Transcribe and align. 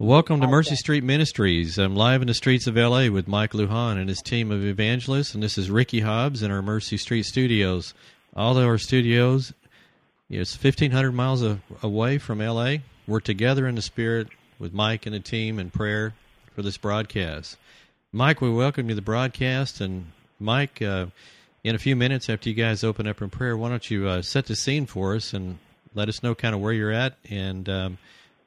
Welcome 0.00 0.40
to 0.40 0.48
Mercy 0.48 0.74
Street 0.74 1.04
Ministries. 1.04 1.78
I'm 1.78 1.94
live 1.94 2.20
in 2.20 2.26
the 2.26 2.34
streets 2.34 2.66
of 2.66 2.74
LA 2.74 3.10
with 3.10 3.28
Mike 3.28 3.52
Lujan 3.52 3.96
and 3.96 4.08
his 4.08 4.20
team 4.20 4.50
of 4.50 4.64
evangelists, 4.64 5.34
and 5.34 5.42
this 5.42 5.56
is 5.56 5.70
Ricky 5.70 6.00
Hobbs 6.00 6.42
in 6.42 6.50
our 6.50 6.62
Mercy 6.62 6.96
Street 6.96 7.22
studios. 7.22 7.94
Although 8.34 8.66
our 8.66 8.76
studios 8.76 9.52
is 10.28 10.52
1,500 10.52 11.12
miles 11.12 11.44
away 11.80 12.18
from 12.18 12.40
LA, 12.40 12.78
we're 13.06 13.20
together 13.20 13.68
in 13.68 13.76
the 13.76 13.82
spirit 13.82 14.26
with 14.58 14.74
Mike 14.74 15.06
and 15.06 15.14
the 15.14 15.20
team 15.20 15.60
in 15.60 15.70
prayer 15.70 16.12
for 16.56 16.62
this 16.62 16.76
broadcast. 16.76 17.56
Mike, 18.10 18.40
we 18.40 18.50
welcome 18.50 18.86
you 18.86 18.90
to 18.90 18.96
the 18.96 19.00
broadcast, 19.00 19.80
and 19.80 20.06
Mike, 20.40 20.82
uh, 20.82 21.06
in 21.62 21.76
a 21.76 21.78
few 21.78 21.94
minutes 21.94 22.28
after 22.28 22.48
you 22.48 22.56
guys 22.56 22.82
open 22.82 23.06
up 23.06 23.22
in 23.22 23.30
prayer, 23.30 23.56
why 23.56 23.68
don't 23.68 23.88
you 23.88 24.08
uh, 24.08 24.22
set 24.22 24.46
the 24.46 24.56
scene 24.56 24.86
for 24.86 25.14
us 25.14 25.32
and 25.32 25.58
let 25.94 26.08
us 26.08 26.20
know 26.20 26.34
kind 26.34 26.52
of 26.52 26.60
where 26.60 26.72
you're 26.72 26.90
at 26.90 27.16
and 27.30 27.68
um, 27.68 27.98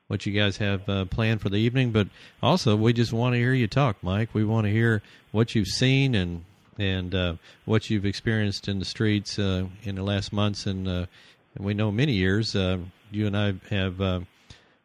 what 0.08 0.26
you 0.26 0.34
guys 0.34 0.58
have 0.58 0.88
uh, 0.88 1.06
planned 1.06 1.42
for 1.42 1.50
the 1.50 1.58
evening. 1.58 1.92
But 1.92 2.08
also, 2.42 2.76
we 2.76 2.94
just 2.94 3.14
want 3.14 3.34
to 3.34 3.40
hear 3.40 3.54
you 3.54 3.68
talk, 3.68 3.98
Mike. 4.02 4.30
We 4.34 4.46
want 4.46 4.66
to 4.66 4.72
hear 4.72 5.02
what 5.32 5.56
you've 5.56 5.68
seen 5.68 6.16
and 6.16 6.44
and 6.80 7.16
uh, 7.16 7.34
what 7.66 7.90
you've 7.90 8.06
experienced 8.06 8.68
in 8.68 8.80
the 8.80 8.86
streets 8.86 9.40
uh, 9.40 9.66
in 9.84 9.96
the 9.96 10.04
last 10.04 10.32
months, 10.32 10.68
and, 10.68 10.88
uh, 10.88 11.08
and 11.56 11.66
we 11.66 11.74
know 11.74 11.92
many 11.92 12.14
years. 12.14 12.56
Uh, 12.56 12.78
you 13.10 13.26
and 13.26 13.36
I 13.36 13.56
have 13.72 14.00
uh, 14.00 14.20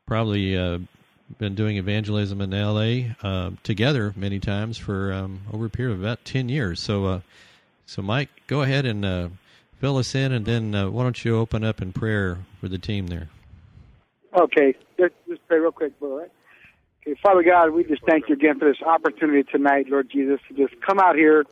probably 0.07 0.57
been 1.39 1.55
doing 1.55 1.77
evangelism 1.77 2.41
in 2.41 2.55
L.A. 2.55 3.15
together 3.63 4.15
many 4.17 4.39
times 4.39 4.79
for 4.79 5.13
um, 5.13 5.43
over 5.53 5.67
a 5.67 5.71
period 5.71 5.95
of 5.95 6.01
about 6.01 6.25
ten 6.25 6.49
years. 6.49 6.81
So, 6.81 7.23
so 7.85 8.01
Mike, 8.01 8.31
go 8.47 8.63
ahead 8.63 8.87
and 8.87 9.33
fill 9.79 9.99
us 9.99 10.15
in, 10.15 10.33
and 10.33 10.47
then 10.47 10.73
why 10.93 11.03
don't 11.03 11.25
you 11.25 11.37
open 11.37 11.63
up 11.63 11.83
in 11.83 11.93
prayer 11.93 12.39
for 12.61 12.69
the 12.69 12.79
team 12.79 13.09
there? 13.09 13.29
Okay, 14.35 14.75
just, 14.99 15.15
just 15.29 15.47
pray 15.47 15.59
real 15.59 15.73
quick, 15.73 15.99
brother. 16.01 16.31
Okay, 17.03 17.19
Father 17.23 17.43
God, 17.43 17.71
we 17.71 17.85
just 17.85 18.03
thank 18.07 18.29
you 18.29 18.35
again 18.35 18.59
for 18.59 18.67
this 18.67 18.81
opportunity 18.81 19.43
tonight, 19.43 19.87
Lord 19.91 20.09
Jesus, 20.11 20.41
to 20.49 20.55
just 20.55 20.81
come 20.81 20.99
out 20.99 21.17
here 21.17 21.45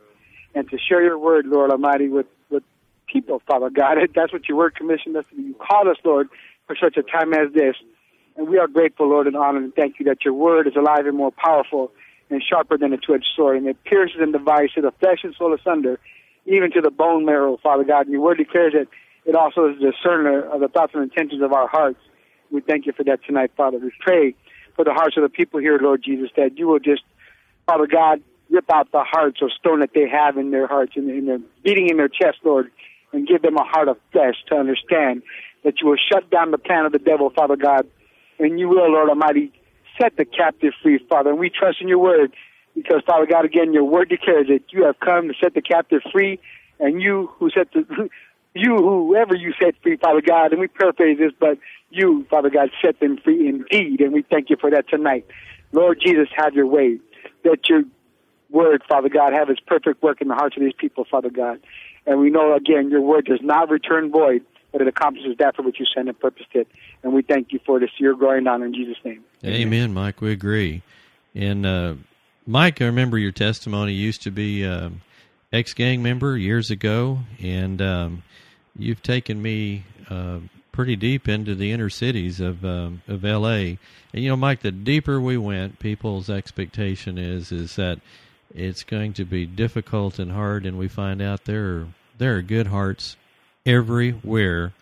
and 0.55 0.69
to 0.71 0.79
share 0.79 1.03
your 1.03 1.19
word, 1.19 1.47
Lord 1.47 1.71
Almighty, 1.71 2.09
with, 2.09 2.27
with 2.49 2.63
people, 3.07 3.43
Father 3.47 3.69
God. 3.69 3.99
That's 4.15 4.33
what 4.33 4.49
your 4.49 4.57
word 4.57 4.75
commissioned 4.77 5.17
us. 5.17 5.25
You 5.37 5.55
called 5.55 5.89
us, 5.89 5.97
Lord, 6.05 6.29
for 6.67 6.77
such 6.81 6.97
a 6.97 7.03
time 7.03 7.35
as 7.35 7.53
this. 7.53 7.77
And 8.37 8.49
we 8.49 8.59
are 8.59 8.67
grateful, 8.69 9.11
Lord, 9.11 9.27
and 9.27 9.37
honored 9.37 9.65
and 9.65 9.75
thank 9.75 9.99
you 9.99 10.07
that 10.07 10.25
your 10.25 10.33
word 10.33 10.67
is 10.67 10.77
alive 10.77 11.05
and 11.05 11.17
more 11.17 11.33
powerful 11.33 11.93
and 12.31 12.43
sharper 12.43 12.79
than 12.79 12.93
a 12.93 12.97
two-edged 12.97 13.27
sword, 13.37 13.57
and 13.57 13.67
it 13.67 13.83
pierces 13.85 14.19
and 14.21 14.33
divides 14.33 14.73
to 14.75 14.81
the 14.81 14.93
flesh 15.01 15.19
and 15.25 15.35
soul 15.35 15.53
asunder, 15.53 15.99
even 16.47 16.71
to 16.71 16.81
the 16.81 16.91
bone 16.91 17.27
marrow, 17.27 17.59
Father 17.63 17.85
God. 17.85 18.03
And 18.03 18.13
your 18.13 18.23
word 18.23 18.39
declares 18.39 18.73
that 18.73 18.87
it 19.27 19.35
also 19.35 19.69
is 19.69 19.77
discerner 19.81 20.49
of 20.49 20.61
the 20.61 20.69
thoughts 20.69 20.93
and 20.95 21.03
intentions 21.03 21.43
of 21.43 21.53
our 21.53 21.67
hearts. 21.69 21.99
We 22.51 22.61
thank 22.61 22.87
you 22.87 22.93
for 22.93 23.05
that 23.05 23.21
tonight, 23.25 23.53
Father. 23.57 23.79
We 23.79 23.93
pray 24.01 24.35
for 24.77 24.85
the 24.85 24.93
hearts 24.93 25.17
of 25.17 25.23
the 25.23 25.29
people 25.29 25.61
here, 25.61 25.79
Lord 25.81 26.03
Jesus, 26.05 26.31
that 26.37 26.59
you 26.59 26.67
will 26.67 26.79
just, 26.79 27.03
Father 27.67 27.87
God, 27.87 28.23
rip 28.51 28.71
out 28.73 28.91
the 28.93 29.05
hearts 29.05 29.41
of 29.43 29.51
stone 29.53 29.81
that 29.81 29.91
they 29.95 30.09
have 30.09 30.37
in 30.37 30.51
their 30.51 30.67
hearts 30.67 30.93
and 30.97 31.09
in 31.09 31.27
their 31.27 31.39
beating 31.63 31.89
in 31.89 31.97
their 31.97 32.09
chest, 32.09 32.39
Lord, 32.45 32.71
and 33.13 33.27
give 33.27 33.43
them 33.43 33.57
a 33.57 33.65
heart 33.65 33.89
of 33.89 33.97
flesh 34.13 34.35
to 34.49 34.57
understand 34.57 35.23
that 35.65 35.75
you 35.81 35.89
will 35.89 35.99
shut 36.11 36.31
down 36.31 36.51
the 36.51 36.59
plan 36.59 36.87
of 36.87 36.93
the 36.93 36.99
devil, 36.99 37.31
Father 37.31 37.57
God, 37.57 37.87
and 38.39 38.59
you 38.59 38.69
will, 38.69 38.91
Lord 38.91 39.09
Almighty, 39.09 39.53
set 40.01 40.17
the 40.17 40.25
captive 40.25 40.73
free, 40.83 40.99
Father. 41.09 41.31
And 41.31 41.39
we 41.39 41.51
trust 41.51 41.81
in 41.81 41.89
your 41.89 41.99
word 41.99 42.33
because, 42.75 43.03
Father 43.07 43.27
God, 43.27 43.45
again, 43.45 43.73
your 43.73 43.85
word 43.85 44.09
declares 44.09 44.47
that 44.49 44.73
you 44.73 44.85
have 44.85 44.99
come 45.01 45.29
to 45.29 45.35
set 45.41 45.55
the 45.55 45.63
captive 45.63 46.01
free, 46.11 46.41
and 46.79 47.03
you 47.03 47.31
who 47.39 47.51
set 47.51 47.69
the 47.73 48.09
you 48.55 48.77
whoever 48.77 49.35
you 49.35 49.53
set 49.61 49.75
free, 49.83 49.97
Father 49.97 50.21
God, 50.21 50.53
and 50.53 50.61
we 50.61 50.69
paraphrase 50.69 51.19
this, 51.19 51.33
but 51.39 51.59
you, 51.91 52.27
Father 52.31 52.51
God, 52.51 52.71
set 52.83 53.01
them 53.01 53.19
free 53.19 53.49
indeed, 53.49 54.01
and 54.01 54.13
we 54.13 54.23
thank 54.23 54.51
you 54.51 54.57
for 54.61 54.71
that 54.71 54.89
tonight. 54.89 55.27
Lord 55.73 56.01
Jesus, 56.05 56.29
have 56.37 56.55
your 56.55 56.67
way. 56.67 56.99
That 57.45 57.69
your 57.69 57.83
word, 58.51 58.83
Father 58.89 59.09
God, 59.09 59.33
have 59.33 59.51
its 59.51 59.61
perfect 59.61 60.03
work 60.03 60.21
in 60.21 60.29
the 60.29 60.35
hearts 60.35 60.57
of 60.57 60.63
these 60.63 60.75
people, 60.77 61.05
Father 61.11 61.31
God. 61.31 61.61
And 62.07 62.21
we 62.21 62.31
know 62.31 62.55
again, 62.55 62.91
your 62.91 63.01
word 63.01 63.27
does 63.27 63.41
not 63.43 63.71
return 63.71 64.11
void, 64.11 64.45
but 64.73 64.81
it 64.81 64.89
accomplishes 64.89 65.37
that 65.39 65.57
for 65.57 65.63
which 65.63 65.79
you 65.79 65.87
sent 65.95 66.09
and 66.09 66.19
purposed 66.19 66.49
it. 66.53 66.69
And 67.03 67.13
we 67.13 67.23
thank 67.23 67.53
you 67.53 67.61
for 67.65 67.79
this. 67.79 67.91
Your 67.99 68.15
glory 68.15 68.39
and 68.39 68.49
honor 68.49 68.67
in 68.67 68.75
Jesus' 68.75 68.97
name. 69.05 69.25
Amen, 69.45 69.61
Amen 69.61 69.95
Mike. 69.95 70.21
We 70.21 70.33
agree. 70.33 70.83
And 71.35 71.65
uh, 71.65 71.95
Mike, 72.47 72.83
I 72.83 72.87
remember 72.87 73.17
your 73.17 73.33
testimony 73.33 73.93
used 73.93 74.23
to 74.23 74.31
be 74.31 74.67
uh, 74.67 74.91
ex 75.53 75.75
gang 75.75 76.03
member 76.03 76.37
years 76.37 76.71
ago, 76.71 77.21
and 77.41 77.81
um, 77.83 78.23
you've 78.77 79.03
taken 79.03 79.41
me 79.41 79.85
uh, 80.09 80.39
pretty 80.73 80.97
deep 80.97 81.29
into 81.29 81.55
the 81.55 81.73
inner 81.73 81.91
cities 81.91 82.41
of 82.41 82.65
um, 82.65 83.03
of 83.09 83.25
L.A. 83.25 83.79
And 84.13 84.23
you 84.23 84.29
know, 84.29 84.37
Mike, 84.37 84.61
the 84.61 84.73
deeper 84.73 85.21
we 85.21 85.37
went, 85.37 85.79
people's 85.79 86.31
expectation 86.31 87.19
is 87.19 87.53
is 87.53 87.77
that 87.77 88.01
it's 88.55 88.83
going 88.83 89.13
to 89.15 89.25
be 89.25 89.47
difficult 89.47 90.19
and 90.19 90.33
hard, 90.33 90.67
and 90.67 90.79
we 90.79 90.89
find 90.89 91.21
out 91.23 91.45
there 91.45 91.65
are 91.65 91.87
there 92.19 92.37
are 92.37 92.43
good 92.43 92.69
hearts 92.69 93.17
everywhere, 93.67 94.73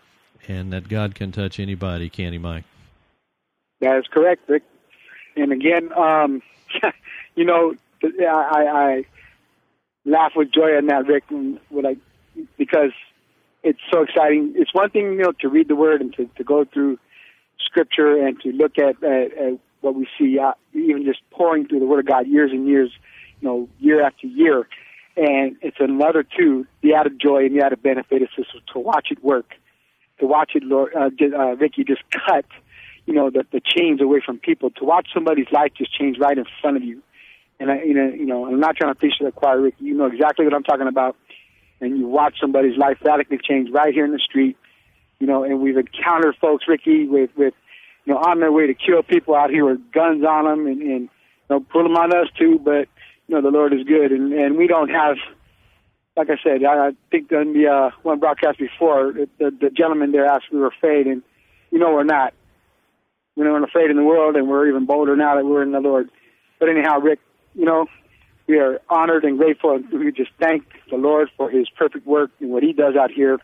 and 0.46 0.72
that 0.72 0.88
God 0.88 1.14
can 1.14 1.32
touch 1.32 1.58
anybody, 1.60 2.08
can 2.08 2.32
He, 2.32 2.38
Mike? 2.38 2.64
That 3.80 3.96
is 3.98 4.06
correct, 4.10 4.48
Rick. 4.48 4.64
And 5.36 5.52
again, 5.52 5.92
um, 5.92 6.42
you 7.36 7.44
know, 7.44 7.74
I, 8.02 8.66
I 8.66 9.04
laugh 10.08 10.32
with 10.34 10.52
joy 10.52 10.76
on 10.76 10.86
that, 10.86 11.06
Rick, 11.06 11.24
when 11.30 11.86
I 11.86 11.96
because 12.56 12.92
it's 13.62 13.80
so 13.92 14.02
exciting. 14.02 14.54
It's 14.56 14.72
one 14.72 14.91
thing, 14.91 15.12
you 15.12 15.22
know, 15.22 15.32
to 15.41 15.48
read 15.48 15.69
the 15.69 15.76
Word 15.76 16.00
and 16.00 16.12
to, 16.14 16.26
to 16.36 16.44
go 16.44 16.64
through 16.64 16.98
Scripture 17.64 18.16
and 18.16 18.41
to 18.41 18.52
look 18.52 18.78
at, 18.78 19.02
at, 19.02 19.32
at 19.36 19.58
what 19.80 19.94
we 19.94 20.06
see, 20.19 20.38
uh, 20.38 20.52
even 20.72 21.04
just 21.04 21.20
pouring 21.30 21.66
through 21.66 21.80
the 21.80 21.86
Word 21.86 22.00
of 22.00 22.06
God 22.06 22.26
years 22.26 22.50
and 22.52 22.66
years, 22.66 22.91
you 23.41 23.48
know, 23.48 23.69
year 23.78 24.04
after 24.04 24.26
year. 24.26 24.69
And 25.16 25.56
it's 25.62 25.78
another 25.80 26.22
too, 26.22 26.66
the 26.82 26.94
added 26.94 27.20
joy 27.20 27.44
and 27.44 27.56
the 27.56 27.64
added 27.64 27.82
benefit 27.82 28.22
is 28.22 28.28
just 28.36 28.50
to 28.72 28.78
watch 28.78 29.08
it 29.10 29.22
work, 29.22 29.54
to 30.20 30.26
watch 30.26 30.52
it, 30.54 30.62
Lord, 30.62 30.92
uh, 30.94 31.10
uh, 31.36 31.56
Ricky, 31.56 31.82
just 31.82 32.02
cut, 32.10 32.44
you 33.06 33.14
know, 33.14 33.30
the, 33.30 33.44
the 33.50 33.60
chains 33.64 34.00
away 34.00 34.20
from 34.25 34.38
people, 34.38 34.70
to 34.70 34.84
watch 34.84 35.08
somebody's 35.12 35.50
life 35.50 35.72
just 35.76 35.92
change 35.92 36.19
right 36.19 36.38
in 36.38 36.44
front 36.60 36.76
of 36.76 36.84
you. 36.84 37.02
And 37.60 37.70
I, 37.70 37.82
you 37.82 37.94
know, 37.94 38.08
you 38.08 38.26
know, 38.26 38.46
I'm 38.46 38.60
not 38.60 38.76
trying 38.76 38.92
to 38.92 38.98
preach 38.98 39.19
to 39.19 39.24
the 39.24 39.32
choir, 39.32 39.60
Ricky. 39.60 39.84
You 39.84 39.94
know 39.94 40.06
exactly 40.06 40.44
what 40.44 40.54
I'm 40.54 40.62
talking 40.62 40.86
about 40.86 41.16
and 41.80 41.98
you 41.98 42.06
watch 42.06 42.36
somebody's 42.41 42.76
life 42.76 42.98
radically 43.04 43.38
change 43.38 43.70
right 43.70 43.94
here 43.94 44.04
in 44.04 44.12
the 44.12 44.19
street, 44.19 44.56
you 45.20 45.26
know, 45.26 45.44
and 45.44 45.60
we've 45.60 45.76
encountered 45.76 46.36
folks, 46.41 46.64
Ricky, 46.66 47.06
with, 47.06 47.30
with, 47.36 47.54
you 48.04 48.14
know, 48.14 48.19
on 48.19 48.41
their 48.41 48.52
way 48.52 48.66
to 48.66 48.74
kill 48.74 49.02
people 49.02 49.34
out 49.34 49.50
here 49.50 49.64
with 49.64 49.92
guns 49.92 50.24
on 50.24 50.44
them 50.44 50.66
and, 50.66 50.82
and 50.82 51.00
you 51.02 51.08
know, 51.50 51.60
put 51.60 51.82
them 51.82 51.96
on 51.96 52.14
us 52.14 52.28
too, 52.38 52.60
but, 52.62 52.88
you 53.26 53.34
know, 53.34 53.42
the 53.42 53.50
Lord 53.50 53.72
is 53.72 53.84
good 53.84 54.12
and, 54.12 54.32
and 54.32 54.56
we 54.56 54.66
don't 54.66 54.90
have, 54.90 55.16
like 56.16 56.30
I 56.30 56.36
said, 56.42 56.64
I, 56.64 56.92
think 57.10 57.30
on 57.32 57.52
the, 57.52 57.69
uh, 57.69 57.90
one 58.02 58.19
broadcast 58.19 58.58
before, 58.58 59.12
the, 59.12 59.28
the, 59.38 59.50
the 59.50 59.70
gentleman 59.70 60.12
there 60.12 60.26
asked 60.26 60.46
if 60.48 60.54
we 60.54 60.60
were 60.60 60.69
afraid 60.69 61.06
and, 61.06 61.22
you 61.70 61.78
know, 61.78 61.92
we're 61.92 62.04
not. 62.04 62.34
We're 63.36 63.48
not 63.48 63.69
afraid 63.69 63.88
in 63.88 63.96
the 63.96 64.02
world 64.02 64.34
and 64.34 64.48
we're 64.48 64.69
even 64.69 64.84
bolder 64.84 65.14
now 65.14 65.36
that 65.36 65.46
we're 65.46 65.62
in 65.62 65.70
the 65.70 65.78
Lord. 65.78 66.10
But 66.58 66.70
anyhow, 66.70 66.98
Rick, 66.98 67.20
you 67.54 67.64
know, 67.64 67.86
we 68.47 68.59
are 68.59 68.81
honored 68.88 69.25
and 69.25 69.38
grateful, 69.38 69.72
and 69.72 69.91
we 69.92 70.10
just 70.12 70.31
thank 70.41 70.64
the 70.91 70.97
Lord 70.97 71.28
for 71.36 71.50
His 71.50 71.69
perfect 71.70 72.06
work 72.06 72.31
and 72.41 72.50
what 72.50 72.62
He 72.62 72.72
does 72.72 72.97
out 72.97 73.10
here. 73.10 73.38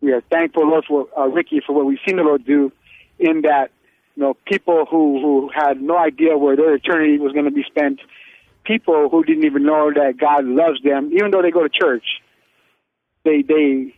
We 0.00 0.12
are 0.12 0.20
thankful, 0.20 0.68
Lord, 0.68 0.84
for 0.86 1.08
uh, 1.18 1.26
Ricky 1.26 1.60
for 1.66 1.74
what 1.74 1.86
we've 1.86 1.98
seen 2.06 2.16
the 2.16 2.22
Lord 2.22 2.44
do. 2.44 2.72
In 3.18 3.42
that, 3.42 3.72
you 4.14 4.22
know, 4.22 4.36
people 4.46 4.86
who 4.88 5.20
who 5.20 5.50
had 5.52 5.82
no 5.82 5.98
idea 5.98 6.38
where 6.38 6.54
their 6.54 6.74
eternity 6.74 7.18
was 7.18 7.32
going 7.32 7.46
to 7.46 7.50
be 7.50 7.64
spent, 7.64 8.00
people 8.64 9.08
who 9.08 9.24
didn't 9.24 9.44
even 9.44 9.64
know 9.64 9.90
that 9.92 10.18
God 10.18 10.44
loves 10.44 10.80
them, 10.84 11.10
even 11.12 11.32
though 11.32 11.42
they 11.42 11.50
go 11.50 11.64
to 11.64 11.68
church, 11.68 12.04
they 13.24 13.42
they 13.42 13.92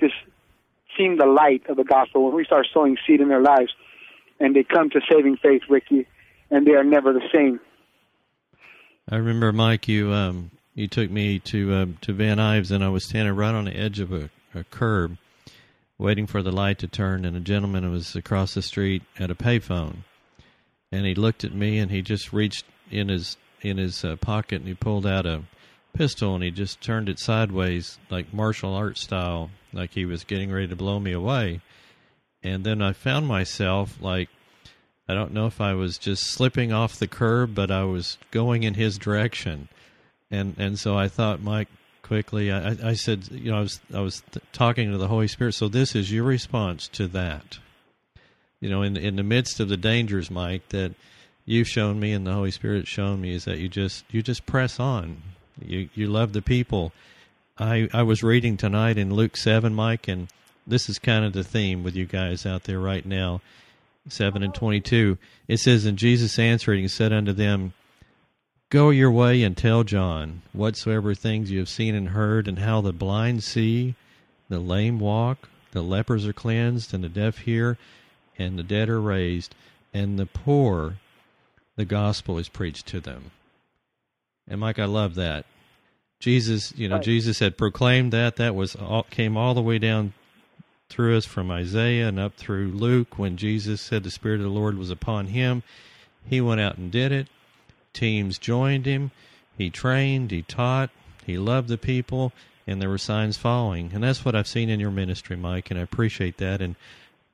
just 0.00 0.14
seen 0.98 1.16
the 1.16 1.26
light 1.26 1.62
of 1.68 1.76
the 1.76 1.84
gospel 1.84 2.24
when 2.24 2.34
we 2.34 2.44
start 2.44 2.66
sowing 2.72 2.96
seed 3.06 3.20
in 3.20 3.28
their 3.28 3.42
lives, 3.42 3.72
and 4.40 4.56
they 4.56 4.64
come 4.64 4.90
to 4.90 5.00
saving 5.10 5.36
faith, 5.36 5.62
Ricky, 5.68 6.06
and 6.50 6.66
they 6.66 6.72
are 6.72 6.84
never 6.84 7.12
the 7.12 7.22
same. 7.32 7.60
I 9.08 9.16
remember, 9.16 9.52
Mike, 9.52 9.86
you 9.86 10.12
um, 10.12 10.50
you 10.74 10.88
took 10.88 11.10
me 11.10 11.38
to 11.38 11.72
uh, 11.72 11.86
to 12.00 12.12
Van 12.12 12.38
Nuys, 12.38 12.72
and 12.72 12.82
I 12.82 12.88
was 12.88 13.04
standing 13.04 13.36
right 13.36 13.54
on 13.54 13.66
the 13.66 13.76
edge 13.76 14.00
of 14.00 14.12
a, 14.12 14.30
a 14.52 14.64
curb, 14.64 15.16
waiting 15.96 16.26
for 16.26 16.42
the 16.42 16.50
light 16.50 16.80
to 16.80 16.88
turn, 16.88 17.24
and 17.24 17.36
a 17.36 17.40
gentleman 17.40 17.88
was 17.92 18.16
across 18.16 18.54
the 18.54 18.62
street 18.62 19.04
at 19.16 19.30
a 19.30 19.36
payphone, 19.36 19.98
and 20.90 21.06
he 21.06 21.14
looked 21.14 21.44
at 21.44 21.54
me, 21.54 21.78
and 21.78 21.92
he 21.92 22.02
just 22.02 22.32
reached 22.32 22.64
in 22.90 23.08
his 23.08 23.36
in 23.62 23.78
his 23.78 24.04
uh, 24.04 24.16
pocket, 24.16 24.56
and 24.56 24.68
he 24.68 24.74
pulled 24.74 25.06
out 25.06 25.24
a 25.24 25.44
pistol, 25.92 26.34
and 26.34 26.42
he 26.42 26.50
just 26.50 26.80
turned 26.80 27.08
it 27.08 27.20
sideways, 27.20 28.00
like 28.10 28.34
martial 28.34 28.74
arts 28.74 29.02
style, 29.02 29.50
like 29.72 29.94
he 29.94 30.04
was 30.04 30.24
getting 30.24 30.50
ready 30.50 30.66
to 30.66 30.74
blow 30.74 30.98
me 30.98 31.12
away, 31.12 31.60
and 32.42 32.64
then 32.64 32.82
I 32.82 32.92
found 32.92 33.28
myself 33.28 33.98
like 34.00 34.30
I 35.08 35.14
don't 35.14 35.32
know 35.32 35.46
if 35.46 35.60
I 35.60 35.74
was 35.74 35.98
just 35.98 36.24
slipping 36.24 36.72
off 36.72 36.98
the 36.98 37.06
curb, 37.06 37.54
but 37.54 37.70
I 37.70 37.84
was 37.84 38.18
going 38.30 38.64
in 38.64 38.74
his 38.74 38.98
direction, 38.98 39.68
and 40.30 40.54
and 40.58 40.78
so 40.78 40.96
I 40.96 41.08
thought, 41.08 41.40
Mike, 41.40 41.68
quickly, 42.02 42.52
I, 42.52 42.76
I 42.82 42.94
said, 42.94 43.28
you 43.30 43.50
know, 43.50 43.58
I 43.58 43.60
was 43.60 43.80
I 43.94 44.00
was 44.00 44.22
talking 44.52 44.90
to 44.90 44.98
the 44.98 45.08
Holy 45.08 45.28
Spirit. 45.28 45.52
So 45.54 45.68
this 45.68 45.94
is 45.94 46.12
your 46.12 46.24
response 46.24 46.88
to 46.88 47.06
that, 47.08 47.58
you 48.60 48.68
know, 48.68 48.82
in 48.82 48.96
in 48.96 49.16
the 49.16 49.22
midst 49.22 49.60
of 49.60 49.68
the 49.68 49.76
dangers, 49.76 50.30
Mike, 50.30 50.68
that 50.70 50.94
you've 51.44 51.68
shown 51.68 52.00
me 52.00 52.12
and 52.12 52.26
the 52.26 52.32
Holy 52.32 52.50
Spirit 52.50 52.86
shown 52.86 53.20
me 53.20 53.34
is 53.34 53.44
that 53.44 53.58
you 53.58 53.68
just 53.68 54.04
you 54.10 54.22
just 54.22 54.46
press 54.46 54.80
on. 54.80 55.22
You 55.64 55.88
you 55.94 56.08
love 56.08 56.32
the 56.32 56.42
people. 56.42 56.92
I 57.58 57.88
I 57.92 58.02
was 58.02 58.22
reading 58.22 58.56
tonight 58.56 58.98
in 58.98 59.14
Luke 59.14 59.36
seven, 59.36 59.74
Mike, 59.74 60.08
and 60.08 60.28
this 60.66 60.88
is 60.88 60.98
kind 60.98 61.24
of 61.24 61.32
the 61.32 61.44
theme 61.44 61.82
with 61.82 61.94
you 61.94 62.06
guys 62.06 62.44
out 62.44 62.64
there 62.64 62.80
right 62.80 63.06
now. 63.06 63.40
Seven 64.08 64.42
and 64.42 64.54
twenty 64.54 64.80
two. 64.80 65.18
It 65.48 65.58
says, 65.58 65.84
And 65.84 65.98
Jesus 65.98 66.38
answering 66.38 66.80
and 66.80 66.90
said 66.90 67.12
unto 67.12 67.32
them, 67.32 67.72
Go 68.70 68.90
your 68.90 69.10
way 69.10 69.42
and 69.42 69.56
tell 69.56 69.84
John 69.84 70.42
whatsoever 70.52 71.14
things 71.14 71.50
you 71.50 71.58
have 71.60 71.68
seen 71.68 71.94
and 71.94 72.08
heard, 72.08 72.48
and 72.48 72.58
how 72.58 72.80
the 72.80 72.92
blind 72.92 73.44
see, 73.44 73.94
the 74.48 74.58
lame 74.58 74.98
walk, 74.98 75.48
the 75.72 75.82
lepers 75.82 76.26
are 76.26 76.32
cleansed, 76.32 76.92
and 76.92 77.02
the 77.04 77.08
deaf 77.08 77.38
hear, 77.38 77.78
and 78.38 78.58
the 78.58 78.62
dead 78.64 78.88
are 78.88 79.00
raised, 79.00 79.54
and 79.94 80.18
the 80.18 80.26
poor 80.26 80.96
the 81.76 81.84
gospel 81.84 82.38
is 82.38 82.48
preached 82.48 82.86
to 82.86 83.00
them. 83.00 83.30
And 84.48 84.60
Mike, 84.60 84.78
I 84.78 84.86
love 84.86 85.14
that. 85.16 85.44
Jesus, 86.18 86.72
you 86.76 86.88
know, 86.88 86.96
Right. 86.96 87.04
Jesus 87.04 87.38
had 87.38 87.58
proclaimed 87.58 88.12
that. 88.12 88.36
That 88.36 88.54
was 88.54 88.74
all, 88.74 89.02
came 89.04 89.36
all 89.36 89.54
the 89.54 89.62
way 89.62 89.78
down 89.78 90.14
through 90.88 91.16
us 91.16 91.24
from 91.24 91.50
Isaiah 91.50 92.08
and 92.08 92.18
up 92.18 92.34
through 92.36 92.68
Luke 92.68 93.18
when 93.18 93.36
Jesus 93.36 93.80
said 93.80 94.04
the 94.04 94.10
Spirit 94.10 94.40
of 94.40 94.44
the 94.44 94.50
Lord 94.50 94.78
was 94.78 94.90
upon 94.90 95.28
him. 95.28 95.62
He 96.28 96.40
went 96.40 96.60
out 96.60 96.78
and 96.78 96.90
did 96.90 97.12
it. 97.12 97.28
Teams 97.92 98.38
joined 98.38 98.86
him. 98.86 99.10
He 99.56 99.70
trained, 99.70 100.30
he 100.30 100.42
taught, 100.42 100.90
he 101.24 101.38
loved 101.38 101.68
the 101.68 101.78
people, 101.78 102.32
and 102.66 102.80
there 102.80 102.90
were 102.90 102.98
signs 102.98 103.36
following. 103.36 103.90
And 103.94 104.04
that's 104.04 104.24
what 104.24 104.34
I've 104.34 104.48
seen 104.48 104.68
in 104.68 104.80
your 104.80 104.90
ministry, 104.90 105.36
Mike, 105.36 105.70
and 105.70 105.80
I 105.80 105.82
appreciate 105.82 106.36
that. 106.38 106.60
And 106.60 106.76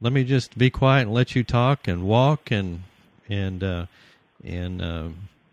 let 0.00 0.12
me 0.12 0.24
just 0.24 0.56
be 0.56 0.70
quiet 0.70 1.02
and 1.02 1.14
let 1.14 1.34
you 1.34 1.42
talk 1.42 1.88
and 1.88 2.04
walk 2.04 2.50
and 2.50 2.84
and 3.28 3.62
uh, 3.62 3.86
and 4.44 4.82
uh, 4.82 5.08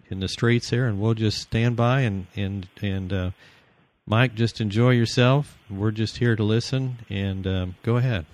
in 0.10 0.20
the 0.20 0.28
streets 0.28 0.70
there, 0.70 0.88
and 0.88 1.00
we'll 1.00 1.14
just 1.14 1.40
stand 1.40 1.76
by 1.76 2.02
and 2.02 2.28
and 2.36 2.68
and 2.82 3.14
uh, 3.14 3.32
Mike, 4.10 4.34
just 4.34 4.60
enjoy 4.60 4.90
yourself. 4.90 5.56
We're 5.70 5.92
just 5.92 6.18
here 6.18 6.36
to 6.36 6.42
listen, 6.42 6.98
and 7.12 7.46
um, 7.46 7.76
go 7.84 7.98
ahead. 7.98 8.26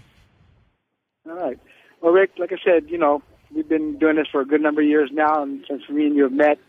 All 1.28 1.36
right. 1.36 1.60
Well, 2.02 2.14
Rick, 2.14 2.32
like 2.38 2.54
I 2.54 2.56
said, 2.64 2.90
you 2.90 2.98
know, 2.98 3.22
we've 3.54 3.68
been 3.68 3.98
doing 3.98 4.16
this 4.16 4.28
for 4.32 4.40
a 4.40 4.46
good 4.46 4.62
number 4.62 4.82
of 4.82 4.88
years 4.88 5.10
now, 5.12 5.44
and 5.44 5.66
since 5.68 5.82
me 5.90 6.06
and 6.06 6.16
you 6.16 6.24
have 6.24 6.32
met, 6.32 6.60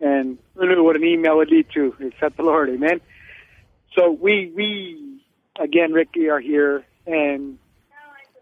and 0.00 0.38
who 0.54 0.68
knew 0.68 0.84
what 0.84 0.94
an 0.94 1.02
email 1.02 1.38
would 1.38 1.50
lead 1.50 1.66
to, 1.74 1.96
except 1.98 2.36
the 2.36 2.44
Lord, 2.44 2.68
amen. 2.68 3.00
So 3.98 4.12
we, 4.12 4.52
we, 4.54 5.20
again, 5.58 5.92
Ricky, 5.92 6.28
are 6.28 6.38
here, 6.38 6.84
and 7.04 7.58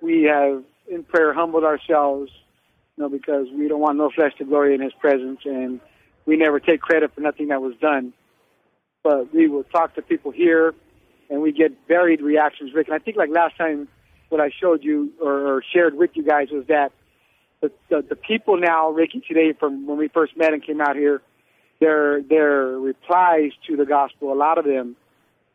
we 0.02 0.24
have 0.24 0.64
in 0.86 1.04
prayer 1.04 1.32
humbled 1.32 1.64
ourselves, 1.64 2.30
you 2.98 3.04
know, 3.04 3.08
because 3.08 3.46
we 3.56 3.68
don't 3.68 3.80
want 3.80 3.96
no 3.96 4.10
flesh 4.10 4.32
to 4.36 4.44
glory 4.44 4.74
in 4.74 4.82
His 4.82 4.92
presence, 4.92 5.40
and 5.46 5.80
we 6.26 6.36
never 6.36 6.60
take 6.60 6.82
credit 6.82 7.14
for 7.14 7.22
nothing 7.22 7.48
that 7.48 7.62
was 7.62 7.74
done. 7.80 8.12
But 9.04 9.32
we 9.32 9.46
will 9.46 9.64
talk 9.64 9.94
to 9.94 10.02
people 10.02 10.32
here, 10.32 10.74
and 11.30 11.40
we 11.42 11.52
get 11.52 11.72
varied 11.86 12.22
reactions, 12.22 12.72
Rick. 12.74 12.88
And 12.88 12.96
I 12.96 12.98
think 12.98 13.16
like 13.16 13.30
last 13.30 13.56
time, 13.56 13.86
what 14.30 14.40
I 14.40 14.50
showed 14.50 14.82
you 14.82 15.12
or, 15.22 15.56
or 15.58 15.62
shared 15.72 15.94
with 15.94 16.10
you 16.14 16.24
guys 16.24 16.48
was 16.50 16.66
that 16.66 16.90
the, 17.60 17.70
the 17.90 18.02
the 18.10 18.16
people 18.16 18.56
now, 18.58 18.90
Ricky, 18.90 19.22
today 19.26 19.52
from 19.52 19.86
when 19.86 19.98
we 19.98 20.08
first 20.08 20.36
met 20.36 20.52
and 20.52 20.64
came 20.64 20.80
out 20.80 20.96
here, 20.96 21.22
their 21.80 22.22
their 22.22 22.66
replies 22.78 23.52
to 23.68 23.76
the 23.76 23.84
gospel, 23.84 24.32
a 24.32 24.34
lot 24.34 24.58
of 24.58 24.64
them, 24.64 24.96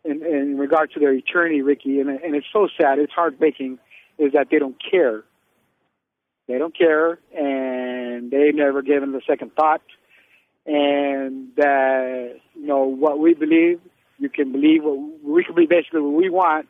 in, 0.05 0.23
in 0.23 0.57
regard 0.57 0.91
to 0.93 0.99
their 0.99 1.13
eternity, 1.13 1.61
Ricky, 1.61 1.99
and 1.99 2.09
and 2.09 2.35
it's 2.35 2.47
so 2.53 2.67
sad, 2.79 2.99
it's 2.99 3.13
heartbreaking, 3.13 3.79
is 4.19 4.33
that 4.33 4.47
they 4.51 4.59
don't 4.59 4.77
care. 4.91 5.23
They 6.47 6.57
don't 6.57 6.75
care, 6.75 7.19
and 7.35 8.31
they've 8.31 8.55
never 8.55 8.81
given 8.81 9.11
the 9.11 9.21
second 9.27 9.55
thought. 9.55 9.81
And 10.65 11.49
that 11.55 12.35
you 12.55 12.67
know 12.67 12.83
what 12.83 13.19
we 13.19 13.33
believe, 13.33 13.79
you 14.17 14.29
can 14.29 14.51
believe 14.51 14.83
what 14.83 14.97
we 15.23 15.43
can 15.43 15.55
believe 15.55 15.69
basically 15.69 16.01
what 16.01 16.13
we 16.13 16.29
want, 16.29 16.67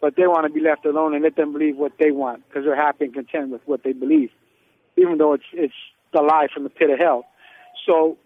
but 0.00 0.16
they 0.16 0.26
want 0.26 0.46
to 0.46 0.52
be 0.52 0.60
left 0.60 0.86
alone 0.86 1.14
and 1.14 1.22
let 1.22 1.36
them 1.36 1.52
believe 1.52 1.76
what 1.76 1.92
they 1.98 2.10
want 2.10 2.46
because 2.48 2.64
they're 2.64 2.76
happy 2.76 3.06
and 3.06 3.14
content 3.14 3.50
with 3.50 3.62
what 3.66 3.82
they 3.84 3.92
believe, 3.92 4.30
even 4.96 5.18
though 5.18 5.34
it's 5.34 5.44
it's 5.52 5.74
the 6.12 6.22
lie 6.22 6.46
from 6.52 6.64
the 6.64 6.70
pit 6.70 6.90
of 6.90 6.98
hell. 6.98 7.24
So 7.86 8.18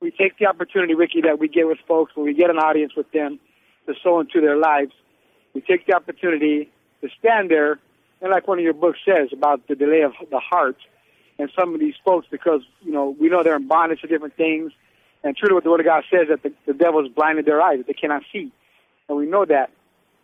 we 0.00 0.10
take 0.10 0.38
the 0.38 0.46
opportunity, 0.46 0.94
Ricky, 0.94 1.22
that 1.22 1.38
we 1.38 1.48
get 1.48 1.66
with 1.66 1.78
folks 1.86 2.12
when 2.14 2.26
we 2.26 2.34
get 2.34 2.50
an 2.50 2.58
audience 2.58 2.92
with 2.96 3.10
them 3.12 3.38
to 3.86 3.94
sow 4.02 4.20
into 4.20 4.40
their 4.40 4.56
lives. 4.56 4.92
We 5.54 5.60
take 5.60 5.86
the 5.86 5.94
opportunity 5.94 6.70
to 7.00 7.08
stand 7.18 7.50
there, 7.50 7.78
and 8.20 8.30
like 8.30 8.48
one 8.48 8.58
of 8.58 8.64
your 8.64 8.74
books 8.74 8.98
says 9.04 9.28
about 9.32 9.66
the 9.68 9.74
delay 9.74 10.02
of 10.02 10.12
the 10.30 10.40
heart, 10.40 10.76
and 11.38 11.50
some 11.58 11.74
of 11.74 11.80
these 11.80 11.94
folks, 12.04 12.26
because 12.30 12.62
you 12.82 12.92
know 12.92 13.16
we 13.18 13.28
know 13.28 13.42
they're 13.42 13.56
in 13.56 13.68
bondage 13.68 14.00
to 14.02 14.06
different 14.06 14.36
things, 14.36 14.72
and 15.22 15.36
truly 15.36 15.54
what 15.54 15.64
the 15.64 15.70
Word 15.70 15.80
of 15.80 15.86
God 15.86 16.04
says 16.10 16.28
that 16.28 16.42
the, 16.42 16.52
the 16.66 16.74
devil 16.74 17.02
has 17.02 17.12
blinded 17.12 17.44
their 17.44 17.60
eyes, 17.60 17.78
that 17.78 17.86
they 17.86 17.94
cannot 17.94 18.22
see, 18.32 18.52
and 19.08 19.18
we 19.18 19.26
know 19.26 19.44
that. 19.44 19.70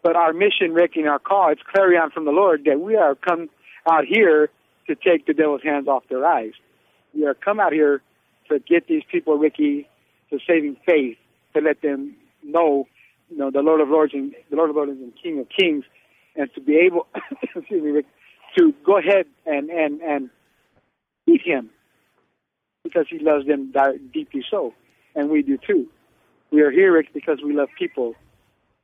But 0.03 0.17
our 0.17 0.33
mission, 0.33 0.73
Rick, 0.73 0.97
and 0.97 1.07
our 1.09 1.19
call, 1.19 1.51
it's 1.51 1.61
clarion 1.62 2.11
from 2.11 2.25
the 2.25 2.31
Lord 2.31 2.65
that 2.65 2.81
we 2.81 2.97
are 2.97 3.15
come 3.15 3.51
out 3.87 4.05
here 4.05 4.51
to 4.87 4.95
take 4.95 5.27
the 5.27 5.35
devil's 5.35 5.62
hands 5.62 5.89
off 5.89 6.05
their 6.09 6.25
eyes. 6.25 6.53
We 7.15 7.27
are 7.27 7.35
come 7.35 7.61
out 7.61 7.73
here 7.73 8.03
to 8.49 8.59
get 8.59 8.87
these 8.87 9.03
people, 9.11 9.37
Ricky, 9.37 9.89
to 10.31 10.39
saving 10.47 10.77
faith, 10.87 11.19
to 11.55 11.61
let 11.61 11.83
them 11.83 12.17
know, 12.43 12.87
you 13.31 13.37
know, 13.37 13.51
the 13.51 13.61
Lord 13.61 13.81
of 13.81 13.89
Lords 13.89 14.15
and 14.15 14.35
the 14.49 14.57
Lord 14.57 14.71
of 14.71 14.77
Lords 14.77 14.93
and 14.93 15.12
King 15.23 15.39
of 15.39 15.49
Kings, 15.49 15.85
and 16.37 16.49
to 16.55 16.61
be 16.61 16.77
able, 16.77 17.07
excuse 17.55 17.83
me, 17.83 17.91
Rick, 17.91 18.07
to 18.59 18.75
go 18.85 18.99
ahead 18.99 19.27
and 19.47 19.71
and 19.71 20.01
and 20.01 20.31
meet 21.31 21.43
Him 21.43 21.71
because 22.82 23.06
He 23.09 23.19
loves 23.19 23.47
them 23.47 23.73
deeply 24.12 24.44
so, 24.50 24.75
and 25.15 25.31
we 25.31 25.43
do 25.43 25.59
too. 25.59 25.88
We 26.50 26.62
are 26.62 26.71
here, 26.71 27.03
because 27.15 27.38
we 27.44 27.55
love 27.55 27.69
people. 27.79 28.15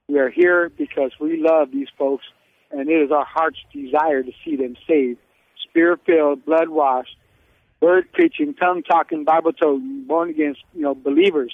We 0.09 0.19
are 0.21 0.31
here 0.31 0.71
because 0.77 1.11
we 1.21 1.37
love 1.37 1.73
these 1.73 1.89
folks, 1.99 2.25
and 2.71 2.89
it 2.89 2.93
is 2.93 3.11
our 3.11 3.25
heart's 3.25 3.59
desire 3.73 4.23
to 4.23 4.33
see 4.45 4.55
them 4.55 4.77
saved, 4.87 5.19
spirit 5.69 6.01
filled, 6.07 6.45
blood 6.45 6.69
washed, 6.69 7.17
word 7.81 8.05
preaching, 8.13 8.55
tongue 8.55 8.83
talking, 8.85 9.25
Bible 9.25 9.53
toting, 9.53 10.05
born 10.07 10.31
again, 10.31 10.55
you 10.75 10.83
know, 10.83 10.95
believers, 10.95 11.53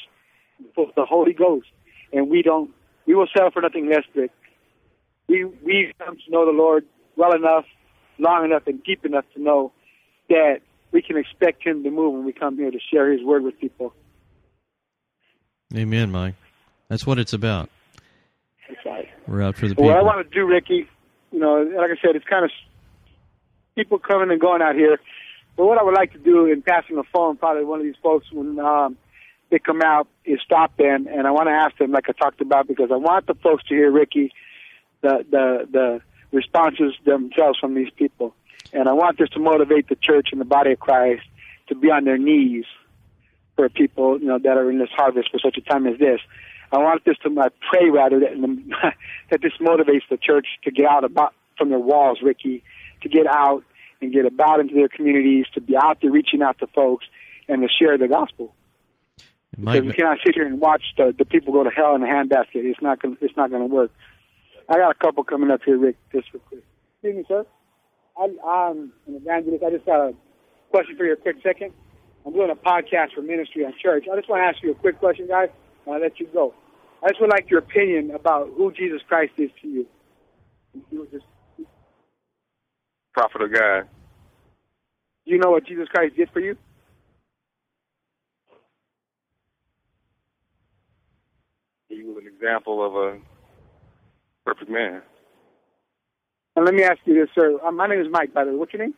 full 0.74 0.90
the 0.94 1.06
Holy 1.06 1.32
Ghost. 1.32 1.68
And 2.12 2.28
we 2.28 2.42
don't, 2.42 2.70
we 3.06 3.14
will 3.14 3.28
settle 3.34 3.50
for 3.50 3.62
nothing 3.62 3.88
less, 3.88 4.04
Rick. 4.14 4.32
We 5.28 5.44
we 5.46 5.92
come 5.98 6.16
to 6.16 6.30
know 6.30 6.44
the 6.44 6.52
Lord 6.52 6.84
well 7.16 7.34
enough, 7.34 7.64
long 8.18 8.44
enough, 8.44 8.66
and 8.66 8.84
deep 8.84 9.06
enough 9.06 9.24
to 9.34 9.42
know 9.42 9.72
that 10.28 10.60
we 10.92 11.02
can 11.02 11.16
expect 11.16 11.66
Him 11.66 11.82
to 11.82 11.90
move 11.90 12.14
when 12.14 12.24
we 12.24 12.32
come 12.32 12.56
here 12.56 12.70
to 12.70 12.78
share 12.92 13.10
His 13.10 13.22
word 13.24 13.42
with 13.42 13.58
people. 13.58 13.94
Amen, 15.74 16.10
Mike. 16.10 16.34
That's 16.88 17.06
what 17.06 17.18
it's 17.18 17.32
about. 17.32 17.70
That's 18.68 18.84
right. 18.84 19.08
We're 19.26 19.42
out 19.42 19.56
for 19.56 19.68
the 19.68 19.74
people. 19.74 19.84
What 19.84 19.96
I 19.96 20.02
want 20.02 20.28
to 20.28 20.34
do, 20.34 20.46
Ricky, 20.46 20.86
you 21.30 21.38
know, 21.38 21.62
like 21.62 21.90
I 21.90 22.00
said, 22.02 22.14
it's 22.14 22.26
kind 22.26 22.44
of 22.44 22.50
people 23.74 23.98
coming 23.98 24.30
and 24.30 24.40
going 24.40 24.62
out 24.62 24.74
here. 24.74 24.98
But 25.56 25.66
what 25.66 25.78
I 25.78 25.82
would 25.82 25.94
like 25.94 26.12
to 26.12 26.18
do 26.18 26.46
in 26.46 26.62
passing 26.62 26.96
the 26.96 27.04
phone, 27.12 27.36
probably 27.36 27.64
one 27.64 27.80
of 27.80 27.84
these 27.84 27.96
folks 28.02 28.30
when 28.32 28.58
um, 28.58 28.96
they 29.50 29.58
come 29.58 29.82
out, 29.82 30.08
is 30.24 30.40
stop 30.44 30.76
them, 30.76 31.06
and 31.10 31.26
I 31.26 31.30
want 31.30 31.48
to 31.48 31.52
ask 31.52 31.76
them, 31.78 31.92
like 31.92 32.08
I 32.08 32.12
talked 32.12 32.40
about, 32.40 32.68
because 32.68 32.90
I 32.90 32.96
want 32.96 33.26
the 33.26 33.34
folks 33.34 33.64
to 33.64 33.74
hear 33.74 33.90
Ricky, 33.90 34.32
the 35.02 35.24
the 35.30 35.68
the 35.70 36.00
responses 36.32 36.94
themselves 37.04 37.58
from 37.58 37.74
these 37.74 37.90
people, 37.96 38.34
and 38.72 38.88
I 38.88 38.92
want 38.92 39.18
this 39.18 39.28
to 39.30 39.40
motivate 39.40 39.88
the 39.88 39.96
church 39.96 40.28
and 40.32 40.40
the 40.40 40.44
body 40.44 40.72
of 40.72 40.80
Christ 40.80 41.22
to 41.68 41.74
be 41.74 41.90
on 41.90 42.04
their 42.04 42.18
knees 42.18 42.64
for 43.56 43.68
people, 43.68 44.18
you 44.20 44.26
know, 44.26 44.38
that 44.38 44.56
are 44.56 44.70
in 44.70 44.78
this 44.78 44.90
harvest 44.94 45.30
for 45.30 45.38
such 45.38 45.56
a 45.56 45.60
time 45.60 45.86
as 45.86 45.98
this. 45.98 46.20
I 46.72 46.78
want 46.78 47.04
this 47.04 47.16
to 47.18 47.40
I 47.40 47.48
pray 47.70 47.90
rather 47.90 48.20
that 48.20 48.32
that 49.30 49.42
this 49.42 49.52
motivates 49.60 50.08
the 50.10 50.16
church 50.16 50.46
to 50.64 50.70
get 50.70 50.86
out 50.86 51.04
about 51.04 51.34
from 51.58 51.68
their 51.68 51.78
walls, 51.78 52.20
Ricky, 52.22 52.64
to 53.02 53.08
get 53.08 53.26
out 53.26 53.62
and 54.00 54.12
get 54.12 54.24
about 54.24 54.60
into 54.60 54.74
their 54.74 54.88
communities, 54.88 55.46
to 55.54 55.60
be 55.60 55.76
out 55.76 55.98
there 56.00 56.10
reaching 56.10 56.42
out 56.42 56.58
to 56.58 56.66
folks 56.68 57.06
and 57.48 57.62
to 57.62 57.68
share 57.68 57.98
the 57.98 58.08
gospel. 58.08 58.54
Mike, 59.56 59.82
Because 59.82 59.86
we 59.86 59.92
cannot 59.92 60.18
sit 60.24 60.34
here 60.34 60.46
and 60.46 60.60
watch 60.60 60.82
the, 60.96 61.14
the 61.16 61.26
people 61.26 61.52
go 61.52 61.62
to 61.62 61.70
hell 61.70 61.94
in 61.94 62.02
a 62.02 62.06
handbasket. 62.06 62.54
It's 62.54 62.80
not 62.80 63.00
gonna 63.00 63.16
it's 63.20 63.36
not 63.36 63.50
gonna 63.50 63.66
work. 63.66 63.90
I 64.68 64.76
got 64.76 64.90
a 64.90 64.94
couple 64.94 65.24
coming 65.24 65.50
up 65.50 65.60
here, 65.64 65.76
Rick, 65.76 65.96
just 66.10 66.32
real 66.32 66.42
quick. 66.48 66.64
Excuse 66.94 67.16
me, 67.16 67.24
sir. 67.28 67.44
I, 68.18 68.24
I'm 68.46 68.92
an 69.06 69.16
evangelist. 69.16 69.64
I 69.64 69.70
just 69.70 69.86
got 69.86 70.00
a 70.10 70.14
question 70.70 70.96
for 70.96 71.04
you, 71.04 71.14
a 71.14 71.16
quick 71.16 71.36
second. 71.42 71.72
I'm 72.26 72.32
doing 72.32 72.50
a 72.50 72.54
podcast 72.56 73.14
for 73.14 73.22
ministry 73.22 73.64
on 73.64 73.74
church. 73.82 74.04
I 74.12 74.16
just 74.16 74.28
want 74.28 74.40
to 74.42 74.46
ask 74.46 74.62
you 74.62 74.72
a 74.72 74.74
quick 74.74 74.98
question, 74.98 75.26
guys. 75.26 75.48
and 75.86 75.94
I'll 75.94 76.00
let 76.00 76.20
you 76.20 76.28
go. 76.32 76.54
I 77.02 77.08
just 77.08 77.20
would 77.20 77.30
like 77.30 77.50
your 77.50 77.58
opinion 77.60 78.12
about 78.12 78.50
who 78.56 78.72
Jesus 78.72 79.00
Christ 79.08 79.32
is 79.38 79.50
to 79.62 79.68
you. 79.68 79.86
You 80.90 81.08
just- 81.10 81.24
Prophet 83.12 83.42
of 83.42 83.52
God. 83.52 83.88
Do 85.26 85.32
you 85.32 85.38
know 85.38 85.50
what 85.50 85.66
Jesus 85.66 85.88
Christ 85.88 86.16
did 86.16 86.30
for 86.30 86.40
you? 86.40 86.56
He 91.88 92.02
was 92.02 92.18
an 92.22 92.26
example 92.32 92.84
of 92.84 92.94
a 92.94 93.20
perfect 94.44 94.70
man. 94.70 95.02
And 96.56 96.64
let 96.64 96.74
me 96.74 96.82
ask 96.82 96.98
you 97.04 97.14
this, 97.14 97.28
sir. 97.34 97.58
Uh, 97.64 97.70
my 97.70 97.86
name 97.86 98.00
is 98.00 98.08
Mike, 98.10 98.34
by 98.34 98.44
the 98.44 98.50
way. 98.50 98.56
What's 98.56 98.72
your 98.72 98.82
name? 98.82 98.94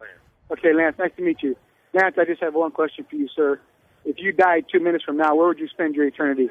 Lance. 0.00 0.12
Okay, 0.58 0.72
Lance. 0.74 0.96
Nice 0.98 1.12
to 1.16 1.22
meet 1.22 1.42
you. 1.42 1.56
Lance, 1.94 2.16
I 2.18 2.24
just 2.24 2.42
have 2.42 2.54
one 2.54 2.70
question 2.72 3.06
for 3.08 3.16
you, 3.16 3.28
sir. 3.34 3.60
If 4.04 4.16
you 4.18 4.32
died 4.32 4.64
two 4.72 4.80
minutes 4.80 5.04
from 5.04 5.16
now, 5.16 5.34
where 5.34 5.46
would 5.48 5.58
you 5.58 5.68
spend 5.68 5.94
your 5.94 6.06
eternity? 6.06 6.48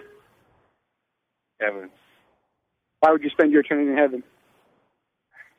Heaven, 1.60 1.90
Why 3.00 3.12
would 3.12 3.24
you 3.24 3.30
spend 3.32 3.52
your 3.52 3.62
eternity 3.62 3.90
in 3.92 3.98
heaven? 3.98 4.24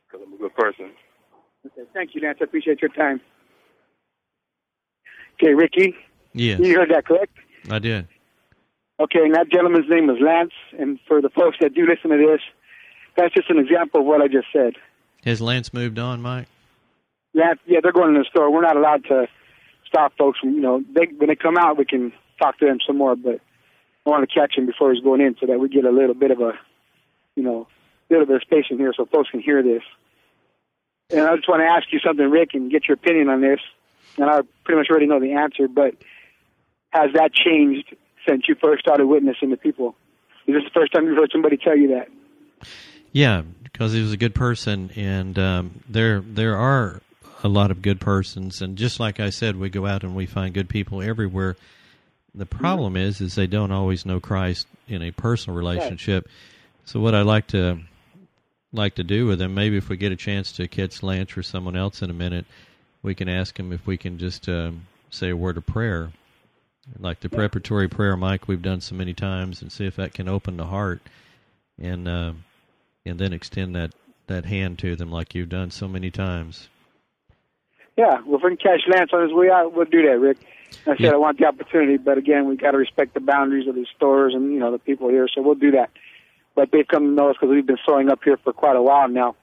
because 0.06 0.26
I'm 0.26 0.32
a 0.32 0.36
good 0.38 0.54
person. 0.54 0.90
Okay, 1.66 1.82
thank 1.92 2.14
you, 2.14 2.22
Lance. 2.22 2.38
I 2.40 2.44
appreciate 2.44 2.80
your 2.80 2.90
time. 2.90 3.20
Okay, 5.34 5.54
Ricky, 5.54 5.94
Yes, 6.32 6.60
you 6.62 6.76
heard 6.76 6.90
that 6.90 7.04
correct? 7.04 7.32
I 7.70 7.78
did. 7.78 8.08
Okay, 9.00 9.20
and 9.22 9.34
that 9.34 9.50
gentleman's 9.52 9.88
name 9.88 10.06
was 10.06 10.16
Lance. 10.20 10.52
And 10.78 10.98
for 11.06 11.20
the 11.20 11.28
folks 11.30 11.58
that 11.60 11.74
do 11.74 11.86
listen 11.86 12.10
to 12.10 12.16
this, 12.16 12.40
that's 13.18 13.34
just 13.34 13.50
an 13.50 13.58
example 13.58 14.00
of 14.00 14.06
what 14.06 14.22
I 14.22 14.28
just 14.28 14.46
said. 14.52 14.74
Has 15.24 15.40
Lance 15.40 15.74
moved 15.74 15.98
on, 15.98 16.22
Mike? 16.22 16.46
Yeah, 17.34 17.54
yeah, 17.66 17.80
they're 17.82 17.92
going 17.92 18.14
in 18.14 18.20
the 18.20 18.26
store. 18.30 18.50
We're 18.50 18.62
not 18.62 18.76
allowed 18.76 19.04
to 19.06 19.26
stop 19.86 20.12
folks 20.16 20.38
from, 20.38 20.54
you 20.54 20.60
know, 20.60 20.82
they, 20.94 21.06
when 21.16 21.28
they 21.28 21.36
come 21.36 21.58
out, 21.58 21.76
we 21.76 21.84
can 21.84 22.12
talk 22.40 22.58
to 22.58 22.66
them 22.66 22.78
some 22.86 22.96
more, 22.96 23.16
but 23.16 23.40
I 24.06 24.10
want 24.10 24.28
to 24.28 24.32
catch 24.32 24.56
him 24.56 24.66
before 24.66 24.92
he's 24.92 25.02
going 25.02 25.20
in 25.20 25.36
so 25.40 25.46
that 25.46 25.58
we 25.58 25.68
get 25.68 25.84
a 25.84 25.90
little 25.90 26.14
bit 26.14 26.30
of 26.30 26.40
a, 26.40 26.52
you 27.34 27.42
know, 27.42 27.66
little 28.08 28.24
bit 28.24 28.36
of 28.36 28.42
space 28.42 28.66
in 28.70 28.78
here 28.78 28.92
so 28.96 29.04
folks 29.06 29.30
can 29.30 29.40
hear 29.40 29.62
this. 29.62 29.82
And 31.10 31.20
I 31.20 31.36
just 31.36 31.48
want 31.48 31.60
to 31.62 31.66
ask 31.66 31.92
you 31.92 31.98
something, 31.98 32.30
Rick, 32.30 32.50
and 32.54 32.70
get 32.70 32.86
your 32.86 32.94
opinion 32.94 33.28
on 33.28 33.40
this. 33.40 33.60
And 34.16 34.30
I 34.30 34.40
pretty 34.64 34.78
much 34.78 34.88
already 34.90 35.06
know 35.06 35.20
the 35.20 35.32
answer, 35.32 35.68
but 35.68 35.94
has 36.90 37.10
that 37.14 37.34
changed 37.34 37.94
since 38.26 38.44
you 38.48 38.54
first 38.54 38.80
started 38.80 39.06
witnessing 39.06 39.50
the 39.50 39.56
people? 39.56 39.96
Is 40.46 40.54
this 40.54 40.64
the 40.64 40.70
first 40.70 40.92
time 40.92 41.06
you've 41.06 41.16
heard 41.16 41.30
somebody 41.32 41.56
tell 41.56 41.76
you 41.76 41.88
that? 41.88 42.08
Yeah, 43.12 43.42
because 43.62 43.92
he 43.92 44.02
was 44.02 44.12
a 44.12 44.16
good 44.16 44.34
person, 44.34 44.90
and 44.96 45.38
um, 45.38 45.82
there 45.88 46.20
there 46.20 46.56
are 46.56 47.00
a 47.42 47.48
lot 47.48 47.70
of 47.70 47.82
good 47.82 48.00
persons, 48.00 48.60
and 48.62 48.76
just 48.76 49.00
like 49.00 49.20
I 49.20 49.30
said, 49.30 49.56
we 49.56 49.70
go 49.70 49.86
out 49.86 50.02
and 50.02 50.14
we 50.14 50.26
find 50.26 50.52
good 50.52 50.68
people 50.68 51.02
everywhere. 51.02 51.56
The 52.34 52.46
problem 52.46 52.96
is, 52.96 53.20
is 53.20 53.34
they 53.34 53.46
don't 53.46 53.72
always 53.72 54.04
know 54.04 54.20
Christ 54.20 54.66
in 54.86 55.02
a 55.02 55.10
personal 55.10 55.56
relationship. 55.56 56.28
So 56.84 57.00
what 57.00 57.14
I 57.14 57.22
like 57.22 57.48
to 57.48 57.80
like 58.72 58.96
to 58.96 59.04
do 59.04 59.26
with 59.26 59.38
them, 59.38 59.54
maybe 59.54 59.76
if 59.76 59.88
we 59.88 59.96
get 59.96 60.12
a 60.12 60.16
chance 60.16 60.52
to 60.52 60.68
catch 60.68 61.02
Lance 61.02 61.36
or 61.36 61.42
someone 61.42 61.76
else 61.76 62.02
in 62.02 62.10
a 62.10 62.14
minute, 62.14 62.44
we 63.02 63.14
can 63.14 63.28
ask 63.28 63.58
him 63.58 63.72
if 63.72 63.86
we 63.86 63.96
can 63.96 64.18
just 64.18 64.48
um, 64.48 64.86
say 65.10 65.30
a 65.30 65.36
word 65.36 65.56
of 65.56 65.66
prayer, 65.66 66.12
like 66.98 67.20
the 67.20 67.28
preparatory 67.28 67.88
prayer, 67.88 68.16
Mike. 68.16 68.46
We've 68.46 68.62
done 68.62 68.80
so 68.80 68.94
many 68.94 69.14
times, 69.14 69.62
and 69.62 69.72
see 69.72 69.86
if 69.86 69.96
that 69.96 70.14
can 70.14 70.28
open 70.28 70.56
the 70.56 70.66
heart, 70.66 71.00
and 71.80 72.06
uh, 72.08 72.32
and 73.04 73.18
then 73.18 73.32
extend 73.32 73.74
that 73.74 73.92
that 74.26 74.44
hand 74.44 74.78
to 74.78 74.94
them 74.94 75.10
like 75.10 75.34
you've 75.34 75.48
done 75.48 75.70
so 75.70 75.88
many 75.88 76.10
times. 76.10 76.68
Yeah, 77.96 78.20
well, 78.26 78.36
if 78.36 78.42
we 78.44 78.56
can 78.56 78.58
catch 78.58 78.80
Lance 78.86 79.10
on 79.12 79.22
his 79.22 79.32
way 79.32 79.50
out, 79.50 79.72
we'll 79.74 79.86
do 79.86 80.02
that, 80.02 80.20
Rick. 80.20 80.38
I 80.86 80.96
said 80.96 81.00
Yeah. 81.00 81.10
I 81.12 81.16
want 81.16 81.38
the 81.38 81.46
opportunity, 81.46 81.96
but 81.96 82.18
again, 82.18 82.46
we 82.46 82.56
got 82.56 82.72
to 82.72 82.78
respect 82.78 83.14
the 83.14 83.20
boundaries 83.20 83.66
of 83.66 83.74
the 83.74 83.86
stores 83.96 84.34
and 84.34 84.52
you 84.52 84.60
know 84.60 84.70
the 84.70 84.78
people 84.78 85.08
here, 85.08 85.26
so 85.34 85.42
we'll 85.42 85.54
do 85.54 85.72
that. 85.72 85.90
But 86.54 86.70
they've 86.70 86.86
come 86.86 87.04
to 87.04 87.10
know 87.10 87.30
us 87.30 87.36
because 87.40 87.52
we've 87.54 87.66
been 87.66 87.78
sewing 87.86 88.10
up 88.10 88.20
here 88.22 88.36
for 88.36 88.52
quite 88.52 88.76
a 88.76 88.82
while 88.82 89.08
now. 89.08 89.34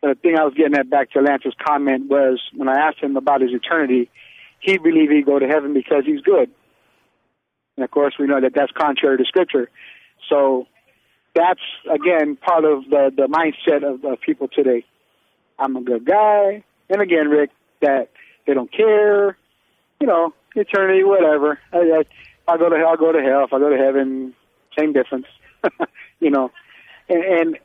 But 0.00 0.08
the 0.08 0.14
thing 0.16 0.38
I 0.38 0.44
was 0.44 0.54
getting 0.54 0.74
at 0.74 0.90
back 0.90 1.10
to 1.12 1.20
Lance's 1.20 1.54
comment 1.64 2.08
was 2.08 2.40
when 2.54 2.68
I 2.68 2.88
asked 2.88 2.98
him 2.98 3.16
about 3.16 3.40
his 3.40 3.52
eternity, 3.52 4.10
he 4.60 4.78
believed 4.78 5.12
he'd 5.12 5.26
go 5.26 5.38
to 5.38 5.46
heaven 5.46 5.72
because 5.72 6.04
he's 6.04 6.20
good. 6.20 6.50
And 7.76 7.84
of 7.84 7.90
course, 7.90 8.14
we 8.18 8.26
know 8.26 8.40
that 8.40 8.52
that's 8.54 8.72
contrary 8.72 9.18
to 9.18 9.24
Scripture. 9.24 9.70
So 10.28 10.66
that's 11.36 11.60
again 11.92 12.36
part 12.36 12.64
of 12.64 12.84
the 12.88 13.12
the 13.14 13.28
mindset 13.28 13.88
of, 13.88 14.04
of 14.04 14.20
people 14.20 14.48
today. 14.48 14.84
I'm 15.58 15.76
a 15.76 15.82
good 15.82 16.04
guy, 16.04 16.64
and 16.90 17.02
again, 17.02 17.28
Rick, 17.28 17.50
that 17.82 18.10
they 18.46 18.54
don't 18.54 18.72
care. 18.72 19.36
You 20.00 20.06
know, 20.06 20.34
eternity, 20.54 21.04
whatever. 21.04 21.58
I, 21.72 21.78
I, 21.78 22.52
I 22.52 22.58
go 22.58 22.68
to 22.68 22.76
hell, 22.76 22.88
I 22.88 22.96
go 22.96 23.12
to 23.12 23.22
hell. 23.22 23.44
If 23.44 23.52
I 23.52 23.58
go 23.58 23.70
to 23.70 23.76
heaven, 23.76 24.34
same 24.78 24.92
difference. 24.92 25.26
you 26.20 26.30
know, 26.30 26.50
and, 27.08 27.22
and 27.22 27.58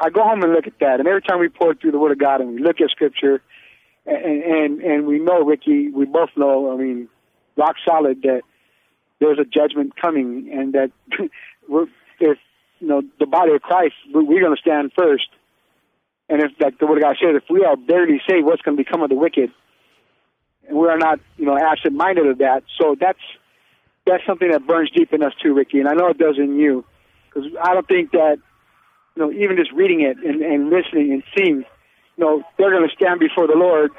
I 0.00 0.10
go 0.10 0.22
home 0.22 0.42
and 0.42 0.52
look 0.52 0.66
at 0.66 0.78
that, 0.80 1.00
and 1.00 1.08
every 1.08 1.22
time 1.22 1.40
we 1.40 1.48
pour 1.48 1.74
through 1.74 1.92
the 1.92 1.98
Word 1.98 2.12
of 2.12 2.18
God 2.18 2.40
and 2.40 2.54
we 2.54 2.62
look 2.62 2.80
at 2.80 2.90
Scripture, 2.90 3.42
and 4.06 4.42
and 4.42 4.80
and 4.80 5.06
we 5.06 5.18
know, 5.18 5.42
Ricky, 5.42 5.90
we 5.90 6.06
both 6.06 6.30
know. 6.36 6.72
I 6.72 6.76
mean, 6.76 7.08
rock 7.56 7.76
solid 7.86 8.22
that 8.22 8.42
there's 9.20 9.38
a 9.38 9.44
judgment 9.44 9.94
coming, 10.00 10.50
and 10.52 10.74
that 10.74 10.90
if 12.20 12.38
you 12.80 12.88
know 12.88 13.02
the 13.18 13.26
body 13.26 13.52
of 13.54 13.62
Christ, 13.62 13.94
we- 14.14 14.24
we're 14.24 14.40
going 14.40 14.56
to 14.56 14.60
stand 14.60 14.92
first. 14.98 15.28
And 16.28 16.40
if, 16.42 16.52
like 16.60 16.78
the 16.78 16.86
Word 16.86 16.98
of 16.98 17.02
God 17.02 17.16
says, 17.20 17.34
if 17.34 17.50
we 17.50 17.64
are 17.64 17.76
barely 17.76 18.20
saved, 18.28 18.46
what's 18.46 18.62
going 18.62 18.76
to 18.76 18.82
become 18.84 19.02
of 19.02 19.08
the 19.10 19.16
wicked? 19.16 19.50
And 20.68 20.78
we 20.78 20.86
are 20.88 20.96
not, 20.96 21.18
you 21.36 21.44
know, 21.44 21.58
absent-minded 21.58 22.24
of 22.26 22.38
that. 22.38 22.62
So 22.80 22.94
that's 22.98 23.18
that's 24.06 24.24
something 24.26 24.50
that 24.50 24.66
burns 24.66 24.90
deep 24.92 25.12
in 25.12 25.22
us 25.22 25.32
too, 25.42 25.54
Ricky, 25.54 25.80
and 25.80 25.88
I 25.88 25.94
know 25.94 26.08
it 26.08 26.18
does 26.18 26.38
in 26.38 26.56
you, 26.56 26.84
because 27.26 27.50
I 27.62 27.74
don't 27.74 27.86
think 27.86 28.12
that, 28.12 28.38
you 29.16 29.22
know, 29.22 29.32
even 29.32 29.56
just 29.56 29.72
reading 29.72 30.00
it 30.02 30.16
and, 30.18 30.40
and 30.40 30.70
listening 30.70 31.12
and 31.12 31.22
seeing, 31.36 31.56
you 32.16 32.24
know, 32.24 32.42
they're 32.56 32.70
going 32.70 32.88
to 32.88 32.94
stand 32.94 33.20
before 33.20 33.46
the 33.46 33.56
Lord 33.56 33.90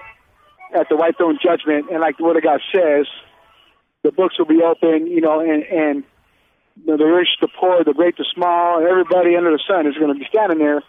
at 0.74 0.88
the 0.90 0.96
white 0.96 1.18
throne 1.18 1.38
judgment, 1.44 1.92
and 1.92 2.00
like 2.00 2.18
the 2.18 2.24
Word 2.24 2.38
of 2.38 2.44
God 2.44 2.62
says, 2.74 3.06
the 4.04 4.12
books 4.12 4.40
will 4.40 4.46
be 4.48 4.62
open, 4.64 5.06
you 5.08 5.22
know, 5.22 5.40
and 5.42 5.64
and 5.64 6.04
know, 6.86 6.98
the 6.98 7.06
rich, 7.06 7.30
the 7.42 7.48
poor, 7.48 7.84
the 7.84 7.94
great, 7.94 8.18
the 8.18 8.26
small, 8.34 8.86
everybody 8.86 9.36
under 9.36 9.52
the 9.52 9.62
sun 9.68 9.88
is 9.88 9.96
going 9.96 10.14
to 10.14 10.20
be 10.20 10.26
standing 10.30 10.60
there. 10.60 10.84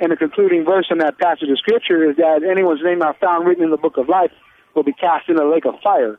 And 0.00 0.12
the 0.12 0.16
concluding 0.16 0.64
verse 0.64 0.86
in 0.90 0.98
that 0.98 1.18
passage 1.18 1.48
of 1.50 1.58
scripture 1.58 2.08
is 2.10 2.16
that 2.16 2.42
anyone's 2.42 2.80
name 2.82 3.00
not 3.00 3.20
found 3.20 3.46
written 3.46 3.64
in 3.64 3.70
the 3.70 3.76
book 3.76 3.98
of 3.98 4.08
life 4.08 4.32
will 4.74 4.82
be 4.82 4.92
cast 4.92 5.28
into 5.28 5.40
the 5.40 5.46
lake 5.46 5.66
of 5.66 5.74
fire. 5.82 6.18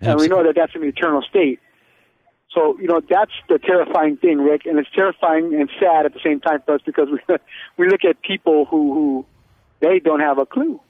And 0.00 0.20
we 0.20 0.28
know 0.28 0.42
that 0.42 0.54
that's 0.54 0.74
an 0.74 0.84
eternal 0.84 1.22
state. 1.22 1.60
So, 2.52 2.78
you 2.78 2.86
know, 2.86 3.00
that's 3.00 3.32
the 3.48 3.58
terrifying 3.58 4.16
thing, 4.16 4.38
Rick, 4.38 4.62
and 4.66 4.78
it's 4.78 4.88
terrifying 4.94 5.54
and 5.54 5.68
sad 5.80 6.06
at 6.06 6.14
the 6.14 6.20
same 6.22 6.40
time 6.40 6.62
for 6.64 6.74
us 6.74 6.82
because 6.84 7.08
we 7.10 7.18
we 7.76 7.88
look 7.88 8.04
at 8.04 8.22
people 8.22 8.66
who 8.66 8.92
who 8.92 9.26
they 9.80 9.98
don't 9.98 10.20
have 10.20 10.38
a 10.38 10.46
clue. 10.46 10.80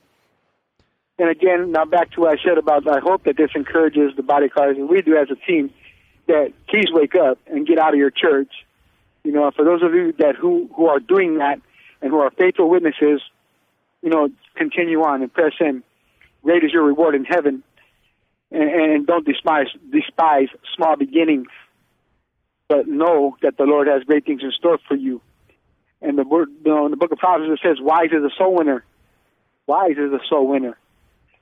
And 1.19 1.31
again, 1.31 1.71
now 1.71 1.85
back 1.85 2.11
to 2.13 2.23
what 2.23 2.39
I 2.39 2.43
said 2.43 2.59
about 2.59 2.87
I 2.89 2.99
hope 2.99 3.25
that 3.25 3.37
this 3.37 3.51
encourages 3.55 4.17
the 4.17 4.23
body 4.23 4.49
Christ 4.49 4.79
and 4.79 4.89
we 4.89 5.01
do 5.01 5.17
as 5.17 5.29
a 5.31 5.37
team 5.47 5.73
that 6.27 6.53
please 6.69 6.87
wake 6.91 7.15
up 7.15 7.39
and 7.47 7.67
get 7.67 7.79
out 7.79 7.93
of 7.93 7.99
your 7.99 8.11
church. 8.11 8.51
You 9.23 9.33
know, 9.33 9.51
for 9.51 9.65
those 9.65 9.83
of 9.83 9.95
you 9.95 10.13
that 10.19 10.37
who 10.37 10.69
who 10.77 10.87
are 10.87 11.01
doing 11.01 11.39
that 11.39 11.61
and 12.03 12.11
who 12.11 12.19
are 12.19 12.31
faithful 12.31 12.69
witnesses, 12.69 13.21
you 14.03 14.11
know, 14.11 14.29
continue 14.55 15.03
on 15.03 15.23
and 15.23 15.33
press 15.33 15.53
in. 15.61 15.83
Great 16.43 16.63
is 16.63 16.73
your 16.73 16.83
reward 16.83 17.15
in 17.15 17.25
heaven, 17.25 17.63
and, 18.51 18.71
and 18.71 19.07
don't 19.07 19.27
despise 19.27 19.69
despise 19.91 20.49
small 20.77 20.97
beginnings, 20.97 21.49
but 22.69 22.87
know 22.87 23.37
that 23.41 23.57
the 23.57 23.65
Lord 23.65 23.89
has 23.89 24.05
great 24.05 24.27
things 24.27 24.43
in 24.43 24.53
store 24.53 24.79
for 24.87 24.95
you. 24.95 25.23
And 26.03 26.19
the 26.19 26.25
word, 26.25 26.49
you 26.65 26.71
know, 26.71 26.85
in 26.85 26.91
the 26.91 26.99
book 26.99 27.13
of 27.13 27.19
Proverbs, 27.19 27.51
it 27.51 27.67
says, 27.67 27.79
"Wise 27.81 28.11
is 28.13 28.23
a 28.23 28.31
soul 28.37 28.55
winner. 28.55 28.85
Wise 29.67 29.97
is 29.97 30.13
a 30.13 30.21
soul 30.29 30.47
winner," 30.47 30.77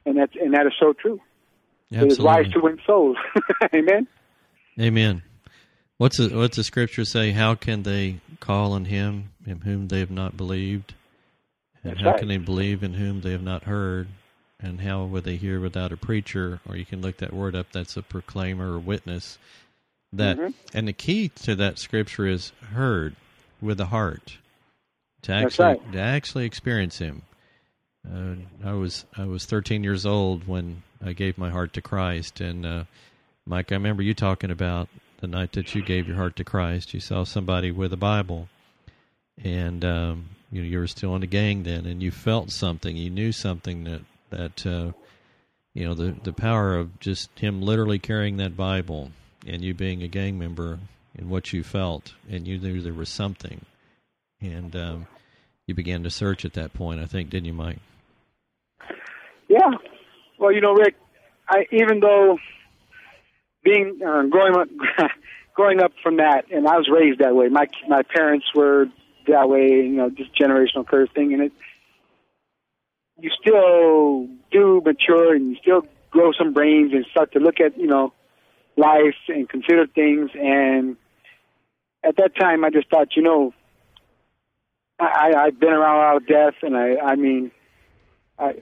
and 0.07 0.17
that's 0.17 0.37
and 0.41 0.55
that 0.55 0.67
is 0.67 0.73
so 0.79 0.93
true. 0.93 1.21
It 1.91 2.13
is 2.13 2.21
wise 2.21 2.49
to 2.53 2.61
win 2.61 2.81
souls. 2.87 3.17
Amen. 3.75 4.07
Amen. 4.81 5.23
What's 5.99 6.17
the, 6.17 6.29
what's 6.31 6.57
the 6.57 6.65
scripture 6.65 7.05
say? 7.05 7.31
How 7.33 7.55
can 7.55 7.83
they 7.83 8.21
call 8.41 8.73
on 8.73 8.87
him 8.87 9.31
in 9.47 9.61
whom 9.61 9.89
they 9.89 10.01
have 10.01 10.11
not 10.11 10.37
believed? 10.37 10.95
And 11.85 11.93
That's 11.93 12.03
how 12.03 12.11
right. 12.13 12.19
can 12.19 12.29
they 12.29 12.39
believe 12.39 12.83
in 12.83 12.95
whom 12.95 13.21
they 13.21 13.33
have 13.33 13.43
not 13.43 13.65
heard? 13.65 14.09
And 14.61 14.81
how 14.81 15.05
would 15.05 15.25
they 15.25 15.37
hear 15.37 15.61
without 15.61 15.93
a 15.93 15.97
preacher? 15.97 16.61
Or 16.69 16.77
you 16.77 16.85
can 16.85 17.03
look 17.03 17.19
that 17.19 17.33
word 17.33 17.55
up. 17.55 17.67
That's 17.73 17.97
a 17.97 18.03
proclaimer 18.03 18.75
or 18.75 18.79
witness. 18.79 19.39
That 20.13 20.39
Mhm. 20.39 20.55
and 20.75 20.87
the 20.89 20.93
key 20.93 21.29
to 21.43 21.55
that 21.57 21.79
scripture 21.79 22.27
is 22.27 22.51
heard 22.73 23.17
with 23.61 23.79
the 23.79 23.87
heart 23.87 24.39
to 25.23 25.33
actually 25.33 25.65
right. 25.67 25.93
to 25.93 25.99
actually 25.99 26.45
experience 26.45 26.99
him. 26.99 27.23
Uh, 28.09 28.35
I 28.65 28.73
was 28.73 29.05
I 29.17 29.25
was 29.25 29.47
13 29.47 29.83
years 29.83 30.05
old 30.05 30.47
when 30.47 30.83
I 31.05 31.13
gave 31.13 31.39
my 31.39 31.51
heart 31.51 31.73
to 31.75 31.83
Christ, 31.83 32.41
and 32.41 32.67
uh, 32.67 32.85
Mike, 33.47 33.73
I 33.73 33.75
remember 33.75 34.03
you 34.03 34.15
talking 34.15 34.51
about 34.51 34.89
the 35.21 35.27
night 35.27 35.53
that 35.53 35.75
you 35.75 35.83
gave 35.83 36.07
your 36.07 36.17
heart 36.17 36.37
to 36.37 36.45
Christ. 36.45 36.95
You 36.95 37.01
saw 37.01 37.25
somebody 37.25 37.71
with 37.73 37.93
a 37.93 37.97
Bible, 37.97 38.49
and 39.43 39.85
um, 39.85 40.29
you 40.51 40.63
know 40.63 40.69
you 40.69 40.79
were 40.79 40.87
still 40.87 41.15
in 41.17 41.23
the 41.23 41.27
gang 41.27 41.65
then, 41.65 41.87
and 41.87 42.03
you 42.03 42.11
felt 42.11 42.51
something. 42.51 42.97
You 42.97 43.11
knew 43.11 43.33
something 43.33 43.85
that 43.85 44.03
that 44.31 44.67
uh, 44.67 44.93
you 45.75 45.85
know 45.85 45.95
the 45.95 46.15
the 46.23 46.33
power 46.33 46.77
of 46.77 47.01
just 47.01 47.37
him 47.39 47.63
literally 47.63 47.99
carrying 47.99 48.37
that 48.37 48.57
Bible, 48.57 49.11
and 49.47 49.63
you 49.63 49.75
being 49.75 50.03
a 50.03 50.09
gang 50.09 50.39
member, 50.39 50.79
and 51.19 51.29
what 51.29 51.53
you 51.53 51.65
felt, 51.65 52.15
and 52.31 52.47
you 52.47 52.59
knew 52.59 52.81
there 52.81 52.93
was 52.93 53.09
something, 53.09 53.65
and 54.41 54.77
um, 54.77 55.07
you 55.67 55.75
began 55.75 56.05
to 56.05 56.11
search 56.11 56.45
at 56.45 56.53
that 56.55 56.75
point. 56.75 57.01
I 57.01 57.07
think, 57.07 57.31
didn't 57.31 57.47
you, 57.47 57.55
Mike? 57.55 57.79
Yeah. 59.49 59.71
Well, 60.39 60.53
you 60.53 60.61
know, 60.61 60.73
Rick, 60.73 60.95
I 61.49 61.67
even 61.73 62.01
though 62.01 62.39
being 63.63 64.01
uh, 64.07 64.25
growing 64.25 64.55
up, 64.55 64.69
growing 65.55 65.81
up 65.81 65.93
from 66.03 66.17
that, 66.17 66.51
and 66.51 66.67
I 66.67 66.77
was 66.77 66.89
raised 66.93 67.21
that 67.21 67.35
way. 67.35 67.49
My 67.49 67.67
my 67.89 68.03
parents 68.03 68.47
were 68.55 68.87
that 69.29 69.49
way. 69.49 69.69
You 69.69 69.97
know, 69.97 70.11
just 70.11 70.35
generational 70.35 70.87
curse 70.87 71.11
thing, 71.15 71.33
and 71.33 71.43
it. 71.43 71.53
You 73.19 73.31
still 73.41 74.27
do 74.51 74.83
mature, 74.85 75.35
and 75.35 75.51
you 75.51 75.57
still 75.61 75.83
grow 76.11 76.33
some 76.33 76.53
brains 76.53 76.93
and 76.93 77.05
start 77.11 77.33
to 77.33 77.39
look 77.39 77.61
at 77.61 77.79
you 77.79 77.87
know 77.87 78.13
life 78.77 79.17
and 79.29 79.49
consider 79.49 79.87
things. 79.87 80.31
And 80.35 80.97
at 82.03 82.17
that 82.17 82.35
time, 82.37 82.65
I 82.65 82.71
just 82.71 82.89
thought, 82.91 83.17
you 83.17 83.23
know, 83.23 83.55
I, 84.99 85.33
I've 85.37 85.59
been 85.59 85.73
around 85.73 85.97
a 85.97 85.99
lot 85.99 86.17
of 86.17 86.27
death, 86.27 86.55
and 86.63 86.77
I, 86.77 86.97
I 86.97 87.17
mean, 87.17 87.51
I, 88.39 88.55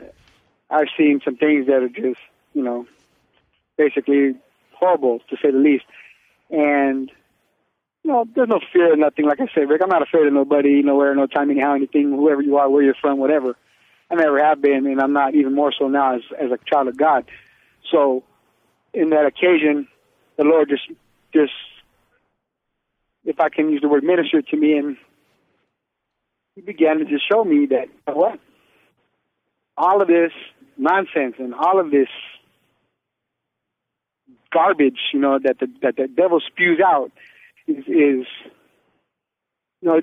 I've 0.69 0.88
seen 0.97 1.21
some 1.25 1.37
things 1.37 1.66
that 1.66 1.83
are 1.83 1.88
just, 1.88 2.21
you 2.54 2.62
know, 2.62 2.87
basically 3.76 4.35
horrible 4.81 5.21
to 5.31 5.37
say 5.37 5.51
the 5.51 5.59
least. 5.59 5.85
And 6.51 7.11
you 8.03 8.11
know, 8.11 8.25
there's 8.35 8.49
no 8.49 8.61
fear 8.73 8.93
of 8.93 8.99
nothing. 8.99 9.27
Like 9.27 9.41
I 9.41 9.47
said, 9.55 9.69
Rick, 9.69 9.83
I'm 9.83 9.89
not 9.91 10.03
afraid 10.03 10.27
of 10.27 10.33
nobody, 10.33 10.83
nowhere, 10.83 11.15
no 11.15 11.27
time, 11.27 11.51
anyhow, 11.51 11.75
anything, 11.75 12.11
whoever 12.11 12.43
you 12.43 12.57
are, 12.57 12.69
where 12.69 12.83
you're 12.83 12.95
from, 12.95 13.19
whatever. 13.19 13.57
I 14.11 14.15
never 14.17 14.43
have 14.43 14.61
been, 14.61 14.87
and 14.87 15.01
I'm 15.01 15.13
not 15.13 15.35
even 15.35 15.55
more 15.55 15.73
so 15.79 15.87
now 15.87 16.17
as 16.17 16.23
as 16.39 16.51
a 16.51 16.59
child 16.69 16.89
of 16.89 16.97
God. 16.97 17.27
So, 17.93 18.25
in 18.93 19.11
that 19.11 19.27
occasion, 19.27 19.87
the 20.37 20.45
Lord 20.45 20.69
just 20.69 20.89
just, 21.33 21.53
if 23.25 23.39
I 23.39 23.51
can 23.51 23.71
use 23.71 23.83
the 23.83 23.89
word, 23.89 24.03
minister 24.03 24.43
to 24.43 24.57
me, 24.57 24.79
and 24.79 24.97
He 26.57 26.63
began 26.63 26.99
to 26.99 27.05
just 27.05 27.29
show 27.31 27.45
me 27.45 27.67
that 27.67 27.87
you 27.87 28.01
know 28.09 28.15
what 28.15 28.41
all 29.81 30.03
of 30.03 30.09
this 30.09 30.33
nonsense 30.77 31.37
and 31.39 31.55
all 31.55 31.81
of 31.81 31.91
this 31.91 32.09
garbage, 34.52 34.99
you 35.12 35.21
know, 35.21 35.38
that 35.42 35.59
the 35.59 35.69
that 35.83 35.97
the 35.97 36.09
devil 36.09 36.40
spews 36.40 36.80
out 36.85 37.11
is, 37.66 37.85
is 37.87 38.26
you 39.80 39.88
know, 39.88 40.00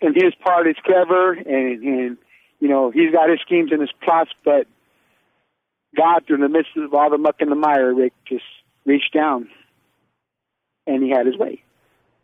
and 0.00 0.14
his 0.14 0.34
part, 0.36 0.68
is 0.68 0.76
clever, 0.84 1.32
and 1.32 1.82
and 1.82 2.18
you 2.60 2.68
know, 2.68 2.90
he's 2.90 3.12
got 3.12 3.30
his 3.30 3.40
schemes 3.40 3.70
and 3.72 3.80
his 3.80 3.90
plots, 4.02 4.30
but 4.44 4.66
God, 5.96 6.26
through 6.26 6.38
the 6.38 6.48
midst 6.48 6.70
of 6.76 6.92
all 6.92 7.10
the 7.10 7.18
muck 7.18 7.36
and 7.40 7.50
the 7.50 7.56
mire, 7.56 7.94
Rick 7.94 8.12
just 8.28 8.44
reached 8.84 9.14
down, 9.14 9.48
and 10.86 11.02
he 11.02 11.10
had 11.10 11.26
his 11.26 11.36
way. 11.36 11.62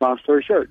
Long 0.00 0.18
story 0.22 0.44
short. 0.46 0.70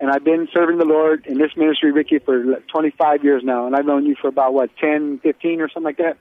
And 0.00 0.10
I've 0.10 0.24
been 0.24 0.48
serving 0.54 0.78
the 0.78 0.86
Lord 0.86 1.26
in 1.26 1.36
this 1.38 1.50
ministry, 1.56 1.92
Ricky, 1.92 2.18
for 2.18 2.42
25 2.72 3.22
years 3.22 3.42
now, 3.44 3.66
and 3.66 3.76
I've 3.76 3.84
known 3.84 4.06
you 4.06 4.14
for 4.20 4.28
about 4.28 4.54
what 4.54 4.70
10, 4.78 5.18
15, 5.18 5.60
or 5.60 5.68
something 5.68 5.84
like 5.84 5.98
that. 5.98 6.16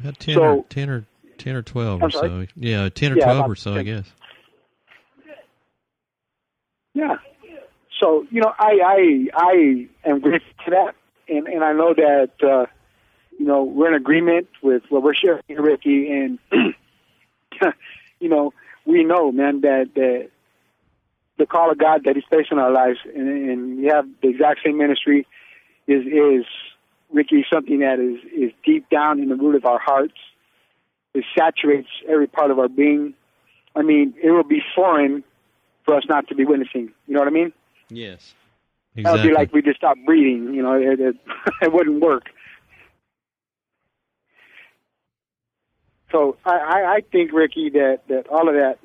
About 0.00 0.18
10 0.18 0.34
So- 0.34 0.58
or 0.58 0.64
10 0.68 0.90
or 0.90 1.04
10 1.38 1.56
or 1.56 1.62
12 1.62 2.02
I'm 2.02 2.06
or 2.06 2.10
so. 2.10 2.46
Yeah, 2.56 2.88
10 2.88 3.12
or 3.12 3.16
Yeah, 3.16 3.24
12 3.24 3.50
or 3.50 3.56
so, 3.56 3.74
I 3.74 3.82
guess. 3.82 4.12
Yeah. 6.94 7.16
So 8.00 8.26
you 8.30 8.40
know, 8.40 8.52
I 8.58 8.78
I 8.84 9.28
I 9.34 9.88
am 10.08 10.20
grateful 10.20 10.52
to 10.64 10.70
that, 10.70 10.94
and 11.28 11.46
and 11.46 11.62
I 11.62 11.72
know 11.72 11.94
that 11.94 12.30
uh, 12.42 12.66
you 13.38 13.46
know 13.46 13.62
we're 13.64 13.88
in 13.88 13.94
agreement 13.94 14.48
with 14.62 14.82
what 14.88 15.02
we're 15.02 15.14
sharing, 15.14 15.42
here, 15.48 15.62
Ricky, 15.62 16.10
and 16.10 16.38
you 18.20 18.28
know 18.28 18.52
we 18.84 19.04
know, 19.04 19.32
man, 19.32 19.60
that 19.62 19.90
that 19.94 20.30
the 21.38 21.46
call 21.46 21.70
of 21.70 21.78
God 21.78 22.02
that 22.04 22.16
He's 22.16 22.24
placed 22.24 22.52
in 22.52 22.58
our 22.58 22.72
lives, 22.72 22.98
and, 23.04 23.28
and 23.28 23.78
we 23.78 23.86
have 23.86 24.06
the 24.22 24.28
exact 24.28 24.60
same 24.64 24.78
ministry, 24.78 25.26
is 25.86 26.04
is 26.06 26.44
Ricky 27.12 27.46
something 27.52 27.80
that 27.80 28.00
is 28.00 28.18
is 28.32 28.52
deep 28.64 28.88
down 28.90 29.20
in 29.20 29.28
the 29.28 29.36
root 29.36 29.54
of 29.54 29.64
our 29.64 29.78
hearts. 29.78 30.14
It 31.14 31.24
saturates 31.38 31.88
every 32.08 32.26
part 32.26 32.50
of 32.50 32.58
our 32.58 32.68
being. 32.68 33.14
I 33.76 33.82
mean, 33.82 34.14
it 34.22 34.30
will 34.30 34.44
be 34.44 34.62
foreign 34.74 35.24
for 35.84 35.96
us 35.96 36.04
not 36.08 36.28
to 36.28 36.34
be 36.34 36.44
witnessing. 36.44 36.92
You 37.06 37.14
know 37.14 37.20
what 37.20 37.28
I 37.28 37.32
mean? 37.32 37.52
Yes. 37.88 38.34
That 38.94 39.00
Exactly. 39.00 39.20
would 39.20 39.28
be 39.28 39.34
like 39.34 39.52
we 39.52 39.62
just 39.62 39.76
stop 39.76 39.96
breathing. 40.04 40.54
You 40.54 40.62
know, 40.62 40.74
it, 40.74 41.00
it, 41.00 41.16
it 41.62 41.72
wouldn't 41.72 42.00
work. 42.00 42.30
So 46.10 46.36
I, 46.44 46.52
I, 46.52 46.94
I 46.96 47.00
think, 47.10 47.32
Ricky, 47.32 47.70
that, 47.70 48.02
that 48.08 48.28
all 48.28 48.48
of 48.48 48.54
that, 48.54 48.78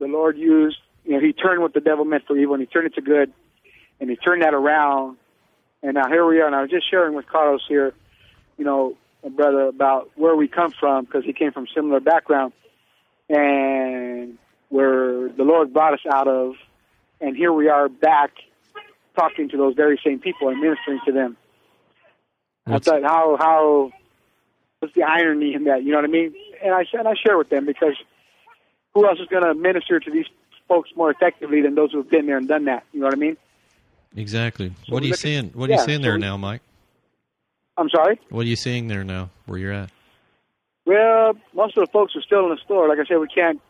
the 0.00 0.06
Lord 0.06 0.38
used, 0.38 0.78
you 1.04 1.12
know, 1.12 1.20
He 1.20 1.32
turned 1.32 1.60
what 1.60 1.74
the 1.74 1.80
devil 1.80 2.04
meant 2.06 2.24
for 2.26 2.36
evil 2.36 2.54
and 2.54 2.62
He 2.62 2.66
turned 2.66 2.86
it 2.86 2.94
to 2.94 3.02
good, 3.02 3.32
and 4.00 4.08
He 4.08 4.16
turned 4.16 4.42
that 4.42 4.54
around. 4.54 5.18
And 5.82 5.94
now 5.94 6.08
here 6.08 6.24
we 6.26 6.40
are. 6.40 6.46
And 6.46 6.54
I 6.56 6.62
was 6.62 6.70
just 6.70 6.90
sharing 6.90 7.14
with 7.14 7.26
Carlos 7.26 7.60
here, 7.68 7.92
you 8.56 8.64
know, 8.64 8.96
a 9.26 9.30
brother, 9.30 9.62
about 9.62 10.10
where 10.14 10.36
we 10.36 10.48
come 10.48 10.70
from 10.70 11.04
because 11.04 11.24
he 11.24 11.32
came 11.32 11.52
from 11.52 11.66
similar 11.74 12.00
background, 12.00 12.52
and 13.28 14.38
where 14.68 15.28
the 15.28 15.42
Lord 15.42 15.72
brought 15.72 15.94
us 15.94 16.00
out 16.10 16.28
of, 16.28 16.54
and 17.20 17.36
here 17.36 17.52
we 17.52 17.68
are 17.68 17.88
back 17.88 18.30
talking 19.16 19.48
to 19.48 19.56
those 19.56 19.74
very 19.74 20.00
same 20.04 20.20
people 20.20 20.48
and 20.48 20.60
ministering 20.60 21.00
to 21.06 21.12
them. 21.12 21.36
What's- 22.64 22.86
I 22.88 23.00
thought 23.00 23.02
how 23.02 23.36
how 23.36 23.92
what's 24.80 24.94
the 24.94 25.02
irony 25.02 25.54
in 25.54 25.64
that? 25.64 25.82
You 25.82 25.90
know 25.92 25.98
what 25.98 26.04
I 26.04 26.08
mean? 26.08 26.34
And 26.62 26.74
I 26.74 26.84
and 26.92 27.08
I 27.08 27.14
share 27.14 27.36
with 27.38 27.48
them 27.48 27.66
because 27.66 27.94
who 28.94 29.06
else 29.06 29.18
is 29.20 29.26
going 29.28 29.44
to 29.44 29.54
minister 29.54 29.98
to 30.00 30.10
these 30.10 30.26
folks 30.68 30.90
more 30.96 31.10
effectively 31.10 31.60
than 31.62 31.74
those 31.74 31.92
who 31.92 31.98
have 31.98 32.10
been 32.10 32.26
there 32.26 32.36
and 32.38 32.48
done 32.48 32.64
that? 32.66 32.84
You 32.92 33.00
know 33.00 33.06
what 33.06 33.14
I 33.14 33.18
mean? 33.18 33.36
Exactly. 34.16 34.72
So 34.86 34.92
what 34.92 35.02
are 35.02 35.06
you 35.06 35.10
look 35.12 35.20
seeing? 35.20 35.50
What 35.50 35.68
are 35.68 35.72
you 35.74 35.78
yeah, 35.78 35.84
seeing 35.84 35.98
so 35.98 36.02
there 36.04 36.14
we- 36.14 36.20
now, 36.20 36.36
Mike? 36.36 36.62
I'm 37.78 37.90
sorry. 37.90 38.18
What 38.30 38.46
are 38.46 38.48
you 38.48 38.56
seeing 38.56 38.88
there 38.88 39.04
now? 39.04 39.30
Where 39.46 39.58
you're 39.58 39.72
at? 39.72 39.90
Well, 40.86 41.34
most 41.52 41.76
of 41.76 41.84
the 41.84 41.90
folks 41.92 42.14
are 42.16 42.22
still 42.22 42.44
in 42.44 42.50
the 42.50 42.60
store. 42.64 42.88
Like 42.88 42.98
I 42.98 43.04
said, 43.04 43.18
we 43.18 43.28
can't, 43.28 43.60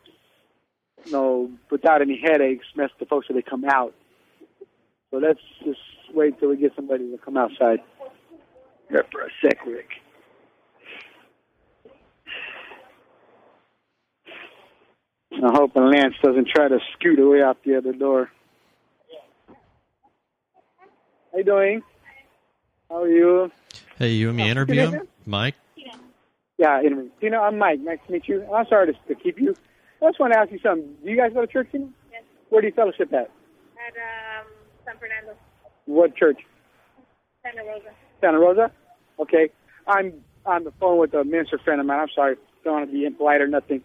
you 1.05 1.13
know, 1.13 1.51
without 1.71 2.03
any 2.03 2.21
headaches, 2.23 2.67
mess 2.77 2.91
with 2.99 3.09
the 3.09 3.11
folks 3.11 3.27
till 3.27 3.37
they 3.37 3.43
come 3.43 3.65
out. 3.65 3.95
So 5.11 5.19
let's 5.19 5.41
just 5.65 5.81
wait 6.15 6.39
till 6.39 6.51
we 6.51 6.57
get 6.57 6.75
somebody 6.77 7.11
to 7.11 7.19
come 7.19 7.37
outside. 7.37 7.81
Here 8.89 9.05
for 9.11 9.23
a 9.23 9.29
sec, 9.43 9.65
Rick. 9.67 9.89
I 15.33 15.51
hope 15.53 15.73
Lance 15.75 16.15
doesn't 16.23 16.49
try 16.49 16.69
to 16.69 16.79
scoot 16.93 17.19
away 17.19 17.43
out 17.43 17.59
the 17.65 17.77
other 17.77 17.93
door. 17.93 18.31
How 21.33 21.39
you 21.39 21.45
doing? 21.45 21.83
How 22.89 23.03
are 23.03 23.09
you? 23.09 23.51
Hey, 23.99 24.11
you 24.11 24.29
and 24.29 24.37
me 24.37 24.45
Oh, 24.45 24.51
interview 24.51 24.91
good 24.91 24.95
him? 24.95 25.09
Mike? 25.25 25.55
Yeah, 26.59 26.79
anyway. 26.85 27.09
You 27.21 27.31
know, 27.31 27.43
I'm 27.43 27.59
Mike. 27.59 27.81
Nice 27.81 27.99
to 28.07 28.13
meet 28.13 28.29
you. 28.29 28.43
I'm 28.53 28.67
sorry 28.67 28.87
to, 28.93 28.93
to 29.09 29.15
keep 29.15 29.39
you. 29.39 29.57
I 30.03 30.09
just 30.09 30.21
want 30.21 30.33
to 30.33 30.39
ask 30.39 30.51
you 30.51 30.59
something. 30.63 30.95
Do 31.05 31.11
you 31.11 31.17
guys 31.17 31.33
go 31.35 31.41
to 31.43 31.47
church? 31.47 31.69
You 31.73 31.93
Yes. 32.11 32.23
Where 32.49 32.61
do 32.63 32.67
you 32.69 32.73
fellowship 32.73 33.13
at? 33.13 33.19
At 33.19 33.95
um, 33.97 34.47
San 34.85 34.97
Fernando, 34.99 35.35
What 35.87 36.15
church? 36.17 36.39
Santa 37.43 37.63
Rosa. 37.63 37.91
Santa 38.21 38.39
Rosa? 38.39 38.71
Okay. 39.19 39.51
I'm 39.87 40.13
on 40.47 40.65
the 40.65 40.73
phone 40.81 40.99
with 40.99 41.13
a 41.15 41.25
minister 41.25 41.59
friend 41.59 41.81
of 41.81 41.87
mine. 41.87 42.01
I'm 42.01 42.09
sorry. 42.15 42.37
Don't 42.65 42.75
want 42.75 42.89
to 42.91 42.93
be 42.93 43.05
impolite 43.05 43.41
or 43.43 43.49
nothing. 43.49 43.83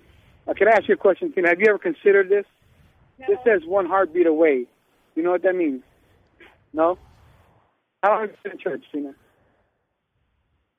Uh, 0.48 0.54
can 0.54 0.68
I 0.68 0.72
ask 0.72 0.88
you 0.88 0.94
a 0.96 0.98
question, 0.98 1.32
Tina? 1.34 1.50
Have 1.50 1.60
you 1.60 1.68
ever 1.70 1.78
considered 1.78 2.30
this? 2.30 2.46
No. 3.20 3.26
This 3.28 3.38
says 3.46 3.62
one 3.66 3.86
heartbeat 3.86 4.28
away. 4.28 4.66
You 5.16 5.24
know 5.24 5.32
what 5.32 5.44
that 5.44 5.56
means? 5.56 5.84
No? 6.74 6.98
How 8.04 8.12
long 8.12 8.22
have 8.22 8.30
you 8.32 8.38
been 8.44 8.52
in 8.54 8.58
church, 8.60 8.84
Tina? 8.94 9.14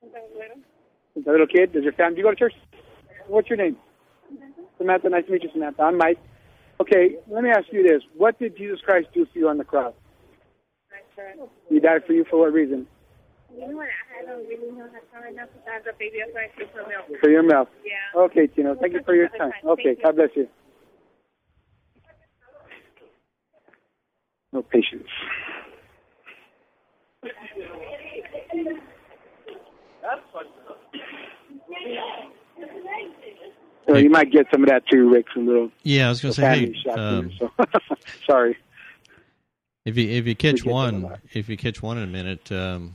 Since 0.03 0.15
I 0.15 0.19
was 0.19 1.25
little. 1.25 1.47
Kid? 1.47 1.73
Does 1.73 1.83
your 1.83 1.93
family, 1.93 2.15
do 2.15 2.21
you 2.21 2.25
go 2.25 2.31
to 2.31 2.35
church? 2.35 2.53
What's 3.27 3.49
your 3.49 3.57
name? 3.57 3.77
Samantha. 4.77 5.09
Nice 5.09 5.25
to 5.25 5.31
meet 5.31 5.43
you, 5.43 5.49
Samantha. 5.53 5.83
I'm 5.83 5.97
Mike. 5.97 6.19
Okay, 6.81 7.15
let 7.29 7.43
me 7.43 7.49
ask 7.49 7.67
you 7.71 7.83
this. 7.83 8.01
What 8.17 8.37
did 8.39 8.57
Jesus 8.57 8.79
Christ 8.83 9.07
do 9.13 9.25
for 9.31 9.39
you 9.39 9.47
on 9.47 9.57
the 9.57 9.63
cross? 9.63 9.93
He 11.69 11.79
died 11.79 12.01
for 12.05 12.13
you 12.13 12.25
for 12.29 12.39
what 12.39 12.51
reason? 12.51 12.87
You 13.53 13.67
know 13.67 13.77
what? 13.77 13.87
I 14.19 14.25
don't 14.25 14.47
really 14.47 14.71
know 14.71 14.89
how 15.13 15.21
right 15.21 15.35
now 15.35 15.45
because 15.45 15.61
I 15.87 15.91
baby 15.97 16.17
outside 16.27 16.49
to 16.57 16.65
for. 16.67 17.19
For 17.19 17.29
your 17.29 17.43
mouth. 17.43 17.67
Yeah. 17.85 18.21
Okay, 18.21 18.47
Tino. 18.47 18.75
Thank 18.75 18.93
you 18.93 19.03
for 19.05 19.15
your 19.15 19.29
time. 19.29 19.51
Okay, 19.63 19.95
God 20.01 20.15
bless 20.15 20.29
you. 20.35 20.47
No 24.51 24.63
patience. 24.63 25.07
So 33.87 33.97
you 33.97 34.09
might 34.09 34.31
get 34.31 34.47
some 34.51 34.63
of 34.63 34.69
that 34.69 34.83
too, 34.87 35.09
Rick, 35.09 35.27
from 35.33 35.45
the 35.45 35.69
Yeah, 35.83 36.07
I 36.07 36.09
was 36.09 36.21
going 36.21 36.33
to 36.33 36.41
say, 36.41 36.73
hey, 36.85 36.91
um, 36.91 37.29
too, 37.29 37.35
so. 37.37 37.95
Sorry. 38.25 38.57
if 39.85 39.97
you 39.97 40.09
if 40.09 40.25
you 40.25 40.35
catch 40.35 40.55
get 40.55 40.63
that 40.63 40.69
a 40.69 40.73
one, 40.73 41.17
if 41.33 41.49
you 41.49 41.57
catch 41.57 41.81
one 41.81 41.97
in 41.97 42.03
a 42.03 42.07
minute, 42.07 42.51
um, 42.51 42.93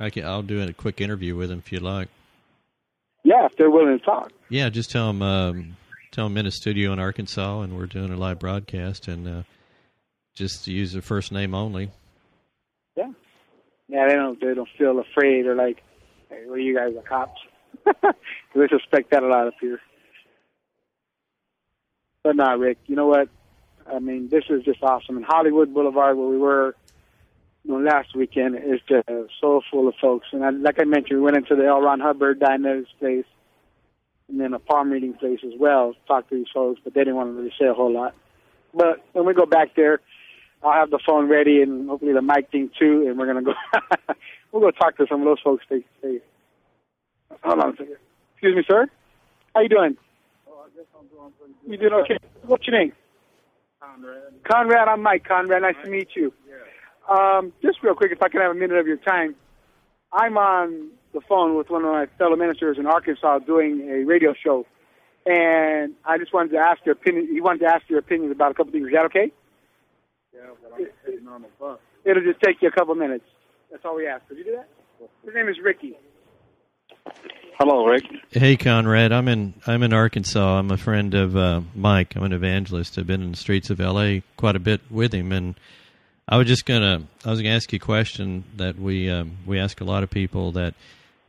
I 0.00 0.10
can, 0.10 0.24
I'll 0.24 0.42
do 0.42 0.60
a 0.60 0.72
quick 0.72 1.00
interview 1.00 1.36
with 1.36 1.50
him 1.50 1.58
if 1.58 1.70
you'd 1.70 1.82
like. 1.82 2.08
Yeah, 3.24 3.46
if 3.46 3.56
they're 3.56 3.70
willing 3.70 3.98
to 3.98 4.04
talk. 4.04 4.32
Yeah, 4.48 4.68
just 4.68 4.90
tell 4.90 5.10
him 5.10 5.22
um, 5.22 5.76
tell 6.10 6.26
him 6.26 6.36
in 6.36 6.46
a 6.46 6.50
studio 6.50 6.92
in 6.92 6.98
Arkansas, 6.98 7.60
and 7.60 7.76
we're 7.76 7.86
doing 7.86 8.12
a 8.12 8.16
live 8.16 8.40
broadcast, 8.40 9.06
and 9.06 9.28
uh, 9.28 9.42
just 10.34 10.66
use 10.66 10.92
the 10.92 11.02
first 11.02 11.30
name 11.30 11.54
only. 11.54 11.90
Yeah. 12.96 13.12
Yeah, 13.92 14.08
they 14.08 14.14
don't 14.14 14.40
they 14.40 14.54
don't 14.54 14.68
feel 14.78 14.98
afraid 14.98 15.46
or 15.46 15.54
like, 15.54 15.82
hey, 16.30 16.46
are 16.50 16.58
you 16.58 16.74
guys, 16.74 16.94
the 16.94 17.02
cops? 17.02 17.38
they 17.84 18.68
suspect 18.68 19.10
that 19.10 19.22
a 19.22 19.26
lot 19.26 19.48
up 19.48 19.54
here. 19.60 19.80
But 22.24 22.36
nah, 22.36 22.52
Rick, 22.52 22.78
you 22.86 22.96
know 22.96 23.06
what? 23.06 23.28
I 23.86 23.98
mean, 23.98 24.30
this 24.30 24.44
is 24.48 24.64
just 24.64 24.82
awesome. 24.82 25.18
And 25.18 25.26
Hollywood 25.26 25.74
Boulevard, 25.74 26.16
where 26.16 26.26
we 26.26 26.38
were 26.38 26.74
you 27.64 27.72
know, 27.72 27.80
last 27.80 28.16
weekend, 28.16 28.56
is 28.56 28.80
just 28.88 29.06
so 29.38 29.60
full 29.70 29.88
of 29.88 29.94
folks. 30.00 30.28
And 30.32 30.42
I, 30.42 30.50
like 30.50 30.80
I 30.80 30.84
mentioned, 30.84 31.18
we 31.18 31.24
went 31.24 31.36
into 31.36 31.54
the 31.54 31.66
L. 31.66 31.82
Ron 31.82 32.00
Hubbard 32.00 32.40
Diners 32.40 32.86
place, 32.98 33.26
and 34.28 34.40
then 34.40 34.54
a 34.54 34.58
palm 34.58 34.90
reading 34.90 35.12
place 35.12 35.40
as 35.44 35.52
well. 35.58 35.94
talked 36.06 36.30
to 36.30 36.36
these 36.36 36.46
folks, 36.54 36.80
but 36.82 36.94
they 36.94 37.00
didn't 37.00 37.16
want 37.16 37.28
to 37.28 37.34
really 37.34 37.52
say 37.60 37.66
a 37.66 37.74
whole 37.74 37.92
lot. 37.92 38.14
But 38.72 39.04
when 39.12 39.26
we 39.26 39.34
go 39.34 39.44
back 39.44 39.74
there, 39.76 40.00
I'll 40.62 40.72
have 40.72 40.90
the 40.90 41.00
phone 41.04 41.28
ready 41.28 41.62
and 41.62 41.88
hopefully 41.88 42.12
the 42.12 42.22
mic 42.22 42.50
thing 42.50 42.70
too, 42.78 43.04
and 43.08 43.18
we're 43.18 43.26
gonna 43.26 43.42
go. 43.42 43.54
we'll 44.52 44.62
go 44.62 44.70
talk 44.70 44.96
to 44.98 45.06
some 45.08 45.20
of 45.20 45.26
those 45.26 45.40
folks 45.42 45.64
face 45.68 45.84
to 46.02 46.08
face. 46.08 46.22
Hold 47.42 47.60
on 47.60 47.68
a 47.70 47.72
second. 47.72 47.96
Excuse 48.34 48.56
me, 48.56 48.64
sir. 48.68 48.86
How 49.54 49.60
you 49.62 49.68
doing? 49.68 49.96
You 51.66 51.76
doing 51.76 51.92
okay? 51.92 52.18
What's 52.42 52.66
your 52.66 52.78
name? 52.78 52.92
Conrad. 53.80 54.22
Conrad. 54.44 54.88
I'm 54.88 55.02
Mike. 55.02 55.24
Conrad. 55.26 55.62
Nice 55.62 55.74
to 55.84 55.90
meet 55.90 56.08
you. 56.14 56.32
Um, 57.08 57.52
just 57.62 57.82
real 57.82 57.94
quick, 57.94 58.12
if 58.12 58.22
I 58.22 58.28
can 58.28 58.40
have 58.40 58.52
a 58.52 58.54
minute 58.54 58.78
of 58.78 58.86
your 58.86 58.96
time, 58.96 59.34
I'm 60.12 60.38
on 60.38 60.90
the 61.12 61.20
phone 61.20 61.56
with 61.56 61.68
one 61.70 61.84
of 61.84 61.90
my 61.90 62.06
fellow 62.18 62.36
ministers 62.36 62.78
in 62.78 62.86
Arkansas 62.86 63.40
doing 63.40 63.88
a 63.90 64.04
radio 64.04 64.34
show, 64.34 64.66
and 65.26 65.94
I 66.04 66.18
just 66.18 66.32
wanted 66.32 66.52
to 66.52 66.58
ask 66.58 66.84
your 66.84 66.92
opinion. 66.92 67.28
He 67.32 67.40
wanted 67.40 67.60
to 67.60 67.66
ask 67.66 67.88
your 67.88 67.98
opinions 67.98 68.32
about 68.32 68.52
a 68.52 68.54
couple 68.54 68.72
things. 68.72 68.86
Is 68.86 68.92
that 68.92 69.04
okay? 69.06 69.32
Yeah, 70.42 70.54
but 70.62 70.72
I'm 70.74 70.88
sitting 71.04 71.28
on 71.28 71.42
the 71.42 71.48
bus. 71.60 71.78
It'll 72.04 72.22
just 72.22 72.40
take 72.40 72.60
you 72.60 72.68
a 72.68 72.72
couple 72.72 72.94
minutes. 72.94 73.24
That's 73.70 73.84
all 73.84 73.96
we 73.96 74.06
ask. 74.06 74.26
Could 74.28 74.38
you 74.38 74.44
do 74.44 74.56
that? 74.56 74.68
His 75.24 75.34
name 75.34 75.48
is 75.48 75.56
Ricky. 75.62 75.96
Hello, 77.58 77.86
Rick. 77.86 78.04
Hey, 78.30 78.56
Conrad. 78.56 79.12
I'm 79.12 79.28
in 79.28 79.54
I'm 79.66 79.82
in 79.82 79.92
Arkansas. 79.92 80.58
I'm 80.58 80.70
a 80.70 80.76
friend 80.76 81.14
of 81.14 81.36
uh, 81.36 81.60
Mike. 81.74 82.16
I'm 82.16 82.24
an 82.24 82.32
evangelist. 82.32 82.98
I've 82.98 83.06
been 83.06 83.22
in 83.22 83.30
the 83.32 83.36
streets 83.36 83.70
of 83.70 83.80
L.A. 83.80 84.22
quite 84.36 84.56
a 84.56 84.60
bit 84.60 84.80
with 84.90 85.12
him, 85.12 85.32
and 85.32 85.54
I 86.28 86.38
was 86.38 86.46
just 86.46 86.66
gonna 86.66 87.04
I 87.24 87.30
was 87.30 87.40
gonna 87.40 87.54
ask 87.54 87.72
you 87.72 87.76
a 87.76 87.80
question 87.80 88.44
that 88.56 88.78
we 88.78 89.10
um, 89.10 89.38
we 89.46 89.58
ask 89.58 89.80
a 89.80 89.84
lot 89.84 90.02
of 90.02 90.10
people 90.10 90.52
that 90.52 90.74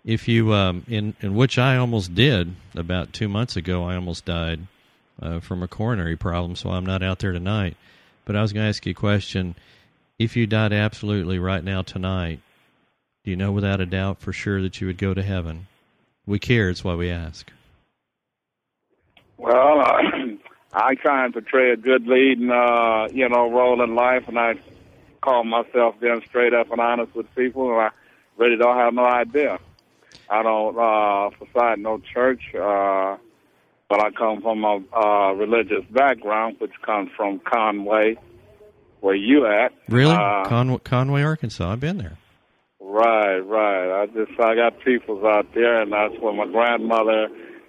if 0.06 0.28
you 0.28 0.54
um, 0.54 0.84
in 0.88 1.16
in 1.22 1.36
which 1.36 1.58
I 1.58 1.78
almost 1.78 2.16
did 2.16 2.56
about 2.76 3.14
two 3.14 3.30
months 3.30 3.56
ago. 3.56 3.84
I 3.84 3.96
almost 3.96 4.26
died 4.26 4.68
uh, 5.22 5.40
from 5.40 5.62
a 5.62 5.68
coronary 5.68 6.18
problem, 6.18 6.56
so 6.56 6.72
I'm 6.72 6.86
not 6.86 7.04
out 7.04 7.20
there 7.20 7.32
tonight. 7.32 7.78
But 8.26 8.36
I 8.36 8.42
was 8.42 8.54
gonna 8.54 8.70
ask 8.70 8.86
you 8.86 8.92
a 8.92 8.96
question. 8.96 9.56
If 10.20 10.36
you 10.36 10.48
died 10.48 10.74
absolutely 10.74 11.40
right 11.40 11.64
now 11.64 11.82
tonight, 11.82 12.40
do 13.24 13.32
you 13.32 13.38
know 13.38 13.52
without 13.52 13.82
a 13.82 13.86
doubt 13.86 14.20
for 14.20 14.34
sure 14.34 14.62
that 14.62 14.80
you 14.80 14.88
would 14.88 14.98
go 14.98 15.14
to 15.14 15.24
heaven? 15.24 15.68
We 16.26 16.40
care. 16.40 16.70
It's 16.70 16.84
why 16.84 16.96
we 16.96 17.10
ask. 17.10 17.52
Well, 19.38 19.82
uh, 19.82 20.02
I 20.74 20.96
try 20.96 21.26
and 21.26 21.34
portray 21.34 21.72
a 21.72 21.78
good 21.78 22.08
lead 22.08 22.40
and, 22.40 22.52
uh, 22.52 23.08
you 23.12 23.28
know, 23.30 23.52
role 23.52 23.84
in 23.84 23.96
life, 23.96 24.28
and 24.28 24.40
I 24.40 24.56
call 25.22 25.44
myself 25.44 26.00
being 26.00 26.22
straight 26.28 26.54
up 26.54 26.72
and 26.72 26.82
honest 26.82 27.16
with 27.16 27.34
people, 27.36 27.72
and 27.72 27.82
I 27.82 27.90
really 28.38 28.58
don't 28.58 28.78
have 28.78 28.94
no 28.94 29.06
idea. 29.06 29.60
I 30.30 30.44
don't 30.44 30.78
uh, 30.78 31.30
preside 31.38 31.80
no 31.80 32.00
church, 32.00 32.56
uh, 32.56 33.18
but 33.94 34.04
I 34.04 34.10
come 34.10 34.42
from 34.42 34.64
a 34.64 34.80
uh, 34.98 35.34
religious 35.34 35.86
background, 35.92 36.56
which 36.58 36.72
comes 36.84 37.12
from 37.16 37.40
Conway, 37.40 38.16
where 39.02 39.14
you 39.14 39.46
at. 39.46 39.72
Really, 39.88 40.16
Uh, 40.16 40.46
Con- 40.46 40.80
Conway, 40.80 41.22
Arkansas. 41.22 41.72
I've 41.74 41.80
been 41.80 41.98
there. 42.00 42.18
Right, 42.80 43.38
right. 43.38 44.02
I 44.02 44.06
just 44.08 44.32
I 44.40 44.56
got 44.56 44.80
peoples 44.84 45.24
out 45.24 45.46
there, 45.54 45.80
and 45.82 45.92
that's 45.94 46.16
where 46.20 46.34
my 46.34 46.48
grandmother 46.52 47.28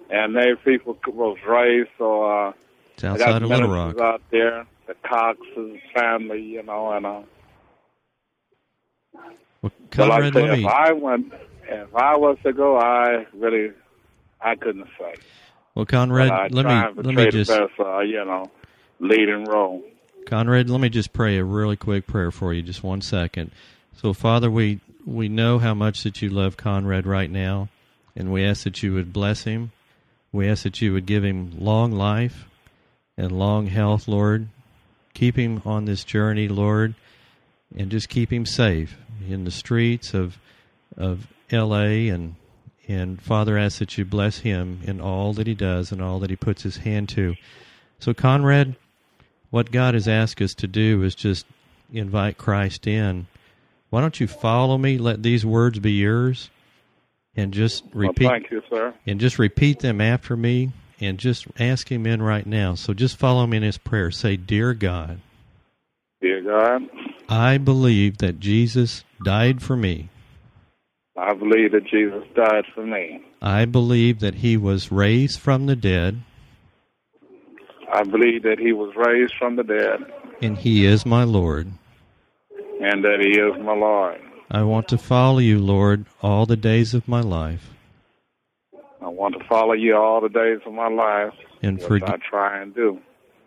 and 0.09 0.35
they 0.35 0.53
people 0.63 0.97
was 1.07 1.37
raised. 1.47 1.89
So 1.99 2.23
uh, 2.23 2.53
It's 2.95 3.03
I 3.03 3.09
outside 3.09 3.25
got 3.27 3.43
of 3.43 3.49
Little 3.49 3.69
Rock. 3.69 3.99
out 3.99 4.21
there, 4.31 4.65
the 4.87 4.95
Cox's 5.07 5.77
family, 5.95 6.41
you 6.41 6.63
know, 6.63 6.91
and 6.91 7.05
uh, 7.05 7.21
Well, 9.61 9.71
but 9.95 10.07
like 10.09 10.23
I 10.23 10.31
Conrad, 10.31 10.33
said, 10.33 10.59
if. 10.59 10.65
I 10.65 10.91
went, 10.93 11.33
if 11.67 11.95
I 11.95 12.15
was 12.17 12.37
to 12.43 12.51
go, 12.53 12.77
I 12.79 13.25
really, 13.33 13.73
I 14.41 14.55
couldn't 14.55 14.87
say. 14.99 15.13
Well, 15.75 15.85
Conrad, 15.85 16.53
let 16.53 16.65
me 16.65 16.71
and 16.71 17.05
let 17.05 17.15
me 17.15 17.29
just 17.29 17.51
best, 17.51 17.73
uh, 17.79 17.99
you 17.99 18.23
know, 18.23 18.49
leading 18.99 19.43
role. 19.43 19.83
Conrad, 20.25 20.69
let 20.69 20.79
me 20.79 20.87
just 20.87 21.11
pray 21.11 21.37
a 21.37 21.43
really 21.43 21.75
quick 21.75 22.07
prayer 22.07 22.31
for 22.31 22.53
you. 22.53 22.61
Just 22.61 22.81
one 22.81 23.01
second. 23.01 23.51
So, 23.97 24.13
Father, 24.13 24.49
we 24.49 24.79
we 25.05 25.27
know 25.27 25.59
how 25.59 25.73
much 25.73 26.03
that 26.03 26.21
you 26.21 26.29
love 26.29 26.55
Conrad 26.55 27.05
right 27.05 27.29
now, 27.29 27.67
and 28.15 28.31
we 28.31 28.45
ask 28.45 28.63
that 28.63 28.81
you 28.81 28.93
would 28.93 29.11
bless 29.11 29.43
him. 29.43 29.73
We 30.31 30.47
ask 30.47 30.63
that 30.63 30.81
you 30.81 30.93
would 30.93 31.05
give 31.05 31.23
him 31.25 31.51
long 31.59 31.91
life 31.91 32.45
and 33.17 33.31
long 33.31 33.67
health, 33.67 34.07
Lord. 34.07 34.47
Keep 35.13 35.37
him 35.37 35.61
on 35.65 35.85
this 35.85 36.03
journey, 36.03 36.47
Lord, 36.47 36.95
and 37.75 37.91
just 37.91 38.09
keep 38.09 38.31
him 38.31 38.45
safe 38.45 38.97
in 39.27 39.43
the 39.43 39.51
streets 39.51 40.13
of 40.13 40.37
of 40.95 41.27
L.A. 41.51 42.07
and 42.07 42.35
and 42.87 43.21
Father, 43.21 43.57
asks 43.57 43.79
that 43.79 43.97
you 43.97 44.05
bless 44.05 44.39
him 44.39 44.79
in 44.83 45.01
all 45.01 45.33
that 45.33 45.47
he 45.47 45.55
does 45.55 45.91
and 45.91 46.01
all 46.01 46.19
that 46.19 46.29
he 46.29 46.35
puts 46.35 46.63
his 46.63 46.77
hand 46.77 47.09
to. 47.09 47.35
So, 47.99 48.13
Conrad, 48.13 48.75
what 49.49 49.71
God 49.71 49.93
has 49.93 50.07
asked 50.07 50.41
us 50.41 50.53
to 50.55 50.67
do 50.67 51.03
is 51.03 51.15
just 51.15 51.45
invite 51.91 52.37
Christ 52.37 52.87
in. 52.87 53.27
Why 53.89 54.01
don't 54.01 54.19
you 54.19 54.27
follow 54.27 54.77
me? 54.77 54.97
Let 54.97 55.23
these 55.23 55.45
words 55.45 55.79
be 55.79 55.93
yours, 55.93 56.49
and 57.35 57.53
just 57.53 57.83
repeat 57.93 58.25
Well, 58.25 58.31
thank 58.33 58.51
you, 58.51 58.61
sir. 58.69 58.93
and 59.05 59.19
just 59.19 59.39
repeat 59.39 59.79
them 59.79 60.01
after 60.01 60.35
me, 60.35 60.71
and 60.99 61.17
just 61.17 61.47
ask 61.59 61.89
Him 61.91 62.05
in 62.05 62.21
right 62.21 62.45
now. 62.45 62.75
So 62.75 62.93
just 62.93 63.17
follow 63.17 63.45
me 63.47 63.57
in 63.57 63.63
His 63.63 63.77
prayer. 63.77 64.11
Say, 64.11 64.35
"Dear 64.37 64.73
God, 64.73 65.19
Dear 66.21 66.41
God, 66.41 66.89
I 67.29 67.57
believe 67.57 68.17
that 68.17 68.39
Jesus 68.39 69.03
died 69.23 69.61
for 69.61 69.75
me. 69.77 70.09
I 71.17 71.33
believe 71.33 71.71
that 71.71 71.85
Jesus 71.85 72.23
died 72.35 72.65
for 72.73 72.85
me. 72.85 73.23
I 73.41 73.65
believe 73.65 74.19
that 74.19 74.35
He 74.35 74.57
was 74.57 74.91
raised 74.91 75.39
from 75.39 75.65
the 75.65 75.75
dead, 75.75 76.21
I 77.91 78.03
believe 78.03 78.43
that 78.43 78.59
He 78.59 78.73
was 78.73 78.93
raised 78.95 79.35
from 79.35 79.55
the 79.55 79.63
dead, 79.63 79.99
and 80.41 80.57
He 80.57 80.85
is 80.85 81.05
my 81.05 81.23
Lord." 81.23 81.71
and 82.81 83.03
that 83.05 83.19
He 83.21 83.39
is 83.39 83.53
my 83.65 83.73
Lord. 83.73 84.19
I 84.51 84.63
want 84.63 84.89
to 84.89 84.97
follow 84.97 85.39
you, 85.39 85.59
Lord, 85.59 86.05
all 86.21 86.45
the 86.45 86.57
days 86.57 86.93
of 86.93 87.07
my 87.07 87.21
life, 87.21 87.73
I 89.01 89.07
want 89.09 89.39
to 89.39 89.47
follow 89.47 89.73
you 89.73 89.95
all 89.95 90.19
the 90.19 90.29
days 90.29 90.59
of 90.65 90.73
my 90.73 90.87
life, 90.89 91.33
and 91.61 91.81
forgive. 91.81 92.09
I 92.09 92.17
try 92.27 92.59
and 92.61 92.73
do. 92.73 92.99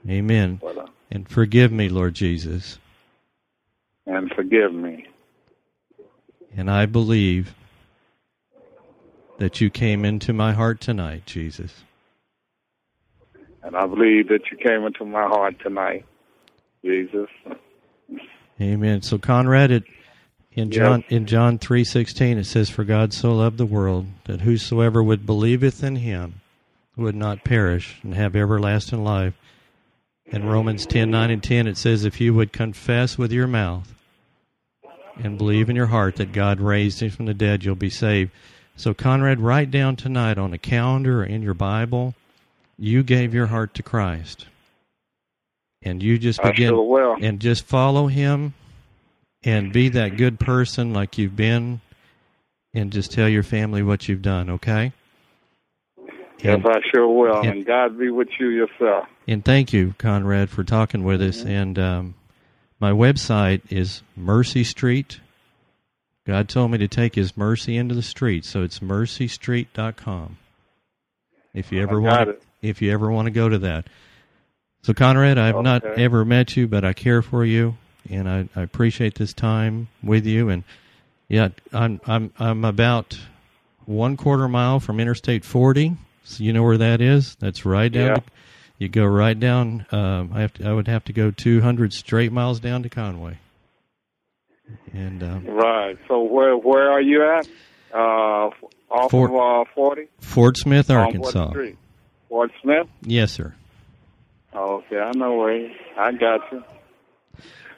Amen. 0.09 0.61
But, 0.63 0.79
uh, 0.79 0.87
And 1.11 1.29
forgive 1.29 1.73
me, 1.73 1.89
Lord 1.89 2.15
Jesus. 2.15 2.79
and 4.07 4.31
forgive 4.35 4.73
me. 4.73 5.07
And 6.57 6.71
I 6.71 6.87
believe 6.87 7.55
that 9.39 9.61
you 9.61 9.71
came 9.71 10.05
into 10.05 10.33
my 10.33 10.53
heart 10.53 10.81
tonight, 10.81 11.25
Jesus. 11.27 11.85
And 13.63 13.77
I 13.77 13.87
believe 13.87 14.29
that 14.29 14.51
you 14.51 14.57
came 14.57 14.85
into 14.85 15.05
my 15.05 15.27
heart 15.27 15.57
tonight, 15.61 16.05
Jesus. 16.85 17.29
Amen. 18.61 19.03
So 19.03 19.19
Conrad, 19.19 19.71
it, 19.71 19.85
in 20.53 20.73
Yes. 20.73 20.77
John 20.77 21.05
in 21.09 21.27
John 21.27 21.59
three 21.59 21.85
sixteen, 21.85 22.39
it 22.39 22.45
says, 22.45 22.71
"For 22.71 22.83
God 22.85 23.13
so 23.13 23.35
loved 23.35 23.59
the 23.59 23.67
world 23.67 24.07
that 24.25 24.41
whosoever 24.41 25.03
would 25.03 25.25
believeth 25.27 25.85
in 25.85 25.97
Him 25.97 26.41
would 26.97 27.15
not 27.15 27.45
perish 27.45 27.99
and 28.03 28.15
have 28.15 28.35
everlasting 28.35 29.05
life." 29.05 29.35
In 30.27 30.45
Romans 30.45 30.85
ten 30.85 31.11
nine 31.11 31.31
and 31.31 31.43
ten, 31.43 31.67
it 31.67 31.77
says, 31.77 32.05
"If 32.05 32.21
you 32.21 32.35
would 32.35 32.53
confess 32.53 33.17
with 33.17 33.33
your 33.33 33.47
mouth 33.47 33.95
and 35.17 35.39
believe 35.39 35.71
in 35.71 35.77
your 35.77 35.87
heart 35.87 36.17
that 36.17 36.33
God 36.33 36.61
raised 36.61 37.01
Him 37.01 37.11
from 37.11 37.27
the 37.27 37.35
dead, 37.35 37.65
you'll 37.65 37.77
be 37.77 37.91
saved." 37.91 38.33
So 38.79 38.95
Conrad, 38.95 39.41
write 39.41 39.73
down 39.73 39.97
tonight 39.97 40.39
on 40.39 40.53
a 40.53 40.59
calendar 40.59 41.23
or 41.23 41.25
in 41.25 41.43
your 41.43 41.53
Bible, 41.53 42.15
you 42.79 43.03
gave 43.03 43.35
your 43.35 43.47
heart 43.49 43.75
to 43.75 43.83
Christ, 43.83 44.47
and 45.83 46.01
you 46.01 46.17
just 46.17 46.41
begin 46.41 46.73
and 47.21 47.41
just 47.41 47.65
follow 47.65 48.07
him 48.07 48.55
and 49.43 49.73
be 49.73 49.89
that 49.89 50.17
good 50.17 50.39
person 50.39 50.93
like 50.93 51.19
you've 51.19 51.35
been 51.35 51.81
and 52.73 52.93
just 52.93 53.11
tell 53.11 53.29
your 53.29 53.43
family 53.43 53.83
what 53.83 54.09
you've 54.09 54.23
done 54.23 54.49
okay 54.51 54.93
Yes, 56.41 56.55
and, 56.55 56.67
I 56.69 56.79
sure 56.95 57.09
will. 57.09 57.43
Yeah. 57.43 57.51
And 57.51 57.67
God 57.67 57.99
be 57.99 58.11
with 58.11 58.29
you 58.39 58.49
yourself. 58.51 59.09
and 59.27 59.45
thank 59.45 59.73
you 59.73 59.95
conrad 59.99 60.51
for 60.51 60.63
talking 60.63 61.03
with 61.03 61.21
us 61.21 61.43
and 61.45 61.77
um, 61.79 62.15
my 62.79 62.93
website 62.93 63.63
is 63.71 64.03
mercy 64.17 64.63
street 64.63 65.19
god 66.29 66.49
told 66.49 66.71
me 66.71 66.79
to 66.79 66.87
take 66.87 67.15
his 67.17 67.37
mercy 67.37 67.77
into 67.77 67.95
the 67.95 68.03
street 68.03 68.45
so 68.45 68.63
it's 68.63 68.79
mercystreet.com 68.81 70.37
if 71.55 71.73
you 71.73 71.83
ever 71.83 72.01
want 72.01 72.25
to, 72.27 72.31
it. 72.35 72.43
if 72.63 72.83
you 72.83 72.93
ever 72.93 73.11
want 73.11 73.25
to 73.27 73.31
go 73.31 73.49
to 73.49 73.59
that. 73.59 73.87
So 74.83 74.93
conrad 74.95 75.39
i've 75.39 75.63
not 75.63 75.83
ever 75.85 76.25
met 76.25 76.57
you 76.57 76.69
but 76.69 76.85
i 76.85 76.93
care 76.93 77.23
for 77.23 77.45
you 77.45 77.77
and 78.11 78.29
I, 78.29 78.49
I 78.55 78.63
appreciate 78.63 79.15
this 79.17 79.33
time 79.33 79.89
with 80.03 80.25
you 80.27 80.49
and 80.51 80.63
yeah 81.29 81.49
i'm 81.73 82.01
i'm 82.07 82.33
i'm 82.39 82.65
about 82.65 83.19
one 83.87 84.17
quarter 84.17 84.49
mile 84.49 84.79
from 84.81 85.01
interstate 85.01 85.45
40 85.45 85.97
so 86.25 86.45
you 86.45 86.53
know 86.53 86.63
where 86.63 86.77
that 86.77 87.01
is? 87.01 87.37
That's 87.41 87.65
right 87.65 87.91
down 87.91 88.07
Yeah. 88.07 88.15
to, 88.17 88.23
you 88.79 88.89
go 88.89 89.05
right 89.07 89.39
down 89.39 89.87
um 89.91 90.31
i 90.35 90.41
have 90.43 90.53
to, 90.55 90.69
i 90.69 90.73
would 90.73 90.89
have 90.89 91.05
to 91.07 91.13
go 91.13 91.31
200 91.31 91.93
straight 91.93 92.31
miles 92.33 92.61
down 92.61 92.83
to 92.83 92.89
conway 92.91 93.39
and 94.93 95.23
um, 95.23 95.47
Right. 95.47 95.97
So 96.09 96.23
where 96.23 96.57
where 96.57 96.91
are 96.91 97.01
you 97.01 97.23
at? 97.25 97.49
Uh, 97.93 98.51
off 98.91 99.11
Fort- 99.11 99.31
of 99.31 99.37
uh, 99.67 99.71
40 99.75 100.09
Fort 100.21 100.57
Smith, 100.57 100.91
Arkansas. 100.91 101.51
40th 101.51 101.77
Fort 102.29 102.51
Smith. 102.63 102.87
Yes, 103.03 103.33
sir. 103.33 103.55
Okay, 104.55 104.99
I 104.99 105.13
know 105.13 105.37
where. 105.37 105.71
I 105.99 106.13
got 106.13 106.41
you. 106.53 106.63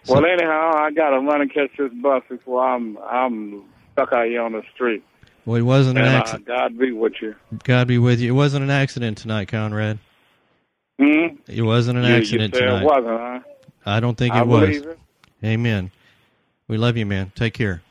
Well, 0.08 0.24
anyhow, 0.24 0.72
I 0.76 0.90
gotta 0.92 1.18
run 1.20 1.42
and 1.42 1.52
catch 1.52 1.70
this 1.78 1.92
bus 2.02 2.22
before 2.28 2.64
I'm 2.66 2.96
I'm 2.98 3.64
stuck 3.92 4.12
out 4.12 4.26
here 4.26 4.42
on 4.42 4.52
the 4.52 4.62
street. 4.74 5.02
Well, 5.44 5.56
it 5.56 5.62
wasn't 5.62 5.98
an 5.98 6.04
And 6.04 6.14
uh, 6.14 6.18
accident. 6.18 6.46
God 6.46 6.78
be 6.78 6.92
with 6.92 7.14
you. 7.20 7.34
God 7.64 7.86
be 7.88 7.98
with 7.98 8.20
you. 8.20 8.30
It 8.32 8.36
wasn't 8.36 8.64
an 8.64 8.70
accident 8.70 9.18
tonight, 9.18 9.48
Conrad. 9.48 9.98
Hmm? 10.98 11.36
It 11.48 11.62
wasn't 11.62 11.98
an 11.98 12.04
you, 12.04 12.14
accident 12.14 12.54
you 12.54 12.60
tonight. 12.60 12.82
it 12.82 12.84
wasn't, 12.84 13.06
huh? 13.20 13.40
I 13.86 14.00
don't 14.00 14.16
think 14.16 14.34
I 14.34 14.40
it 14.42 14.46
was. 14.46 14.68
it. 14.76 14.98
Amen. 15.44 15.90
We 16.70 16.78
love 16.78 16.96
you, 16.96 17.04
man. 17.04 17.32
Take 17.34 17.54
care. 17.54 17.82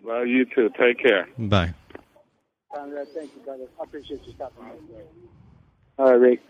Well, 0.00 0.24
you 0.24 0.44
too. 0.44 0.70
Take 0.78 1.00
care. 1.02 1.28
Bye. 1.36 1.74
Conrad, 2.72 3.08
thank 3.08 3.32
you, 3.34 3.42
brother. 3.44 3.64
I 3.80 3.82
appreciate 3.82 4.24
you 4.24 4.32
stopping 4.32 4.64
by. 4.64 6.04
All 6.04 6.12
right, 6.12 6.20
Rick. 6.20 6.40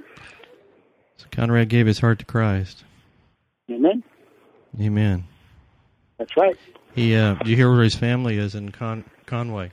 So 1.17 1.25
Conrad 1.33 1.71
gave 1.71 1.87
his 1.87 1.99
heart 2.01 2.19
to 2.19 2.27
Christ. 2.27 2.85
Amen. 3.71 4.03
Amen. 4.79 5.25
That's 6.19 6.37
right. 6.37 6.59
He, 6.95 7.17
uh, 7.17 7.37
do 7.37 7.49
you 7.49 7.57
hear 7.57 7.71
where 7.73 7.83
his 7.83 7.95
family 7.95 8.37
is 8.37 8.55
in 8.55 8.71
Con- 8.71 9.07
Conway? 9.25 9.71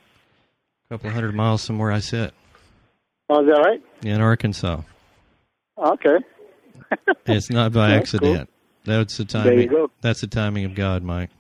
A 0.90 0.94
couple 0.94 1.10
of 1.10 1.16
hundred 1.16 1.36
miles 1.36 1.68
from 1.68 1.80
where 1.80 1.92
I 1.92 2.00
sit 2.00 2.34
Oh, 3.30 3.42
is 3.42 3.48
that 3.50 3.60
right? 3.60 3.84
in 4.06 4.22
Arkansas. 4.22 4.84
Okay. 5.78 6.18
It's 7.26 7.50
not 7.50 7.74
by 7.74 7.90
That's 7.98 8.12
cool. 8.12 8.30
accident. 8.30 8.50
That's 8.86 9.18
the 9.18 9.26
There 9.26 9.44
you 9.54 9.68
timing. 9.68 9.68
go. 9.68 9.92
That's 10.00 10.22
the 10.22 10.28
timing 10.28 10.64
of 10.64 10.76
God, 10.76 11.04
Mike. 11.04 11.32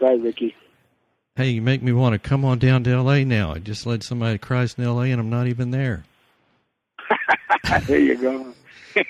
Right, 0.00 0.20
Ricky. 0.20 0.54
Hey, 1.36 1.50
you 1.50 1.62
make 1.62 1.82
me 1.82 1.92
want 1.92 2.14
to 2.14 2.18
come 2.18 2.44
on 2.44 2.58
down 2.58 2.84
to 2.84 2.90
L.A. 2.90 3.24
now. 3.24 3.52
I 3.52 3.58
just 3.58 3.86
led 3.86 4.02
somebody 4.02 4.34
to 4.34 4.38
Christ 4.38 4.78
in 4.78 4.84
L.A. 4.84 5.10
and 5.10 5.20
I'm 5.20 5.30
not 5.30 5.46
even 5.46 5.70
there. 5.70 6.04
there 7.86 7.98
you 7.98 8.16
go. 8.16 8.54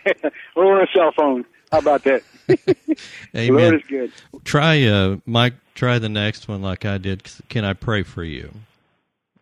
or 0.56 0.82
a 0.82 0.86
cell 0.94 1.12
phone. 1.16 1.44
How 1.72 1.78
about 1.78 2.04
that? 2.04 2.22
Amen. 3.36 3.54
Lord 3.54 3.74
is 3.74 3.82
good. 3.88 4.12
Try, 4.44 4.84
uh, 4.84 5.16
Mike. 5.26 5.54
Try 5.74 5.98
the 5.98 6.08
next 6.08 6.48
one 6.48 6.60
like 6.60 6.84
I 6.84 6.98
did. 6.98 7.22
Can 7.48 7.64
I 7.64 7.72
pray 7.72 8.02
for 8.02 8.24
you? 8.24 8.52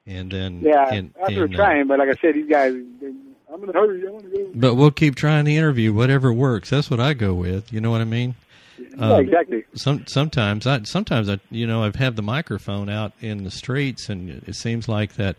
And 0.06 0.30
then, 0.30 0.60
Yeah, 0.60 0.92
and, 0.92 1.14
after 1.20 1.44
and, 1.44 1.54
uh, 1.54 1.56
trying, 1.56 1.86
but 1.88 1.98
like 1.98 2.08
I 2.08 2.20
said, 2.20 2.34
these 2.34 2.48
guys, 2.48 2.72
I'm 2.72 3.62
in 3.62 3.70
a 3.70 3.72
hurry. 3.72 4.06
I 4.06 4.10
want 4.10 4.30
to 4.30 4.38
go. 4.38 4.50
but 4.54 4.74
we'll 4.74 4.90
keep 4.90 5.14
trying 5.16 5.44
the 5.44 5.56
interview, 5.56 5.92
whatever 5.92 6.32
works. 6.32 6.70
That's 6.70 6.90
what 6.90 7.00
I 7.00 7.14
go 7.14 7.32
with. 7.34 7.72
You 7.72 7.80
know 7.80 7.90
what 7.90 8.00
I 8.00 8.04
mean? 8.04 8.34
Yeah, 8.78 8.96
Um, 9.14 9.20
exactly. 9.24 9.64
Some 9.74 10.06
sometimes 10.06 10.66
I 10.66 10.82
sometimes 10.82 11.28
I 11.28 11.38
you 11.50 11.66
know 11.66 11.82
I've 11.84 11.96
had 11.96 12.16
the 12.16 12.22
microphone 12.22 12.88
out 12.88 13.12
in 13.20 13.44
the 13.44 13.50
streets 13.50 14.08
and 14.08 14.42
it 14.46 14.54
seems 14.54 14.88
like 14.88 15.14
that 15.14 15.36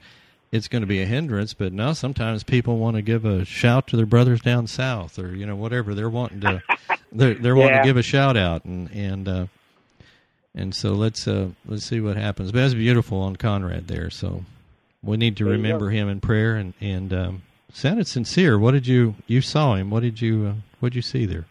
it's 0.52 0.68
going 0.70 0.82
to 0.82 0.88
be 0.88 1.02
a 1.02 1.06
hindrance. 1.06 1.54
But 1.54 1.74
now 1.74 1.94
sometimes 1.94 2.44
people 2.44 2.78
want 2.78 2.96
to 2.96 3.02
give 3.02 3.26
a 3.26 3.44
shout 3.46 3.88
to 3.88 3.98
their 3.98 4.06
brothers 4.06 4.42
down 4.42 4.68
south 4.68 5.20
or 5.20 5.36
you 5.36 5.46
know 5.46 5.56
whatever 5.56 5.94
they're 5.94 6.10
wanting 6.10 6.42
to 6.42 6.62
they're 7.12 7.34
they're 7.36 7.56
wanting 7.56 7.76
Yeah. 7.76 7.82
to 7.82 7.88
give 7.88 7.98
a 7.98 8.04
shout 8.04 8.38
out 8.38 8.64
and 8.66 8.90
and 8.92 9.28
uh, 9.28 9.46
and 10.56 10.74
so 10.74 10.94
let's 10.94 11.28
uh, 11.28 11.50
let's 11.66 11.86
see 11.86 12.00
what 12.02 12.18
happens. 12.18 12.52
But 12.52 12.60
that's 12.62 12.74
beautiful 12.74 13.20
on 13.22 13.36
Conrad 13.36 13.88
there. 13.88 14.10
So 14.10 14.44
we 15.04 15.18
need 15.18 15.38
to 15.38 15.44
There 15.44 15.54
remember 15.54 15.90
him 15.90 16.10
in 16.10 16.20
prayer 16.22 16.56
and 16.56 16.74
and 16.82 17.14
um, 17.14 17.42
sounded 17.74 18.08
sincere. 18.08 18.58
What 18.58 18.72
did 18.72 18.88
you 18.88 19.16
you 19.28 19.42
saw 19.42 19.76
him? 19.76 19.90
What 19.92 20.02
did 20.02 20.20
you 20.22 20.48
uh, 20.48 20.54
what 20.80 20.90
did 20.90 20.96
you 20.96 21.02
see 21.04 21.26
there? 21.26 21.46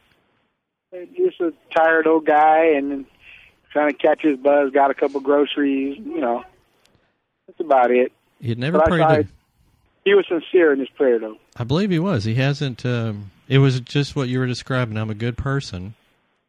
Tired 1.76 2.06
old 2.06 2.24
guy 2.24 2.72
and 2.76 3.04
trying 3.72 3.92
to 3.92 3.98
catch 3.98 4.22
his 4.22 4.38
buzz. 4.38 4.72
Got 4.72 4.90
a 4.90 4.94
couple 4.94 5.20
groceries. 5.20 5.98
You 5.98 6.20
know, 6.20 6.42
that's 7.46 7.60
about 7.60 7.90
it. 7.90 8.12
He 8.40 8.48
had 8.48 8.58
never 8.58 8.78
But 8.78 8.88
prayed. 8.88 9.26
to- 9.26 9.28
He 10.04 10.14
was 10.14 10.24
sincere 10.28 10.72
in 10.72 10.78
his 10.80 10.88
prayer, 10.90 11.18
though. 11.18 11.36
I 11.56 11.64
believe 11.64 11.90
he 11.90 11.98
was. 11.98 12.24
He 12.24 12.34
hasn't. 12.34 12.86
Um, 12.86 13.30
it 13.48 13.58
was 13.58 13.80
just 13.80 14.16
what 14.16 14.28
you 14.28 14.38
were 14.38 14.46
describing. 14.46 14.96
I'm 14.96 15.10
a 15.10 15.14
good 15.14 15.36
person, 15.36 15.94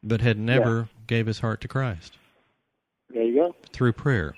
but 0.04 0.22
had 0.22 0.38
never 0.40 0.88
gave 1.08 1.26
his 1.28 1.40
heart 1.40 1.60
to 1.62 1.68
Christ 1.68 2.18
There 3.10 3.24
you 3.24 3.36
go. 3.36 3.56
through 3.74 3.94
prayer, 3.94 4.36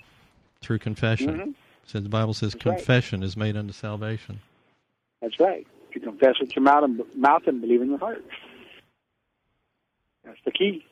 through 0.62 0.78
confession. 0.78 1.38
Mhm. 1.38 1.54
Says 1.86 2.02
the 2.02 2.08
Bible 2.08 2.34
says 2.34 2.52
That's 2.52 2.66
right. 2.66 2.76
confession 2.76 3.22
is 3.22 3.36
made 3.36 3.56
unto 3.56 3.72
salvation. 3.72 4.40
That's 5.20 5.38
right. 5.40 5.66
If 5.88 5.96
you 5.96 6.00
confess 6.02 6.38
with 6.40 6.54
your 6.54 6.62
mouth 6.62 6.84
and, 6.84 7.02
mouth 7.16 7.42
and 7.46 7.60
believe 7.60 7.82
in 7.82 7.90
your 7.90 7.98
heart. 7.98 8.24
That's 10.24 10.38
the 10.44 10.50
key. 10.50 10.84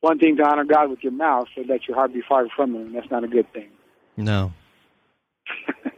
One 0.00 0.18
thing 0.18 0.36
to 0.36 0.44
honor 0.44 0.64
God 0.64 0.90
with 0.90 1.02
your 1.02 1.12
mouth, 1.12 1.46
so 1.54 1.62
that 1.68 1.86
your 1.86 1.96
heart 1.96 2.12
be 2.12 2.22
far 2.28 2.48
from 2.48 2.74
Him. 2.74 2.92
That's 2.92 3.10
not 3.10 3.22
a 3.22 3.28
good 3.28 3.52
thing. 3.52 3.68
No. 4.16 4.52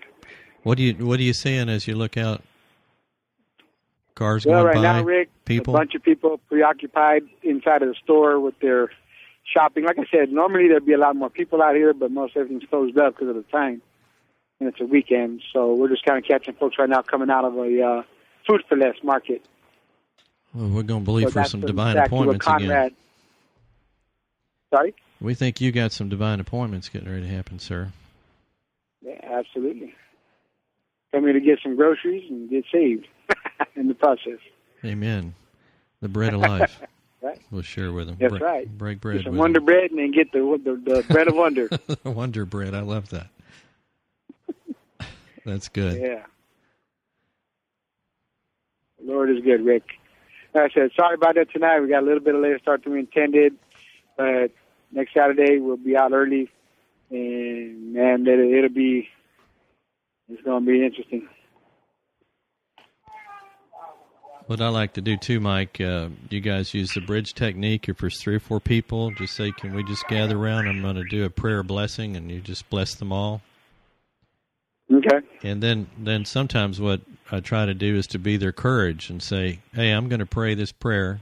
What 0.64 0.78
do 0.78 0.82
you 0.82 0.94
What 1.06 1.20
are 1.20 1.22
you 1.22 1.34
seeing 1.34 1.68
as 1.68 1.86
you 1.86 1.94
look 1.94 2.16
out? 2.16 2.42
Cars 4.14 4.46
well, 4.46 4.62
going 4.62 4.66
right 4.66 4.74
by. 4.76 4.82
now, 4.82 5.02
Rick, 5.02 5.28
people? 5.44 5.74
a 5.74 5.78
bunch 5.78 5.94
of 5.94 6.02
people 6.02 6.38
preoccupied 6.48 7.24
inside 7.42 7.82
of 7.82 7.88
the 7.88 7.94
store 8.02 8.40
with 8.40 8.58
their 8.60 8.90
shopping. 9.44 9.84
Like 9.84 9.98
I 9.98 10.04
said, 10.10 10.32
normally 10.32 10.68
there'd 10.68 10.86
be 10.86 10.94
a 10.94 10.98
lot 10.98 11.16
more 11.16 11.28
people 11.28 11.62
out 11.62 11.74
here, 11.74 11.92
but 11.92 12.10
most 12.10 12.36
everything's 12.36 12.68
closed 12.68 12.96
up 12.96 13.14
because 13.14 13.28
of 13.28 13.34
the 13.34 13.42
time, 13.50 13.82
and 14.58 14.68
it's 14.70 14.80
a 14.80 14.86
weekend. 14.86 15.42
So 15.52 15.74
we're 15.74 15.88
just 15.88 16.04
kind 16.04 16.16
of 16.16 16.24
catching 16.24 16.54
folks 16.54 16.78
right 16.78 16.88
now 16.88 17.02
coming 17.02 17.28
out 17.28 17.44
of 17.44 17.56
a 17.58 17.82
uh, 17.82 18.02
food 18.46 18.62
for 18.68 18.76
less 18.76 18.96
market. 19.02 19.44
Well, 20.54 20.68
we're 20.68 20.82
going 20.82 21.00
to 21.00 21.04
believe 21.04 21.28
So 21.28 21.42
for 21.42 21.48
some 21.48 21.60
divine 21.60 21.96
appointments 21.96 22.46
again. 22.46 22.94
Sorry. 24.70 24.94
We 25.20 25.34
think 25.34 25.60
you 25.60 25.72
got 25.72 25.92
some 25.92 26.08
divine 26.08 26.40
appointments 26.40 26.88
getting 26.88 27.08
ready 27.08 27.22
to 27.22 27.28
happen, 27.28 27.58
sir. 27.58 27.92
Yeah, 29.02 29.20
absolutely. 29.22 29.94
Come 31.12 31.24
here 31.24 31.32
to 31.32 31.40
get 31.40 31.60
some 31.62 31.76
groceries 31.76 32.28
and 32.28 32.50
get 32.50 32.64
saved 32.72 33.06
in 33.76 33.88
the 33.88 33.94
process. 33.94 34.38
Amen. 34.84 35.34
The 36.00 36.08
bread 36.08 36.34
of 36.34 36.40
life. 36.40 36.80
Right. 37.22 37.40
We'll 37.50 37.62
share 37.62 37.90
with 37.90 38.06
them. 38.08 38.18
That's 38.20 38.32
break, 38.32 38.42
right. 38.42 38.68
Break 38.78 38.96
Get 38.96 39.00
bread 39.00 39.22
some 39.24 39.32
with 39.32 39.40
Wonder 39.40 39.58
them. 39.58 39.64
Bread 39.64 39.90
and 39.90 39.98
then 39.98 40.10
get 40.10 40.30
the 40.32 40.40
the, 40.62 40.72
the 40.96 41.02
bread 41.10 41.26
of 41.26 41.34
wonder. 41.34 41.70
Wonder 42.04 42.44
bread. 42.44 42.74
I 42.74 42.80
love 42.80 43.08
that. 43.08 43.28
That's 45.46 45.70
good. 45.70 46.02
yeah. 46.02 46.26
Lord 49.02 49.30
is 49.30 49.42
good, 49.42 49.64
Rick. 49.64 49.84
I 50.54 50.68
said, 50.72 50.90
sorry 50.96 51.14
about 51.14 51.34
that 51.34 51.50
tonight. 51.50 51.80
We 51.80 51.88
got 51.88 52.02
a 52.02 52.06
little 52.06 52.20
bit 52.20 52.34
of 52.34 52.40
later 52.40 52.58
start 52.60 52.84
than 52.84 52.92
we 52.92 53.00
intended, 53.00 53.54
but 54.16 54.52
next 54.92 55.14
Saturday 55.14 55.58
we'll 55.58 55.76
be 55.76 55.96
out 55.96 56.12
early, 56.12 56.50
and 57.10 57.92
man, 57.92 58.26
it'll, 58.26 58.52
it'll 58.52 58.68
be 58.68 59.08
it's 60.28 60.42
going 60.42 60.64
to 60.64 60.70
be 60.70 60.84
interesting. 60.84 61.28
What 64.46 64.60
I 64.60 64.68
like 64.68 64.92
to 64.94 65.00
do 65.00 65.16
too, 65.16 65.40
Mike, 65.40 65.80
uh, 65.80 66.08
you 66.28 66.40
guys 66.40 66.74
use 66.74 66.92
the 66.92 67.00
bridge 67.00 67.32
technique. 67.32 67.88
If 67.88 67.98
there's 67.98 68.20
three 68.20 68.36
or 68.36 68.40
four 68.40 68.60
people, 68.60 69.10
just 69.12 69.34
say, 69.34 69.52
"Can 69.52 69.74
we 69.74 69.82
just 69.84 70.06
gather 70.06 70.36
around?" 70.36 70.68
I'm 70.68 70.82
going 70.82 70.96
to 70.96 71.04
do 71.04 71.24
a 71.24 71.30
prayer 71.30 71.62
blessing, 71.62 72.14
and 72.14 72.30
you 72.30 72.40
just 72.40 72.68
bless 72.68 72.94
them 72.94 73.10
all. 73.10 73.40
Okay. 74.92 75.26
And 75.42 75.62
then, 75.62 75.86
then 75.98 76.26
sometimes 76.26 76.78
what 76.80 77.00
I 77.30 77.40
try 77.40 77.66
to 77.66 77.74
do 77.74 77.96
is 77.96 78.06
to 78.08 78.18
be 78.18 78.36
their 78.36 78.52
courage 78.52 79.10
and 79.10 79.22
say, 79.22 79.60
"Hey, 79.72 79.90
I'm 79.90 80.08
going 80.08 80.20
to 80.20 80.26
pray 80.26 80.54
this 80.54 80.72
prayer. 80.72 81.20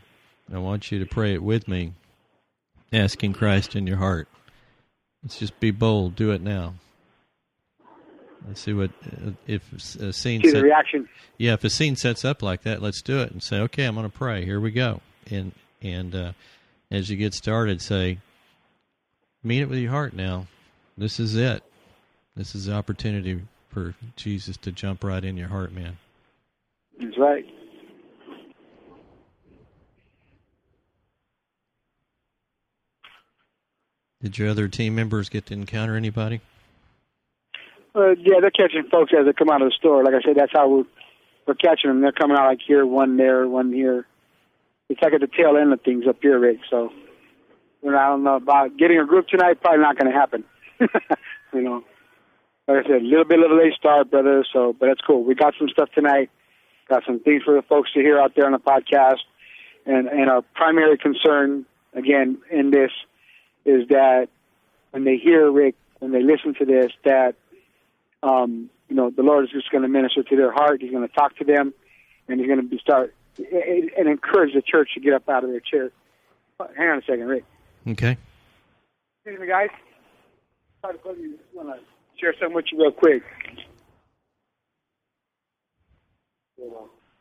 I 0.53 0.59
want 0.59 0.91
you 0.93 0.99
to 0.99 1.07
pray 1.07 1.33
it 1.35 1.43
with 1.43 1.69
me, 1.69 1.93
asking 2.93 3.33
Christ 3.35 3.75
in 3.77 3.87
your 3.87 3.97
heart. 3.99 4.29
Let's 5.23 5.39
just 5.39 5.59
be 5.61 5.71
bold. 5.71 6.17
Do 6.17 6.33
it 6.33 6.43
now. 6.43 6.75
Let's 8.47 8.61
see 8.61 8.73
what 8.73 8.91
uh, 9.07 9.31
if 9.47 9.73
a 9.73 10.13
scene 10.13 10.41
See 10.43 10.49
the 10.49 10.57
set, 10.57 10.63
reaction. 10.65 11.09
yeah, 11.39 11.53
if 11.53 11.63
a 11.63 11.71
scene 11.71 11.95
sets 11.95 12.25
up 12.25 12.43
like 12.43 12.63
that, 12.63 12.83
let's 12.83 13.01
do 13.01 13.21
it 13.21 13.31
and 13.31 13.41
say, 13.43 13.59
okay, 13.61 13.85
I'm 13.85 13.95
going 13.95 14.11
to 14.11 14.17
pray. 14.17 14.45
Here 14.45 14.61
we 14.61 14.73
go. 14.73 15.01
And 15.31 15.53
and 15.81 16.15
uh, 16.15 16.33
as 16.91 17.09
you 17.09 17.17
get 17.17 17.35
started, 17.35 17.81
say, 17.81 18.19
mean 19.45 19.63
it 19.63 19.69
with 19.69 19.79
your 19.79 19.93
heart. 19.93 20.13
Now, 20.13 20.49
this 20.99 21.21
is 21.21 21.37
it. 21.37 21.63
This 22.37 22.55
is 22.57 22.67
the 22.67 22.73
opportunity 22.75 23.43
for 23.73 23.95
Jesus 24.17 24.57
to 24.59 24.73
jump 24.73 25.03
right 25.03 25.25
in 25.25 25.37
your 25.37 25.49
heart, 25.49 25.73
man. 25.73 25.99
That's 27.01 27.19
right. 27.19 27.45
Did 34.23 34.39
your 34.39 34.49
other 34.49 34.69
team 34.69 34.95
members 34.95 35.29
get 35.29 35.47
to 35.47 35.55
encounter 35.55 35.97
anybody? 35.97 36.41
Uh, 37.95 38.11
yeah, 38.11 38.39
they're 38.41 38.51
catching 38.51 38.85
folks 38.91 39.13
as 39.19 39.27
they 39.27 39.33
come 39.33 39.51
out 39.51 39.63
of 39.63 39.69
the 39.69 39.75
store. 39.77 40.05
Like 40.05 40.15
I 40.15 40.23
said, 40.25 40.37
that's 40.37 40.53
how 40.53 40.69
we're, 40.69 40.85
we're 41.47 41.55
catching 41.55 41.91
them. 41.91 42.01
They're 42.01 42.13
coming 42.13 42.37
out 42.39 42.47
like 42.47 42.61
here, 42.65 42.87
one 42.87 43.17
there, 43.17 43.49
one 43.49 43.73
here. 43.73 44.07
It's 44.89 45.01
like 45.03 45.13
at 45.13 45.21
the 45.21 45.27
tail 45.27 45.57
end 45.57 45.73
of 45.73 45.81
things 45.83 46.05
up 46.09 46.17
here, 46.23 46.39
Rick. 46.39 46.59
So, 46.71 46.91
you 47.83 47.91
know, 47.91 47.99
I 47.99 48.07
don't 48.09 48.23
know 48.23 48.37
about 48.37 48.77
getting 48.77 48.99
a 48.99 49.07
group 49.07 49.27
tonight. 49.27 49.61
Probably 49.61 49.81
not 49.81 49.99
going 49.99 50.13
to 50.13 50.19
happen. 50.19 50.45
you 51.53 51.63
know, 51.63 51.85
like 52.69 52.85
I 52.85 52.89
said, 52.89 53.03
a 53.03 53.05
little 53.05 53.25
bit 53.25 53.41
of 53.41 53.51
a 53.51 53.55
late 53.55 53.75
start, 53.75 54.11
brother. 54.11 54.45
So, 54.53 54.75
but 54.79 54.87
that's 54.87 55.01
cool. 55.01 55.25
We 55.25 55.35
got 55.35 55.55
some 55.59 55.69
stuff 55.69 55.91
tonight. 55.95 56.31
Got 56.89 57.05
some 57.07 57.21
things 57.21 57.43
for 57.43 57.55
the 57.55 57.63
folks 57.63 57.93
to 57.95 58.01
hear 58.01 58.19
out 58.19 58.35
there 58.35 58.47
on 58.47 58.53
the 58.53 58.59
podcast. 58.59 59.21
And 59.87 60.09
and 60.09 60.31
our 60.31 60.43
primary 60.55 60.97
concern, 60.99 61.67
again, 61.95 62.39
in 62.51 62.71
this, 62.71 62.91
is 63.65 63.89
that 63.89 64.29
when 64.93 65.05
they 65.05 65.17
hear 65.17 65.51
Rick 65.51 65.75
when 66.03 66.11
they 66.11 66.23
listen 66.23 66.55
to 66.55 66.65
this 66.65 66.91
that 67.05 67.37
um, 68.23 68.69
you 68.89 68.97
know 68.97 69.11
the 69.11 69.23
Lord 69.23 69.45
is 69.45 69.51
just 69.51 69.71
going 69.71 69.83
to 69.83 69.89
minister 69.89 70.23
to 70.23 70.37
their 70.37 70.53
heart. 70.53 70.83
He's 70.83 70.91
going 70.91 71.07
to 71.07 71.15
talk 71.15 71.37
to 71.37 71.45
them, 71.45 71.73
and 72.29 72.41
He's 72.41 72.49
going 72.49 72.61
to 72.61 72.67
be 72.67 72.79
start 72.79 73.15
and 73.39 74.09
encourage 74.09 74.53
the 74.53 74.63
church 74.63 74.91
to 74.95 75.01
get 75.01 75.15
up 75.15 75.29
out 75.29 75.45
of 75.45 75.51
their 75.51 75.61
chair. 75.61 75.91
Hang 76.77 76.89
on 76.89 76.99
a 76.99 77.03
second, 77.03 77.27
Rick. 77.27 77.45
Okay. 77.89 78.17
Excuse 79.25 79.41
me, 79.41 79.47
guys. 79.47 79.71
I 82.23 82.31
just 82.31 82.41
want 82.43 82.45
to 82.45 82.47
share 82.47 82.47
something 82.47 82.55
with 82.57 82.65
you 82.73 82.79
real 82.79 82.93
quick. 82.93 83.23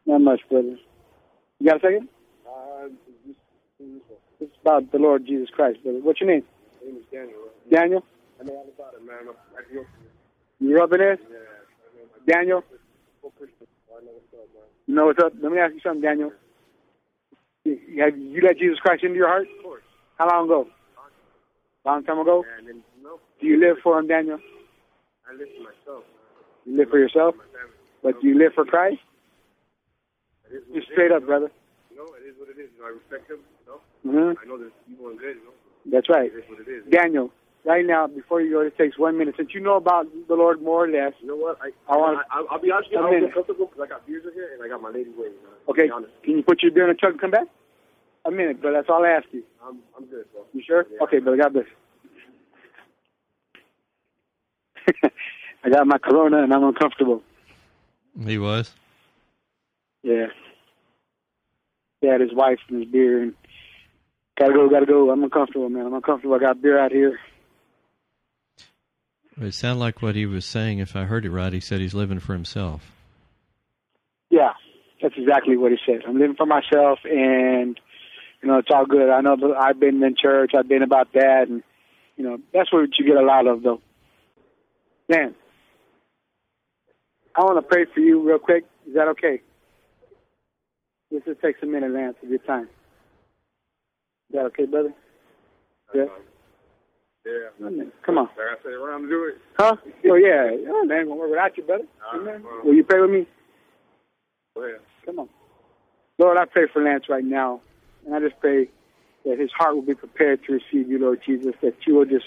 Not 0.05 0.21
much, 0.21 0.41
brother. 0.49 0.77
You 1.59 1.67
got 1.67 1.77
a 1.77 1.79
second? 1.79 2.09
Uh, 2.47 2.87
It's 4.39 4.51
about 4.61 4.91
the 4.91 4.97
Lord 4.97 5.25
Jesus 5.25 5.49
Christ, 5.49 5.83
brother. 5.83 5.99
What's 6.01 6.19
your 6.21 6.29
name? 6.29 6.43
My 6.81 6.87
name 6.87 6.97
is 6.97 7.03
Daniel. 7.11 7.37
Daniel? 7.71 8.03
I 8.39 8.43
know 8.43 8.53
all 8.53 8.67
about 8.75 8.93
it, 8.95 9.05
man. 9.05 9.33
I 9.57 9.71
grew 9.71 9.81
up 9.81 9.87
You 10.59 10.83
up 10.83 10.91
in 10.93 10.99
this? 10.99 11.19
yeah. 11.29 11.37
I 11.37 11.97
know 11.97 12.33
Daniel? 12.33 12.61
Christian. 12.61 13.67
so 13.87 13.95
I 13.97 14.03
know 14.05 14.11
what's 14.13 14.33
up, 14.33 14.49
man. 14.53 14.63
You 14.87 14.95
know 14.95 15.05
what's 15.05 15.23
up? 15.23 15.33
Let 15.41 15.51
me 15.51 15.59
ask 15.59 15.73
you 15.73 15.79
something, 15.81 16.01
Daniel. 16.01 16.31
You- 17.65 18.03
Have 18.03 18.17
you 18.17 18.41
let 18.41 18.57
Jesus 18.57 18.79
Christ 18.79 19.03
into 19.03 19.15
your 19.15 19.27
heart? 19.27 19.47
Of 19.57 19.63
course. 19.63 19.83
How 20.17 20.27
long 20.29 20.45
ago? 20.45 20.67
Long 21.85 22.03
time 22.03 22.19
ago? 22.19 22.43
And 22.57 22.67
then, 22.67 22.83
you 23.01 23.19
Do 23.39 23.47
you 23.47 23.59
live 23.59 23.77
for 23.83 23.99
him, 23.99 24.07
Daniel? 24.07 24.39
I 25.31 25.33
live 25.39 25.47
for 25.55 25.63
myself. 25.63 26.03
You 26.65 26.77
live 26.77 26.89
for 26.89 26.99
yourself? 26.99 27.35
But 28.03 28.19
do 28.21 28.27
you 28.27 28.37
live 28.37 28.51
for 28.53 28.65
Christ? 28.65 28.99
It 30.51 30.55
is 30.55 30.63
what 30.67 30.75
Just 30.75 30.91
straight 30.91 31.11
up, 31.11 31.25
brother. 31.25 31.47
You 31.89 31.97
know, 31.97 32.11
it 32.19 32.27
is 32.27 32.35
what 32.35 32.49
it 32.51 32.59
is. 32.59 32.67
You 32.75 32.83
know, 32.83 32.91
I 32.91 32.93
respect 32.99 33.31
him. 33.31 33.39
You 33.39 33.65
know, 33.71 33.79
hmm 34.03 34.35
I 34.35 34.43
know 34.43 34.57
there's 34.59 34.75
evil 34.91 35.07
and 35.09 35.19
good. 35.19 35.39
You 35.39 35.47
know, 35.47 35.55
That's 35.87 36.09
right. 36.09 36.27
it 36.27 36.35
is 36.35 36.43
what 36.51 36.59
it 36.59 36.67
is. 36.67 36.83
Daniel, 36.91 37.31
right 37.63 37.85
now, 37.85 38.07
before 38.07 38.41
you 38.41 38.51
go, 38.51 38.59
it 38.61 38.75
takes 38.77 38.99
one 38.99 39.17
minute. 39.17 39.35
Since 39.37 39.53
you 39.53 39.61
know 39.61 39.77
about 39.77 40.07
the 40.27 40.35
Lord 40.35 40.61
more 40.61 40.83
or 40.83 40.89
less, 40.91 41.13
You 41.21 41.27
know 41.31 41.37
what? 41.39 41.59
I 41.63 41.71
I 41.87 41.95
want- 41.95 42.19
I, 42.29 42.43
I'll 42.51 42.59
be 42.59 42.71
honest 42.71 42.89
with 42.91 42.99
you. 42.99 43.07
I 43.07 43.09
don't 43.09 43.19
feel 43.23 43.31
comfortable 43.31 43.65
because 43.71 43.81
I 43.83 43.87
got 43.87 44.05
beers 44.05 44.25
in 44.27 44.33
here 44.33 44.51
and 44.53 44.59
I 44.63 44.67
got 44.67 44.81
my 44.81 44.89
lady 44.91 45.11
waiting. 45.15 45.39
Okay, 45.69 45.87
To 45.87 45.87
be 45.87 45.91
honest, 45.91 46.13
can 46.23 46.35
you 46.35 46.43
put 46.43 46.59
your 46.61 46.71
beer 46.75 46.89
in 46.89 46.95
the 46.95 46.99
truck 46.99 47.13
and 47.15 47.21
come 47.21 47.31
back? 47.31 47.47
A 48.25 48.31
minute, 48.31 48.61
but 48.61 48.71
that's 48.73 48.89
all 48.89 49.03
I 49.05 49.09
ask 49.15 49.25
you. 49.31 49.43
I'm 49.63 49.79
I'm 49.95 50.05
good, 50.05 50.25
bro. 50.33 50.43
You 50.53 50.61
sure? 50.65 50.85
Yeah. 50.91 51.03
Okay, 51.07 51.19
brother. 51.19 51.37
God 51.41 51.53
bless. 51.53 51.65
I 55.63 55.69
got 55.69 55.87
my 55.87 55.97
corona 55.97 56.43
and 56.43 56.53
I'm 56.53 56.63
uncomfortable. 56.63 57.21
He 58.25 58.37
was. 58.37 58.73
Yeah. 60.03 60.27
He 62.01 62.07
had 62.07 62.21
his 62.21 62.33
wife 62.33 62.59
and 62.67 62.83
his 62.83 62.91
beer 62.91 63.21
and 63.21 63.33
gotta 64.39 64.53
go, 64.53 64.69
gotta 64.69 64.85
go. 64.85 65.11
I'm 65.11 65.23
uncomfortable, 65.23 65.69
man. 65.69 65.85
I'm 65.85 65.93
uncomfortable. 65.93 66.35
I 66.35 66.39
got 66.39 66.61
beer 66.61 66.79
out 66.79 66.91
here. 66.91 67.19
It 69.39 69.53
sounded 69.53 69.79
like 69.79 70.01
what 70.01 70.15
he 70.15 70.25
was 70.25 70.45
saying. 70.45 70.79
If 70.79 70.95
I 70.95 71.05
heard 71.05 71.25
it 71.25 71.31
right, 71.31 71.53
he 71.53 71.59
said 71.59 71.79
he's 71.79 71.93
living 71.93 72.19
for 72.19 72.33
himself. 72.33 72.91
Yeah, 74.29 74.53
that's 75.01 75.15
exactly 75.17 75.57
what 75.57 75.71
he 75.71 75.77
said. 75.85 76.01
I'm 76.07 76.19
living 76.19 76.35
for 76.35 76.45
myself, 76.45 76.99
and 77.05 77.79
you 78.41 78.47
know 78.47 78.57
it's 78.57 78.69
all 78.73 78.85
good. 78.85 79.09
I 79.09 79.21
know 79.21 79.55
I've 79.59 79.79
been 79.79 80.03
in 80.03 80.15
church. 80.15 80.51
I've 80.57 80.67
been 80.67 80.83
about 80.83 81.13
that, 81.13 81.47
and 81.49 81.63
you 82.17 82.23
know 82.23 82.37
that's 82.53 82.71
what 82.71 82.89
you 82.99 83.05
get 83.05 83.17
a 83.17 83.25
lot 83.25 83.47
of, 83.47 83.63
though. 83.63 83.81
Man, 85.11 85.35
I 87.35 87.41
want 87.41 87.57
to 87.57 87.61
pray 87.61 87.83
for 87.93 87.99
you 87.99 88.25
real 88.25 88.39
quick. 88.39 88.63
Is 88.87 88.93
that 88.95 89.09
okay? 89.09 89.41
This 91.11 91.21
just 91.25 91.41
takes 91.41 91.61
a 91.61 91.65
minute, 91.65 91.91
Lance, 91.91 92.15
of 92.23 92.29
your 92.29 92.39
time. 92.39 92.69
Is 94.29 94.35
that 94.35 94.45
okay, 94.45 94.65
brother? 94.65 94.93
Yeah. 95.93 96.05
Yeah. 97.25 97.83
Come 98.05 98.19
on. 98.19 98.29
Like 98.37 98.57
I 98.57 98.63
said, 98.63 98.71
around 98.71 99.01
to 99.01 99.09
do 99.09 99.25
it. 99.25 99.35
Huh? 99.59 99.75
Oh 100.05 100.15
yeah. 100.15 100.49
Oh, 100.69 100.85
man, 100.85 101.07
gonna 101.07 101.15
work 101.15 101.29
without 101.29 101.57
you, 101.57 101.63
brother. 101.63 101.83
Right, 102.13 102.21
Amen. 102.21 102.43
Will 102.63 102.73
you 102.73 102.85
pray 102.85 103.01
with 103.01 103.11
me? 103.11 103.27
Go 104.55 104.63
ahead. 104.63 104.79
Come 105.05 105.19
on. 105.19 105.29
Lord, 106.19 106.37
I 106.37 106.45
pray 106.45 106.67
for 106.71 106.81
Lance 106.81 107.09
right 107.09 107.25
now. 107.25 107.59
And 108.05 108.15
I 108.15 108.19
just 108.21 108.39
pray 108.39 108.69
that 109.25 109.37
his 109.37 109.51
heart 109.57 109.75
will 109.75 109.81
be 109.81 109.93
prepared 109.93 110.39
to 110.45 110.53
receive 110.53 110.89
you, 110.89 110.99
Lord 110.99 111.19
Jesus, 111.25 111.53
that 111.61 111.75
you 111.85 111.95
will 111.95 112.05
just, 112.05 112.25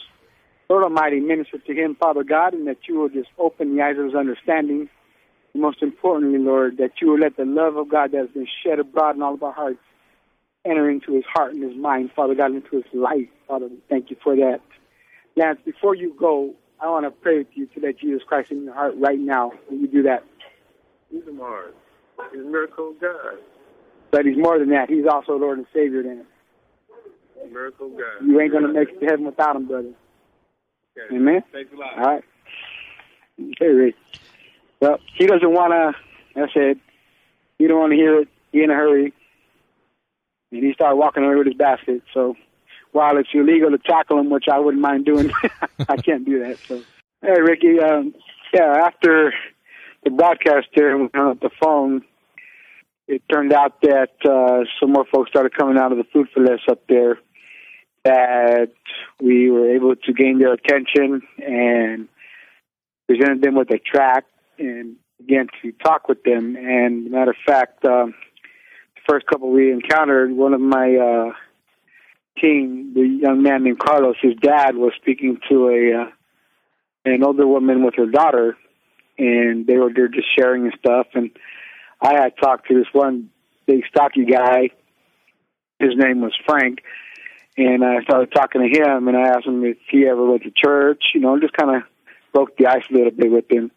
Lord 0.68 0.84
Almighty, 0.84 1.20
minister 1.20 1.58
to 1.58 1.74
him, 1.74 1.94
Father 1.94 2.24
God, 2.24 2.54
and 2.54 2.66
that 2.66 2.78
you 2.88 2.96
will 2.96 3.08
just 3.08 3.28
open 3.38 3.76
the 3.76 3.82
eyes 3.82 3.98
of 3.98 4.06
his 4.06 4.14
understanding. 4.14 4.88
And 5.52 5.62
most 5.62 5.82
importantly, 5.82 6.38
Lord, 6.38 6.78
that 6.78 6.92
you 7.00 7.08
will 7.08 7.18
let 7.18 7.36
the 7.36 7.44
love 7.44 7.76
of 7.76 7.88
God 7.88 8.12
that 8.12 8.18
has 8.18 8.30
been 8.30 8.48
shed 8.64 8.78
abroad 8.78 9.16
in 9.16 9.22
all 9.22 9.34
of 9.34 9.42
our 9.42 9.52
hearts 9.52 9.78
enter 10.64 10.88
into 10.88 11.12
his 11.12 11.24
heart 11.32 11.54
and 11.54 11.62
his 11.62 11.76
mind, 11.76 12.10
Father 12.16 12.34
God, 12.34 12.52
into 12.52 12.76
his 12.76 12.84
life. 12.94 13.28
Father, 13.46 13.66
we 13.66 13.78
thank 13.88 14.10
you 14.10 14.16
for 14.22 14.34
that. 14.36 14.60
Lance, 15.36 15.60
before 15.64 15.94
you 15.94 16.14
go, 16.18 16.54
I 16.80 16.88
want 16.88 17.04
to 17.04 17.10
pray 17.10 17.38
with 17.38 17.48
you 17.54 17.66
to 17.66 17.80
let 17.80 17.98
Jesus 17.98 18.22
Christ 18.26 18.50
in 18.50 18.64
your 18.64 18.74
heart 18.74 18.94
right 18.96 19.18
now. 19.18 19.52
Will 19.70 19.78
you 19.78 19.88
do 19.88 20.02
that? 20.04 20.24
He's 21.10 21.26
a 21.28 21.32
Mars. 21.32 21.74
He's 22.32 22.40
a 22.40 22.44
miracle 22.44 22.94
God. 23.00 23.38
But 24.10 24.24
he's 24.24 24.36
more 24.36 24.58
than 24.58 24.70
that. 24.70 24.88
He's 24.88 25.06
also 25.06 25.36
Lord 25.36 25.58
and 25.58 25.66
Savior 25.74 26.02
then. 26.02 26.24
Miracle 27.52 27.90
God. 27.90 28.26
You 28.26 28.40
ain't 28.40 28.52
going 28.52 28.62
to 28.62 28.72
make 28.72 28.88
it 28.88 29.00
to 29.00 29.06
heaven 29.06 29.26
without 29.26 29.56
him, 29.56 29.66
brother. 29.66 29.92
Okay. 30.96 31.16
Amen? 31.16 31.42
Thanks 31.52 31.72
a 31.72 31.76
lot. 31.76 31.98
All 31.98 32.04
right. 32.04 32.24
Okay, 33.40 33.66
Rick. 33.66 33.94
Well, 34.80 34.98
he 35.16 35.26
doesn't 35.26 35.50
want 35.52 35.72
to, 35.72 36.40
I 36.40 36.46
said, 36.52 36.78
you 37.58 37.68
don't 37.68 37.80
want 37.80 37.92
to 37.92 37.96
hear 37.96 38.20
it. 38.20 38.28
He 38.52 38.62
in 38.62 38.70
a 38.70 38.74
hurry. 38.74 39.12
And 40.52 40.62
he 40.62 40.72
started 40.74 40.96
walking 40.96 41.24
away 41.24 41.34
with 41.36 41.46
his 41.46 41.56
basket. 41.56 42.02
So 42.12 42.36
while 42.92 43.16
it's 43.18 43.28
illegal 43.34 43.70
to 43.70 43.78
tackle 43.78 44.20
him, 44.20 44.30
which 44.30 44.44
I 44.50 44.58
wouldn't 44.58 44.82
mind 44.82 45.04
doing, 45.04 45.32
I 45.88 45.96
can't 45.96 46.24
do 46.24 46.40
that. 46.44 46.58
So, 46.68 46.82
hey, 47.22 47.40
Ricky, 47.40 47.80
um, 47.80 48.14
yeah, 48.52 48.84
after 48.84 49.34
the 50.04 50.10
broadcast 50.10 50.68
there, 50.76 50.96
we 50.96 51.08
hung 51.12 51.30
up 51.30 51.40
the 51.40 51.50
phone, 51.60 52.02
it 53.08 53.22
turned 53.30 53.52
out 53.52 53.80
that 53.82 54.12
uh, 54.24 54.64
some 54.80 54.92
more 54.92 55.04
folks 55.12 55.30
started 55.30 55.54
coming 55.54 55.76
out 55.76 55.92
of 55.92 55.98
the 55.98 56.04
food 56.04 56.28
for 56.32 56.40
less 56.40 56.60
up 56.68 56.86
there 56.88 57.18
that 58.04 58.70
we 59.20 59.50
were 59.50 59.74
able 59.74 59.96
to 59.96 60.12
gain 60.12 60.38
their 60.38 60.52
attention 60.52 61.22
and 61.38 62.08
presented 63.06 63.42
them 63.42 63.54
with 63.54 63.70
a 63.70 63.78
track 63.78 64.24
and 64.58 64.96
began 65.18 65.46
to 65.62 65.72
talk 65.72 66.08
with 66.08 66.22
them. 66.22 66.56
And 66.56 67.10
matter 67.10 67.30
of 67.30 67.36
fact, 67.46 67.84
um, 67.84 68.14
the 68.94 69.00
first 69.08 69.26
couple 69.26 69.50
we 69.50 69.72
encountered, 69.72 70.32
one 70.32 70.54
of 70.54 70.60
my 70.60 70.96
uh, 70.96 71.32
team, 72.40 72.92
the 72.94 73.06
young 73.06 73.42
man 73.42 73.64
named 73.64 73.78
Carlos, 73.78 74.16
his 74.20 74.34
dad 74.40 74.76
was 74.76 74.92
speaking 75.00 75.38
to 75.48 75.68
a 75.68 76.02
uh, 76.02 76.10
an 77.06 77.22
older 77.22 77.46
woman 77.46 77.84
with 77.84 77.94
her 77.96 78.06
daughter, 78.06 78.56
and 79.18 79.66
they 79.66 79.76
were 79.76 79.92
they're 79.94 80.08
just 80.08 80.28
sharing 80.36 80.64
and 80.64 80.74
stuff. 80.78 81.06
And 81.14 81.30
I 82.00 82.14
had 82.14 82.36
talked 82.42 82.68
to 82.68 82.74
this 82.74 82.88
one 82.92 83.30
big 83.66 83.82
stocky 83.88 84.24
guy. 84.24 84.70
His 85.78 85.92
name 85.96 86.20
was 86.20 86.32
Frank, 86.46 86.80
and 87.56 87.84
I 87.84 88.02
started 88.02 88.32
talking 88.32 88.62
to 88.62 88.68
him, 88.68 89.08
and 89.08 89.16
I 89.16 89.28
asked 89.28 89.46
him 89.46 89.64
if 89.64 89.78
he 89.90 90.06
ever 90.06 90.24
went 90.24 90.42
to 90.42 90.50
church. 90.50 91.02
You 91.14 91.20
know, 91.20 91.38
just 91.38 91.54
kind 91.54 91.76
of 91.76 91.82
broke 92.32 92.56
the 92.56 92.66
ice 92.66 92.84
a 92.90 92.92
little 92.92 93.12
bit 93.12 93.30
with 93.30 93.50
him. 93.50 93.70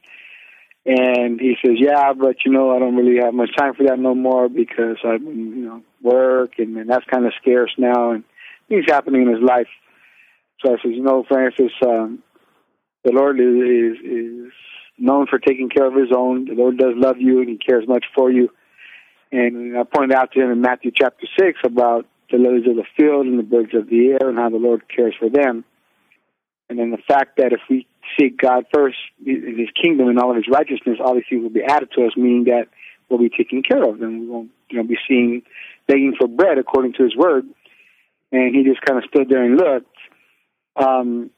And 0.85 1.39
he 1.39 1.57
says, 1.63 1.75
"Yeah, 1.77 2.13
but 2.13 2.37
you 2.45 2.51
know, 2.51 2.75
I 2.75 2.79
don't 2.79 2.95
really 2.95 3.21
have 3.21 3.33
much 3.33 3.55
time 3.55 3.73
for 3.75 3.83
that 3.83 3.99
no 3.99 4.15
more 4.15 4.49
because 4.49 4.97
I, 5.03 5.15
you 5.15 5.65
know, 5.65 5.83
work, 6.01 6.53
and, 6.57 6.77
and 6.77 6.89
that's 6.89 7.05
kind 7.05 7.25
of 7.25 7.33
scarce 7.41 7.71
now, 7.77 8.11
and 8.11 8.23
things 8.69 8.85
happening 8.87 9.23
in 9.23 9.33
his 9.33 9.43
life." 9.43 9.67
So 10.61 10.73
I 10.73 10.77
says, 10.81 10.91
"You 10.95 11.03
know, 11.03 11.23
Francis, 11.27 11.73
um, 11.85 12.23
the 13.03 13.11
Lord 13.11 13.39
is, 13.39 13.45
is 13.45 14.47
is 14.47 14.53
known 14.97 15.27
for 15.27 15.39
taking 15.39 15.69
care 15.69 15.85
of 15.85 15.93
His 15.93 16.11
own. 16.15 16.45
The 16.45 16.55
Lord 16.55 16.77
does 16.77 16.93
love 16.95 17.17
you, 17.19 17.41
and 17.41 17.49
He 17.49 17.57
cares 17.57 17.87
much 17.87 18.05
for 18.15 18.31
you." 18.31 18.49
And 19.31 19.77
I 19.77 19.83
pointed 19.83 20.15
out 20.15 20.31
to 20.31 20.41
him 20.41 20.51
in 20.51 20.61
Matthew 20.61 20.91
chapter 20.95 21.27
six 21.37 21.59
about 21.65 22.05
the 22.31 22.37
lilies 22.37 22.67
of 22.67 22.75
the 22.75 22.85
field 22.97 23.25
and 23.25 23.39
the 23.39 23.43
birds 23.43 23.73
of 23.73 23.89
the 23.89 24.17
air, 24.19 24.29
and 24.29 24.37
how 24.37 24.49
the 24.49 24.57
Lord 24.57 24.83
cares 24.93 25.15
for 25.17 25.29
them. 25.29 25.63
And 26.69 26.77
then 26.77 26.91
the 26.91 27.01
fact 27.07 27.37
that 27.37 27.53
if 27.53 27.61
we 27.69 27.87
seek 28.19 28.37
God 28.37 28.65
first 28.73 28.97
in 29.25 29.57
His 29.57 29.69
kingdom 29.81 30.09
and 30.09 30.19
all 30.19 30.31
of 30.31 30.35
His 30.35 30.47
righteousness, 30.51 30.97
all 31.03 31.15
these 31.15 31.23
things 31.29 31.43
will 31.43 31.49
be 31.49 31.63
added 31.63 31.89
to 31.95 32.05
us, 32.05 32.11
meaning 32.17 32.45
that 32.45 32.67
we'll 33.09 33.19
be 33.19 33.29
taken 33.29 33.63
care 33.63 33.83
of, 33.83 34.01
and 34.01 34.21
we 34.21 34.27
won't, 34.27 34.51
you 34.69 34.77
know, 34.77 34.83
be 34.83 34.97
seeing 35.07 35.43
begging 35.87 36.13
for 36.19 36.27
bread 36.27 36.57
according 36.57 36.93
to 36.93 37.03
His 37.03 37.15
word. 37.15 37.45
And 38.31 38.53
he 38.53 38.63
just 38.63 38.81
kind 38.81 39.01
of 39.01 39.09
stood 39.09 39.29
there 39.29 39.43
and 39.43 39.55
looked. 39.55 39.95
Um, 40.75 41.31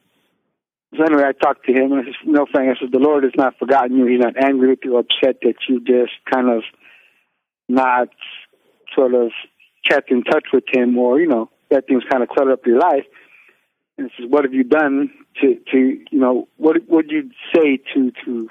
so 0.96 1.04
anyway, 1.04 1.24
I 1.28 1.34
talked 1.34 1.66
to 1.68 1.72
him, 1.72 1.92
and 1.92 2.02
I 2.02 2.04
said, 2.06 2.16
"No, 2.26 2.48
Frank," 2.52 2.76
I 2.76 2.80
said, 2.80 2.92
"The 2.92 2.98
Lord 2.98 3.24
has 3.24 3.34
not 3.38 3.60
forgotten 3.60 3.96
you. 3.96 4.08
He's 4.08 4.20
not 4.20 4.44
angry 4.44 4.70
with 4.70 4.80
you, 4.84 4.98
upset 4.98 5.38
that 5.44 5.56
you 5.68 5.82
just 5.82 6.14
kind 6.32 6.50
of 6.50 6.64
not 7.68 8.10
sort 8.96 9.14
of 9.14 9.32
kept 9.88 10.12
in 10.12 10.24
touch 10.24 10.46
with 10.54 10.64
Him, 10.72 10.98
or 10.98 11.20
you 11.20 11.28
know, 11.28 11.50
that 11.70 11.88
things 11.88 12.04
kind 12.10 12.24
of 12.24 12.30
cluttered 12.30 12.54
up 12.54 12.66
your 12.66 12.80
life." 12.80 13.06
And 13.98 14.10
says, 14.18 14.28
"What 14.30 14.46
have 14.46 14.54
you 14.54 14.64
done 14.64 15.12
to 15.42 15.56
to 15.72 15.78
you 15.78 16.20
know 16.20 16.48
what 16.58 16.78
would 16.90 17.12
you 17.12 17.30
say 17.56 17.78
to 17.94 18.12
to 18.26 18.50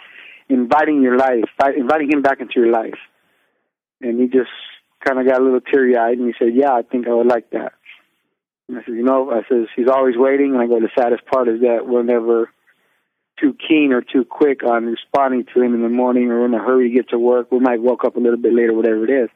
inviting 0.48 1.02
your 1.02 1.16
life, 1.16 1.44
inviting 1.76 2.10
him 2.10 2.22
back 2.22 2.40
into 2.40 2.60
your 2.60 2.70
life?" 2.70 2.98
And 4.00 4.20
he 4.20 4.26
just 4.26 4.50
kind 5.04 5.18
of 5.18 5.26
got 5.26 5.40
a 5.40 5.44
little 5.44 5.60
teary 5.60 5.96
eyed, 5.96 6.18
and 6.18 6.26
he 6.26 6.34
said, 6.38 6.54
"Yeah, 6.54 6.72
I 6.72 6.82
think 6.82 7.06
I 7.08 7.14
would 7.14 7.26
like 7.26 7.50
that." 7.50 7.72
And 8.68 8.78
I 8.78 8.84
said, 8.84 8.94
"You 8.94 9.02
know," 9.02 9.30
I 9.30 9.42
says, 9.48 9.68
"He's 9.74 9.88
always 9.88 10.16
waiting." 10.16 10.54
And 10.54 10.62
I 10.62 10.66
go, 10.66 10.80
"The 10.80 10.90
saddest 10.98 11.24
part 11.26 11.48
is 11.48 11.60
that 11.62 11.86
we'll 11.86 12.04
never 12.04 12.50
too 13.40 13.54
keen 13.54 13.92
or 13.92 14.02
too 14.02 14.24
quick 14.24 14.64
on 14.64 14.86
responding 14.86 15.46
to 15.54 15.62
him 15.62 15.74
in 15.74 15.82
the 15.82 15.88
morning 15.88 16.30
or 16.30 16.44
in 16.44 16.54
a 16.54 16.58
hurry 16.58 16.88
to 16.88 16.94
get 16.94 17.10
to 17.10 17.18
work. 17.18 17.50
We 17.50 17.60
might 17.60 17.80
woke 17.80 18.04
up 18.04 18.16
a 18.16 18.20
little 18.20 18.38
bit 18.38 18.52
later, 18.52 18.74
whatever 18.74 19.04
it 19.04 19.24
is. 19.24 19.30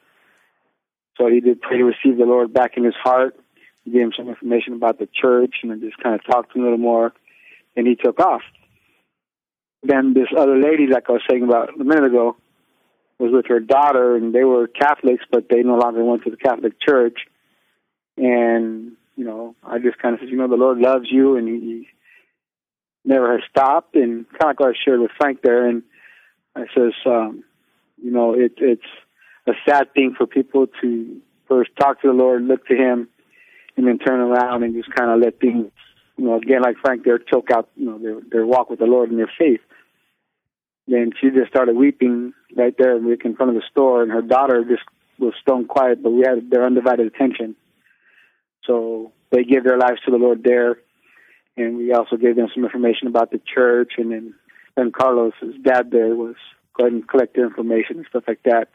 So 1.19 1.29
he 1.29 1.41
did 1.41 1.61
pray 1.61 1.79
to 1.79 1.85
receive 1.85 2.19
the 2.19 2.25
Lord 2.25 2.53
back 2.53 2.77
in 2.77 2.85
his 2.85 2.95
heart. 3.03 3.37
He 3.85 3.91
gave 3.91 4.03
him 4.03 4.13
some 4.17 4.29
information 4.29 4.75
about 4.75 4.99
the 4.99 5.09
church 5.13 5.57
and 5.63 5.81
just 5.81 5.99
kind 6.03 6.15
of 6.15 6.25
talked 6.25 6.53
to 6.53 6.59
him 6.59 6.63
a 6.63 6.65
little 6.65 6.79
more. 6.79 7.13
And 7.77 7.87
he 7.87 7.97
took 7.97 8.21
off. 8.21 8.43
Then 9.83 10.15
this 10.15 10.29
other 10.37 10.59
lady, 10.59 10.87
like 10.87 11.09
I 11.09 11.13
was 11.13 11.23
saying 11.29 11.43
about 11.43 11.79
a 11.79 11.85
minute 11.85 12.05
ago, 12.05 12.37
was 13.19 13.33
with 13.33 13.47
her 13.47 13.61
daughter, 13.61 14.17
and 14.17 14.35
they 14.35 14.45
were 14.45 14.67
Catholics, 14.67 15.25
but 15.31 15.49
they 15.49 15.63
no 15.63 15.77
longer 15.77 16.05
went 16.05 16.25
to 16.25 16.31
the 16.31 16.37
Catholic 16.37 16.75
Church. 16.81 17.19
And 18.17 18.93
you 19.17 19.25
know, 19.25 19.55
I 19.63 19.79
just 19.79 19.99
kind 19.99 20.15
of 20.15 20.21
said, 20.21 20.29
you 20.29 20.37
know, 20.37 20.49
the 20.49 20.57
Lord 20.57 20.79
loves 20.79 21.07
you, 21.11 21.37
and 21.37 21.49
He, 21.49 21.55
he 21.61 21.89
never 23.05 23.33
has 23.33 23.43
stopped. 23.51 23.95
And 23.95 24.29
kind 24.29 24.43
of 24.43 24.49
like 24.49 24.61
what 24.61 24.71
I 24.71 24.79
shared 24.85 25.01
with 25.01 25.11
Frank 25.19 25.41
there, 25.43 25.69
and 25.69 25.83
I 26.55 26.63
says, 26.75 26.93
um, 27.07 27.45
you 28.03 28.11
know, 28.11 28.35
it, 28.35 28.55
it's 28.59 28.83
a 29.47 29.53
sad 29.69 29.93
thing 29.95 30.15
for 30.17 30.27
people 30.27 30.67
to 30.81 31.21
first 31.49 31.71
talk 31.79 32.01
to 32.03 32.09
the 32.09 32.15
Lord, 32.15 32.43
look 32.43 32.67
to 32.69 32.75
Him, 32.75 33.09
and 33.77 33.87
then 33.87 33.99
turn 33.99 34.21
around 34.21 34.63
and 34.63 34.75
just 34.75 34.95
kind 34.95 35.11
of 35.11 35.21
let 35.21 35.41
things, 35.41 35.71
you 36.17 36.25
know, 36.25 36.37
again 36.37 36.63
like 36.63 36.77
Frank 36.83 37.05
there, 37.05 37.19
choke 37.19 37.51
out, 37.51 37.69
you 37.77 37.87
know, 37.87 37.99
their 37.99 38.21
their 38.31 38.47
walk 38.47 38.71
with 38.71 38.79
the 38.79 38.87
Lord 38.87 39.11
and 39.11 39.19
their 39.19 39.31
faith. 39.39 39.61
Then 40.87 41.13
she 41.21 41.31
just 41.31 41.49
started 41.51 41.77
weeping 41.77 42.33
right 42.57 42.75
there 42.77 42.97
in 42.97 43.37
front 43.37 43.51
of 43.51 43.55
the 43.55 43.63
store, 43.71 44.03
and 44.03 44.11
her 44.11 44.23
daughter 44.23 44.65
just 44.65 44.83
was 45.19 45.35
stone 45.41 45.67
quiet, 45.67 46.03
but 46.03 46.11
we 46.11 46.25
had 46.27 46.51
their 46.51 46.67
undivided 46.67 47.07
attention. 47.07 47.55
So 48.67 49.13
they 49.31 49.45
gave 49.45 49.65
their 49.65 49.79
lives 49.79 50.01
to 50.05 50.11
the 50.11 50.17
Lord 50.17 50.43
there, 50.45 50.79
and 51.57 51.79
we 51.79 51.93
also 51.93 52.17
gave 52.17 52.37
them 52.37 52.49
some 52.55 52.65
information 52.65 53.09
about 53.09 53.31
the 53.31 53.41
church, 53.55 53.93
and 53.99 54.11
then 54.13 54.35
then 54.77 54.91
Carlos, 54.91 55.35
dad 55.63 55.91
there, 55.91 56.15
was 56.15 56.37
go 56.79 56.87
and 56.87 57.07
collect 57.07 57.35
their 57.37 57.47
information 57.47 57.99
and 57.99 58.07
stuff 58.09 58.25
like 58.27 58.43
that, 58.45 58.69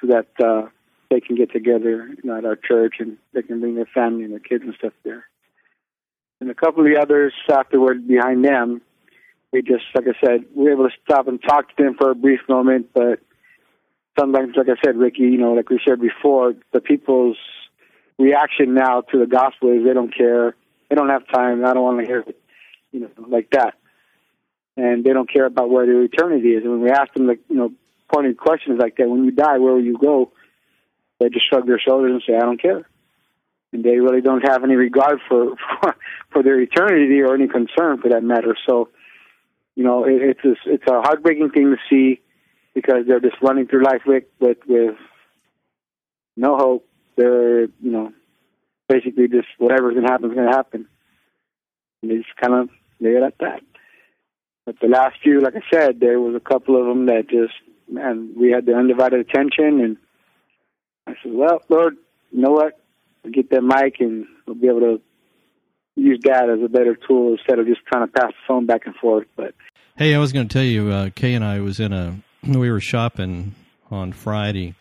so 0.00 0.08
that 0.08 0.28
uh, 0.44 0.68
they 1.10 1.20
can 1.20 1.36
get 1.36 1.52
together 1.52 2.08
you 2.08 2.22
know, 2.24 2.36
at 2.36 2.44
our 2.44 2.56
church 2.56 2.94
and 2.98 3.18
they 3.32 3.42
can 3.42 3.60
bring 3.60 3.74
their 3.74 3.88
family 3.92 4.24
and 4.24 4.32
their 4.32 4.40
kids 4.40 4.64
and 4.64 4.74
stuff 4.78 4.92
there. 5.04 5.24
And 6.40 6.50
a 6.50 6.54
couple 6.54 6.84
of 6.84 6.90
the 6.90 7.00
others 7.00 7.34
afterward 7.50 8.08
behind 8.08 8.44
them, 8.44 8.80
we 9.52 9.62
just, 9.62 9.84
like 9.94 10.04
I 10.06 10.26
said, 10.26 10.44
we 10.54 10.64
were 10.64 10.72
able 10.72 10.88
to 10.88 10.94
stop 11.04 11.28
and 11.28 11.42
talk 11.42 11.68
to 11.76 11.82
them 11.82 11.96
for 11.98 12.10
a 12.10 12.14
brief 12.14 12.40
moment, 12.48 12.90
but 12.94 13.18
sometimes, 14.18 14.54
like 14.56 14.68
I 14.68 14.80
said, 14.84 14.96
Ricky, 14.96 15.22
you 15.22 15.38
know, 15.38 15.52
like 15.52 15.68
we 15.68 15.80
said 15.86 16.00
before, 16.00 16.54
the 16.72 16.80
people's 16.80 17.36
reaction 18.18 18.74
now 18.74 19.00
to 19.00 19.18
the 19.18 19.26
gospel 19.26 19.72
is 19.72 19.84
they 19.84 19.92
don't 19.92 20.14
care, 20.14 20.54
they 20.88 20.96
don't 20.96 21.08
have 21.08 21.26
time, 21.32 21.64
I 21.64 21.74
don't 21.74 21.82
want 21.82 22.00
to 22.00 22.06
hear 22.06 22.20
it, 22.20 22.40
you 22.92 23.00
know, 23.00 23.10
like 23.28 23.50
that. 23.50 23.74
And 24.76 25.04
they 25.04 25.12
don't 25.12 25.30
care 25.30 25.46
about 25.46 25.68
where 25.68 25.84
their 25.84 26.02
eternity 26.02 26.50
is. 26.50 26.62
And 26.62 26.70
when 26.72 26.80
we 26.82 26.90
ask 26.90 27.12
them, 27.12 27.26
like, 27.26 27.40
you 27.48 27.56
know, 27.56 27.72
pointed 28.12 28.36
questions 28.38 28.78
like 28.80 28.96
that, 28.96 29.08
when 29.08 29.24
you 29.24 29.30
die, 29.30 29.58
where 29.58 29.74
will 29.74 29.84
you 29.84 29.96
go? 29.98 30.32
They 31.18 31.28
just 31.28 31.48
shrug 31.48 31.66
their 31.66 31.78
shoulders 31.80 32.12
and 32.12 32.22
say, 32.26 32.36
I 32.36 32.40
don't 32.40 32.60
care. 32.60 32.88
And 33.72 33.84
they 33.84 33.98
really 33.98 34.20
don't 34.20 34.46
have 34.46 34.64
any 34.64 34.74
regard 34.74 35.20
for, 35.28 35.54
for, 35.80 35.96
for 36.32 36.42
their 36.42 36.60
eternity 36.60 37.20
or 37.20 37.34
any 37.34 37.46
concern 37.46 38.00
for 38.00 38.08
that 38.10 38.24
matter. 38.24 38.56
So, 38.68 38.88
you 39.76 39.84
know, 39.84 40.04
it, 40.04 40.20
it's 40.20 40.44
a, 40.44 40.54
it's 40.66 40.86
a 40.88 41.00
heartbreaking 41.02 41.50
thing 41.50 41.70
to 41.70 41.76
see 41.88 42.20
because 42.74 43.06
they're 43.06 43.20
just 43.20 43.40
running 43.42 43.66
through 43.66 43.84
life 43.84 44.02
with 44.06 44.24
with, 44.38 44.58
with 44.66 44.96
no 46.36 46.56
hope. 46.56 46.86
They're 47.16 47.62
you 47.62 47.90
know 47.90 48.12
basically 48.88 49.28
just 49.28 49.48
whatever's 49.58 49.94
gonna 49.94 50.10
happen 50.10 50.30
is 50.30 50.36
gonna 50.36 50.56
happen. 50.56 50.86
And 52.02 52.10
they 52.10 52.16
just 52.16 52.36
kind 52.36 52.54
of 52.54 52.70
leave 53.00 53.16
it 53.16 53.22
at 53.22 53.38
that. 53.40 53.60
But 54.66 54.76
the 54.80 54.88
last 54.88 55.16
few, 55.22 55.40
like 55.40 55.54
I 55.56 55.62
said, 55.72 56.00
there 56.00 56.20
was 56.20 56.34
a 56.34 56.40
couple 56.40 56.80
of 56.80 56.86
them 56.86 57.06
that 57.06 57.28
just 57.28 57.54
man, 57.90 58.34
we 58.36 58.50
had 58.50 58.66
the 58.66 58.74
undivided 58.74 59.20
attention, 59.20 59.80
and 59.80 59.96
I 61.06 61.14
said, 61.22 61.32
"Well, 61.32 61.62
Lord, 61.68 61.96
you 62.30 62.40
know 62.40 62.52
what? 62.52 62.80
We'll 63.22 63.32
get 63.32 63.50
that 63.50 63.62
mic, 63.62 64.00
and 64.00 64.26
we'll 64.46 64.56
be 64.56 64.68
able 64.68 64.80
to 64.80 65.00
use 65.96 66.20
that 66.24 66.48
as 66.48 66.62
a 66.64 66.68
better 66.68 66.96
tool 66.96 67.32
instead 67.32 67.58
of 67.58 67.66
just 67.66 67.80
trying 67.86 68.06
to 68.06 68.12
pass 68.12 68.30
the 68.30 68.46
phone 68.46 68.66
back 68.66 68.86
and 68.86 68.94
forth." 68.96 69.26
But 69.36 69.54
hey, 69.96 70.14
I 70.14 70.18
was 70.18 70.32
going 70.32 70.48
to 70.48 70.52
tell 70.52 70.64
you, 70.64 70.90
uh, 70.90 71.10
Kay 71.14 71.34
and 71.34 71.44
I 71.44 71.60
was 71.60 71.80
in 71.80 71.92
a 71.92 72.16
we 72.46 72.70
were 72.70 72.80
shopping 72.80 73.54
on 73.90 74.12
Friday, 74.12 74.74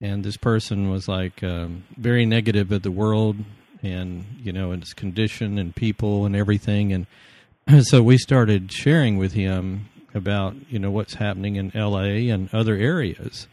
and 0.00 0.24
this 0.24 0.36
person 0.36 0.90
was 0.90 1.08
like 1.08 1.42
um, 1.42 1.84
very 1.96 2.26
negative 2.26 2.72
of 2.72 2.82
the 2.82 2.90
world 2.90 3.36
and 3.82 4.24
you 4.42 4.52
know 4.52 4.72
its 4.72 4.92
condition 4.92 5.58
and 5.58 5.74
people 5.74 6.26
and 6.26 6.34
everything, 6.34 6.92
and 6.92 7.06
so 7.86 8.02
we 8.02 8.18
started 8.18 8.72
sharing 8.72 9.18
with 9.18 9.32
him 9.32 9.88
about 10.14 10.56
you 10.68 10.78
know 10.78 10.90
what's 10.90 11.14
happening 11.14 11.56
in 11.56 11.74
L.A. 11.76 12.28
and 12.28 12.52
other 12.52 12.74
areas. 12.76 13.46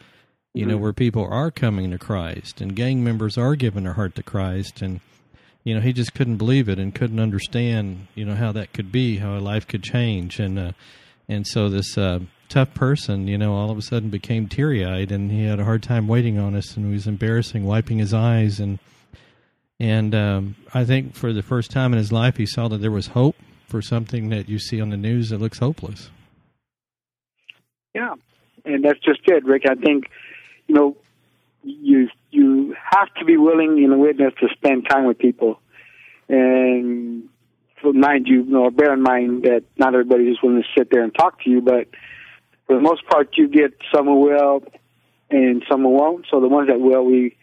You 0.53 0.61
mm-hmm. 0.61 0.71
know 0.71 0.77
where 0.77 0.93
people 0.93 1.25
are 1.25 1.51
coming 1.51 1.91
to 1.91 1.97
Christ 1.97 2.61
and 2.61 2.75
gang 2.75 3.03
members 3.03 3.37
are 3.37 3.55
giving 3.55 3.83
their 3.83 3.93
heart 3.93 4.15
to 4.15 4.23
Christ 4.23 4.81
and 4.81 5.01
you 5.63 5.75
know 5.75 5.81
he 5.81 5.91
just 5.93 6.13
couldn't 6.13 6.37
believe 6.37 6.69
it 6.69 6.79
and 6.79 6.95
couldn't 6.95 7.19
understand 7.19 8.07
you 8.15 8.23
know 8.23 8.35
how 8.35 8.51
that 8.53 8.71
could 8.71 8.91
be 8.91 9.17
how 9.17 9.37
a 9.37 9.39
life 9.39 9.67
could 9.67 9.83
change 9.83 10.39
and 10.39 10.57
uh, 10.57 10.71
and 11.27 11.45
so 11.45 11.69
this 11.69 11.97
uh, 11.97 12.19
tough 12.49 12.73
person, 12.73 13.27
you 13.27 13.37
know, 13.37 13.53
all 13.53 13.71
of 13.71 13.77
a 13.77 13.81
sudden 13.81 14.09
became 14.09 14.47
teary 14.47 14.85
eyed, 14.85 15.11
and 15.11 15.31
he 15.31 15.45
had 15.45 15.59
a 15.59 15.65
hard 15.65 15.83
time 15.83 16.07
waiting 16.07 16.37
on 16.37 16.55
us, 16.55 16.75
and 16.75 16.85
he 16.85 16.91
was 16.91 17.07
embarrassing, 17.07 17.65
wiping 17.65 17.97
his 17.97 18.13
eyes, 18.13 18.59
and 18.59 18.79
and 19.79 20.15
um, 20.15 20.55
I 20.73 20.85
think 20.85 21.15
for 21.15 21.33
the 21.33 21.41
first 21.41 21.69
time 21.69 21.91
in 21.91 21.97
his 21.97 22.11
life, 22.11 22.37
he 22.37 22.45
saw 22.45 22.69
that 22.69 22.77
there 22.77 22.91
was 22.91 23.07
hope 23.07 23.35
for 23.67 23.81
something 23.81 24.29
that 24.29 24.47
you 24.47 24.57
see 24.57 24.79
on 24.79 24.89
the 24.89 24.97
news 24.97 25.29
that 25.29 25.41
looks 25.41 25.59
hopeless. 25.59 26.09
Yeah, 27.95 28.13
and 28.65 28.83
that's 28.83 28.99
just 28.99 29.21
it, 29.25 29.45
Rick. 29.45 29.63
I 29.67 29.75
think 29.75 30.09
you 30.67 30.75
know 30.75 30.97
you 31.63 32.09
you 32.29 32.75
have 32.91 33.11
to 33.15 33.25
be 33.25 33.37
willing 33.37 33.81
in 33.81 33.91
a 33.91 33.97
witness 33.97 34.33
to 34.41 34.49
spend 34.53 34.87
time 34.89 35.05
with 35.05 35.17
people, 35.17 35.59
and 36.29 37.29
mind 37.83 38.27
you, 38.27 38.43
you 38.43 38.51
know, 38.51 38.69
bear 38.69 38.93
in 38.93 39.01
mind 39.01 39.43
that 39.43 39.63
not 39.77 39.93
everybody 39.93 40.25
is 40.25 40.37
willing 40.43 40.61
to 40.61 40.67
sit 40.77 40.89
there 40.91 41.03
and 41.03 41.13
talk 41.15 41.41
to 41.43 41.49
you, 41.49 41.61
but 41.61 41.87
for 42.67 42.75
the 42.75 42.81
most 42.81 43.05
part, 43.07 43.29
you 43.37 43.47
get 43.47 43.73
some 43.95 44.05
who 44.05 44.21
will 44.21 44.63
and 45.29 45.63
some 45.69 45.81
who 45.81 45.89
won't. 45.89 46.25
So 46.29 46.41
the 46.41 46.47
ones 46.47 46.67
that 46.67 46.79
will, 46.79 47.05
we, 47.05 47.35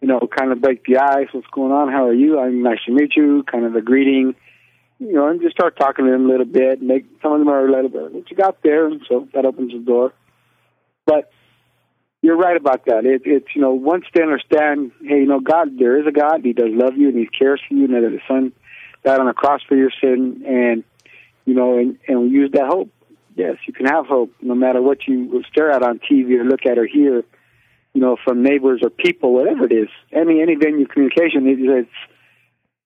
you 0.00 0.08
know, 0.08 0.20
kind 0.20 0.52
of 0.52 0.60
break 0.60 0.84
the 0.84 0.98
ice. 0.98 1.28
What's 1.32 1.46
going 1.48 1.72
on? 1.72 1.90
How 1.90 2.06
are 2.06 2.14
you? 2.14 2.38
I'm 2.38 2.62
nice 2.62 2.78
to 2.86 2.92
meet 2.92 3.16
you. 3.16 3.42
Kind 3.50 3.64
of 3.64 3.74
a 3.74 3.80
greeting, 3.80 4.34
you 5.00 5.12
know, 5.12 5.28
and 5.28 5.40
just 5.40 5.56
start 5.56 5.76
talking 5.76 6.04
to 6.04 6.10
them 6.10 6.26
a 6.26 6.28
little 6.28 6.46
bit. 6.46 6.80
Make 6.80 7.06
some 7.22 7.32
of 7.32 7.40
them 7.40 7.48
are 7.48 7.66
a 7.66 7.70
little 7.70 7.88
bit 7.88 8.12
what 8.12 8.30
you 8.30 8.36
got 8.36 8.62
there, 8.62 8.86
and 8.86 9.00
so 9.08 9.28
that 9.34 9.44
opens 9.44 9.72
the 9.72 9.78
door. 9.78 10.12
But 11.06 11.32
you're 12.22 12.36
right 12.36 12.56
about 12.56 12.84
that. 12.84 13.04
It, 13.04 13.22
it's 13.24 13.48
you 13.54 13.60
know 13.60 13.72
once 13.72 14.04
they 14.14 14.22
understand, 14.22 14.92
hey, 15.02 15.20
you 15.20 15.26
know, 15.26 15.40
God, 15.40 15.78
there 15.78 16.00
is 16.00 16.06
a 16.06 16.12
God. 16.12 16.44
He 16.44 16.52
does 16.52 16.70
love 16.70 16.96
you 16.96 17.08
and 17.08 17.18
He 17.18 17.26
cares 17.26 17.60
for 17.66 17.74
you, 17.74 17.86
and 17.86 17.94
that 17.94 18.12
His 18.12 18.20
Son 18.28 18.52
died 19.04 19.18
on 19.18 19.26
the 19.26 19.32
cross 19.32 19.62
for 19.66 19.74
your 19.74 19.90
sin, 20.00 20.44
and 20.46 20.84
you 21.46 21.54
know, 21.54 21.78
and, 21.78 21.98
and 22.06 22.22
we 22.22 22.28
use 22.28 22.52
that 22.52 22.66
hope 22.68 22.90
yes, 23.40 23.56
you 23.66 23.72
can 23.72 23.86
have 23.86 24.06
hope 24.06 24.32
no 24.42 24.54
matter 24.54 24.82
what 24.82 25.06
you 25.06 25.42
stare 25.50 25.70
at 25.70 25.82
on 25.82 25.98
TV 25.98 26.38
or 26.38 26.44
look 26.44 26.66
at 26.66 26.78
or 26.78 26.86
hear, 26.86 27.24
you 27.94 28.00
know, 28.00 28.16
from 28.22 28.42
neighbors 28.42 28.80
or 28.82 28.90
people, 28.90 29.32
whatever 29.32 29.64
it 29.64 29.72
is. 29.72 29.88
Any 30.12 30.42
any 30.42 30.54
venue 30.56 30.84
of 30.84 30.90
communication, 30.90 31.46
it's 31.46 31.90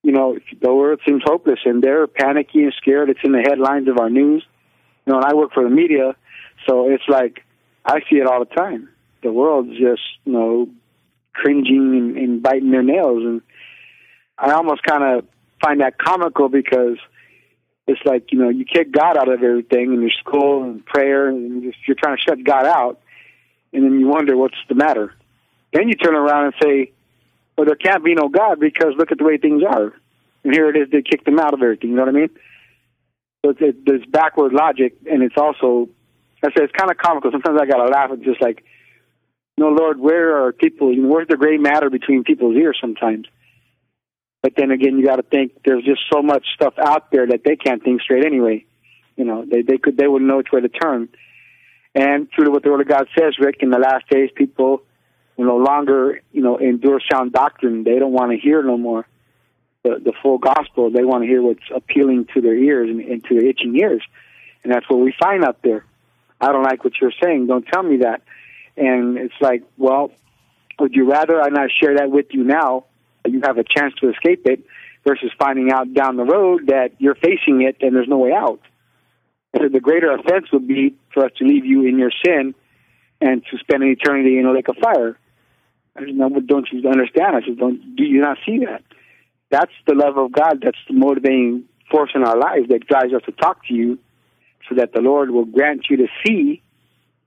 you 0.04 0.12
know, 0.12 0.38
the 0.60 0.72
world 0.72 1.00
seems 1.04 1.22
hopeless 1.24 1.58
and 1.64 1.82
they're 1.82 2.06
panicky 2.06 2.62
and 2.62 2.72
scared. 2.76 3.10
It's 3.10 3.20
in 3.24 3.32
the 3.32 3.40
headlines 3.40 3.88
of 3.88 3.98
our 3.98 4.10
news. 4.10 4.44
You 5.06 5.12
know, 5.12 5.18
and 5.18 5.26
I 5.26 5.34
work 5.34 5.52
for 5.52 5.64
the 5.64 5.70
media, 5.70 6.14
so 6.68 6.88
it's 6.88 7.04
like 7.08 7.40
I 7.84 8.00
see 8.08 8.16
it 8.16 8.26
all 8.26 8.38
the 8.38 8.54
time. 8.54 8.88
The 9.22 9.32
world's 9.32 9.70
just, 9.70 10.02
you 10.24 10.32
know, 10.32 10.68
cringing 11.32 11.96
and, 11.96 12.16
and 12.16 12.42
biting 12.42 12.70
their 12.70 12.82
nails 12.82 13.24
and 13.24 13.42
I 14.38 14.52
almost 14.52 14.82
kind 14.82 15.02
of 15.02 15.26
find 15.62 15.80
that 15.80 15.98
comical 15.98 16.48
because 16.48 16.98
it's 17.86 18.00
like 18.04 18.32
you 18.32 18.38
know 18.38 18.48
you 18.48 18.64
kick 18.64 18.90
God 18.92 19.16
out 19.16 19.28
of 19.28 19.42
everything 19.42 19.92
in 19.92 20.00
your 20.00 20.10
school 20.20 20.64
and 20.64 20.84
prayer, 20.84 21.28
and 21.28 21.62
you're, 21.62 21.72
just, 21.72 21.86
you're 21.86 21.96
trying 21.96 22.16
to 22.16 22.22
shut 22.22 22.42
God 22.42 22.66
out, 22.66 23.00
and 23.72 23.84
then 23.84 24.00
you 24.00 24.08
wonder 24.08 24.36
what's 24.36 24.56
the 24.68 24.74
matter. 24.74 25.14
Then 25.72 25.88
you 25.88 25.94
turn 25.94 26.14
around 26.14 26.46
and 26.46 26.54
say, 26.62 26.92
"Well, 27.56 27.66
there 27.66 27.76
can't 27.76 28.04
be 28.04 28.14
no 28.14 28.28
God 28.28 28.60
because 28.60 28.94
look 28.96 29.12
at 29.12 29.18
the 29.18 29.24
way 29.24 29.38
things 29.38 29.62
are." 29.62 29.92
And 30.44 30.54
here 30.54 30.68
it 30.68 30.76
is, 30.76 30.90
they 30.90 31.02
kicked 31.02 31.26
him 31.26 31.38
out 31.38 31.54
of 31.54 31.62
everything. 31.62 31.90
You 31.90 31.96
know 31.96 32.02
what 32.02 32.14
I 32.14 32.18
mean? 32.18 32.30
So 33.44 33.50
it's, 33.50 33.60
it, 33.60 33.86
there's 33.86 34.04
backward 34.06 34.52
logic, 34.52 34.96
and 35.10 35.22
it's 35.22 35.36
also, 35.36 35.88
I 36.42 36.48
say, 36.48 36.64
it's 36.64 36.72
kind 36.72 36.90
of 36.90 36.98
comical. 36.98 37.30
Sometimes 37.30 37.58
I 37.60 37.66
gotta 37.66 37.90
laugh 37.90 38.10
at 38.12 38.20
just 38.22 38.42
like, 38.42 38.64
no, 39.56 39.68
Lord, 39.68 39.98
where 39.98 40.44
are 40.44 40.52
people? 40.52 40.92
You 40.92 41.02
know, 41.02 41.08
where's 41.08 41.28
the 41.28 41.36
gray 41.36 41.56
matter 41.56 41.88
between 41.88 42.24
people's 42.24 42.56
ears? 42.56 42.78
Sometimes 42.80 43.26
but 44.44 44.52
then 44.58 44.70
again, 44.70 44.98
you 44.98 45.06
got 45.06 45.16
to 45.16 45.22
think 45.22 45.52
there's 45.64 45.86
just 45.86 46.02
so 46.12 46.20
much 46.20 46.44
stuff 46.54 46.74
out 46.78 47.10
there 47.10 47.26
that 47.26 47.44
they 47.46 47.56
can't 47.56 47.82
think 47.82 48.02
straight 48.02 48.26
anyway. 48.26 48.66
You 49.16 49.24
know, 49.24 49.42
they 49.50 49.62
they 49.62 49.78
could 49.78 49.96
they 49.96 50.06
wouldn't 50.06 50.28
know 50.28 50.36
which 50.36 50.52
way 50.52 50.60
to 50.60 50.68
turn. 50.68 51.08
And 51.94 52.30
true 52.30 52.44
to 52.44 52.50
what 52.50 52.62
the 52.62 52.70
Word 52.70 52.82
of 52.82 52.88
God 52.88 53.08
says, 53.18 53.38
Rick, 53.40 53.60
in 53.60 53.70
the 53.70 53.78
last 53.78 54.06
days, 54.10 54.28
people 54.34 54.82
will 55.36 55.46
no 55.46 55.56
longer 55.56 56.20
you 56.32 56.42
know 56.42 56.58
endure 56.58 57.00
sound 57.10 57.32
doctrine. 57.32 57.84
They 57.84 57.98
don't 57.98 58.12
want 58.12 58.32
to 58.32 58.38
hear 58.38 58.62
no 58.62 58.76
more 58.76 59.06
the 59.82 60.00
the 60.02 60.12
full 60.22 60.38
gospel. 60.38 60.90
They 60.90 61.04
want 61.04 61.22
to 61.22 61.28
hear 61.28 61.42
what's 61.42 61.70
appealing 61.74 62.26
to 62.34 62.40
their 62.40 62.56
ears 62.56 62.88
and, 62.90 63.00
and 63.00 63.24
to 63.24 63.34
their 63.34 63.46
itching 63.46 63.76
ears. 63.76 64.02
and 64.62 64.72
that's 64.72 64.88
what 64.88 65.00
we 65.00 65.14
find 65.18 65.44
out 65.44 65.62
there. 65.62 65.84
I 66.40 66.52
don't 66.52 66.62
like 66.62 66.84
what 66.84 66.94
you're 67.00 67.12
saying. 67.22 67.46
Don't 67.46 67.66
tell 67.66 67.82
me 67.82 67.98
that. 67.98 68.22
And 68.76 69.16
it's 69.16 69.34
like, 69.40 69.62
well, 69.78 70.10
would 70.78 70.94
you 70.94 71.10
rather 71.10 71.40
I 71.40 71.48
not 71.48 71.70
share 71.70 71.96
that 71.96 72.10
with 72.10 72.26
you 72.30 72.44
now? 72.44 72.84
You 73.26 73.40
have 73.44 73.58
a 73.58 73.64
chance 73.64 73.94
to 74.00 74.10
escape 74.10 74.42
it 74.46 74.64
versus 75.04 75.30
finding 75.38 75.70
out 75.72 75.92
down 75.94 76.16
the 76.16 76.24
road 76.24 76.66
that 76.66 76.92
you're 76.98 77.14
facing 77.14 77.62
it 77.62 77.76
and 77.80 77.94
there's 77.94 78.08
no 78.08 78.18
way 78.18 78.32
out. 78.32 78.60
So 79.56 79.68
the 79.68 79.80
greater 79.80 80.12
offense 80.12 80.46
would 80.52 80.66
be 80.66 80.96
for 81.12 81.26
us 81.26 81.32
to 81.38 81.44
leave 81.44 81.64
you 81.64 81.86
in 81.86 81.98
your 81.98 82.10
sin 82.24 82.54
and 83.20 83.44
to 83.50 83.58
spend 83.58 83.82
an 83.82 83.90
eternity 83.90 84.38
in 84.38 84.46
a 84.46 84.52
lake 84.52 84.68
of 84.68 84.76
fire. 84.76 85.16
I 85.96 86.00
said, 86.00 86.14
no, 86.14 86.28
don't 86.28 86.68
you 86.72 86.88
understand? 86.88 87.36
I 87.36 87.40
said, 87.46 87.58
don't, 87.58 87.96
do 87.96 88.04
you 88.04 88.20
not 88.20 88.38
see 88.44 88.58
that? 88.60 88.82
That's 89.50 89.72
the 89.86 89.94
love 89.94 90.16
of 90.18 90.32
God. 90.32 90.60
That's 90.62 90.78
the 90.88 90.94
motivating 90.94 91.64
force 91.90 92.10
in 92.14 92.24
our 92.24 92.36
lives 92.36 92.68
that 92.68 92.86
drives 92.86 93.12
us 93.12 93.22
to 93.26 93.32
talk 93.32 93.64
to 93.66 93.74
you 93.74 93.98
so 94.68 94.74
that 94.76 94.92
the 94.92 95.00
Lord 95.00 95.30
will 95.30 95.44
grant 95.44 95.86
you 95.88 95.98
to 95.98 96.06
see 96.26 96.62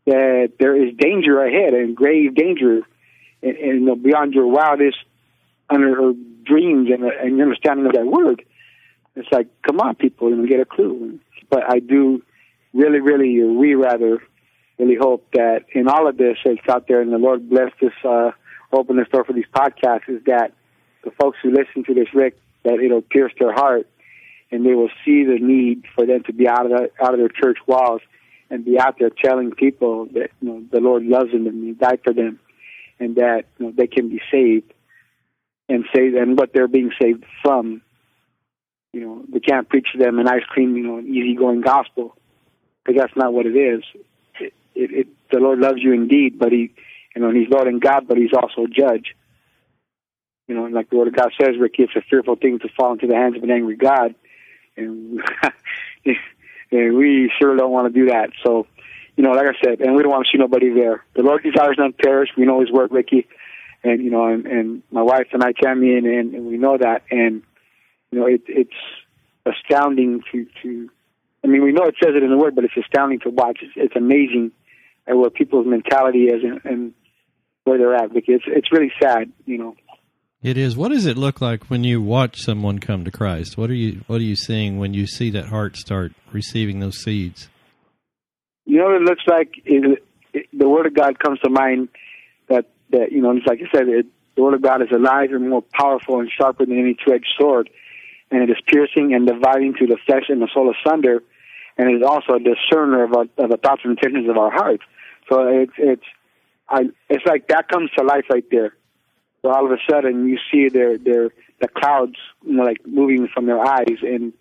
that 0.06 0.54
there 0.60 0.76
is 0.76 0.96
danger 0.98 1.42
ahead 1.42 1.74
and 1.74 1.96
grave 1.96 2.34
danger 2.36 2.82
and, 3.44 3.58
and 3.58 4.04
beyond 4.04 4.34
your 4.34 4.48
wildest 4.48 4.98
under 5.70 6.14
dreams 6.44 6.90
and, 6.92 7.04
and 7.04 7.38
your 7.38 7.48
understanding 7.48 7.86
of 7.86 7.94
that 7.94 8.06
word. 8.06 8.44
It's 9.16 9.28
like, 9.32 9.48
come 9.64 9.80
on, 9.80 9.96
people, 9.96 10.28
and 10.28 10.48
get 10.48 10.60
a 10.60 10.66
clue. 10.66 11.20
But 11.50 11.64
I 11.68 11.80
do 11.80 12.24
really, 12.74 13.00
really, 13.00 13.44
we 13.44 13.76
rather 13.76 14.22
really 14.78 14.96
hope 14.96 15.28
that 15.34 15.66
in 15.74 15.88
all 15.88 16.08
of 16.08 16.18
this 16.18 16.38
that's 16.46 16.58
out 16.70 16.88
there, 16.88 17.02
and 17.02 17.12
the 17.12 17.18
Lord 17.18 17.50
bless 17.50 17.72
this, 17.82 17.94
uh, 18.04 18.32
open 18.72 18.98
this 18.98 19.08
door 19.10 19.24
for 19.24 19.34
these 19.34 19.46
podcasts, 19.54 20.08
is 20.08 20.24
that 20.26 20.54
the 21.04 21.12
folks 21.12 21.38
who 21.42 21.52
listen 21.52 21.84
to 21.86 21.94
this, 21.94 22.08
Rick, 22.14 22.38
that 22.64 22.80
it'll 22.80 23.02
pierce 23.02 23.34
their 23.40 23.54
heart 23.54 23.88
and 24.52 24.66
they 24.66 24.74
will 24.74 24.90
see 25.06 25.24
the 25.24 25.38
need 25.40 25.84
for 25.96 26.06
them 26.06 26.24
to 26.24 26.34
be 26.34 26.48
out 26.48 26.66
of 26.66 26.72
the, 26.72 26.90
out 27.02 27.14
of 27.14 27.20
their 27.20 27.30
church 27.30 27.58
walls 27.68 28.02
and 28.50 28.64
be 28.64 28.80
out 28.80 28.98
there 29.00 29.10
telling 29.10 29.52
people 29.52 30.06
that 30.14 30.30
you 30.42 30.48
know 30.48 30.64
the 30.72 30.80
Lord 30.80 31.04
loves 31.04 31.32
them 31.32 31.48
and 31.48 31.64
He 31.64 31.74
died 31.74 32.00
for 32.04 32.14
them, 32.14 32.40
and 33.00 33.16
that 33.16 33.46
you 33.58 33.68
know, 33.68 33.74
they 33.76 33.88
can 33.88 34.10
be 34.10 34.22
saved 34.32 34.74
and 35.70 35.84
save 35.94 36.16
and 36.16 36.38
what 36.38 36.54
they're 36.54 36.68
being 36.68 36.92
saved 37.02 37.26
from. 37.42 37.82
You 38.94 39.02
know, 39.02 39.26
we 39.32 39.42
can't 39.42 39.68
preach 39.68 39.88
to 39.92 39.98
them 39.98 40.18
an 40.18 40.28
ice 40.28 40.46
cream, 40.48 40.76
you 40.78 40.84
know, 40.84 40.98
an 40.98 41.08
easygoing 41.08 41.62
gospel, 41.62 42.16
because 42.86 43.00
that's 43.00 43.16
not 43.18 43.34
what 43.34 43.46
it 43.46 43.56
is. 43.56 43.84
It, 44.40 44.54
it, 44.74 44.92
it, 44.92 45.08
the 45.32 45.40
Lord 45.40 45.60
loves 45.60 45.80
you 45.82 45.92
indeed, 45.92 46.40
but 46.40 46.54
He, 46.54 46.74
you 47.18 47.24
know, 47.24 47.30
and 47.30 47.38
He's 47.38 47.50
Lord 47.50 47.68
and 47.68 47.82
God, 47.82 48.08
but 48.08 48.18
He's 48.18 48.34
also 48.34 48.66
a 48.66 48.68
judge. 48.68 49.16
You 50.48 50.56
know, 50.56 50.66
like 50.66 50.90
the 50.92 50.98
Word 50.98 51.08
of 51.08 51.16
God 51.16 51.32
says, 51.42 51.58
Rick, 51.60 51.74
it's 51.80 51.96
a 51.96 52.02
fearful 52.02 52.36
thing 52.36 52.60
to 52.60 52.70
fall 52.70 52.94
into 52.94 53.08
the 53.08 53.16
hands 53.16 53.36
of 53.36 53.44
an 53.44 53.50
angry 53.50 53.76
God 53.76 54.14
and 54.78 55.20
and 56.72 56.96
we 56.96 57.32
sure 57.40 57.56
don't 57.56 57.72
want 57.72 57.92
to 57.92 58.00
do 58.00 58.12
that. 58.12 58.30
So, 58.46 58.68
you 59.16 59.24
know, 59.24 59.32
like 59.32 59.48
I 59.48 59.60
said, 59.64 59.82
and 59.82 59.96
we 59.96 60.04
don't 60.04 60.12
want 60.12 60.28
to 60.28 60.32
see 60.32 60.38
nobody 60.38 60.72
there. 60.72 61.04
The 61.16 61.24
Lord 61.24 61.42
desires 61.42 61.78
none 61.80 61.94
perish. 61.94 62.30
We 62.38 62.46
know 62.46 62.62
His 62.62 62.72
word, 62.72 62.92
Ricky, 62.92 63.28
and 63.84 64.02
you 64.04 64.12
know, 64.12 64.28
and, 64.28 64.46
and 64.46 64.84
my 64.92 65.02
wife 65.02 65.28
and 65.34 65.44
I, 65.44 65.54
Tammy, 65.54 65.98
and, 65.98 66.06
and, 66.06 66.36
and 66.36 66.46
we 66.46 66.58
know 66.58 66.78
that, 66.78 67.02
and 67.10 67.42
you 68.12 68.20
know, 68.20 68.28
it, 68.28 68.44
it's 68.48 68.70
astounding 69.46 70.22
to 70.32 70.46
to. 70.62 70.90
I 71.44 71.48
mean, 71.48 71.64
we 71.64 71.72
know 71.72 71.86
it 71.86 71.96
says 72.02 72.14
it 72.16 72.24
in 72.24 72.30
the 72.30 72.38
word, 72.38 72.56
but 72.56 72.64
it's 72.64 72.78
astounding 72.78 73.20
to 73.22 73.30
watch. 73.30 73.60
It's, 73.62 73.74
it's 73.76 73.96
amazing 73.96 74.52
at 75.08 75.16
what 75.16 75.34
people's 75.34 75.66
mentality 75.66 76.26
is 76.26 76.44
and, 76.44 76.62
and 76.66 76.94
where 77.68 77.78
they're 77.78 77.96
at. 77.96 78.14
Ricky, 78.14 78.34
it's 78.34 78.46
it's 78.48 78.72
really 78.72 78.92
sad, 79.02 79.32
you 79.46 79.58
know. 79.58 79.76
It 80.44 80.58
is. 80.58 80.78
What 80.78 80.90
does 80.90 81.06
it 81.06 81.18
look 81.18 81.42
like 81.42 81.66
when 81.66 81.84
you 81.84 82.02
watch 82.02 82.42
someone 82.42 82.80
come 82.80 83.04
to 83.06 83.12
Christ? 83.12 83.58
What 83.58 83.70
are 83.70 83.76
you 83.76 84.02
What 84.08 84.18
are 84.18 84.24
you 84.24 84.36
seeing 84.36 84.78
when 84.78 84.94
you 84.94 85.08
see 85.08 85.32
that 85.32 85.46
heart 85.46 85.76
start 85.78 86.14
receiving 86.32 86.80
those 86.80 86.98
seeds? 86.98 87.50
You 88.66 88.78
know, 88.78 88.96
it 88.96 89.02
looks 89.02 89.24
like 89.28 89.54
it, 89.66 90.04
it, 90.34 90.48
the 90.54 90.70
Word 90.70 90.86
of 90.86 90.94
God 90.94 91.20
comes 91.20 91.40
to 91.40 91.50
mind. 91.50 91.90
That 92.50 92.66
that 92.92 93.12
you 93.12 93.22
know, 93.22 93.32
it's 93.36 93.48
like 93.48 93.60
I 93.60 93.78
said, 93.78 93.88
it, 93.88 94.06
the 94.36 94.44
Word 94.44 94.54
of 94.54 94.62
God 94.62 94.82
is 94.82 94.90
alive 94.94 95.32
and 95.32 95.50
more 95.50 95.64
powerful 95.74 96.20
and 96.20 96.30
sharper 96.30 96.66
than 96.66 96.78
any 96.78 96.94
two-edged 96.94 97.34
sword, 97.40 97.70
and 98.30 98.44
it 98.44 98.50
is 98.50 98.58
piercing 98.68 99.14
and 99.14 99.26
dividing 99.26 99.74
to 99.80 99.88
the 99.88 99.98
flesh 100.06 100.26
and 100.30 100.42
the 100.42 100.48
soul 100.54 100.72
asunder, 100.72 101.24
and 101.78 101.90
it 101.90 101.96
is 101.96 102.04
also 102.04 102.34
a 102.34 102.40
discerner 102.40 103.04
of, 103.04 103.14
our, 103.14 103.26
of 103.44 103.50
the 103.50 103.58
thoughts 103.58 103.82
and 103.84 103.98
intentions 103.98 104.30
of 104.30 104.38
our 104.38 104.52
hearts. 104.52 104.84
So 105.30 105.48
it's 105.48 105.74
it's 105.78 106.06
I, 106.70 106.82
it's 107.10 107.26
like 107.26 107.48
that 107.48 107.70
comes 107.70 107.90
to 107.98 108.04
life 108.04 108.26
right 108.30 108.46
there 108.52 108.74
so 109.42 109.54
all 109.54 109.66
of 109.66 109.72
a 109.72 109.78
sudden, 109.90 110.28
you 110.28 110.38
see 110.52 110.70
their 110.70 110.98
their 110.98 111.30
the 111.62 111.68
clouds 111.68 112.16
you 112.46 112.54
know, 112.54 112.64
like 112.64 112.86
moving 112.86 113.28
from 113.34 113.46
their 113.46 113.60
eyes, 113.60 113.98
and 114.02 114.34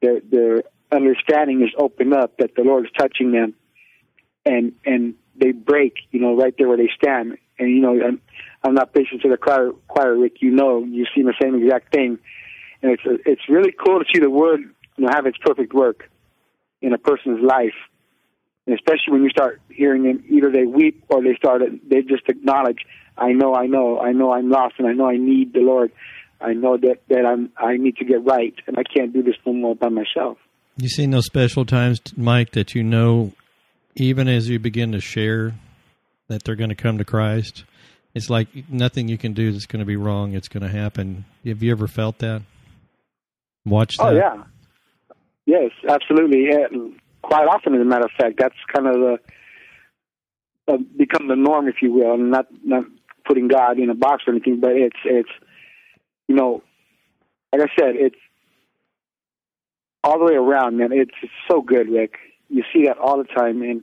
their 0.00 0.20
their 0.20 0.62
understanding 0.90 1.62
is 1.62 1.70
opened 1.78 2.12
up 2.12 2.36
that 2.38 2.54
the 2.56 2.62
Lord 2.62 2.84
is 2.84 2.90
touching 2.98 3.32
them, 3.32 3.54
and 4.44 4.72
and 4.84 5.14
they 5.36 5.52
break, 5.52 5.94
you 6.10 6.20
know, 6.20 6.36
right 6.36 6.54
there 6.58 6.68
where 6.68 6.76
they 6.76 6.90
stand. 6.94 7.38
And 7.58 7.70
you 7.70 7.80
know, 7.80 7.98
I'm, 8.04 8.20
I'm 8.62 8.74
not 8.74 8.92
preaching 8.92 9.20
to 9.20 9.28
the 9.28 9.36
choir, 9.36 9.70
choir, 9.88 10.16
Rick. 10.18 10.42
You 10.42 10.50
know, 10.50 10.84
you've 10.84 11.08
seen 11.14 11.26
the 11.26 11.34
same 11.40 11.54
exact 11.54 11.92
thing, 11.94 12.18
and 12.82 12.92
it's 12.92 13.02
it's 13.24 13.48
really 13.48 13.72
cool 13.72 14.00
to 14.00 14.04
see 14.12 14.20
the 14.20 14.30
word 14.30 14.60
you 14.96 15.06
know 15.06 15.10
have 15.14 15.26
its 15.26 15.38
perfect 15.38 15.72
work 15.72 16.10
in 16.80 16.92
a 16.92 16.98
person's 16.98 17.40
life, 17.42 17.78
and 18.66 18.74
especially 18.74 19.12
when 19.12 19.22
you 19.22 19.30
start 19.30 19.60
hearing 19.68 20.04
them. 20.04 20.24
Either 20.28 20.50
they 20.50 20.64
weep 20.64 21.04
or 21.08 21.22
they 21.22 21.34
start 21.34 21.62
they 21.88 22.02
just 22.02 22.28
acknowledge 22.28 22.78
I 23.16 23.32
know, 23.32 23.54
I 23.54 23.66
know, 23.66 24.00
I 24.00 24.12
know 24.12 24.32
I'm 24.32 24.48
lost, 24.48 24.76
and 24.78 24.88
I 24.88 24.92
know 24.92 25.06
I 25.06 25.16
need 25.16 25.52
the 25.52 25.60
Lord. 25.60 25.92
I 26.40 26.54
know 26.54 26.76
that 26.76 27.00
that 27.08 27.24
I'm 27.26 27.50
I 27.56 27.76
need 27.76 27.96
to 27.96 28.04
get 28.04 28.24
right, 28.24 28.54
and 28.66 28.76
I 28.78 28.82
can't 28.82 29.12
do 29.12 29.22
this 29.22 29.36
no 29.46 29.52
more 29.52 29.76
by 29.76 29.88
myself. 29.88 30.38
You 30.76 30.88
seen 30.88 31.10
those 31.10 31.26
special 31.26 31.64
times, 31.64 32.00
Mike, 32.16 32.52
that 32.52 32.74
you 32.74 32.82
know, 32.82 33.32
even 33.94 34.28
as 34.28 34.48
you 34.48 34.58
begin 34.58 34.92
to 34.92 35.00
share, 35.00 35.54
that 36.28 36.44
they're 36.44 36.56
going 36.56 36.70
to 36.70 36.76
come 36.76 36.98
to 36.98 37.04
Christ. 37.04 37.64
It's 38.14 38.28
like 38.28 38.48
nothing 38.68 39.08
you 39.08 39.18
can 39.18 39.32
do 39.32 39.52
that's 39.52 39.66
going 39.66 39.80
to 39.80 39.86
be 39.86 39.96
wrong. 39.96 40.34
It's 40.34 40.48
going 40.48 40.62
to 40.62 40.68
happen. 40.68 41.24
Have 41.46 41.62
you 41.62 41.70
ever 41.70 41.86
felt 41.86 42.18
that? 42.18 42.42
Watch 43.64 43.96
oh, 44.00 44.12
that. 44.12 44.24
Oh 44.24 44.44
yeah, 45.46 45.60
yes, 45.60 45.70
absolutely. 45.88 46.46
Yeah, 46.50 46.66
quite 47.32 47.48
often, 47.48 47.74
as 47.74 47.80
a 47.80 47.84
matter 47.84 48.04
of 48.04 48.10
fact, 48.18 48.34
that's 48.38 48.54
kind 48.74 48.86
of 48.86 48.94
the 48.94 49.18
uh, 50.68 50.76
become 50.96 51.28
the 51.28 51.36
norm, 51.36 51.66
if 51.66 51.76
you 51.80 51.92
will, 51.92 52.12
and 52.12 52.30
not 52.30 52.46
not 52.62 52.84
putting 53.26 53.48
God 53.48 53.78
in 53.78 53.88
a 53.88 53.94
box 53.94 54.24
or 54.26 54.34
anything, 54.34 54.60
but 54.60 54.72
it's 54.72 54.98
it's 55.04 55.30
you 56.28 56.34
know, 56.34 56.62
like 57.52 57.62
I 57.62 57.80
said, 57.80 57.96
it's 57.96 58.16
all 60.04 60.18
the 60.18 60.26
way 60.26 60.34
around, 60.34 60.76
man. 60.76 60.90
It's, 60.92 61.12
it's 61.22 61.32
so 61.50 61.62
good, 61.62 61.88
Rick. 61.88 62.16
You 62.48 62.64
see 62.72 62.84
that 62.86 62.98
all 62.98 63.16
the 63.16 63.24
time, 63.24 63.62
and 63.62 63.82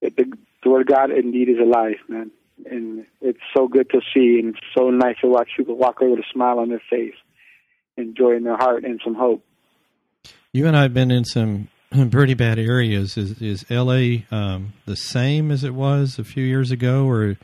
it, 0.00 0.16
the, 0.16 0.24
the 0.62 0.70
word 0.70 0.82
of 0.82 0.86
God 0.86 1.10
indeed 1.10 1.48
is 1.50 1.58
alive, 1.60 1.96
man. 2.08 2.30
And 2.64 3.04
it's 3.20 3.38
so 3.54 3.68
good 3.68 3.90
to 3.90 4.00
see, 4.14 4.40
and 4.42 4.56
so 4.76 4.88
nice 4.88 5.16
to 5.20 5.28
watch 5.28 5.50
people 5.56 5.76
walk 5.76 6.00
away 6.00 6.10
with 6.10 6.20
a 6.20 6.32
smile 6.32 6.58
on 6.58 6.70
their 6.70 6.82
face, 6.88 7.14
and 7.98 8.16
joy 8.16 8.34
in 8.34 8.44
their 8.44 8.56
heart, 8.56 8.84
and 8.84 8.98
some 9.04 9.14
hope. 9.14 9.44
You 10.52 10.66
and 10.66 10.76
I 10.76 10.82
have 10.82 10.94
been 10.94 11.10
in 11.10 11.26
some 11.26 11.68
pretty 12.10 12.34
bad 12.34 12.58
areas. 12.58 13.16
Is 13.16 13.40
is 13.40 13.64
L.A. 13.70 14.26
Um, 14.30 14.72
the 14.86 14.96
same 14.96 15.50
as 15.50 15.64
it 15.64 15.74
was 15.74 16.18
a 16.18 16.24
few 16.24 16.44
years 16.44 16.70
ago, 16.70 17.08
or 17.08 17.36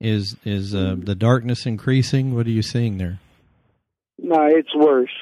is 0.00 0.36
is 0.44 0.74
uh, 0.74 0.96
the 0.98 1.14
darkness 1.14 1.66
increasing? 1.66 2.34
What 2.34 2.46
are 2.46 2.50
you 2.50 2.62
seeing 2.62 2.98
there? 2.98 3.20
No, 4.18 4.46
it's 4.46 4.74
worse. 4.74 5.14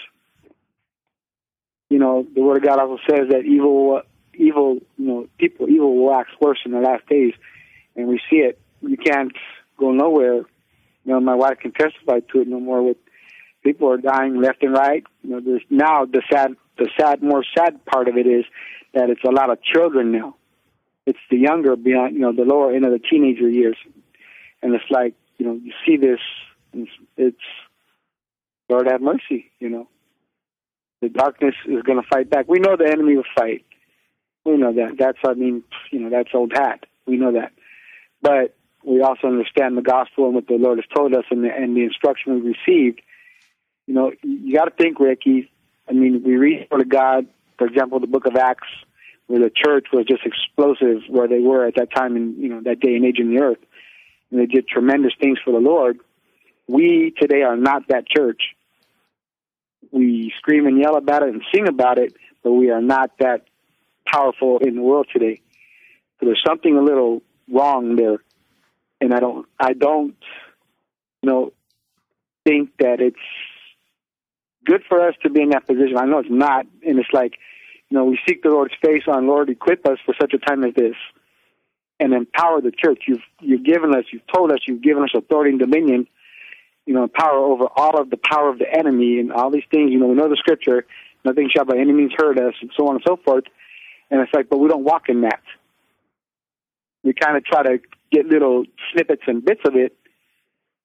You 1.89 1.99
know, 1.99 2.27
the 2.35 2.41
Word 2.41 2.59
of 2.59 2.63
God 2.63 2.79
also 2.79 2.99
says 3.09 3.29
that 3.31 3.45
evil, 3.45 4.01
evil, 4.35 4.79
you 4.97 5.07
know, 5.07 5.29
people, 5.39 5.69
evil 5.69 5.97
will 5.97 6.07
wax 6.07 6.31
worse 6.41 6.59
in 6.65 6.73
the 6.73 6.81
last 6.81 7.07
days, 7.09 7.35
and 7.97 8.09
we 8.09 8.21
see 8.31 8.39
it. 8.39 8.59
You 8.81 8.97
can't 8.97 9.33
go 9.79 9.93
nowhere. 9.93 10.37
You 11.05 11.13
know, 11.13 11.21
my 11.21 11.35
wife 11.35 11.59
can 11.61 11.73
testify 11.73 12.21
to 12.33 12.41
it 12.41 12.49
no 12.49 12.61
more. 12.61 12.83
With 12.83 12.97
people 13.63 13.91
are 13.91 13.99
dying 13.99 14.41
left 14.41 14.63
and 14.63 14.73
right. 14.73 15.05
You 15.23 15.31
know, 15.31 15.41
there's 15.41 15.63
now 15.71 16.05
the 16.05 16.23
sad, 16.33 16.57
the 16.79 16.89
sad, 16.99 17.23
more 17.23 17.45
sad 17.57 17.85
part 17.85 18.09
of 18.09 18.17
it 18.17 18.27
is 18.27 18.45
that 18.95 19.11
it's 19.11 19.25
a 19.25 19.31
lot 19.31 19.51
of 19.51 19.63
children 19.63 20.13
now. 20.13 20.37
It's 21.07 21.19
the 21.31 21.37
younger, 21.37 21.75
beyond, 21.77 22.15
you 22.15 22.21
know, 22.21 22.33
the 22.33 22.45
lower 22.45 22.73
end 22.73 22.85
of 22.85 22.93
the 22.93 22.99
teenager 22.99 23.49
years 23.49 23.77
and 24.63 24.75
it's 24.75 24.91
like 24.91 25.15
you 25.39 25.47
know 25.47 25.55
you 25.55 25.73
see 25.85 25.97
this, 25.97 26.21
it's, 26.73 26.91
it's 27.17 27.37
Lord 28.69 28.87
have 28.87 29.03
mercy. 29.03 29.51
You 29.59 29.69
know, 29.69 29.89
the 31.03 31.09
darkness 31.09 31.55
is 31.67 31.83
going 31.83 32.01
to 32.01 32.09
fight 32.09 32.31
back. 32.31 32.47
We 32.49 32.61
know 32.61 32.77
the 32.77 32.91
enemy 32.91 33.17
will 33.17 33.25
fight. 33.37 33.65
We 34.45 34.57
know 34.57 34.73
that. 34.73 34.97
That's 34.99 35.19
I 35.27 35.35
mean, 35.35 35.65
you 35.91 36.01
know, 36.01 36.11
that's 36.11 36.31
old 36.33 36.53
hat. 36.55 36.87
We 37.07 37.17
know 37.17 37.33
that, 37.33 37.53
but 38.23 38.55
we 38.85 39.01
also 39.03 39.27
understand 39.27 39.77
the 39.77 39.83
gospel 39.83 40.27
and 40.27 40.35
what 40.35 40.47
the 40.47 40.55
Lord 40.55 40.79
has 40.79 40.87
told 40.95 41.15
us 41.15 41.25
and 41.31 41.45
the, 41.45 41.51
and 41.55 41.77
the 41.77 41.85
instruction 41.85 42.35
we 42.35 42.55
received. 42.67 43.01
You 43.87 43.95
know, 43.95 44.13
you 44.23 44.55
got 44.55 44.65
to 44.65 44.71
think, 44.71 45.01
Ricky. 45.01 45.51
I 45.89 45.93
mean, 45.93 46.23
we 46.25 46.37
read 46.37 46.67
for 46.69 46.79
the 46.79 46.83
Word 46.83 46.83
of 46.83 46.89
God. 46.89 47.27
For 47.59 47.67
example, 47.67 48.01
the 48.01 48.07
Book 48.07 48.27
of 48.27 48.37
Acts, 48.37 48.69
where 49.27 49.41
the 49.41 49.51
church 49.51 49.87
was 49.93 50.07
just 50.07 50.23
explosive, 50.25 51.03
where 51.09 51.29
they 51.29 51.41
were 51.41 51.67
at 51.67 51.75
that 51.77 51.95
time 51.95 52.17
in 52.17 52.37
you 52.39 52.49
know 52.49 52.61
that 52.63 52.81
day 52.81 52.95
and 52.97 53.05
age 53.05 53.19
in 53.19 53.35
the 53.35 53.41
earth 53.41 53.59
and 54.33 54.41
they 54.41 54.47
did 54.47 54.67
tremendous 54.67 55.13
things 55.21 55.39
for 55.45 55.53
the 55.53 55.59
Lord. 55.59 56.01
We 56.67 57.13
today 57.21 57.43
are 57.43 57.57
not 57.57 57.89
that 57.89 58.09
church. 58.09 58.41
We 59.93 60.33
scream 60.39 60.67
and 60.67 60.79
yell 60.79 60.97
about 60.97 61.23
it 61.23 61.29
and 61.29 61.43
sing 61.55 61.69
about 61.69 61.99
it, 61.99 62.15
but 62.43 62.53
we 62.53 62.71
are 62.71 62.81
not 62.81 63.11
that 63.19 63.45
powerful 64.07 64.59
in 64.59 64.77
the 64.77 64.83
world 64.83 65.07
today. 65.13 65.41
So 66.19 66.27
there's 66.27 66.43
something 66.47 66.77
a 66.77 66.83
little 66.83 67.23
wrong 67.51 67.97
there, 67.97 68.19
and 69.01 69.13
I 69.13 69.21
don't, 69.21 69.47
I 69.61 69.75
don't, 69.75 70.17
you 71.21 71.31
know, 71.31 71.53
think 72.45 72.71
that 72.79 73.01
it's 73.01 73.17
good 74.65 74.83
for 74.89 75.07
us 75.07 75.15
to 75.23 75.31
be 75.31 75.43
in 75.43 75.51
that 75.51 75.67
position. 75.67 75.97
I 75.97 76.07
know 76.07 76.19
it's 76.19 76.31
not, 76.31 76.67
and 76.87 76.99
it's 76.99 77.13
like, 77.13 77.39
you 77.91 77.99
know, 77.99 78.05
we 78.05 78.19
seek 78.27 78.43
the 78.43 78.49
Lord's 78.49 78.75
face 78.83 79.03
on 79.07 79.27
Lord, 79.27 79.51
equip 79.51 79.87
us 79.87 79.99
for 80.05 80.15
such 80.21 80.33
a 80.33 80.39
time 80.39 80.65
as 80.65 80.75
this, 80.75 80.95
and 82.01 82.15
empower 82.15 82.61
the 82.61 82.73
church. 82.73 83.05
You've 83.07 83.23
you've 83.41 83.65
given 83.65 83.95
us, 83.95 84.05
you've 84.13 84.27
told 84.33 84.51
us, 84.51 84.59
you've 84.67 84.83
given 84.83 85.03
us 85.03 85.11
authority 85.15 85.51
and 85.51 85.61
dominion, 85.61 86.07
you 86.87 86.95
know, 86.95 87.09
power 87.09 87.39
over 87.39 87.67
all 87.77 88.01
of 88.01 88.11
the 88.11 88.17
power 88.17 88.49
of 88.49 88.59
the 88.59 88.73
enemy 88.73 89.19
and 89.19 89.33
all 89.33 89.51
these 89.51 89.67
things. 89.71 89.91
You 89.93 89.99
know, 89.99 90.07
we 90.07 90.15
know 90.15 90.29
the 90.29 90.37
scripture, 90.37 90.87
nothing 91.25 91.51
shall 91.55 91.65
by 91.65 91.77
any 91.77 91.93
means 91.93 92.13
hurt 92.17 92.39
us, 92.39 92.55
and 92.61 92.71
so 92.77 92.89
on 92.89 92.97
and 92.97 93.05
so 93.07 93.19
forth. 93.25 93.45
And 94.11 94.21
it's 94.21 94.33
like, 94.35 94.49
but 94.49 94.59
we 94.59 94.69
don't 94.69 94.85
walk 94.85 95.09
in 95.09 95.23
that. 95.23 95.41
We 97.05 97.13
kind 97.13 97.37
of 97.37 97.45
try 97.45 97.63
to 97.63 97.81
get 98.11 98.27
little 98.27 98.65
snippets 98.93 99.23
and 99.27 99.45
bits 99.45 99.63
of 99.67 99.75
it, 99.75 99.97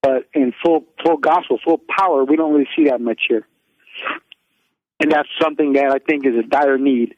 but 0.02 0.28
in 0.34 0.54
full 0.64 0.86
full 1.04 1.18
gospel, 1.18 1.60
full 1.64 1.80
power, 1.90 2.26
we 2.26 2.36
don't 2.36 2.54
really 2.54 2.70
see 2.76 2.86
that 2.90 3.02
much 3.02 3.22
here. 3.28 3.46
And 5.00 5.12
that's 5.12 5.30
something 5.41 5.74
that 5.74 5.91
I 5.91 6.00
think 6.00 6.26
is 6.26 6.34
a 6.36 6.48
dire 6.48 6.78
need, 6.78 7.16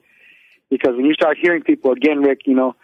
because 0.70 0.96
when 0.96 1.06
you 1.06 1.14
start 1.14 1.38
hearing 1.42 1.64
people 1.64 1.92
again, 1.92 2.22
Rick, 2.22 2.42
you 2.46 2.54
know, 2.54 2.76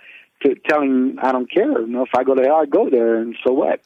to 0.43 0.55
telling 0.67 1.17
I 1.21 1.31
don't 1.31 1.51
care, 1.51 1.81
you 1.81 1.87
know, 1.87 2.03
if 2.03 2.15
I 2.15 2.23
go 2.23 2.35
to 2.35 2.41
hell, 2.41 2.61
I 2.61 2.65
go 2.65 2.89
there, 2.89 3.15
and 3.15 3.35
so 3.45 3.53
what? 3.53 3.81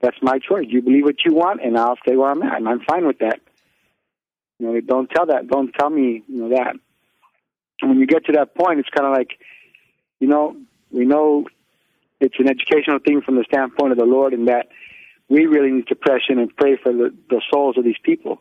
That's 0.00 0.16
my 0.22 0.38
choice. 0.38 0.66
You 0.68 0.82
believe 0.82 1.04
what 1.04 1.24
you 1.24 1.34
want, 1.34 1.60
and 1.62 1.76
I'll 1.78 1.96
stay 1.96 2.16
where 2.16 2.30
I'm 2.30 2.42
at, 2.42 2.56
and 2.56 2.68
I'm 2.68 2.80
fine 2.80 3.06
with 3.06 3.18
that. 3.18 3.40
You 4.58 4.66
know, 4.66 4.80
don't 4.80 5.08
tell 5.10 5.26
that. 5.26 5.48
Don't 5.48 5.72
tell 5.72 5.90
me, 5.90 6.22
you 6.28 6.42
know, 6.42 6.48
that. 6.50 6.74
And 7.80 7.90
when 7.90 7.98
you 8.00 8.06
get 8.06 8.26
to 8.26 8.32
that 8.32 8.54
point, 8.56 8.80
it's 8.80 8.88
kind 8.88 9.06
of 9.06 9.12
like, 9.12 9.38
you 10.20 10.26
know, 10.26 10.56
we 10.90 11.04
know 11.04 11.46
it's 12.20 12.34
an 12.38 12.48
educational 12.48 12.98
thing 12.98 13.22
from 13.22 13.36
the 13.36 13.44
standpoint 13.44 13.92
of 13.92 13.98
the 13.98 14.04
Lord, 14.04 14.34
and 14.34 14.48
that 14.48 14.68
we 15.28 15.46
really 15.46 15.70
need 15.70 15.86
to 15.88 15.94
press 15.94 16.22
in 16.28 16.38
and 16.38 16.56
pray 16.56 16.76
for 16.76 16.92
the, 16.92 17.14
the 17.30 17.40
souls 17.52 17.78
of 17.78 17.84
these 17.84 17.98
people. 18.02 18.40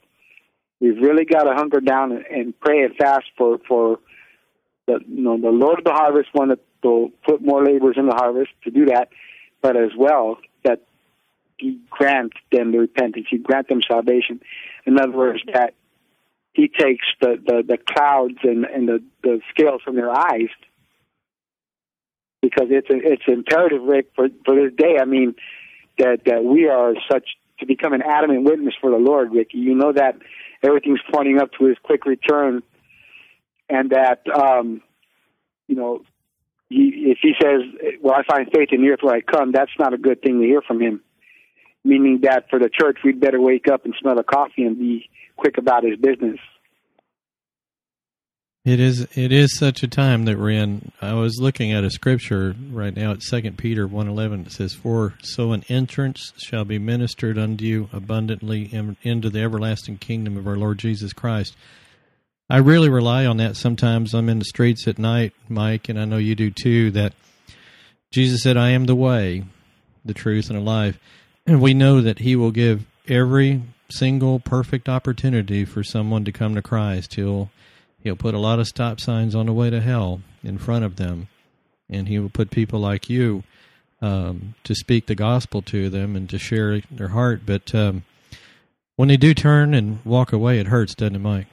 We've 0.80 1.02
really 1.02 1.26
got 1.26 1.44
to 1.44 1.54
hunker 1.54 1.80
down 1.80 2.12
and, 2.12 2.26
and 2.26 2.60
pray 2.60 2.84
and 2.84 2.96
fast 2.96 3.26
for 3.38 3.58
for 3.68 4.00
the 4.86 5.00
you 5.08 5.24
know 5.24 5.40
the 5.40 5.50
Lord 5.50 5.80
of 5.80 5.86
the 5.86 5.94
harvest, 5.94 6.30
one 6.34 6.50
that 6.50 6.60
will 6.84 7.10
put 7.28 7.42
more 7.42 7.64
laborers 7.64 7.98
in 7.98 8.08
the 8.08 8.16
harvest 8.16 8.52
to 8.64 8.72
do 8.72 8.86
that, 8.86 9.10
but 9.62 9.76
as 9.76 9.92
well 9.98 10.38
that 10.64 10.82
He 11.58 11.80
grant 11.90 12.34
them 12.52 12.72
the 12.72 12.80
repentance, 12.80 13.28
He 13.30 13.38
grant 13.38 13.68
them 13.68 13.82
salvation. 13.88 14.40
In 14.86 15.00
other 15.00 15.12
words, 15.12 15.42
that 15.54 15.74
He 16.54 16.68
takes 16.68 17.06
the 17.22 17.42
the, 17.44 17.64
the 17.68 17.78
clouds 17.78 18.38
and 18.44 18.66
and 18.66 18.88
the 18.88 19.04
the 19.24 19.42
scales 19.52 19.82
from 19.84 19.96
their 19.96 20.12
eyes 20.12 20.50
because 22.42 22.68
it's 22.70 22.90
a, 22.90 22.98
it's 22.98 23.24
imperative, 23.28 23.82
Rick, 23.82 24.12
for 24.16 24.30
for 24.46 24.56
this 24.56 24.74
day. 24.76 24.98
I 25.02 25.06
mean, 25.06 25.36
that 25.98 26.20
that 26.26 26.44
we 26.44 26.68
are 26.68 26.94
such 27.12 27.28
to 27.60 27.66
become 27.66 27.94
an 27.94 28.02
adamant 28.02 28.44
witness 28.44 28.76
for 28.80 28.92
the 28.92 28.98
Lord, 28.98 29.34
Rick. 29.34 29.50
You 29.54 29.76
know 29.76 29.92
that 29.92 30.16
everything's 30.64 31.00
pointing 31.14 31.40
up 31.40 31.52
to 31.60 31.66
His 31.66 31.78
quick 31.84 32.06
return, 32.06 32.64
and 33.70 33.92
that 33.92 34.22
um, 34.34 34.82
you 35.68 35.76
know, 35.76 36.02
he, 36.70 37.12
if 37.12 37.20
He 37.22 37.34
says, 37.42 37.62
"Well, 38.02 38.16
I 38.16 38.24
find 38.24 38.50
faith 38.54 38.70
in 38.72 38.82
the 38.82 38.90
earth 38.90 39.00
where 39.02 39.16
I 39.16 39.22
come," 39.22 39.52
that's 39.52 39.72
not 39.80 39.94
a 39.94 39.98
good 39.98 40.22
thing 40.22 40.40
to 40.40 40.46
hear 40.46 40.62
from 40.62 40.82
Him. 40.82 41.02
Meaning 41.84 42.22
that 42.24 42.50
for 42.50 42.60
the 42.60 42.70
church, 42.70 43.00
we'd 43.04 43.20
better 43.20 43.40
wake 43.40 43.68
up 43.72 43.86
and 43.86 43.94
smell 44.00 44.16
the 44.16 44.24
coffee 44.24 44.64
and 44.64 44.78
be 44.78 45.10
quick 45.38 45.58
about 45.58 45.84
His 45.84 45.98
business. 45.98 46.40
It 48.68 48.82
is 48.82 49.08
it 49.16 49.32
is 49.32 49.58
such 49.58 49.82
a 49.82 49.88
time 49.88 50.26
that 50.26 50.38
we're 50.38 50.50
in. 50.50 50.92
I 51.02 51.14
was 51.14 51.40
looking 51.40 51.72
at 51.72 51.86
a 51.86 51.90
scripture 51.90 52.54
right 52.70 52.94
now 52.94 53.14
at 53.14 53.24
Second 53.24 53.58
Peter 53.58 53.88
one 53.88 54.10
eleven. 54.10 54.42
It 54.42 54.52
says, 54.52 54.74
"For 54.74 55.14
so 55.22 55.54
an 55.54 55.64
entrance 55.70 56.34
shall 56.36 56.66
be 56.66 56.78
ministered 56.78 57.38
unto 57.38 57.64
you 57.64 57.90
abundantly 57.94 58.70
into 59.04 59.30
the 59.30 59.40
everlasting 59.40 60.00
kingdom 60.00 60.36
of 60.36 60.46
our 60.46 60.58
Lord 60.58 60.80
Jesus 60.80 61.14
Christ." 61.14 61.56
I 62.50 62.58
really 62.58 62.90
rely 62.90 63.26
on 63.26 63.38
that. 63.38 63.56
Sometimes 63.56 64.14
I'm 64.14 64.28
in 64.28 64.40
the 64.40 64.44
streets 64.44 64.86
at 64.86 65.00
night, 65.00 65.32
Mike, 65.48 65.88
and 65.88 65.98
I 65.98 66.04
know 66.04 66.18
you 66.18 66.36
do 66.36 66.52
too. 66.52 66.92
That 66.92 67.14
Jesus 68.12 68.44
said, 68.44 68.58
"I 68.58 68.72
am 68.72 68.84
the 68.84 68.96
way, 68.96 69.46
the 70.04 70.14
truth, 70.14 70.50
and 70.50 70.60
the 70.60 70.62
life," 70.62 71.00
and 71.46 71.62
we 71.62 71.74
know 71.74 72.02
that 72.02 72.20
He 72.20 72.36
will 72.36 72.52
give 72.52 72.84
every 73.08 73.62
single 73.90 74.42
perfect 74.42 74.90
opportunity 74.90 75.64
for 75.64 75.86
someone 75.86 76.26
to 76.26 76.34
come 76.34 76.54
to 76.56 76.62
Christ. 76.62 77.16
He'll 77.16 77.50
He'll 78.08 78.16
put 78.16 78.36
a 78.36 78.40
lot 78.40 78.60
of 78.60 78.68
stop 78.68 79.02
signs 79.02 79.36
on 79.36 79.48
the 79.48 79.52
way 79.52 79.70
to 79.70 79.82
hell 79.82 80.22
in 80.42 80.58
front 80.58 80.86
of 80.86 80.96
them, 80.96 81.28
and 81.90 82.08
he 82.08 82.20
will 82.20 82.30
put 82.30 82.52
people 82.52 82.80
like 82.80 83.10
you 83.10 83.44
um, 84.02 84.56
to 84.64 84.74
speak 84.74 85.08
the 85.08 85.14
gospel 85.14 85.62
to 85.64 85.90
them 85.90 86.16
and 86.16 86.30
to 86.30 86.40
share 86.40 86.80
their 86.90 87.10
heart. 87.10 87.42
But 87.46 87.76
um, 87.76 88.06
when 88.96 89.10
they 89.10 89.18
do 89.18 89.34
turn 89.34 89.74
and 89.74 90.00
walk 90.06 90.32
away, 90.32 90.58
it 90.58 90.68
hurts, 90.68 90.96
doesn't 90.96 91.18
it, 91.18 91.20
Mike? 91.20 91.48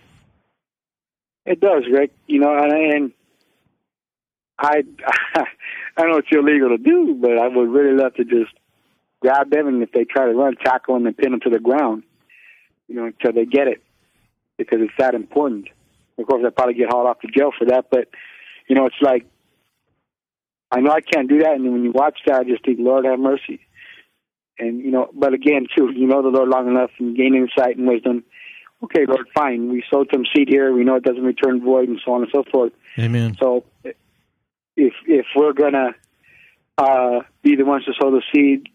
It 1.44 1.58
does, 1.58 1.82
Rick. 1.90 2.12
You 2.28 2.38
know, 2.38 2.56
and, 2.56 2.72
and 2.72 3.12
I 4.56 4.84
I 5.96 6.06
know 6.06 6.18
it's 6.18 6.28
illegal 6.30 6.68
to 6.68 6.78
do, 6.78 7.18
but 7.20 7.36
I 7.36 7.48
would 7.48 7.68
really 7.68 8.00
love 8.00 8.14
to 8.14 8.24
just 8.24 8.52
grab 9.18 9.50
them 9.50 9.66
and 9.66 9.82
if 9.82 9.90
they 9.90 10.04
try 10.04 10.26
to 10.26 10.34
run, 10.34 10.54
tackle 10.64 10.94
them 10.94 11.06
and 11.06 11.16
pin 11.16 11.32
them 11.32 11.40
to 11.40 11.50
the 11.50 11.58
ground. 11.58 12.04
You 12.86 12.94
know, 12.94 13.06
until 13.06 13.32
they 13.32 13.44
get 13.44 13.66
it, 13.66 13.82
because 14.56 14.78
it's 14.82 14.94
that 14.98 15.16
important. 15.16 15.68
Of 16.18 16.26
course, 16.26 16.42
I'd 16.46 16.54
probably 16.54 16.74
get 16.74 16.88
hauled 16.90 17.06
off 17.06 17.20
to 17.20 17.28
jail 17.28 17.50
for 17.56 17.66
that, 17.66 17.86
but 17.90 18.08
you 18.68 18.76
know, 18.76 18.86
it's 18.86 19.00
like 19.00 19.26
I 20.70 20.80
know 20.80 20.90
I 20.90 21.00
can't 21.00 21.28
do 21.28 21.38
that, 21.40 21.54
and 21.54 21.72
when 21.72 21.84
you 21.84 21.92
watch 21.92 22.18
that, 22.26 22.40
I 22.40 22.44
just 22.44 22.64
think, 22.64 22.78
Lord 22.80 23.04
have 23.04 23.18
mercy. 23.18 23.60
And 24.58 24.80
you 24.80 24.90
know, 24.90 25.10
but 25.12 25.34
again, 25.34 25.66
too, 25.76 25.90
you 25.94 26.06
know 26.06 26.22
the 26.22 26.28
Lord 26.28 26.48
long 26.48 26.68
enough 26.68 26.90
and 26.98 27.16
gain 27.16 27.34
insight 27.34 27.76
and 27.76 27.88
wisdom. 27.88 28.24
Okay, 28.82 29.06
Lord, 29.06 29.26
fine. 29.34 29.70
We 29.70 29.82
sowed 29.92 30.08
some 30.12 30.24
seed 30.34 30.48
here. 30.48 30.72
We 30.72 30.84
know 30.84 30.96
it 30.96 31.04
doesn't 31.04 31.22
return 31.22 31.64
void, 31.64 31.88
and 31.88 32.00
so 32.04 32.12
on 32.12 32.22
and 32.22 32.30
so 32.32 32.44
forth. 32.50 32.72
Amen. 32.98 33.36
So, 33.40 33.64
if 34.76 34.92
if 35.06 35.26
we're 35.34 35.52
gonna 35.52 35.94
uh, 36.78 37.20
be 37.42 37.56
the 37.56 37.64
ones 37.64 37.84
to 37.86 37.92
sow 38.00 38.10
the 38.10 38.22
seed, 38.32 38.68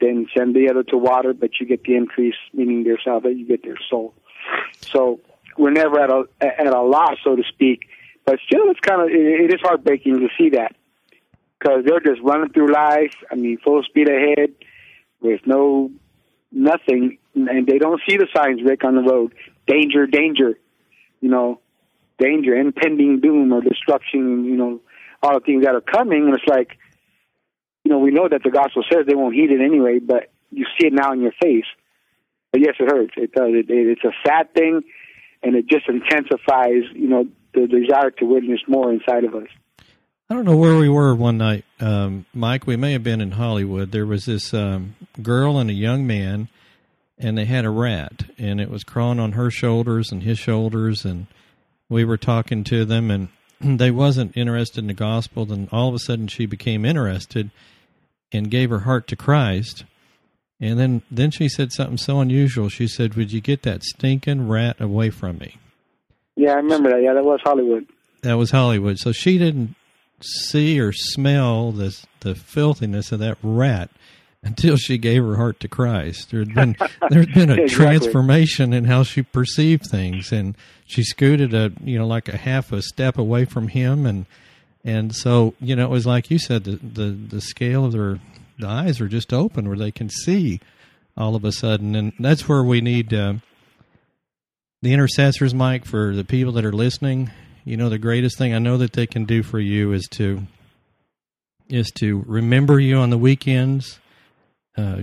then 0.00 0.26
send 0.36 0.54
the 0.54 0.68
other 0.70 0.82
to 0.84 0.96
water, 0.96 1.32
but 1.32 1.50
you 1.60 1.66
get 1.66 1.84
the 1.84 1.96
increase, 1.96 2.36
meaning 2.52 2.84
their 2.84 2.98
salvation, 3.02 3.38
you 3.38 3.46
get 3.46 3.62
their 3.62 3.78
soul. 3.90 4.14
So 4.80 5.20
we're 5.58 5.70
never 5.70 5.98
at 6.00 6.10
a 6.10 6.24
at 6.40 6.66
a 6.66 6.82
loss, 6.82 7.16
so 7.24 7.36
to 7.36 7.42
speak. 7.48 7.88
But 8.24 8.38
still, 8.46 8.70
it's 8.70 8.80
kind 8.80 9.02
of 9.02 9.08
it, 9.08 9.50
it 9.50 9.54
is 9.54 9.60
heartbreaking 9.62 10.18
to 10.18 10.28
see 10.38 10.50
that 10.50 10.74
because 11.58 11.84
they're 11.84 12.00
just 12.00 12.20
running 12.22 12.52
through 12.52 12.72
life. 12.72 13.14
I 13.30 13.34
mean, 13.34 13.58
full 13.62 13.82
speed 13.84 14.08
ahead 14.08 14.54
with 15.20 15.40
no 15.46 15.90
nothing, 16.52 17.18
and 17.34 17.66
they 17.66 17.78
don't 17.78 18.00
see 18.08 18.16
the 18.16 18.26
signs, 18.34 18.62
Rick, 18.62 18.84
on 18.84 18.96
the 18.96 19.02
road. 19.02 19.34
Danger, 19.66 20.06
danger, 20.06 20.58
you 21.20 21.28
know, 21.28 21.60
danger, 22.18 22.54
impending 22.54 23.20
doom 23.20 23.52
or 23.52 23.60
destruction. 23.60 24.44
You 24.44 24.56
know, 24.56 24.80
all 25.22 25.34
the 25.34 25.40
things 25.40 25.64
that 25.64 25.74
are 25.74 25.80
coming, 25.80 26.26
and 26.26 26.34
it's 26.34 26.46
like, 26.46 26.76
you 27.84 27.90
know, 27.90 27.98
we 27.98 28.10
know 28.10 28.28
that 28.28 28.42
the 28.42 28.50
gospel 28.50 28.84
says 28.90 29.06
they 29.06 29.14
won't 29.14 29.34
heed 29.34 29.50
it 29.50 29.60
anyway, 29.60 29.98
but 29.98 30.30
you 30.50 30.66
see 30.78 30.88
it 30.88 30.92
now 30.92 31.12
in 31.12 31.20
your 31.20 31.32
face. 31.42 31.66
But 32.52 32.60
yes, 32.60 32.74
it 32.78 32.90
hurts. 32.90 33.14
It 33.16 33.32
does. 33.32 33.50
It, 33.50 33.70
it, 33.70 33.98
it's 33.98 34.04
a 34.04 34.12
sad 34.26 34.52
thing 34.54 34.82
and 35.46 35.54
it 35.54 35.68
just 35.68 35.88
intensifies, 35.88 36.82
you 36.92 37.08
know, 37.08 37.24
the 37.54 37.68
desire 37.68 38.10
to 38.10 38.24
witness 38.24 38.58
more 38.66 38.92
inside 38.92 39.22
of 39.22 39.36
us. 39.36 39.46
I 40.28 40.34
don't 40.34 40.44
know 40.44 40.56
where 40.56 40.76
we 40.76 40.88
were 40.88 41.14
one 41.14 41.38
night, 41.38 41.64
um, 41.78 42.26
Mike. 42.34 42.66
We 42.66 42.74
may 42.74 42.92
have 42.94 43.04
been 43.04 43.20
in 43.20 43.30
Hollywood. 43.30 43.92
There 43.92 44.06
was 44.06 44.24
this 44.24 44.52
um, 44.52 44.96
girl 45.22 45.58
and 45.58 45.70
a 45.70 45.74
young 45.74 46.04
man, 46.04 46.48
and 47.16 47.38
they 47.38 47.44
had 47.44 47.64
a 47.64 47.70
rat, 47.70 48.24
and 48.36 48.60
it 48.60 48.68
was 48.68 48.82
crawling 48.82 49.20
on 49.20 49.32
her 49.32 49.48
shoulders 49.48 50.10
and 50.10 50.24
his 50.24 50.36
shoulders, 50.36 51.04
and 51.04 51.28
we 51.88 52.04
were 52.04 52.16
talking 52.16 52.64
to 52.64 52.84
them, 52.84 53.08
and 53.12 53.28
they 53.78 53.92
wasn't 53.92 54.36
interested 54.36 54.80
in 54.80 54.88
the 54.88 54.94
gospel. 54.94 55.46
Then 55.46 55.68
all 55.70 55.88
of 55.88 55.94
a 55.94 56.00
sudden, 56.00 56.26
she 56.26 56.46
became 56.46 56.84
interested 56.84 57.52
and 58.32 58.50
gave 58.50 58.70
her 58.70 58.80
heart 58.80 59.06
to 59.06 59.16
Christ 59.16 59.84
and 60.60 60.78
then, 60.78 61.02
then 61.10 61.30
she 61.30 61.48
said 61.48 61.72
something 61.72 61.98
so 61.98 62.20
unusual. 62.20 62.68
She 62.68 62.88
said, 62.88 63.14
"Would 63.14 63.32
you 63.32 63.40
get 63.40 63.62
that 63.62 63.82
stinking 63.82 64.48
rat 64.48 64.80
away 64.80 65.10
from 65.10 65.38
me?" 65.38 65.56
Yeah, 66.36 66.52
I 66.52 66.56
remember 66.56 66.90
that. 66.90 67.02
Yeah, 67.02 67.14
that 67.14 67.24
was 67.24 67.40
Hollywood. 67.42 67.86
That 68.22 68.34
was 68.34 68.50
Hollywood. 68.50 68.98
So 68.98 69.12
she 69.12 69.38
didn't 69.38 69.74
see 70.20 70.80
or 70.80 70.92
smell 70.92 71.72
the 71.72 71.96
the 72.20 72.34
filthiness 72.34 73.12
of 73.12 73.18
that 73.20 73.38
rat 73.42 73.90
until 74.42 74.76
she 74.76 74.96
gave 74.96 75.22
her 75.24 75.36
heart 75.36 75.60
to 75.60 75.68
Christ. 75.68 76.30
There 76.30 76.40
had 76.40 76.54
been 76.54 76.76
there 77.10 77.20
had 77.20 77.34
been 77.34 77.50
a 77.50 77.62
exactly. 77.62 77.68
transformation 77.68 78.72
in 78.72 78.84
how 78.84 79.02
she 79.02 79.22
perceived 79.22 79.86
things, 79.86 80.32
and 80.32 80.56
she 80.86 81.02
scooted 81.02 81.52
a 81.52 81.72
you 81.82 81.98
know 81.98 82.06
like 82.06 82.28
a 82.28 82.36
half 82.36 82.72
a 82.72 82.82
step 82.82 83.18
away 83.18 83.44
from 83.44 83.68
him, 83.68 84.06
and 84.06 84.26
and 84.84 85.14
so 85.14 85.54
you 85.60 85.76
know 85.76 85.84
it 85.84 85.90
was 85.90 86.06
like 86.06 86.30
you 86.30 86.38
said 86.38 86.64
the 86.64 86.76
the, 86.76 87.10
the 87.10 87.40
scale 87.40 87.84
of 87.84 87.92
their 87.92 88.20
the 88.58 88.66
eyes 88.66 89.00
are 89.00 89.08
just 89.08 89.32
open 89.32 89.68
where 89.68 89.76
they 89.76 89.90
can 89.90 90.08
see 90.08 90.60
all 91.16 91.34
of 91.34 91.44
a 91.44 91.52
sudden, 91.52 91.94
and 91.94 92.12
that's 92.18 92.48
where 92.48 92.62
we 92.62 92.80
need 92.80 93.12
uh, 93.12 93.34
the 94.82 94.92
intercessors, 94.92 95.54
Mike, 95.54 95.84
for 95.84 96.14
the 96.14 96.24
people 96.24 96.52
that 96.52 96.64
are 96.64 96.72
listening. 96.72 97.30
you 97.64 97.76
know, 97.76 97.88
the 97.88 97.98
greatest 97.98 98.38
thing 98.38 98.54
I 98.54 98.58
know 98.58 98.76
that 98.78 98.92
they 98.92 99.06
can 99.06 99.24
do 99.24 99.42
for 99.42 99.58
you 99.58 99.92
is 99.92 100.06
to 100.12 100.46
is 101.68 101.90
to 101.96 102.22
remember 102.28 102.78
you 102.78 102.96
on 102.96 103.10
the 103.10 103.18
weekends, 103.18 103.98
uh, 104.76 105.00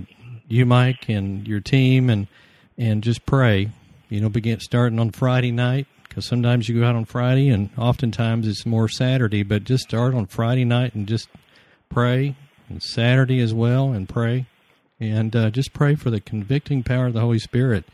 you 0.47 0.65
Mike 0.65 1.09
and 1.09 1.47
your 1.47 1.59
team, 1.59 2.09
and 2.09 2.27
and 2.77 3.03
just 3.03 3.25
pray. 3.25 3.69
You 4.09 4.21
know, 4.21 4.29
begin 4.29 4.59
starting 4.59 4.99
on 4.99 5.11
Friday 5.11 5.51
night 5.51 5.87
because 6.07 6.27
sometimes 6.27 6.69
you 6.69 6.79
go 6.79 6.85
out 6.85 6.95
on 6.95 7.05
Friday, 7.05 7.49
and 7.49 7.69
oftentimes 7.77 8.47
it's 8.47 8.65
more 8.65 8.87
Saturday. 8.87 9.43
But 9.43 9.63
just 9.63 9.85
start 9.85 10.13
on 10.13 10.27
Friday 10.27 10.63
night 10.63 10.93
and 10.93 11.07
just 11.07 11.27
pray, 11.89 12.35
and 12.73 12.83
Saturday 12.83 13.39
as 13.39 13.53
well, 13.53 13.91
and 13.91 14.09
pray, 14.09 14.47
and 14.99 15.35
uh, 15.35 15.49
just 15.49 15.73
pray 15.73 15.95
for 15.95 16.09
the 16.09 16.19
convicting 16.19 16.83
power 16.83 17.07
of 17.07 17.13
the 17.13 17.21
Holy 17.21 17.39
Spirit 17.39 17.85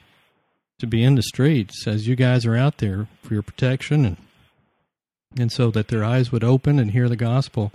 to 0.80 0.88
be 0.88 1.04
in 1.04 1.16
the 1.16 1.22
streets 1.22 1.86
as 1.86 2.08
you 2.08 2.16
guys 2.16 2.46
are 2.46 2.56
out 2.56 2.78
there 2.78 3.08
for 3.22 3.34
your 3.34 3.44
protection 3.44 4.06
and 4.06 4.18
and 5.38 5.52
so 5.52 5.70
that 5.70 5.90
their 5.90 6.04
eyes 6.04 6.32
would 6.32 6.44
open 6.44 6.80
and 6.80 6.90
hear 6.90 7.08
the 7.08 7.16
gospel. 7.16 7.72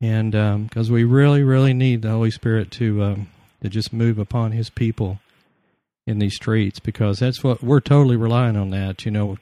And 0.00 0.30
because 0.30 0.88
um, 0.88 0.94
we 0.94 1.02
really 1.02 1.42
really 1.42 1.72
need 1.72 2.02
the 2.02 2.10
holy 2.10 2.30
spirit 2.30 2.70
to 2.72 3.02
um, 3.02 3.28
to 3.62 3.68
just 3.68 3.92
move 3.92 4.18
upon 4.18 4.52
his 4.52 4.70
people 4.70 5.18
in 6.06 6.18
these 6.18 6.36
streets 6.36 6.78
because 6.78 7.18
that's 7.18 7.42
what 7.42 7.62
we're 7.62 7.80
totally 7.80 8.16
relying 8.16 8.56
on 8.56 8.70
that. 8.70 9.04
You 9.04 9.10
know 9.10 9.38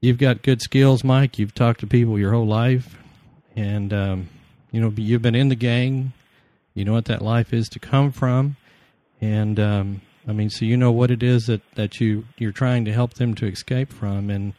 you've 0.00 0.18
got 0.18 0.42
good 0.42 0.62
skills 0.62 1.02
mike. 1.02 1.38
You've 1.38 1.54
talked 1.54 1.80
to 1.80 1.86
people 1.86 2.18
your 2.18 2.32
whole 2.32 2.46
life. 2.46 2.96
And 3.56 3.92
um, 3.92 4.28
you 4.76 4.82
know 4.82 4.92
you've 4.96 5.22
been 5.22 5.34
in 5.34 5.48
the 5.48 5.54
gang 5.56 6.12
you 6.74 6.84
know 6.84 6.92
what 6.92 7.06
that 7.06 7.22
life 7.22 7.52
is 7.52 7.66
to 7.70 7.78
come 7.78 8.12
from 8.12 8.56
and 9.20 9.58
um, 9.58 10.00
I 10.28 10.32
mean, 10.32 10.50
so 10.50 10.64
you 10.64 10.76
know 10.76 10.90
what 10.90 11.10
it 11.10 11.22
is 11.22 11.46
that, 11.46 11.62
that 11.76 12.00
you 12.00 12.24
you're 12.36 12.52
trying 12.52 12.84
to 12.84 12.92
help 12.92 13.14
them 13.14 13.34
to 13.36 13.46
escape 13.46 13.92
from, 13.92 14.28
and 14.28 14.52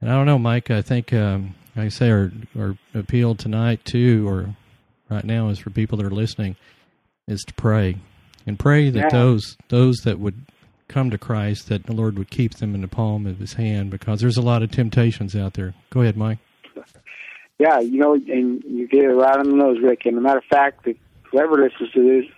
and 0.00 0.10
I 0.10 0.14
don't 0.14 0.26
know, 0.26 0.38
Mike. 0.38 0.70
I 0.70 0.80
think 0.80 1.12
um, 1.12 1.54
like 1.76 1.86
I 1.86 1.88
say 1.88 2.10
our 2.10 2.30
our 2.58 2.78
appeal 2.94 3.34
tonight 3.34 3.84
too, 3.84 4.28
or 4.28 4.54
right 5.10 5.24
now, 5.24 5.48
is 5.48 5.58
for 5.58 5.70
people 5.70 5.98
that 5.98 6.06
are 6.06 6.10
listening, 6.10 6.56
is 7.26 7.42
to 7.48 7.54
pray 7.54 7.96
and 8.46 8.58
pray 8.58 8.90
that 8.90 9.12
Yeah. 9.12 9.18
those 9.18 9.56
those 9.68 9.96
that 10.04 10.20
would 10.20 10.46
come 10.88 11.10
to 11.10 11.18
Christ, 11.18 11.68
that 11.68 11.86
the 11.86 11.92
Lord 11.92 12.16
would 12.16 12.30
keep 12.30 12.54
them 12.54 12.74
in 12.74 12.80
the 12.80 12.88
palm 12.88 13.26
of 13.26 13.40
His 13.40 13.54
hand, 13.54 13.90
because 13.90 14.20
there's 14.20 14.38
a 14.38 14.42
lot 14.42 14.62
of 14.62 14.70
temptations 14.70 15.34
out 15.34 15.54
there. 15.54 15.74
Go 15.90 16.02
ahead, 16.02 16.16
Mike. 16.16 16.38
Yeah, 17.60 17.80
you 17.80 17.98
know, 17.98 18.14
and 18.14 18.64
you 18.64 18.88
get 18.88 19.04
it 19.04 19.08
right 19.08 19.36
on 19.36 19.50
the 19.50 19.54
nose, 19.54 19.76
Rick. 19.82 20.06
And 20.06 20.16
a 20.16 20.20
matter 20.22 20.38
of 20.38 20.44
fact, 20.44 20.88
whoever 21.24 21.62
listens 21.62 21.90
to 21.92 22.02
this, 22.02 22.32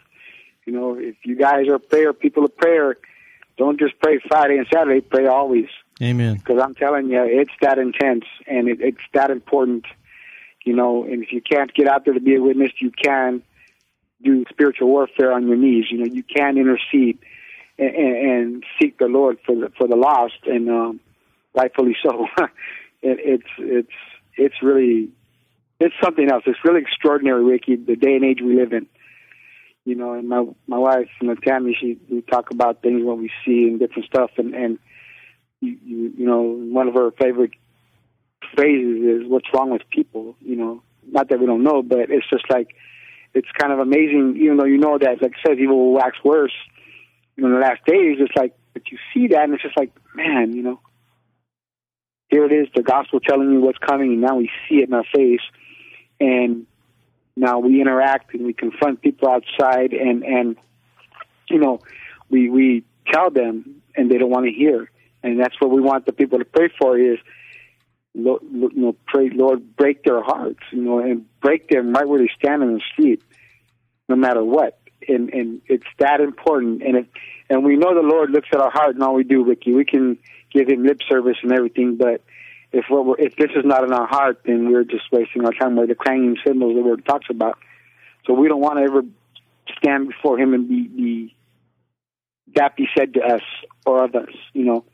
you 0.67 0.73
know, 0.73 0.99
if 0.99 1.15
you 1.25 1.37
guys 1.37 1.69
are 1.69 1.79
prayer 1.79 2.13
people 2.13 2.45
of 2.45 2.57
prayer, 2.57 2.97
don't 3.57 3.79
just 3.79 3.95
pray 4.01 4.19
Friday 4.27 4.57
and 4.57 4.67
Saturday. 4.75 5.01
Pray 5.01 5.29
always, 5.29 5.69
Amen. 6.03 6.39
because 6.39 6.61
I'm 6.61 6.75
telling 6.75 7.09
you, 7.09 7.23
it's 7.23 7.53
that 7.61 7.79
intense 7.79 8.25
and 8.49 8.67
it, 8.67 8.81
it's 8.81 8.99
that 9.15 9.31
important. 9.31 9.85
You 10.65 10.75
know, 10.75 11.05
and 11.05 11.23
if 11.23 11.33
you 11.33 11.41
can't 11.41 11.73
get 11.73 11.87
out 11.87 12.05
there 12.05 12.15
to 12.15 12.21
be 12.21 12.35
a 12.35 12.43
witness, 12.43 12.73
you 12.81 12.91
can 12.91 13.45
do 14.25 14.45
spiritual 14.51 14.89
warfare 14.89 15.33
on 15.33 15.47
your 15.47 15.57
knees. 15.57 15.85
You 15.89 15.99
know, 15.99 16.13
you 16.13 16.25
can 16.25 16.59
intercede 16.59 17.21
and, 17.79 17.95
and, 17.95 18.17
and 18.17 18.65
seek 18.81 18.99
the 18.99 19.07
Lord 19.07 19.39
for 19.47 19.55
the 19.55 19.71
for 19.79 19.87
the 19.87 19.95
lost, 19.95 20.47
and 20.47 20.69
um, 20.69 21.01
rightfully 21.55 21.97
so. 22.03 22.27
it, 23.03 23.19
it's 23.21 23.51
it's 23.59 23.93
it's 24.37 24.55
really 24.63 25.11
it's 25.81 25.95
something 26.03 26.31
else. 26.31 26.45
It's 26.47 26.59
really 26.65 26.81
extraordinary, 26.81 27.45
Ricky, 27.45 27.77
the 27.77 27.97
day 27.97 28.15
and 28.15 28.25
age 28.25 28.39
we 28.41 28.57
live 28.57 28.73
in. 28.73 28.87
You 29.85 29.97
know, 29.97 30.13
and 30.13 30.29
my 30.29 30.47
my 30.67 30.79
wife, 30.79 31.09
you 31.21 31.29
know, 31.29 31.35
Tammy, 31.35 31.77
she 31.79 31.99
we 32.09 32.23
talk 32.23 32.51
about 32.51 32.83
things 32.83 33.03
what 33.05 33.19
we 33.19 33.31
see 33.45 33.65
and 33.65 33.81
different 33.81 34.07
stuff, 34.07 34.31
and 34.39 34.55
and 34.55 34.79
you 35.61 35.77
you, 35.85 36.15
you 36.19 36.27
know, 36.27 36.43
one 36.43 36.87
of 36.87 36.95
her 36.95 37.11
favorite 37.13 37.53
phrases 38.55 39.23
is 39.23 39.29
"What's 39.29 39.49
wrong 39.53 39.71
with 39.71 39.83
people?" 39.91 40.37
You 40.41 40.57
know, 40.57 40.83
not 41.11 41.29
that 41.31 41.41
we 41.41 41.47
don't 41.47 41.65
know, 41.65 41.83
but 41.83 42.11
it's 42.11 42.31
just 42.31 42.45
like 42.49 42.77
it's 43.35 43.49
kind 43.59 43.73
of 43.73 43.81
amazing, 43.81 44.37
even 44.41 44.57
though 44.57 44.67
you 44.67 44.79
know 44.79 44.99
that, 44.99 45.23
like 45.23 45.33
I 45.39 45.49
said, 45.49 45.59
evil 45.59 45.79
will 45.79 45.93
wax 45.95 46.17
worse. 46.25 46.53
You 47.37 47.43
know, 47.43 47.49
in 47.49 47.55
the 47.55 47.61
last 47.61 47.85
days, 47.87 48.19
it's 48.21 48.37
like, 48.37 48.55
but 48.75 48.83
you 48.91 48.99
see 49.13 49.29
that, 49.29 49.45
and 49.45 49.55
it's 49.55 49.63
just 49.63 49.77
like, 49.77 49.91
man, 50.15 50.53
you 50.53 50.63
know, 50.63 50.81
here 52.33 52.47
it 52.47 52.53
is, 52.53 52.67
the 52.75 52.83
gospel 52.83 53.21
telling 53.21 53.53
you 53.53 53.61
what's 53.61 53.79
coming, 53.79 54.13
and 54.13 54.23
now 54.23 54.37
we 54.37 54.51
see 54.67 54.77
it 54.77 54.89
in 54.89 54.95
our 54.95 55.05
face, 55.15 55.43
and 56.19 56.67
now 57.37 57.59
we 57.59 57.81
interact 57.81 58.33
and 58.35 58.47
we 58.47 58.55
confront 58.55 59.03
people 59.03 59.29
outside, 59.29 59.93
and 59.93 60.25
and 60.25 60.57
you 61.51 61.59
know, 61.59 61.81
we 62.31 62.49
we 62.49 62.85
tell 63.07 63.31
them, 63.31 63.83
and 63.95 64.11
they 64.11 64.17
don't 64.17 64.31
want 64.31 64.47
to 64.47 64.53
hear, 64.53 64.91
and 65.23 65.39
that's 65.39 65.61
what 65.61 65.71
we 65.71 65.83
want 65.83 66.07
the 66.07 66.13
people 66.13 66.39
to 66.39 66.45
pray 66.47 66.71
for 66.81 66.99
is. 66.99 67.19
You 68.15 68.39
know, 68.43 68.95
pray, 69.07 69.31
Lord, 69.31 69.75
break 69.75 70.05
their 70.05 70.23
hearts, 70.23 70.61
you 70.71 70.83
know, 70.83 70.99
and 70.99 71.25
break 71.41 71.69
them 71.69 71.95
right 71.95 72.07
where 72.07 72.19
they 72.19 72.29
stand 72.39 72.63
in 72.63 72.75
the 72.75 72.83
street, 72.93 73.23
no 74.07 74.17
matter 74.17 74.45
what. 74.45 74.79
And 75.09 75.33
and 75.33 75.63
it's 75.67 75.87
that 75.99 76.21
important. 76.21 76.83
And 76.83 76.97
it, 76.97 77.07
and 77.49 77.65
we 77.65 77.77
know 77.77 77.95
the 77.95 78.07
Lord 78.07 78.31
looks 78.31 78.49
at 78.53 78.61
our 78.61 78.71
heart 78.71 78.95
and 78.95 79.03
all 79.03 79.15
we 79.15 79.25
do, 79.25 79.45
Ricky. 79.45 79.73
We 79.73 79.87
can 79.87 80.19
give 80.53 80.69
Him 80.69 80.85
lip 80.85 81.01
service 81.09 81.37
and 81.43 81.53
everything, 81.53 81.97
but 81.97 82.23
if 82.73 82.87
we're, 82.91 83.19
if 83.19 83.37
this 83.37 83.51
is 83.55 83.65
not 83.65 83.85
in 83.85 83.93
our 83.93 84.07
heart, 84.07 84.41
then 84.47 84.71
we're 84.71 84.85
just 84.85 85.05
wasting 85.13 85.45
our 85.45 85.53
time. 85.53 85.77
We're 85.77 85.87
the 85.87 85.95
clanging 85.95 86.39
cymbals 86.45 86.75
the 86.75 86.83
Word 86.83 87.05
talks 87.05 87.27
about. 87.31 87.59
So 88.27 88.33
we 88.33 88.49
don't 88.49 88.61
want 88.61 88.79
to 88.79 88.85
ever 88.85 89.03
stand 89.77 90.09
before 90.09 90.39
Him 90.39 90.55
and 90.55 90.69
be, 90.69 90.89
be 90.89 91.35
that 92.55 92.77
be 92.77 92.89
said 92.97 93.15
to 93.15 93.21
us 93.21 93.43
or 93.87 94.05
us. 94.05 94.29
You 94.53 94.65
know, 94.65 94.85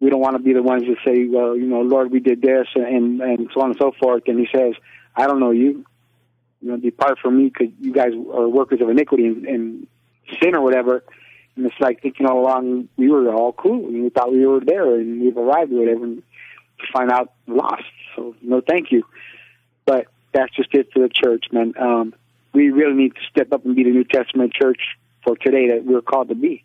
we 0.00 0.10
don't 0.10 0.20
want 0.20 0.36
to 0.36 0.42
be 0.42 0.52
the 0.52 0.62
ones 0.62 0.82
that 0.82 0.96
say, 1.04 1.26
"Well, 1.26 1.56
you 1.56 1.66
know, 1.66 1.82
Lord, 1.82 2.10
we 2.10 2.20
did 2.20 2.42
this," 2.42 2.66
and 2.74 3.20
and 3.20 3.48
so 3.54 3.60
on 3.60 3.70
and 3.70 3.78
so 3.78 3.92
forth. 4.00 4.24
And 4.26 4.38
He 4.38 4.48
says, 4.54 4.74
"I 5.16 5.26
don't 5.26 5.40
know 5.40 5.50
you. 5.50 5.84
You 6.60 6.70
know, 6.70 6.76
depart 6.76 7.18
from 7.20 7.38
me, 7.38 7.44
because 7.44 7.74
you 7.80 7.92
guys 7.92 8.12
are 8.12 8.48
workers 8.48 8.80
of 8.80 8.88
iniquity 8.88 9.26
and, 9.26 9.46
and 9.46 9.86
sin 10.42 10.54
or 10.54 10.62
whatever." 10.62 11.04
And 11.56 11.66
it's 11.66 11.80
like 11.80 12.02
thinking 12.02 12.26
all 12.26 12.40
along 12.40 12.88
we 12.96 13.08
were 13.08 13.32
all 13.32 13.52
cool 13.52 13.86
and 13.86 14.02
we 14.02 14.10
thought 14.10 14.32
we 14.32 14.44
were 14.44 14.60
there 14.60 14.96
and 14.96 15.20
we've 15.20 15.36
arrived 15.36 15.72
or 15.72 15.80
whatever. 15.80 16.04
And 16.04 16.22
to 16.80 16.92
find 16.92 17.10
out 17.10 17.32
lost. 17.46 17.84
So 18.16 18.34
no, 18.42 18.60
thank 18.60 18.90
you. 18.90 19.04
But 19.86 20.06
that's 20.32 20.54
just 20.54 20.74
it 20.74 20.92
for 20.92 21.00
the 21.00 21.08
church, 21.08 21.46
man. 21.52 21.74
Um, 21.78 22.14
we 22.52 22.70
really 22.70 22.94
need 22.94 23.14
to 23.14 23.20
step 23.30 23.52
up 23.52 23.64
and 23.64 23.74
be 23.74 23.84
the 23.84 23.90
New 23.90 24.04
Testament 24.04 24.52
church 24.52 24.80
for 25.22 25.36
today 25.36 25.68
that 25.70 25.84
we're 25.84 26.02
called 26.02 26.28
to 26.28 26.34
be. 26.34 26.64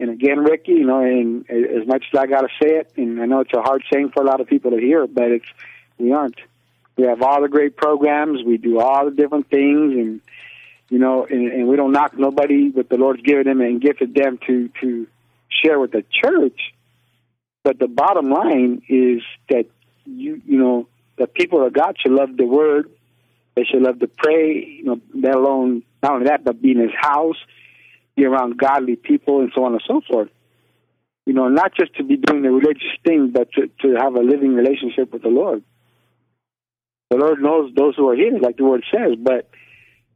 And 0.00 0.10
again, 0.10 0.40
Ricky, 0.40 0.72
you 0.72 0.86
know, 0.86 1.00
and 1.00 1.48
as 1.50 1.86
much 1.86 2.04
as 2.12 2.18
I 2.18 2.26
got 2.26 2.42
to 2.42 2.48
say 2.62 2.76
it, 2.76 2.92
and 2.96 3.20
I 3.20 3.26
know 3.26 3.40
it's 3.40 3.52
a 3.52 3.62
hard 3.62 3.82
saying 3.92 4.10
for 4.10 4.22
a 4.22 4.26
lot 4.26 4.40
of 4.40 4.46
people 4.46 4.70
to 4.70 4.78
hear, 4.78 5.06
but 5.06 5.30
it's 5.30 5.48
we 5.98 6.12
aren't. 6.12 6.40
We 6.96 7.04
have 7.04 7.22
all 7.22 7.42
the 7.42 7.48
great 7.48 7.76
programs. 7.76 8.42
We 8.44 8.58
do 8.58 8.80
all 8.80 9.04
the 9.04 9.10
different 9.10 9.48
things, 9.50 9.92
and 9.94 10.20
you 10.88 10.98
know, 10.98 11.26
and, 11.28 11.52
and 11.52 11.68
we 11.68 11.76
don't 11.76 11.92
knock 11.92 12.16
nobody, 12.16 12.70
but 12.70 12.88
the 12.88 12.96
Lord's 12.96 13.22
given 13.22 13.44
them 13.44 13.60
and 13.60 13.80
gifted 13.80 14.14
them 14.14 14.38
to 14.46 14.70
to 14.80 15.06
share 15.62 15.78
with 15.78 15.92
the 15.92 16.04
church. 16.10 16.74
But 17.62 17.78
the 17.78 17.88
bottom 17.88 18.30
line 18.30 18.82
is 18.88 19.22
that 19.50 19.66
you 20.06 20.40
you 20.46 20.58
know 20.58 20.88
the 21.18 21.26
people 21.26 21.66
of 21.66 21.72
God 21.72 21.96
should 22.00 22.12
love 22.12 22.36
the 22.36 22.46
Word. 22.46 22.90
They 23.54 23.64
should 23.64 23.82
love 23.82 23.98
to 23.98 24.08
pray. 24.08 24.64
You 24.64 24.84
know, 24.84 25.00
let 25.14 25.34
alone 25.34 25.82
not 26.02 26.12
only 26.12 26.26
that, 26.26 26.44
but 26.44 26.62
be 26.62 26.70
in 26.70 26.80
His 26.80 26.94
house, 26.98 27.36
be 28.16 28.24
around 28.24 28.56
godly 28.56 28.96
people, 28.96 29.40
and 29.40 29.52
so 29.54 29.64
on 29.64 29.72
and 29.72 29.82
so 29.86 30.00
forth. 30.08 30.30
You 31.26 31.34
know, 31.34 31.48
not 31.48 31.74
just 31.74 31.94
to 31.96 32.04
be 32.04 32.16
doing 32.16 32.42
the 32.42 32.50
religious 32.50 32.96
thing, 33.04 33.30
but 33.30 33.52
to 33.52 33.68
to 33.82 33.96
have 34.00 34.14
a 34.14 34.20
living 34.20 34.54
relationship 34.54 35.12
with 35.12 35.22
the 35.22 35.28
Lord. 35.28 35.62
The 37.10 37.16
Lord 37.16 37.40
knows 37.42 37.74
those 37.74 37.96
who 37.96 38.08
are 38.08 38.16
His, 38.16 38.40
like 38.40 38.56
the 38.56 38.64
Word 38.64 38.84
says. 38.90 39.16
But 39.18 39.50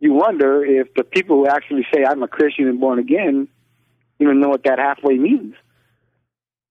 you 0.03 0.12
wonder 0.12 0.64
if 0.64 0.92
the 0.94 1.05
people 1.05 1.36
who 1.36 1.46
actually 1.46 1.86
say, 1.94 2.05
"I'm 2.05 2.24
a 2.24 2.28
Christian 2.28 2.66
and 2.66 2.80
born 2.80 2.98
again," 2.98 3.46
even 4.18 4.40
know 4.40 4.48
what 4.48 4.64
that 4.64 4.80
halfway 4.80 5.16
means. 5.16 5.55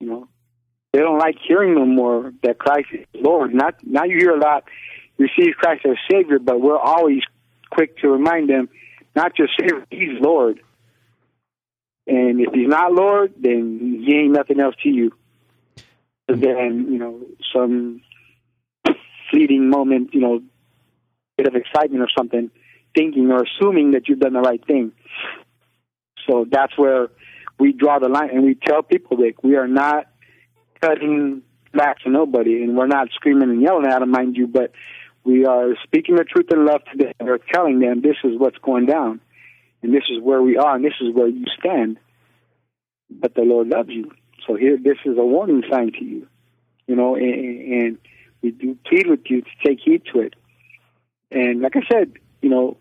You 0.01 0.07
know, 0.09 0.27
they 0.91 0.99
don't 0.99 1.17
like 1.17 1.37
hearing 1.47 1.75
no 1.75 1.85
more 1.85 2.33
that 2.43 2.59
Christ 2.59 2.89
is 2.91 3.05
Lord. 3.13 3.53
Not 3.53 3.75
now 3.85 4.03
you 4.03 4.17
hear 4.17 4.35
a 4.35 4.37
lot 4.37 4.65
receive 5.17 5.53
Christ 5.55 5.85
as 5.85 5.95
Savior, 6.11 6.39
but 6.39 6.59
we're 6.59 6.77
always 6.77 7.21
quick 7.69 7.97
to 7.99 8.09
remind 8.09 8.49
them 8.49 8.67
not 9.15 9.33
just 9.33 9.53
Savior, 9.57 9.85
He's 9.89 10.19
Lord. 10.19 10.59
And 12.07 12.41
if 12.41 12.53
He's 12.53 12.67
not 12.67 12.91
Lord, 12.91 13.33
then 13.39 14.03
He 14.05 14.13
ain't 14.13 14.33
nothing 14.33 14.59
else 14.59 14.75
to 14.83 14.89
you. 14.89 15.13
And 16.27 16.43
then 16.43 16.87
you 16.91 16.99
know 16.99 17.21
some 17.55 18.01
fleeting 19.29 19.69
moment, 19.69 20.13
you 20.13 20.19
know, 20.19 20.43
bit 21.37 21.47
of 21.47 21.55
excitement 21.55 22.03
or 22.03 22.09
something, 22.17 22.51
thinking 22.95 23.31
or 23.31 23.43
assuming 23.43 23.91
that 23.91 24.07
you've 24.07 24.19
done 24.19 24.33
the 24.33 24.41
right 24.41 24.65
thing. 24.65 24.91
So 26.29 26.45
that's 26.49 26.77
where 26.77 27.09
we 27.59 27.73
draw 27.73 27.99
the 27.99 28.09
line, 28.09 28.29
and 28.31 28.43
we 28.43 28.55
tell 28.55 28.81
people 28.83 29.17
that 29.17 29.33
we 29.43 29.55
are 29.55 29.67
not 29.67 30.07
cutting 30.81 31.43
back 31.73 31.99
to 31.99 32.09
nobody, 32.09 32.63
and 32.63 32.75
we're 32.75 32.87
not 32.87 33.09
screaming 33.13 33.49
and 33.49 33.61
yelling 33.61 33.85
at 33.85 33.99
them, 33.99 34.11
mind 34.11 34.35
you, 34.35 34.47
but 34.47 34.71
we 35.23 35.45
are 35.45 35.75
speaking 35.83 36.15
the 36.15 36.23
truth 36.23 36.47
in 36.51 36.65
love 36.65 36.81
to 36.91 36.97
them. 36.97 37.13
We're 37.19 37.37
telling 37.37 37.79
them 37.79 38.01
this 38.01 38.17
is 38.23 38.37
what's 38.37 38.57
going 38.57 38.87
down, 38.87 39.21
and 39.81 39.93
this 39.93 40.03
is 40.09 40.21
where 40.21 40.41
we 40.41 40.57
are, 40.57 40.75
and 40.75 40.83
this 40.83 40.99
is 40.99 41.13
where 41.13 41.27
you 41.27 41.45
stand. 41.59 41.97
But 43.09 43.35
the 43.35 43.41
Lord 43.41 43.67
loves 43.67 43.89
you, 43.89 44.11
so 44.47 44.55
here, 44.55 44.77
this 44.77 44.97
is 45.05 45.17
a 45.17 45.23
warning 45.23 45.63
sign 45.69 45.91
to 45.93 46.03
you. 46.03 46.27
You 46.87 46.95
know, 46.95 47.15
and, 47.15 47.83
and 47.83 47.97
we 48.41 48.51
do 48.51 48.77
plead 48.85 49.07
with 49.07 49.21
you 49.27 49.41
to 49.41 49.49
take 49.63 49.79
heed 49.79 50.03
to 50.13 50.21
it. 50.21 50.33
And 51.29 51.61
like 51.61 51.75
I 51.75 51.81
said, 51.89 52.13
you 52.41 52.49
know, 52.49 52.77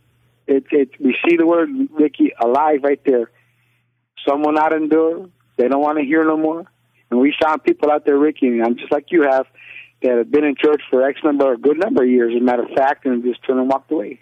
it, 0.47 0.65
it 0.71 1.01
we 1.01 1.17
see 1.29 1.37
the 1.37 1.47
word 1.47 1.69
Ricky 1.93 2.33
alive 2.41 2.81
right 2.83 3.01
there. 3.05 3.31
Someone 4.29 4.55
not 4.55 4.73
endure, 4.73 5.29
they 5.57 5.69
don't 5.69 5.81
want 5.81 5.99
to 5.99 6.05
hear 6.05 6.25
no 6.25 6.37
more. 6.37 6.67
And 7.11 7.21
we 7.21 7.35
found 7.43 7.65
people 7.65 7.91
out 7.91 8.05
there, 8.05 8.17
Ricky, 8.17 8.47
and 8.47 8.63
I'm 8.65 8.77
just 8.77 8.93
like 8.93 9.07
you 9.11 9.23
have, 9.23 9.47
that 10.03 10.17
have 10.17 10.31
been 10.31 10.45
in 10.45 10.55
church 10.57 10.81
for 10.91 11.03
X 11.03 11.21
number, 11.25 11.53
a 11.53 11.59
good 11.59 11.79
number 11.79 12.03
of 12.03 12.09
years, 12.09 12.33
as 12.35 12.41
a 12.41 12.45
matter 12.45 12.63
of 12.63 12.71
fact, 12.71 13.05
and 13.05 13.23
just 13.23 13.45
turned 13.45 13.61
and 13.61 13.69
walked 13.69 13.91
away. 13.91 14.21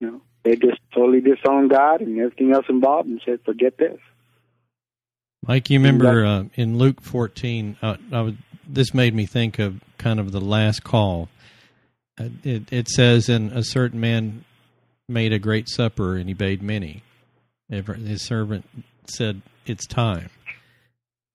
You 0.00 0.10
know, 0.10 0.20
they 0.42 0.56
just 0.56 0.78
totally 0.94 1.20
disowned 1.20 1.70
God 1.70 2.00
and 2.00 2.18
everything 2.18 2.52
else 2.52 2.66
involved, 2.68 3.08
and 3.08 3.20
said, 3.24 3.40
"Forget 3.44 3.76
this." 3.78 3.98
Mike, 5.46 5.70
you 5.70 5.78
remember 5.78 6.24
uh, 6.24 6.44
in 6.54 6.78
Luke 6.78 7.00
14, 7.00 7.76
uh, 7.80 7.96
I 8.12 8.36
this 8.66 8.92
made 8.92 9.14
me 9.14 9.26
think 9.26 9.58
of 9.58 9.80
kind 9.96 10.20
of 10.20 10.32
the 10.32 10.40
last 10.40 10.84
call. 10.84 11.28
Uh, 12.18 12.28
it, 12.42 12.72
it 12.72 12.88
says, 12.88 13.28
"And 13.28 13.52
a 13.52 13.62
certain 13.62 14.00
man 14.00 14.44
made 15.08 15.32
a 15.32 15.38
great 15.38 15.68
supper, 15.68 16.16
and 16.16 16.28
he 16.28 16.34
bade 16.34 16.62
many. 16.62 17.02
His 17.68 18.22
servant 18.22 18.66
said, 19.06 19.42
It's 19.66 19.86
time. 19.86 20.30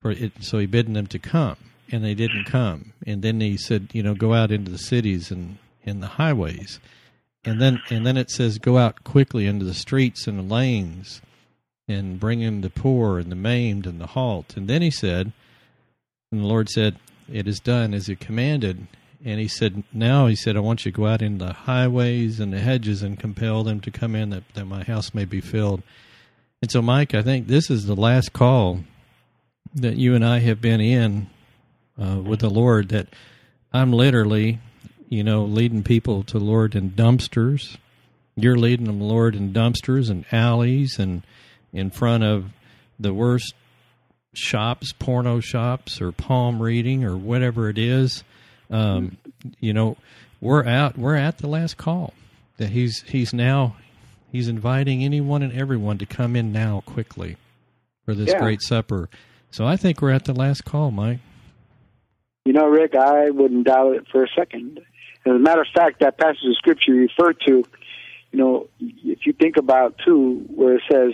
For 0.01 0.11
it, 0.11 0.31
so 0.41 0.59
he 0.59 0.65
bidden 0.65 0.93
them 0.93 1.07
to 1.07 1.19
come, 1.19 1.57
and 1.91 2.03
they 2.03 2.13
didn't 2.13 2.45
come. 2.45 2.93
And 3.05 3.21
then 3.21 3.39
he 3.39 3.57
said, 3.57 3.89
You 3.93 4.03
know, 4.03 4.15
go 4.15 4.33
out 4.33 4.51
into 4.51 4.71
the 4.71 4.77
cities 4.77 5.31
and 5.31 5.57
in 5.83 5.99
the 5.99 6.07
highways. 6.07 6.79
And 7.45 7.61
then 7.61 7.81
and 7.89 8.05
then 8.05 8.17
it 8.17 8.29
says, 8.29 8.57
Go 8.57 8.77
out 8.77 9.03
quickly 9.03 9.47
into 9.47 9.65
the 9.65 9.73
streets 9.73 10.27
and 10.27 10.39
the 10.39 10.43
lanes 10.43 11.21
and 11.87 12.19
bring 12.19 12.41
in 12.41 12.61
the 12.61 12.69
poor 12.69 13.19
and 13.19 13.31
the 13.31 13.35
maimed 13.35 13.85
and 13.85 13.99
the 13.99 14.07
halt. 14.07 14.55
And 14.55 14.67
then 14.67 14.81
he 14.81 14.91
said, 14.91 15.33
and 16.31 16.41
the 16.41 16.47
Lord 16.47 16.69
said, 16.69 16.95
It 17.31 17.47
is 17.47 17.59
done 17.59 17.93
as 17.93 18.07
he 18.07 18.15
commanded. 18.15 18.87
And 19.25 19.39
he 19.39 19.47
said, 19.47 19.83
Now 19.93 20.27
he 20.27 20.35
said, 20.35 20.57
I 20.57 20.59
want 20.59 20.85
you 20.85 20.91
to 20.91 20.95
go 20.95 21.07
out 21.07 21.21
in 21.21 21.37
the 21.37 21.53
highways 21.53 22.39
and 22.39 22.51
the 22.51 22.59
hedges 22.59 23.01
and 23.01 23.17
compel 23.17 23.63
them 23.63 23.79
to 23.81 23.91
come 23.91 24.15
in 24.15 24.31
that, 24.31 24.43
that 24.53 24.65
my 24.65 24.83
house 24.83 25.13
may 25.13 25.25
be 25.25 25.39
filled. 25.39 25.81
And 26.61 26.69
so, 26.69 26.81
Mike, 26.81 27.13
I 27.13 27.21
think 27.21 27.47
this 27.47 27.69
is 27.69 27.85
the 27.85 27.95
last 27.95 28.33
call 28.33 28.79
that 29.75 29.97
you 29.97 30.13
and 30.15 30.25
I 30.25 30.39
have 30.39 30.61
been 30.61 30.81
in 30.81 31.29
uh, 32.01 32.19
with 32.21 32.41
the 32.41 32.49
Lord. 32.49 32.89
That 32.89 33.07
I'm 33.71 33.93
literally, 33.93 34.59
you 35.09 35.23
know, 35.23 35.45
leading 35.45 35.83
people 35.83 36.23
to 36.25 36.37
Lord 36.37 36.75
in 36.75 36.91
dumpsters. 36.91 37.77
You're 38.35 38.57
leading 38.57 38.87
them, 38.87 38.99
Lord, 38.99 39.35
in 39.35 39.53
dumpsters 39.53 40.09
and 40.09 40.25
alleys 40.31 40.99
and 40.99 41.23
in 41.71 41.91
front 41.91 42.23
of 42.23 42.45
the 42.99 43.13
worst 43.13 43.53
shops, 44.33 44.93
porno 44.93 45.39
shops, 45.39 46.01
or 46.01 46.11
palm 46.11 46.61
reading, 46.61 47.03
or 47.03 47.15
whatever 47.15 47.69
it 47.69 47.77
is. 47.77 48.23
Um, 48.73 49.17
you 49.59 49.73
know, 49.73 49.97
we're 50.41 50.65
out. 50.65 50.97
We're 50.97 51.15
at 51.15 51.37
the 51.37 51.47
last 51.47 51.77
call. 51.77 52.13
That 52.57 52.69
he's 52.69 53.01
he's 53.03 53.33
now 53.33 53.75
he's 54.31 54.47
inviting 54.47 55.03
anyone 55.03 55.43
and 55.43 55.53
everyone 55.53 55.97
to 55.99 56.05
come 56.05 56.35
in 56.35 56.51
now 56.51 56.81
quickly 56.85 57.37
for 58.05 58.13
this 58.13 58.29
Yeah. 58.29 58.39
great 58.39 58.61
supper. 58.61 59.09
So 59.51 59.65
I 59.65 59.77
think 59.77 60.01
we're 60.01 60.11
at 60.11 60.25
the 60.25 60.33
last 60.33 60.65
call, 60.65 60.91
Mike. 60.91 61.19
You 62.45 62.53
know, 62.53 62.67
Rick, 62.67 62.95
I 62.95 63.29
wouldn't 63.29 63.65
doubt 63.67 63.95
it 63.95 64.07
for 64.11 64.23
a 64.23 64.27
second. 64.35 64.79
As 65.25 65.31
a 65.31 65.39
matter 65.39 65.61
of 65.61 65.67
fact, 65.73 66.01
that 66.01 66.17
passage 66.17 66.43
of 66.45 66.55
scripture 66.57 66.93
you 66.93 67.01
referred 67.01 67.39
to, 67.47 67.63
you 68.31 68.39
know, 68.39 68.67
if 68.81 69.25
you 69.25 69.33
think 69.33 69.55
about 69.57 69.97
too, 70.03 70.43
where 70.53 70.75
it 70.75 70.81
says, 70.91 71.13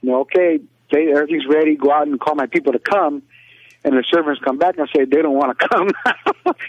you 0.00 0.10
know, 0.10 0.20
okay, 0.22 0.58
they, 0.92 1.12
everything's 1.12 1.46
ready, 1.48 1.76
go 1.76 1.92
out 1.92 2.08
and 2.08 2.18
call 2.18 2.34
my 2.34 2.46
people 2.46 2.72
to 2.72 2.78
come, 2.80 3.22
and 3.84 3.94
the 3.94 4.04
servants 4.10 4.40
come 4.42 4.58
back 4.58 4.78
and 4.78 4.88
say 4.94 5.04
they 5.04 5.22
don't 5.22 5.34
want 5.34 5.58
to 5.58 5.68
come, 5.68 5.88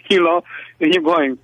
you 0.09 0.21
know, 0.21 0.43
and 0.79 0.93
you're 0.93 1.03
going, 1.03 1.37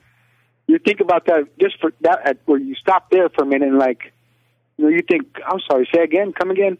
you 0.67 0.79
think 0.79 0.99
about 0.99 1.25
that 1.25 1.47
just 1.59 1.79
for 1.79 1.91
that, 2.01 2.19
at, 2.25 2.37
where 2.45 2.59
you 2.59 2.75
stop 2.75 3.09
there 3.09 3.29
for 3.29 3.43
a 3.43 3.47
minute 3.47 3.69
and 3.69 3.79
like, 3.79 4.13
you 4.77 4.85
know, 4.85 4.91
you 4.91 5.01
think, 5.07 5.27
I'm 5.45 5.59
sorry, 5.69 5.87
say 5.93 6.03
again, 6.03 6.33
come 6.33 6.51
again. 6.51 6.77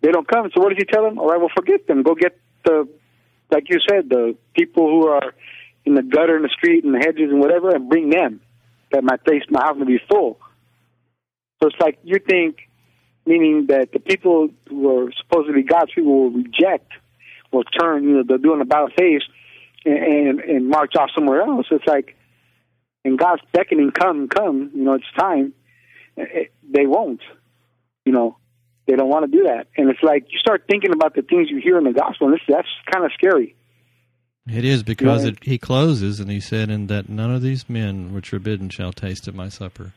They 0.00 0.12
don't 0.12 0.28
come. 0.28 0.50
So 0.54 0.60
what 0.60 0.68
did 0.68 0.78
you 0.78 0.84
tell 0.84 1.02
them? 1.02 1.18
All 1.18 1.26
right, 1.26 1.38
well, 1.38 1.50
forget 1.56 1.86
them. 1.88 2.02
Go 2.02 2.14
get 2.14 2.38
the 2.64 2.88
like 3.50 3.68
you 3.68 3.78
said, 3.88 4.08
the 4.08 4.36
people 4.54 4.88
who 4.88 5.08
are 5.08 5.34
in 5.84 5.94
the 5.94 6.02
gutter, 6.02 6.36
in 6.36 6.42
the 6.42 6.50
street, 6.50 6.84
in 6.84 6.92
the 6.92 6.98
hedges, 6.98 7.30
and 7.30 7.40
whatever, 7.40 7.70
and 7.70 7.88
bring 7.88 8.10
them. 8.10 8.40
That 8.92 9.04
my 9.04 9.16
place, 9.16 9.42
my 9.50 9.62
house 9.62 9.76
will 9.78 9.86
be 9.86 10.00
full. 10.08 10.38
So 11.60 11.68
it's 11.68 11.76
like 11.80 11.98
you 12.04 12.18
think, 12.18 12.56
meaning 13.26 13.66
that 13.68 13.92
the 13.92 13.98
people 13.98 14.48
who 14.68 14.98
are 14.98 15.12
supposed 15.12 15.48
to 15.48 15.52
be 15.52 15.62
God's 15.62 15.92
people 15.94 16.12
will 16.12 16.30
reject, 16.30 16.92
will 17.52 17.64
turn, 17.64 18.04
you 18.04 18.10
know, 18.16 18.22
they'll 18.26 18.38
do 18.38 18.54
an 18.54 18.60
about 18.60 18.92
face 18.98 19.22
and, 19.84 19.96
and 19.96 20.40
and 20.40 20.68
march 20.68 20.94
off 20.96 21.10
somewhere 21.14 21.42
else. 21.42 21.66
It's 21.70 21.86
like, 21.86 22.16
and 23.04 23.18
God's 23.18 23.42
beckoning, 23.52 23.90
come, 23.90 24.28
come, 24.28 24.70
you 24.74 24.82
know, 24.84 24.94
it's 24.94 25.04
time. 25.18 25.52
It- 26.16 26.52
they 26.70 26.86
won't, 26.86 27.22
you 28.04 28.12
know. 28.12 28.36
They 28.86 28.96
don't 28.96 29.08
want 29.10 29.30
to 29.30 29.36
do 29.36 29.44
that, 29.44 29.66
and 29.76 29.90
it's 29.90 30.02
like 30.02 30.24
you 30.32 30.38
start 30.38 30.64
thinking 30.66 30.92
about 30.92 31.14
the 31.14 31.20
things 31.22 31.50
you 31.50 31.58
hear 31.60 31.76
in 31.76 31.84
the 31.84 31.92
gospel, 31.92 32.28
and 32.28 32.34
this, 32.34 32.40
that's 32.48 32.68
kind 32.90 33.04
of 33.04 33.12
scary. 33.12 33.54
It 34.50 34.64
is 34.64 34.82
because 34.82 35.24
it, 35.24 35.44
he 35.44 35.58
closes 35.58 36.20
and 36.20 36.30
he 36.30 36.40
said, 36.40 36.70
"And 36.70 36.88
that 36.88 37.08
none 37.08 37.30
of 37.30 37.42
these 37.42 37.68
men 37.68 38.14
which 38.14 38.32
are 38.32 38.38
bidden 38.38 38.70
shall 38.70 38.92
taste 38.94 39.28
of 39.28 39.34
my 39.34 39.50
supper." 39.50 39.92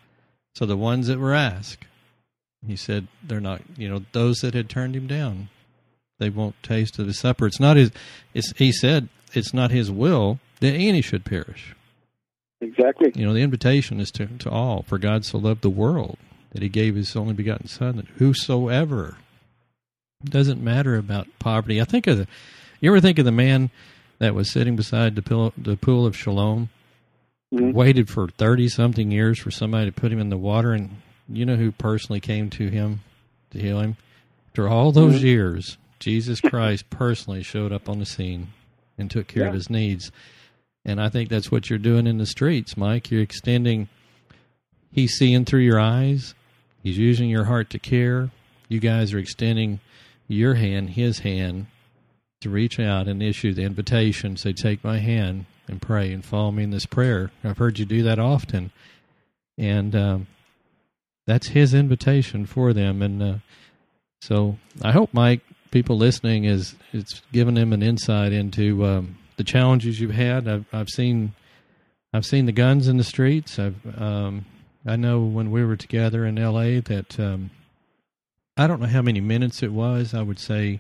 So 0.56 0.66
the 0.66 0.76
ones 0.76 1.08
that 1.08 1.20
were 1.20 1.34
asked, 1.34 1.86
he 2.68 2.76
said, 2.76 3.08
they're 3.24 3.40
not. 3.40 3.62
You 3.78 3.88
know, 3.88 4.02
those 4.12 4.40
that 4.40 4.54
had 4.54 4.70
turned 4.70 4.94
him 4.96 5.08
down, 5.08 5.48
they 6.22 6.30
won't 6.30 6.56
taste 6.64 6.98
of 7.00 7.08
his 7.08 7.20
supper. 7.20 7.48
It's 7.48 7.60
not 7.60 7.76
his. 7.76 7.92
It's 8.34 8.54
he 8.58 8.72
said 8.72 9.10
it's 9.34 9.54
not 9.54 9.72
his 9.72 9.92
will 9.92 10.40
that 10.62 10.74
any 10.74 11.02
should 11.02 11.26
perish. 11.26 11.76
Exactly. 12.62 13.12
You 13.16 13.26
know, 13.26 13.34
the 13.34 13.42
invitation 13.42 14.00
is 14.00 14.12
to 14.12 14.28
to 14.28 14.50
all. 14.50 14.84
For 14.84 14.98
God 14.98 15.26
so 15.26 15.40
loved 15.40 15.64
the 15.64 15.70
world 15.70 16.18
that 16.52 16.62
He 16.62 16.70
gave 16.70 16.96
His 16.96 17.16
only 17.16 17.34
begotten 17.34 17.68
Son, 17.68 17.96
that 17.98 18.08
whosoever 18.18 19.18
doesn't 20.24 20.62
matter 20.62 20.96
about 20.96 21.28
poverty. 21.40 21.82
I 21.82 21.86
think 21.86 22.06
of 22.08 22.18
the. 22.20 22.28
You 22.80 22.92
ever 22.92 23.00
think 23.02 23.18
of 23.20 23.26
the 23.26 23.32
man 23.32 23.72
that 24.20 24.36
was 24.36 24.52
sitting 24.52 24.76
beside 24.76 25.16
the 25.16 25.22
pool, 25.24 25.54
the 25.58 25.76
pool 25.78 26.06
of 26.06 26.16
Siloam, 26.16 26.70
Mhm. 27.54 27.74
waited 27.74 28.10
for 28.10 28.28
thirty 28.28 28.70
something 28.70 29.10
years 29.12 29.40
for 29.40 29.50
somebody 29.50 29.88
to 29.88 29.92
put 29.92 30.12
him 30.12 30.20
in 30.20 30.30
the 30.30 30.38
water, 30.38 30.74
and 30.74 30.90
you 31.28 31.46
know 31.46 31.56
who 31.56 31.72
personally 31.72 32.20
came 32.20 32.50
to 32.52 32.68
him 32.70 33.00
to 33.52 33.60
heal 33.60 33.80
him? 33.80 33.98
After 34.50 34.68
all 34.70 34.92
those 34.92 35.20
Mhm. 35.22 35.24
years, 35.24 35.78
Jesus 36.02 36.42
Christ 36.42 36.90
personally 36.90 37.44
showed 37.44 37.72
up 37.72 37.88
on 37.88 38.00
the 38.00 38.06
scene 38.06 38.50
and 38.98 39.10
took 39.10 39.28
care 39.28 39.48
of 39.48 39.54
his 39.54 39.70
needs. 39.70 40.12
And 40.84 41.00
I 41.00 41.10
think 41.10 41.30
that's 41.30 41.52
what 41.52 41.70
you're 41.70 41.80
doing 41.80 42.08
in 42.08 42.18
the 42.18 42.26
streets, 42.26 42.76
Mike. 42.76 43.12
You're 43.12 43.22
extending. 43.22 43.88
He's 44.92 45.14
seeing 45.14 45.46
through 45.46 45.62
your 45.62 45.80
eyes. 45.80 46.34
He's 46.84 46.98
using 46.98 47.30
your 47.30 47.46
heart 47.46 47.70
to 47.70 47.80
care. 47.80 48.32
You 48.68 48.80
guys 48.80 49.14
are 49.14 49.20
extending 49.20 49.80
your 50.28 50.56
hand, 50.56 50.92
his 50.92 51.20
hand, 51.20 51.68
to 52.42 52.50
reach 52.50 52.80
out 52.80 53.08
and 53.08 53.22
issue 53.22 53.54
the 53.54 53.62
invitation. 53.62 54.38
Say, 54.38 54.54
"Take 54.54 54.84
my 54.84 54.98
hand 54.98 55.46
and 55.68 55.82
pray 55.82 56.12
and 56.12 56.26
follow 56.26 56.52
me 56.52 56.64
in 56.64 56.72
this 56.72 56.88
prayer." 56.88 57.30
I've 57.44 57.60
heard 57.60 57.78
you 57.78 57.86
do 57.86 58.02
that 58.02 58.18
often, 58.18 58.72
and 59.56 59.96
um, 59.96 60.28
that's 61.28 61.50
his 61.50 61.76
invitation 61.76 62.48
for 62.48 62.74
them. 62.74 63.04
And 63.04 63.22
uh, 63.22 63.36
so, 64.22 64.58
I 64.82 64.94
hope, 64.94 65.14
Mike, 65.14 65.42
people 65.72 65.98
listening 65.98 66.44
is 66.46 66.76
it's 66.94 67.22
given 67.32 67.56
them 67.56 67.74
an 67.74 67.82
insight 67.82 68.34
into 68.34 68.86
um, 68.86 69.18
the 69.38 69.44
challenges 69.44 70.00
you've 70.00 70.12
had. 70.12 70.48
I've, 70.48 70.66
I've 70.74 70.90
seen, 70.90 71.34
I've 72.14 72.26
seen 72.26 72.46
the 72.46 72.52
guns 72.52 72.88
in 72.88 72.98
the 72.98 73.04
streets. 73.04 73.58
I've, 73.58 74.00
um, 74.00 74.46
I 74.86 74.96
know 74.96 75.22
when 75.22 75.52
we 75.52 75.64
were 75.64 75.76
together 75.78 76.26
in 76.26 76.38
L.A. 76.38 76.80
that 76.82 77.20
um, 77.20 77.52
I 78.58 78.68
don't 78.68 78.82
know 78.82 78.88
how 78.88 79.02
many 79.02 79.22
minutes 79.22 79.64
it 79.64 79.72
was. 79.72 80.14
I 80.14 80.22
would 80.22 80.40
say 80.40 80.80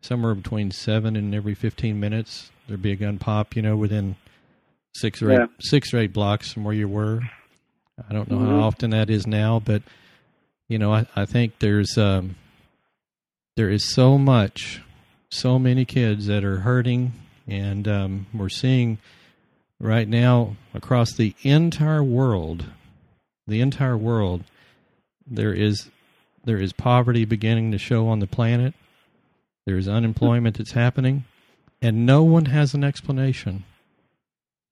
somewhere 0.00 0.34
between 0.34 0.70
seven 0.70 1.16
and 1.16 1.34
every 1.34 1.54
fifteen 1.54 1.98
minutes 2.00 2.50
there'd 2.66 2.82
be 2.82 2.92
a 2.92 2.96
gun 2.96 3.18
pop. 3.18 3.54
You 3.56 3.62
know, 3.62 3.76
within 3.76 4.16
six 4.94 5.20
or 5.22 5.42
eight, 5.42 5.50
six 5.60 5.92
or 5.94 5.98
eight 5.98 6.12
blocks 6.12 6.52
from 6.52 6.64
where 6.64 6.74
you 6.74 6.88
were. 6.88 7.20
I 8.08 8.12
don't 8.12 8.30
know 8.30 8.38
Mhm. 8.38 8.46
how 8.48 8.60
often 8.60 8.90
that 8.90 9.08
is 9.10 9.26
now, 9.26 9.60
but 9.64 9.82
you 10.68 10.78
know, 10.78 10.92
I, 10.92 11.06
I 11.14 11.26
think 11.26 11.58
there's 11.60 11.96
um, 11.98 12.36
there 13.56 13.70
is 13.70 13.92
so 13.92 14.18
much, 14.18 14.82
so 15.30 15.58
many 15.58 15.84
kids 15.84 16.26
that 16.26 16.44
are 16.44 16.60
hurting, 16.60 17.12
and 17.48 17.88
um, 17.88 18.26
we're 18.32 18.50
seeing 18.50 18.98
right 19.80 20.06
now 20.06 20.56
across 20.74 21.12
the 21.12 21.34
entire 21.42 22.04
world, 22.04 22.66
the 23.46 23.60
entire 23.60 23.96
world, 23.96 24.44
there 25.26 25.52
is 25.52 25.90
there 26.44 26.58
is 26.58 26.72
poverty 26.72 27.24
beginning 27.24 27.72
to 27.72 27.78
show 27.78 28.06
on 28.06 28.20
the 28.20 28.26
planet. 28.26 28.72
There 29.64 29.76
is 29.76 29.88
unemployment 29.88 30.58
that's 30.58 30.72
happening, 30.72 31.24
and 31.82 32.06
no 32.06 32.22
one 32.22 32.46
has 32.46 32.72
an 32.72 32.84
explanation. 32.84 33.64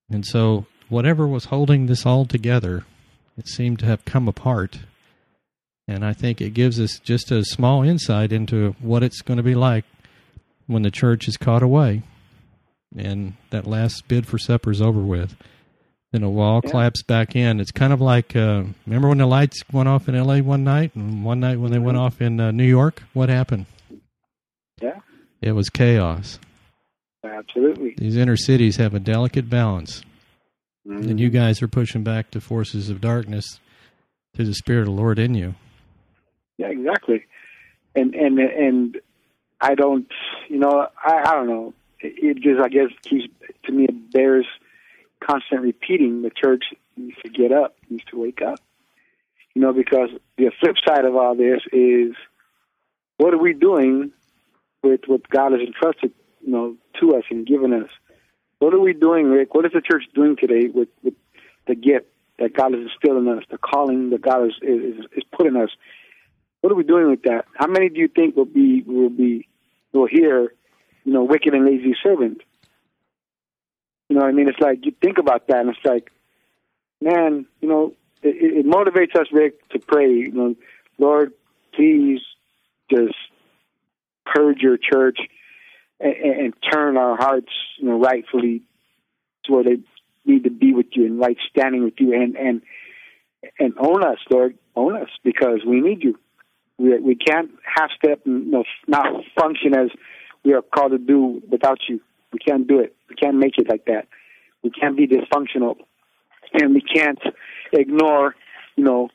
And 0.08 0.24
so, 0.24 0.66
whatever 0.88 1.26
was 1.26 1.46
holding 1.46 1.86
this 1.86 2.06
all 2.06 2.26
together, 2.26 2.84
it 3.36 3.48
seemed 3.48 3.80
to 3.80 3.86
have 3.86 4.04
come 4.04 4.28
apart. 4.28 4.80
And 5.86 6.04
I 6.04 6.12
think 6.14 6.40
it 6.40 6.54
gives 6.54 6.80
us 6.80 6.98
just 6.98 7.30
a 7.30 7.44
small 7.44 7.82
insight 7.82 8.32
into 8.32 8.74
what 8.80 9.02
it's 9.02 9.20
going 9.20 9.36
to 9.36 9.42
be 9.42 9.54
like 9.54 9.84
when 10.66 10.82
the 10.82 10.90
church 10.90 11.28
is 11.28 11.36
caught 11.36 11.62
away. 11.62 12.02
and 12.96 13.32
that 13.50 13.66
last 13.66 14.06
bid 14.06 14.24
for 14.26 14.38
supper 14.38 14.70
is 14.70 14.80
over 14.80 15.00
with. 15.00 15.34
Then 16.12 16.22
a 16.22 16.30
wall 16.30 16.60
Yeah. 16.62 16.70
claps 16.70 17.02
back 17.02 17.34
in. 17.34 17.58
It's 17.58 17.72
kind 17.72 17.92
of 17.92 18.00
like 18.00 18.36
uh, 18.36 18.62
remember 18.86 19.08
when 19.08 19.18
the 19.18 19.26
lights 19.26 19.64
went 19.72 19.88
off 19.88 20.08
in 20.08 20.14
L.A. 20.14 20.40
one 20.42 20.62
night, 20.62 20.94
and 20.94 21.24
one 21.24 21.40
night 21.40 21.58
when 21.58 21.72
they 21.72 21.80
went 21.80 21.98
off 21.98 22.22
in 22.22 22.38
uh, 22.38 22.52
New 22.52 22.62
York. 22.66 23.02
What 23.12 23.28
happened? 23.30 23.66
Yeah, 24.80 25.00
It 25.42 25.52
was 25.52 25.68
chaos. 25.70 26.38
absolutely. 27.24 27.94
These 27.98 28.16
inner 28.16 28.36
cities 28.36 28.76
have 28.76 28.94
a 28.94 29.00
delicate 29.00 29.50
balance, 29.50 30.02
and 30.86 31.18
you 31.18 31.30
guys 31.30 31.62
are 31.62 31.68
pushing 31.68 32.04
back 32.04 32.30
the 32.30 32.40
forces 32.40 32.90
of 32.90 33.00
darkness 33.00 33.58
through 34.36 34.44
the 34.46 34.54
Spirit 34.54 34.82
of 34.82 34.86
the 34.86 34.92
Lord 35.02 35.18
in 35.18 35.34
you. 35.34 35.56
Yeah, 36.58 36.68
exactly. 36.68 37.24
And 37.94 38.14
and 38.14 38.38
and 38.38 39.00
I 39.60 39.74
don't, 39.74 40.06
you 40.48 40.58
know, 40.58 40.88
I, 41.02 41.22
I 41.26 41.34
don't 41.34 41.48
know. 41.48 41.74
It, 42.00 42.36
just, 42.42 42.60
I 42.60 42.68
guess, 42.68 42.90
keeps 43.02 43.24
to 43.64 43.72
me 43.72 43.84
it 43.84 44.12
bears 44.12 44.46
constant 45.20 45.62
repeating. 45.62 46.22
The 46.22 46.30
church 46.30 46.64
needs 46.96 47.16
to 47.24 47.30
get 47.30 47.50
up, 47.50 47.76
needs 47.88 48.04
to 48.10 48.20
wake 48.20 48.42
up. 48.42 48.58
You 49.54 49.62
know, 49.62 49.72
because 49.72 50.10
the 50.36 50.50
flip 50.60 50.76
side 50.86 51.04
of 51.04 51.16
all 51.16 51.34
this 51.34 51.60
is, 51.72 52.14
what 53.16 53.32
are 53.32 53.38
we 53.38 53.54
doing 53.54 54.12
with 54.82 55.02
what 55.06 55.28
God 55.30 55.52
has 55.52 55.60
entrusted, 55.60 56.12
you 56.44 56.52
know, 56.52 56.76
to 57.00 57.16
us 57.16 57.24
and 57.30 57.46
given 57.46 57.72
us? 57.72 57.88
What 58.58 58.74
are 58.74 58.80
we 58.80 58.92
doing, 58.92 59.26
Rick? 59.26 59.54
What 59.54 59.64
is 59.64 59.72
the 59.72 59.80
church 59.80 60.04
doing 60.14 60.36
today 60.36 60.68
with, 60.68 60.88
with 61.02 61.14
the 61.66 61.74
gift 61.74 62.06
that 62.38 62.54
God 62.54 62.72
has 62.74 62.82
instilled 62.82 63.22
in 63.22 63.28
us, 63.28 63.44
the 63.50 63.58
calling 63.58 64.10
that 64.10 64.20
God 64.20 64.46
is, 64.46 64.54
is, 64.60 65.06
is 65.16 65.24
put 65.32 65.46
in 65.46 65.56
us? 65.56 65.70
What 66.64 66.72
are 66.72 66.76
we 66.76 66.84
doing 66.84 67.10
with 67.10 67.24
that? 67.24 67.44
How 67.52 67.66
many 67.66 67.90
do 67.90 68.00
you 68.00 68.08
think 68.08 68.36
will 68.36 68.46
be 68.46 68.82
will 68.86 69.10
be 69.10 69.46
will 69.92 70.06
hear, 70.06 70.54
you 71.04 71.12
know, 71.12 71.22
wicked 71.22 71.52
and 71.52 71.66
lazy 71.66 71.94
servant? 72.02 72.40
You 74.08 74.16
know 74.16 74.22
what 74.22 74.30
I 74.30 74.32
mean? 74.32 74.48
It's 74.48 74.58
like 74.60 74.78
you 74.86 74.92
think 75.02 75.18
about 75.18 75.48
that, 75.48 75.58
and 75.58 75.68
it's 75.68 75.84
like, 75.84 76.10
man, 77.02 77.44
you 77.60 77.68
know, 77.68 77.92
it, 78.22 78.64
it 78.64 78.66
motivates 78.66 79.14
us, 79.14 79.26
Rick, 79.30 79.68
to 79.72 79.78
pray. 79.78 80.08
You 80.08 80.32
know, 80.32 80.54
Lord, 80.96 81.34
please 81.74 82.20
just 82.90 83.14
purge 84.24 84.62
your 84.62 84.78
church 84.78 85.18
and, 86.00 86.14
and 86.14 86.54
turn 86.72 86.96
our 86.96 87.14
hearts, 87.14 87.52
you 87.76 87.90
know, 87.90 88.00
rightfully 88.00 88.62
to 89.44 89.52
where 89.52 89.64
they 89.64 89.76
need 90.24 90.44
to 90.44 90.50
be 90.50 90.72
with 90.72 90.86
you 90.92 91.04
and 91.04 91.18
right 91.20 91.36
standing 91.50 91.84
with 91.84 92.00
you, 92.00 92.14
and 92.14 92.36
and 92.36 92.62
and 93.58 93.74
own 93.78 94.02
us, 94.02 94.16
Lord, 94.30 94.56
own 94.74 94.96
us 94.96 95.10
because 95.22 95.60
we 95.66 95.82
need 95.82 96.02
you. 96.02 96.18
We 96.78 96.98
we 96.98 97.14
can't 97.14 97.50
half 97.64 97.90
step 97.96 98.22
and 98.26 98.46
you 98.46 98.50
know, 98.50 98.64
not 98.86 99.06
function 99.38 99.76
as 99.76 99.90
we 100.44 100.52
are 100.54 100.62
called 100.62 100.92
to 100.92 100.98
do 100.98 101.42
without 101.50 101.78
you. 101.88 102.00
We 102.32 102.38
can't 102.38 102.66
do 102.66 102.80
it. 102.80 102.94
We 103.08 103.16
can't 103.16 103.36
make 103.36 103.58
it 103.58 103.68
like 103.68 103.84
that. 103.86 104.08
We 104.62 104.70
can't 104.70 104.96
be 104.96 105.06
dysfunctional, 105.06 105.76
and 106.52 106.74
we 106.74 106.80
can't 106.80 107.20
ignore, 107.72 108.34
you 108.76 108.84
know, 108.84 109.08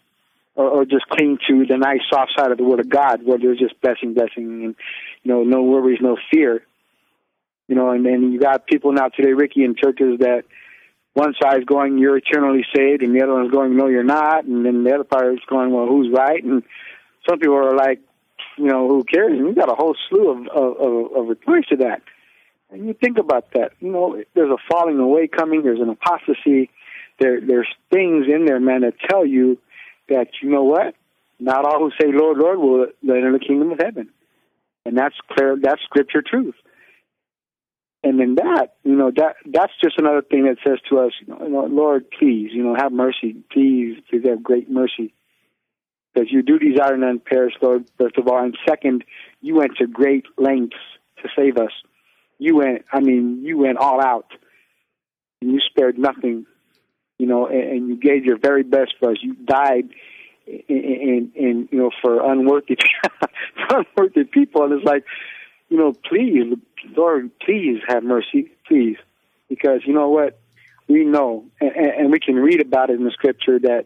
or, 0.56 0.70
or 0.70 0.86
just 0.86 1.08
cling 1.10 1.38
to 1.48 1.66
the 1.66 1.78
nice 1.78 2.02
soft 2.10 2.32
side 2.38 2.52
of 2.52 2.58
the 2.58 2.64
Word 2.64 2.80
of 2.80 2.90
God, 2.90 3.22
where 3.24 3.38
there's 3.38 3.60
just 3.60 3.80
blessing, 3.82 4.14
blessing, 4.14 4.64
and 4.64 4.76
you 5.24 5.32
know, 5.32 5.44
no 5.44 5.64
worries, 5.64 6.00
no 6.02 6.18
fear. 6.32 6.64
You 7.68 7.76
know, 7.76 7.92
and 7.92 8.06
then 8.06 8.32
you 8.32 8.40
got 8.40 8.66
people 8.66 8.92
now 8.92 9.10
today, 9.10 9.34
Ricky, 9.34 9.64
in 9.64 9.76
churches 9.76 10.20
that 10.20 10.44
one 11.14 11.34
side's 11.42 11.66
going, 11.66 11.98
"You're 11.98 12.18
eternally 12.18 12.66
saved," 12.76 13.04
and 13.04 13.14
the 13.16 13.24
other 13.24 13.34
one's 13.34 13.52
going, 13.52 13.76
"No, 13.76 13.88
you're 13.88 14.04
not," 14.04 14.46
and 14.46 14.66
then 14.66 14.84
the 14.84 14.94
other 14.94 15.04
part 15.04 15.34
is 15.34 15.40
going, 15.48 15.72
"Well, 15.72 15.88
who's 15.88 16.12
right?" 16.12 16.44
And 16.44 16.64
some 17.28 17.40
people 17.40 17.56
are 17.56 17.76
like, 17.76 18.00
you 18.58 18.66
know, 18.66 18.88
who 18.88 19.04
cares? 19.04 19.32
And 19.32 19.48
you 19.48 19.56
got 19.56 19.72
a 19.72 19.76
whole 19.76 19.96
slew 20.10 20.30
of 20.30 20.48
of, 20.48 21.16
of, 21.16 21.28
replies 21.28 21.66
to 21.68 21.78
that. 21.78 22.02
And 22.72 22.86
you 22.86 22.94
think 22.94 23.18
about 23.18 23.52
that. 23.54 23.72
You 23.80 23.92
know, 23.92 24.22
there's 24.36 24.52
a 24.52 24.58
falling 24.70 25.00
away 25.00 25.28
coming. 25.28 25.64
There's 25.64 25.80
an 25.80 25.90
apostasy. 25.90 26.70
There, 27.20 27.42
there's 27.42 27.68
things 27.92 28.28
in 28.34 28.46
there, 28.46 28.60
man, 28.60 28.82
that 28.82 28.94
tell 29.10 29.26
you 29.26 29.58
that 30.08 30.28
you 30.42 30.50
know 30.50 30.64
what? 30.64 30.96
Not 31.40 31.66
all 31.66 31.80
who 31.80 31.92
say 32.00 32.12
Lord, 32.12 32.38
Lord 32.38 32.60
will 32.60 32.88
enter 33.04 33.32
the 33.32 33.40
kingdom 33.40 33.72
of 33.72 33.80
heaven, 33.80 34.10
and 34.86 34.98
that's 34.98 35.16
clear. 35.32 35.58
That's 35.62 35.82
scripture 35.84 36.22
truth. 36.22 36.56
And 38.02 38.18
then 38.20 38.36
that, 38.36 38.76
you 38.84 38.96
know, 38.96 39.12
that 39.16 39.36
that's 39.46 39.74
just 39.84 39.98
another 39.98 40.22
thing 40.22 40.46
that 40.46 40.58
says 40.66 40.80
to 40.90 41.00
us, 41.00 41.12
you 41.26 41.34
know, 41.34 41.66
Lord, 41.66 42.06
please, 42.12 42.52
you 42.54 42.64
know, 42.64 42.76
have 42.76 42.94
mercy, 42.94 43.36
please, 43.52 43.98
please 44.10 44.24
have 44.26 44.42
great 44.42 44.70
mercy 44.70 45.14
because 46.14 46.32
you 46.32 46.42
do 46.42 46.58
desire 46.60 46.98
none 46.98 47.20
perish, 47.20 47.54
Lord, 47.62 47.86
first 47.98 48.18
of 48.18 48.28
all. 48.28 48.44
And 48.44 48.58
second, 48.68 49.04
you 49.42 49.56
went 49.56 49.78
to 49.78 49.88
great 49.88 50.26
lengths 50.38 50.78
to 51.22 51.30
save 51.36 51.58
us. 51.58 51.72
You 52.38 52.58
went, 52.58 52.86
I 52.92 53.00
mean, 53.00 53.44
you 53.44 53.58
went 53.58 53.78
all 53.78 54.02
out. 54.02 54.28
And 55.42 55.52
you 55.52 55.60
spared 55.70 55.98
nothing, 55.98 56.46
you 57.18 57.26
know, 57.26 57.48
and, 57.48 57.64
and 57.64 57.88
you 57.88 57.96
gave 57.96 58.26
your 58.26 58.38
very 58.38 58.64
best 58.64 58.96
for 59.00 59.12
us. 59.12 59.18
You 59.22 59.36
died 59.36 59.90
in, 60.46 60.62
in, 60.68 61.32
in 61.36 61.70
you 61.72 61.78
know, 61.78 61.92
for 62.02 62.30
unworthy, 62.30 62.76
for 63.70 63.86
unworthy 63.86 64.26
people. 64.26 64.64
And 64.64 64.74
it's 64.74 64.86
like, 64.86 65.06
you 65.70 65.78
know, 65.78 65.94
please, 65.94 66.58
Lord, 66.98 67.32
please 67.40 67.80
have 67.88 68.04
mercy, 68.04 68.52
please. 68.68 68.98
Because 69.48 69.82
you 69.86 69.94
know 69.94 70.10
what? 70.10 70.40
We 70.88 71.06
know, 71.06 71.46
and, 71.62 71.72
and 71.72 72.12
we 72.12 72.20
can 72.20 72.36
read 72.36 72.62
about 72.62 72.90
it 72.90 73.00
in 73.00 73.06
the 73.06 73.12
scripture 73.12 73.60
that, 73.60 73.86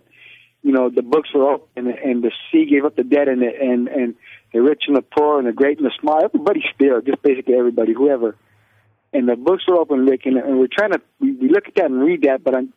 you 0.63 0.71
know, 0.71 0.89
the 0.89 1.01
books 1.01 1.29
were 1.33 1.51
open 1.51 1.87
and 1.87 2.23
the 2.23 2.31
sea 2.51 2.65
gave 2.65 2.85
up 2.85 2.95
the 2.95 3.03
dead 3.03 3.27
and 3.27 3.41
the, 3.41 3.47
and 3.47 3.87
and 3.89 4.15
the 4.53 4.61
rich 4.61 4.83
and 4.87 4.95
the 4.95 5.01
poor 5.01 5.37
and 5.37 5.47
the 5.47 5.51
great 5.51 5.77
and 5.77 5.85
the 5.85 5.91
small. 5.99 6.23
Everybody's 6.23 6.63
there, 6.79 7.01
just 7.01 7.21
basically 7.21 7.55
everybody, 7.55 7.93
whoever. 7.93 8.35
And 9.11 9.27
the 9.27 9.35
books 9.35 9.63
were 9.67 9.77
open, 9.77 10.05
Rick, 10.05 10.25
and, 10.25 10.37
and 10.37 10.57
we're 10.57 10.67
trying 10.71 10.91
to 10.91 11.01
we, 11.19 11.33
we 11.33 11.49
look 11.49 11.67
at 11.67 11.75
that 11.75 11.85
and 11.85 12.01
read 12.01 12.23
that, 12.23 12.43
but 12.43 12.55
I'm 12.55 12.73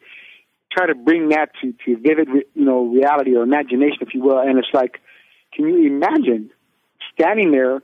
trying 0.73 0.89
to 0.89 0.97
bring 0.97 1.29
that 1.31 1.51
to 1.63 1.73
to 1.85 1.97
vivid, 1.97 2.29
you 2.55 2.65
know, 2.65 2.87
reality 2.87 3.37
or 3.37 3.45
imagination, 3.45 3.99
if 4.01 4.15
you 4.15 4.21
will. 4.21 4.39
And 4.39 4.59
it's 4.59 4.75
like, 4.75 5.01
can 5.55 5.67
you 5.67 5.87
imagine 5.87 6.51
standing 7.15 7.53
there, 7.53 7.83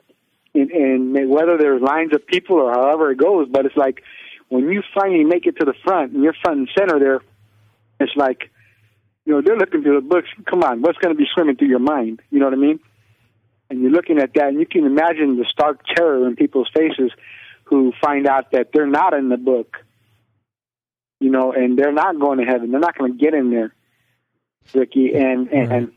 and, 0.55 0.71
and 0.71 1.31
whether 1.31 1.57
there's 1.57 1.81
lines 1.81 2.13
of 2.13 2.27
people 2.27 2.57
or 2.57 2.73
however 2.73 3.13
it 3.13 3.19
goes, 3.19 3.49
but 3.49 3.67
it's 3.67 3.77
like 3.77 4.03
when 4.49 4.69
you 4.69 4.83
finally 4.95 5.25
make 5.25 5.47
it 5.47 5.57
to 5.61 5.65
the 5.65 5.75
front 5.85 6.13
and 6.13 6.23
you're 6.23 6.35
front 6.43 6.59
and 6.59 6.69
center 6.77 6.99
there, 6.99 7.21
it's 8.01 8.17
like 8.17 8.51
you 9.25 9.33
know, 9.35 9.43
they're 9.45 9.57
looking 9.57 9.83
through 9.83 10.01
the 10.01 10.07
books. 10.07 10.29
Come 10.49 10.63
on, 10.63 10.83
what's 10.83 10.99
going 10.99 11.15
to 11.15 11.19
be 11.19 11.27
swimming 11.33 11.57
through 11.57 11.69
your 11.69 11.79
mind? 11.79 12.21
You 12.31 12.39
know 12.41 12.47
what 12.47 12.55
I 12.55 12.59
mean? 12.59 12.81
And 13.71 13.81
you're 13.81 13.91
looking 13.91 14.19
at 14.19 14.35
that, 14.35 14.49
and 14.49 14.59
you 14.59 14.67
can 14.67 14.85
imagine 14.85 15.37
the 15.37 15.47
stark 15.51 15.81
terror 15.95 16.27
in 16.27 16.37
people's 16.37 16.69
faces 16.75 17.11
who 17.65 17.93
find 18.03 18.27
out 18.27 18.51
that 18.53 18.69
they're 18.75 18.87
not 18.87 19.15
in 19.15 19.29
the 19.29 19.37
book. 19.37 19.77
You 21.21 21.31
know, 21.31 21.53
and 21.53 21.79
they're 21.79 21.93
not 21.93 22.19
going 22.19 22.39
to 22.39 22.45
heaven. 22.45 22.73
They're 22.73 22.81
not 22.81 22.99
going 22.99 23.13
to 23.13 23.19
get 23.19 23.33
in 23.33 23.51
there, 23.51 23.73
Ricky. 24.75 25.15
And 25.15 25.49
and, 25.49 25.71
Right. 25.71 25.79
and 25.79 25.93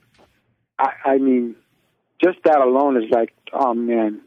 I, 0.78 0.92
I 1.06 1.18
mean, 1.18 1.56
just 2.24 2.38
that 2.44 2.60
alone 2.62 3.02
is 3.04 3.10
like, 3.10 3.34
oh 3.52 3.74
man, 3.74 4.22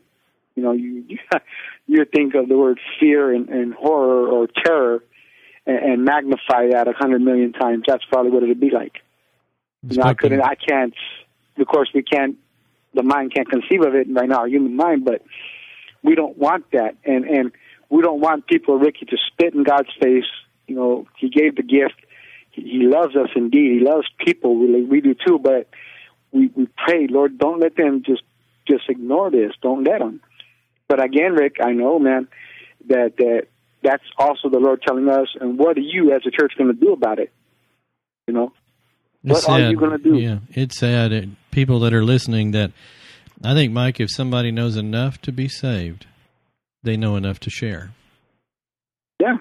you 0.57 0.63
know, 0.63 0.73
you 0.73 1.05
you 1.87 2.05
think 2.05 2.35
of 2.35 2.49
the 2.49 2.59
word 2.59 2.81
fear 2.99 3.33
and, 3.33 3.49
and 3.49 3.73
horror 3.75 4.27
or 4.29 4.49
terror 4.49 5.05
and, 5.69 6.05
magnify 6.05 6.69
that 6.71 6.89
a 6.89 6.93
hundred 6.93 7.21
million 7.21 7.53
times. 7.53 7.85
That's 7.87 8.05
probably 8.07 8.31
what 8.31 8.43
it'd 8.43 8.61
be 8.61 8.71
like. 8.71 9.03
You 9.89 9.99
know, 9.99 10.05
I 10.05 10.15
couldn't, 10.15 10.41
I 10.41 10.55
can't. 10.55 10.95
Of 11.59 11.67
course, 11.67 11.91
we 11.95 12.03
can't. 12.03 12.37
The 12.95 13.03
mind 13.03 13.35
can't 13.35 13.49
conceive 13.49 13.83
of 13.83 13.95
it 13.95 14.07
right 14.11 14.29
now, 14.29 14.41
our 14.41 14.49
human 14.49 14.75
mind. 14.75 15.05
But 15.05 15.23
we 16.03 16.15
don't 16.15 16.37
want 16.39 16.71
that, 16.73 16.97
and 17.05 17.25
and 17.25 17.53
we 17.91 18.03
don't 18.03 18.21
want 18.21 18.47
people, 18.47 18.79
Ricky, 18.79 19.07
to 19.07 19.17
spit 19.27 19.55
in 19.55 19.63
God's 19.63 19.91
face. 20.01 20.25
You 20.67 20.75
know, 20.75 21.07
He 21.19 21.29
gave 21.29 21.57
the 21.57 21.63
gift. 21.63 21.95
He, 22.51 22.63
he 22.63 22.87
loves 22.87 23.15
us 23.15 23.29
indeed. 23.37 23.79
He 23.79 23.85
loves 23.85 24.07
people. 24.25 24.57
We 24.59 24.83
we 24.83 25.01
do 25.01 25.15
too. 25.15 25.39
But 25.39 25.69
we 26.33 26.49
we 26.49 26.67
pray, 26.77 27.07
Lord, 27.09 27.39
don't 27.39 27.61
let 27.61 27.77
them 27.77 28.03
just 28.05 28.23
just 28.67 28.89
ignore 28.89 29.31
this. 29.31 29.53
Don't 29.63 29.85
let 29.85 30.01
them. 30.01 30.21
But 30.89 31.03
again, 31.03 31.35
Rick, 31.35 31.57
I 31.63 31.73
know, 31.73 31.99
man, 31.99 32.29
that 32.89 33.17
that 33.19 33.49
that's 33.83 34.03
also 34.19 34.49
the 34.49 34.59
Lord 34.59 34.83
telling 34.87 35.09
us. 35.09 35.29
And 35.41 35.59
what 35.59 35.77
are 35.77 35.81
you 35.81 36.13
as 36.15 36.23
a 36.27 36.31
church 36.31 36.53
going 36.59 36.73
to 36.75 36.79
do 36.79 36.93
about 36.93 37.19
it? 37.19 37.33
You 38.27 38.35
know, 38.35 38.53
It's 39.25 39.47
what 39.47 39.61
are 39.61 39.61
sad. 39.63 39.71
you 39.71 39.77
gonna 39.79 39.99
do? 39.99 40.17
Yeah, 40.19 40.39
it's 40.51 40.79
sad. 40.79 41.13
It, 41.13 41.29
people 41.51 41.81
that 41.81 41.95
are 41.95 42.05
listening, 42.05 42.51
that 42.51 42.73
I 43.43 43.55
think, 43.55 43.73
Mike, 43.73 44.01
if 44.01 44.11
somebody 44.11 44.51
knows 44.51 44.77
enough 44.77 45.21
to 45.23 45.33
be 45.33 45.49
saved, 45.49 46.07
they 46.83 46.97
know 46.99 47.17
enough 47.17 47.41
to 47.41 47.51
share. 47.51 47.91
yeah, 49.21 49.39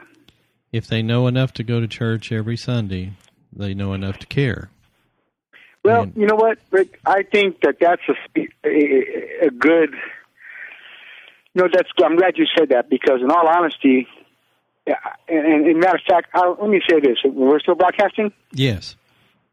If 0.71 0.87
they 0.87 1.01
know 1.01 1.27
enough 1.27 1.51
to 1.53 1.63
go 1.63 1.79
to 1.81 1.87
church 1.87 2.31
every 2.31 2.55
Sunday, 2.57 3.11
they 3.51 3.73
know 3.73 3.93
enough 3.93 4.17
to 4.19 4.25
care. 4.27 4.69
Well, 5.83 6.03
And- 6.03 6.15
you 6.15 6.25
know 6.27 6.35
what, 6.35 6.59
Rick? 6.71 6.99
I 7.05 7.23
think 7.23 7.59
that 7.61 7.77
that's 7.81 8.01
a, 8.07 8.47
a, 8.65 9.47
a 9.47 9.49
good. 9.49 9.93
You 11.53 11.63
know, 11.63 11.69
that's. 11.73 11.89
I'm 12.03 12.15
glad 12.17 12.37
you 12.37 12.45
said 12.57 12.69
that 12.69 12.89
because, 12.89 13.19
in 13.21 13.31
all 13.31 13.47
honesty, 13.47 14.07
yeah, 14.87 14.95
and, 15.27 15.45
and, 15.45 15.67
and 15.67 15.79
matter 15.79 15.97
of 15.97 16.03
fact, 16.07 16.29
I, 16.33 16.47
let 16.47 16.69
me 16.69 16.81
say 16.89 17.01
this: 17.01 17.17
we're 17.25 17.59
still 17.59 17.75
broadcasting. 17.75 18.31
Yes. 18.53 18.95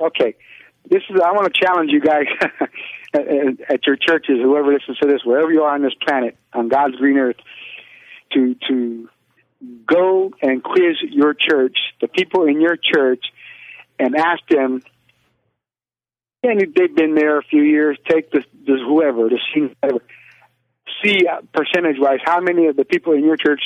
Okay, 0.01 0.37
this 0.89 1.03
is. 1.11 1.21
I 1.23 1.33
want 1.33 1.53
to 1.53 1.61
challenge 1.61 1.91
you 1.91 2.01
guys 2.01 2.27
at, 3.15 3.27
at 3.69 3.87
your 3.87 3.97
churches, 3.97 4.39
whoever 4.41 4.73
listens 4.73 4.99
to 4.99 5.09
this, 5.09 5.23
wherever 5.25 5.53
you 5.53 5.63
are 5.63 5.75
on 5.75 5.83
this 5.83 5.95
planet, 6.07 6.37
on 6.53 6.69
God's 6.69 6.95
green 6.97 7.19
earth, 7.19 7.37
to 8.33 8.55
to 8.69 9.09
go 9.87 10.31
and 10.41 10.63
quiz 10.63 10.97
your 11.03 11.35
church, 11.35 11.77
the 12.01 12.07
people 12.07 12.47
in 12.47 12.61
your 12.61 12.77
church, 12.77 13.25
and 13.99 14.15
ask 14.15 14.47
them. 14.49 14.83
And 16.45 16.61
they've 16.61 16.95
been 16.95 17.15
there 17.15 17.39
a 17.39 17.43
few 17.43 17.63
years. 17.63 17.99
Take 18.09 18.31
this, 18.31 18.45
this 18.67 18.79
whoever, 18.87 19.31
the 19.31 19.41
whoever. 19.55 20.05
See 21.03 21.27
uh, 21.27 21.41
percentage 21.55 21.97
wise 21.99 22.19
how 22.23 22.41
many 22.41 22.67
of 22.67 22.77
the 22.77 22.85
people 22.85 23.15
in 23.15 23.25
your 23.25 23.39
church 23.39 23.63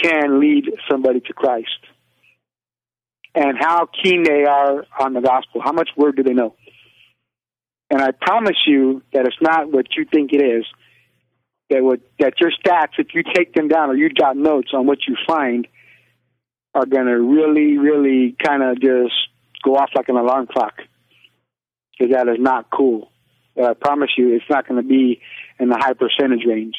can 0.00 0.40
lead 0.40 0.70
somebody 0.90 1.20
to 1.20 1.32
Christ, 1.32 1.68
and 3.34 3.56
how 3.58 3.88
keen 4.02 4.22
they 4.24 4.44
are 4.44 4.84
on 4.98 5.12
the 5.14 5.20
gospel. 5.20 5.60
How 5.62 5.72
much 5.72 5.90
word 5.96 6.16
do 6.16 6.22
they 6.22 6.34
know? 6.34 6.54
And 7.90 8.00
I 8.00 8.10
promise 8.10 8.56
you 8.66 9.02
that 9.12 9.26
it's 9.26 9.40
not 9.40 9.70
what 9.70 9.86
you 9.96 10.04
think 10.04 10.32
it 10.32 10.42
is. 10.42 10.64
That 11.70 11.82
would 11.82 12.02
that 12.18 12.34
your 12.40 12.50
stats, 12.50 12.98
if 12.98 13.08
you 13.14 13.22
take 13.22 13.54
them 13.54 13.68
down 13.68 13.90
or 13.90 13.94
you 13.94 14.10
jot 14.10 14.36
notes 14.36 14.70
on 14.74 14.86
what 14.86 14.98
you 15.06 15.16
find, 15.26 15.66
are 16.74 16.86
going 16.86 17.06
to 17.06 17.20
really, 17.20 17.78
really 17.78 18.36
kind 18.42 18.62
of 18.62 18.80
just 18.80 19.14
go 19.64 19.76
off 19.76 19.90
like 19.94 20.08
an 20.08 20.16
alarm 20.16 20.46
clock. 20.46 20.74
Because 21.96 22.12
that 22.12 22.28
is 22.28 22.38
not 22.38 22.70
cool. 22.70 23.10
Uh, 23.56 23.70
I 23.70 23.74
promise 23.74 24.10
you, 24.18 24.34
it's 24.34 24.44
not 24.50 24.66
going 24.66 24.82
to 24.82 24.86
be 24.86 25.20
in 25.60 25.68
the 25.68 25.78
high 25.78 25.94
percentage 25.94 26.44
range. 26.46 26.74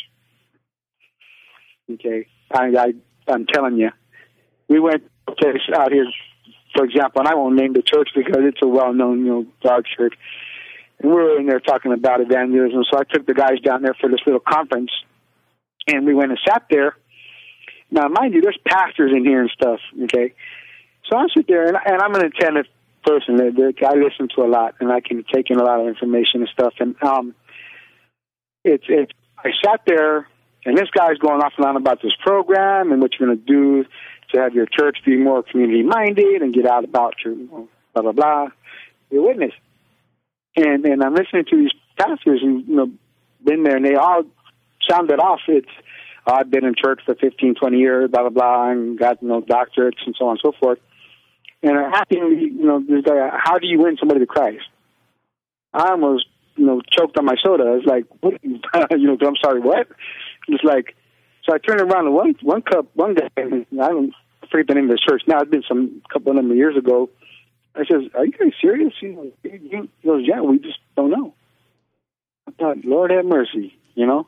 Okay, 1.91 2.27
I, 2.51 2.65
I 2.77 2.93
I'm 3.27 3.45
telling 3.45 3.77
you, 3.77 3.89
we 4.67 4.79
went 4.79 5.03
to 5.27 5.47
a 5.47 5.79
out 5.79 5.91
here, 5.91 6.07
for 6.75 6.86
example, 6.86 7.21
and 7.21 7.27
I 7.27 7.36
won't 7.36 7.55
name 7.55 7.73
the 7.73 7.81
church 7.81 8.09
because 8.15 8.41
it's 8.41 8.59
a 8.61 8.67
well-known, 8.67 9.19
you 9.19 9.31
know, 9.31 9.45
dog 9.61 9.86
church. 9.97 10.13
And 10.99 11.11
we 11.11 11.15
were 11.15 11.39
in 11.39 11.45
there 11.45 11.59
talking 11.59 11.91
about 11.93 12.21
evangelism, 12.21 12.83
so 12.89 12.99
I 12.99 13.03
took 13.03 13.25
the 13.25 13.33
guys 13.33 13.59
down 13.63 13.81
there 13.81 13.95
for 13.99 14.09
this 14.09 14.21
little 14.25 14.39
conference, 14.39 14.91
and 15.88 16.05
we 16.05 16.13
went 16.13 16.31
and 16.31 16.39
sat 16.47 16.63
there. 16.69 16.95
Now, 17.91 18.07
mind 18.07 18.33
you, 18.33 18.41
there's 18.41 18.59
pastors 18.65 19.11
in 19.15 19.25
here 19.25 19.41
and 19.41 19.51
stuff. 19.51 19.79
Okay, 20.05 20.33
so 21.09 21.17
I 21.17 21.25
sit 21.36 21.47
there, 21.47 21.67
and, 21.67 21.77
and 21.86 22.01
I'm 22.01 22.15
an 22.15 22.25
attentive 22.25 22.65
person. 23.03 23.39
I 23.39 23.93
listen 23.93 24.27
to 24.36 24.41
a 24.43 24.49
lot, 24.49 24.75
and 24.79 24.91
I 24.91 25.01
can 25.01 25.23
take 25.33 25.49
in 25.49 25.59
a 25.59 25.63
lot 25.63 25.79
of 25.79 25.88
information 25.88 26.41
and 26.41 26.49
stuff. 26.49 26.73
And 26.79 26.95
um, 27.03 27.36
it's 28.63 28.86
it's. 28.89 29.11
I 29.38 29.51
sat 29.63 29.81
there, 29.86 30.27
and 30.66 30.78
this 30.78 30.89
guy's 30.95 31.18
going 31.18 31.41
off 31.41 31.53
and 31.57 31.66
on 31.66 31.78
about 31.78 32.01
this 32.01 32.13
program 32.22 32.91
and 32.91 33.01
what 33.01 33.11
you're 33.18 33.28
going 33.28 33.39
to 33.39 33.45
do 33.45 33.86
to 34.34 34.41
have 34.41 34.53
your 34.53 34.66
church 34.66 34.97
be 35.05 35.16
more 35.16 35.43
community 35.43 35.84
minded 35.84 36.41
and 36.41 36.53
get 36.53 36.66
out 36.66 36.84
about 36.84 37.13
your 37.24 37.36
blah 37.93 38.01
blah 38.01 38.11
blah. 38.11 38.47
Your 39.11 39.28
witness, 39.28 39.53
and 40.55 40.86
and 40.86 41.03
I'm 41.03 41.13
listening 41.13 41.45
to 41.49 41.57
these 41.57 41.72
pastors 41.97 42.41
who 42.41 42.63
you 42.68 42.76
know 42.76 42.91
been 43.43 43.63
there, 43.63 43.78
and 43.78 43.86
they 43.86 43.95
all 43.95 44.24
sounded 44.89 45.20
off. 45.20 45.41
It's 45.47 45.68
oh, 46.28 46.34
I've 46.34 46.49
been 46.49 46.66
in 46.66 46.74
church 46.76 47.01
for 47.05 47.16
15, 47.16 47.55
20 47.55 47.78
years, 47.78 48.09
blah 48.09 48.22
blah 48.22 48.30
blah, 48.30 48.72
and 48.72 48.97
got 48.97 49.22
you 49.22 49.28
know 49.28 49.41
doctorates 49.41 50.01
and 50.05 50.16
so 50.18 50.26
on 50.26 50.32
and 50.32 50.39
so 50.43 50.51
forth. 50.59 50.80
And 51.61 51.78
I'm 51.78 51.93
asking, 51.93 52.39
you 52.59 52.66
know, 52.66 52.80
this 52.80 53.03
guy, 53.03 53.30
how 53.34 53.57
do 53.57 53.66
you 53.66 53.80
win 53.80 53.97
somebody 53.99 54.20
to 54.20 54.28
Christ? 54.28 54.66
I 55.74 55.91
almost, 55.91 56.26
you 56.55 56.66
know, 56.66 56.82
choked 56.95 57.18
on 57.18 57.26
my 57.26 57.36
soda. 57.43 57.78
It's 57.78 57.88
like, 57.88 58.05
what, 58.22 58.34
you 58.43 59.07
know, 59.07 59.18
I'm 59.20 59.36
sorry, 59.43 59.61
what? 59.61 59.88
It's 60.48 60.64
like, 60.64 60.96
so 61.43 61.54
I 61.54 61.58
turned 61.58 61.82
around 61.82 62.08
and 62.08 62.16
one 62.16 62.36
one 62.41 62.62
cup, 62.62 62.88
one 62.93 63.14
guy, 63.16 63.30
I 63.38 63.89
don't 63.89 64.14
forget 64.52 64.68
the 64.68 64.76
name 64.76 64.89
of 64.89 64.98
the 64.98 65.02
church. 65.08 65.24
Now 65.28 65.41
it's 65.41 65.52
been 65.52 65.64
some 65.68 66.02
couple 66.12 66.32
of 66.32 66.38
them 66.38 66.56
years 66.56 66.78
ago. 66.78 67.10
I 67.76 67.84
says, 67.86 68.04
"Are 68.16 68.26
you 68.26 68.32
guys 68.32 68.54
serious?" 68.62 68.93
You 69.02 69.14
know, 69.14 69.32
he 69.43 69.89
goes, 70.06 70.24
"Yeah, 70.26 70.41
we 70.41 70.60
just 70.60 70.80
don't 70.96 71.10
know." 71.10 71.34
I 72.48 72.52
thought, 72.52 72.86
Lord 72.86 73.12
have 73.12 73.26
mercy, 73.26 73.74
you 73.96 74.06
know. 74.06 74.28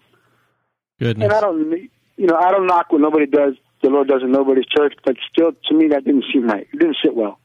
Goodness. 1.00 1.26
And 1.26 1.34
I 1.34 1.42
don't, 1.42 1.72
you 2.18 2.28
know, 2.28 2.36
I 2.36 2.52
don't 2.52 2.68
knock 2.68 2.92
what 2.92 3.02
nobody 3.02 3.28
does. 3.28 3.54
The 3.84 3.90
Lord 3.90 4.08
does 4.08 4.24
in 4.24 4.32
nobody's 4.32 4.66
church, 4.66 4.96
but 5.06 5.16
still, 5.32 5.52
to 5.52 5.74
me, 5.74 5.90
that 5.90 6.04
didn't 6.04 6.26
seem 6.34 6.48
right. 6.48 6.68
It 6.74 6.80
didn't 6.80 6.98
sit 7.04 7.16
well. 7.16 7.40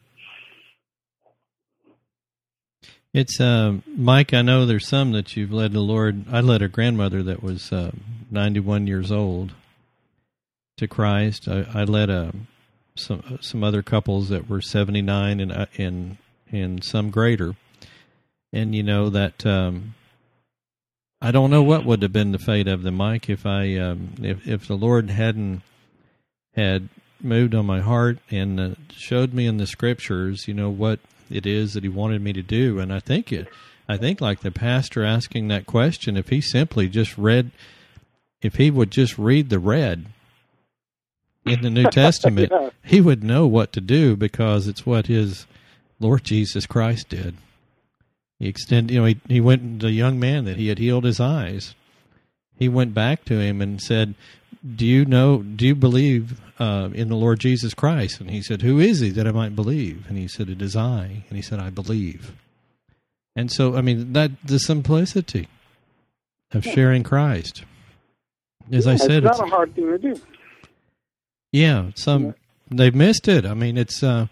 It's 3.12 3.38
uh, 3.38 3.74
Mike. 3.86 4.32
I 4.32 4.40
know 4.40 4.64
there's 4.64 4.88
some 4.88 5.12
that 5.12 5.36
you've 5.36 5.52
led 5.52 5.72
the 5.72 5.80
Lord. 5.80 6.24
I 6.32 6.40
led 6.40 6.62
a 6.62 6.68
grandmother 6.68 7.22
that 7.24 7.42
was 7.42 7.70
uh, 7.70 7.92
91 8.32 8.86
years 8.86 9.12
old 9.12 9.52
to 10.78 10.88
Christ. 10.88 11.46
I, 11.48 11.66
I 11.74 11.84
led 11.84 12.10
a 12.10 12.32
some 12.94 13.38
some 13.40 13.64
other 13.64 13.82
couples 13.82 14.28
that 14.28 14.48
were 14.48 14.60
79 14.60 15.40
and 15.40 15.52
uh, 15.52 15.66
and 15.78 16.16
and 16.50 16.84
some 16.84 17.10
greater. 17.10 17.54
And 18.52 18.74
you 18.74 18.82
know 18.82 19.08
that 19.10 19.46
um, 19.46 19.94
I 21.20 21.30
don't 21.30 21.50
know 21.50 21.62
what 21.62 21.84
would 21.84 22.02
have 22.02 22.12
been 22.12 22.32
the 22.32 22.38
fate 22.38 22.68
of 22.68 22.82
them, 22.82 22.96
Mike, 22.96 23.30
if 23.30 23.46
I 23.46 23.76
um, 23.76 24.14
if 24.20 24.46
if 24.46 24.66
the 24.66 24.76
Lord 24.76 25.10
hadn't 25.10 25.62
had 26.54 26.88
moved 27.20 27.54
on 27.54 27.64
my 27.64 27.80
heart 27.80 28.18
and 28.30 28.60
uh, 28.60 28.70
showed 28.90 29.32
me 29.32 29.46
in 29.46 29.56
the 29.56 29.66
scriptures, 29.66 30.46
you 30.48 30.54
know 30.54 30.68
what 30.68 31.00
it 31.30 31.46
is 31.46 31.74
that 31.74 31.84
He 31.84 31.88
wanted 31.88 32.20
me 32.20 32.32
to 32.32 32.42
do, 32.42 32.78
and 32.78 32.92
I 32.92 33.00
think 33.00 33.32
it. 33.32 33.48
I 33.88 33.96
think 33.96 34.20
like 34.20 34.40
the 34.40 34.50
pastor 34.50 35.04
asking 35.04 35.48
that 35.48 35.66
question, 35.66 36.16
if 36.16 36.28
he 36.28 36.40
simply 36.40 36.88
just 36.88 37.18
read, 37.18 37.50
if 38.42 38.56
he 38.56 38.70
would 38.70 38.90
just 38.90 39.16
read 39.18 39.48
the 39.50 39.58
red 39.58 40.06
in 41.46 41.62
the 41.62 41.70
New 41.70 41.84
Testament, 41.90 42.50
Yeah. 42.52 42.70
he 42.84 43.00
would 43.00 43.22
know 43.24 43.46
what 43.46 43.72
to 43.72 43.80
do 43.80 44.16
because 44.16 44.66
it's 44.68 44.84
what 44.86 45.06
his 45.06 45.46
Lord 46.00 46.24
Jesus 46.24 46.66
Christ 46.66 47.08
did. 47.08 47.36
He 48.38 48.48
extended, 48.48 48.92
you 48.92 49.00
know, 49.00 49.06
he, 49.06 49.20
he 49.28 49.40
went 49.40 49.80
the 49.80 49.92
young 49.92 50.18
man 50.18 50.44
that 50.46 50.56
he 50.56 50.66
had 50.68 50.78
healed 50.78 51.04
his 51.04 51.20
eyes. 51.20 51.74
He 52.58 52.68
went 52.68 52.92
back 52.94 53.24
to 53.26 53.38
him 53.40 53.60
and 53.62 53.80
said, 53.80 54.14
"Do 54.76 54.84
you 54.86 55.04
know? 55.04 55.38
Do 55.42 55.66
you 55.66 55.74
believe 55.74 56.40
uh, 56.58 56.90
in 56.92 57.08
the 57.08 57.16
Lord 57.16 57.40
Jesus 57.40 57.72
Christ?" 57.74 58.20
And 58.20 58.30
he 58.30 58.42
said, 58.42 58.62
"Who 58.62 58.78
is 58.78 59.00
he 59.00 59.10
that 59.10 59.26
I 59.26 59.32
might 59.32 59.56
believe?" 59.56 60.06
And 60.08 60.18
he 60.18 60.28
said, 60.28 60.48
"It 60.48 60.60
is 60.62 60.76
I." 60.76 61.24
And 61.28 61.36
he 61.36 61.42
said, 61.42 61.58
"I 61.60 61.70
believe." 61.70 62.32
And 63.34 63.50
so, 63.50 63.74
I 63.76 63.80
mean, 63.80 64.12
that 64.12 64.30
the 64.44 64.58
simplicity 64.58 65.48
of 66.52 66.64
sharing 66.64 67.02
Christ. 67.02 67.64
As 68.70 68.86
I 68.86 68.96
said, 68.96 69.24
it's 69.24 69.38
not 69.38 69.48
a 69.48 69.50
hard 69.50 69.74
thing 69.74 69.86
to 69.86 69.98
do. 69.98 70.20
yeah, 71.52 71.90
some 71.94 72.34
they've 72.70 72.94
missed 72.94 73.28
it. 73.28 73.44
I 73.44 73.54
mean, 73.54 73.76
it's 73.76 74.02
uh, 74.02 74.26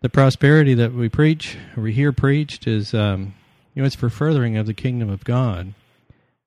the 0.00 0.08
prosperity 0.08 0.74
that 0.74 0.92
we 0.92 1.08
preach, 1.08 1.56
we 1.76 1.92
hear 1.92 2.12
preached, 2.12 2.66
is 2.66 2.94
um, 2.94 3.34
you 3.74 3.82
know, 3.82 3.86
it's 3.86 3.96
for 3.96 4.10
furthering 4.10 4.56
of 4.56 4.66
the 4.66 4.74
kingdom 4.74 5.10
of 5.10 5.24
God, 5.24 5.74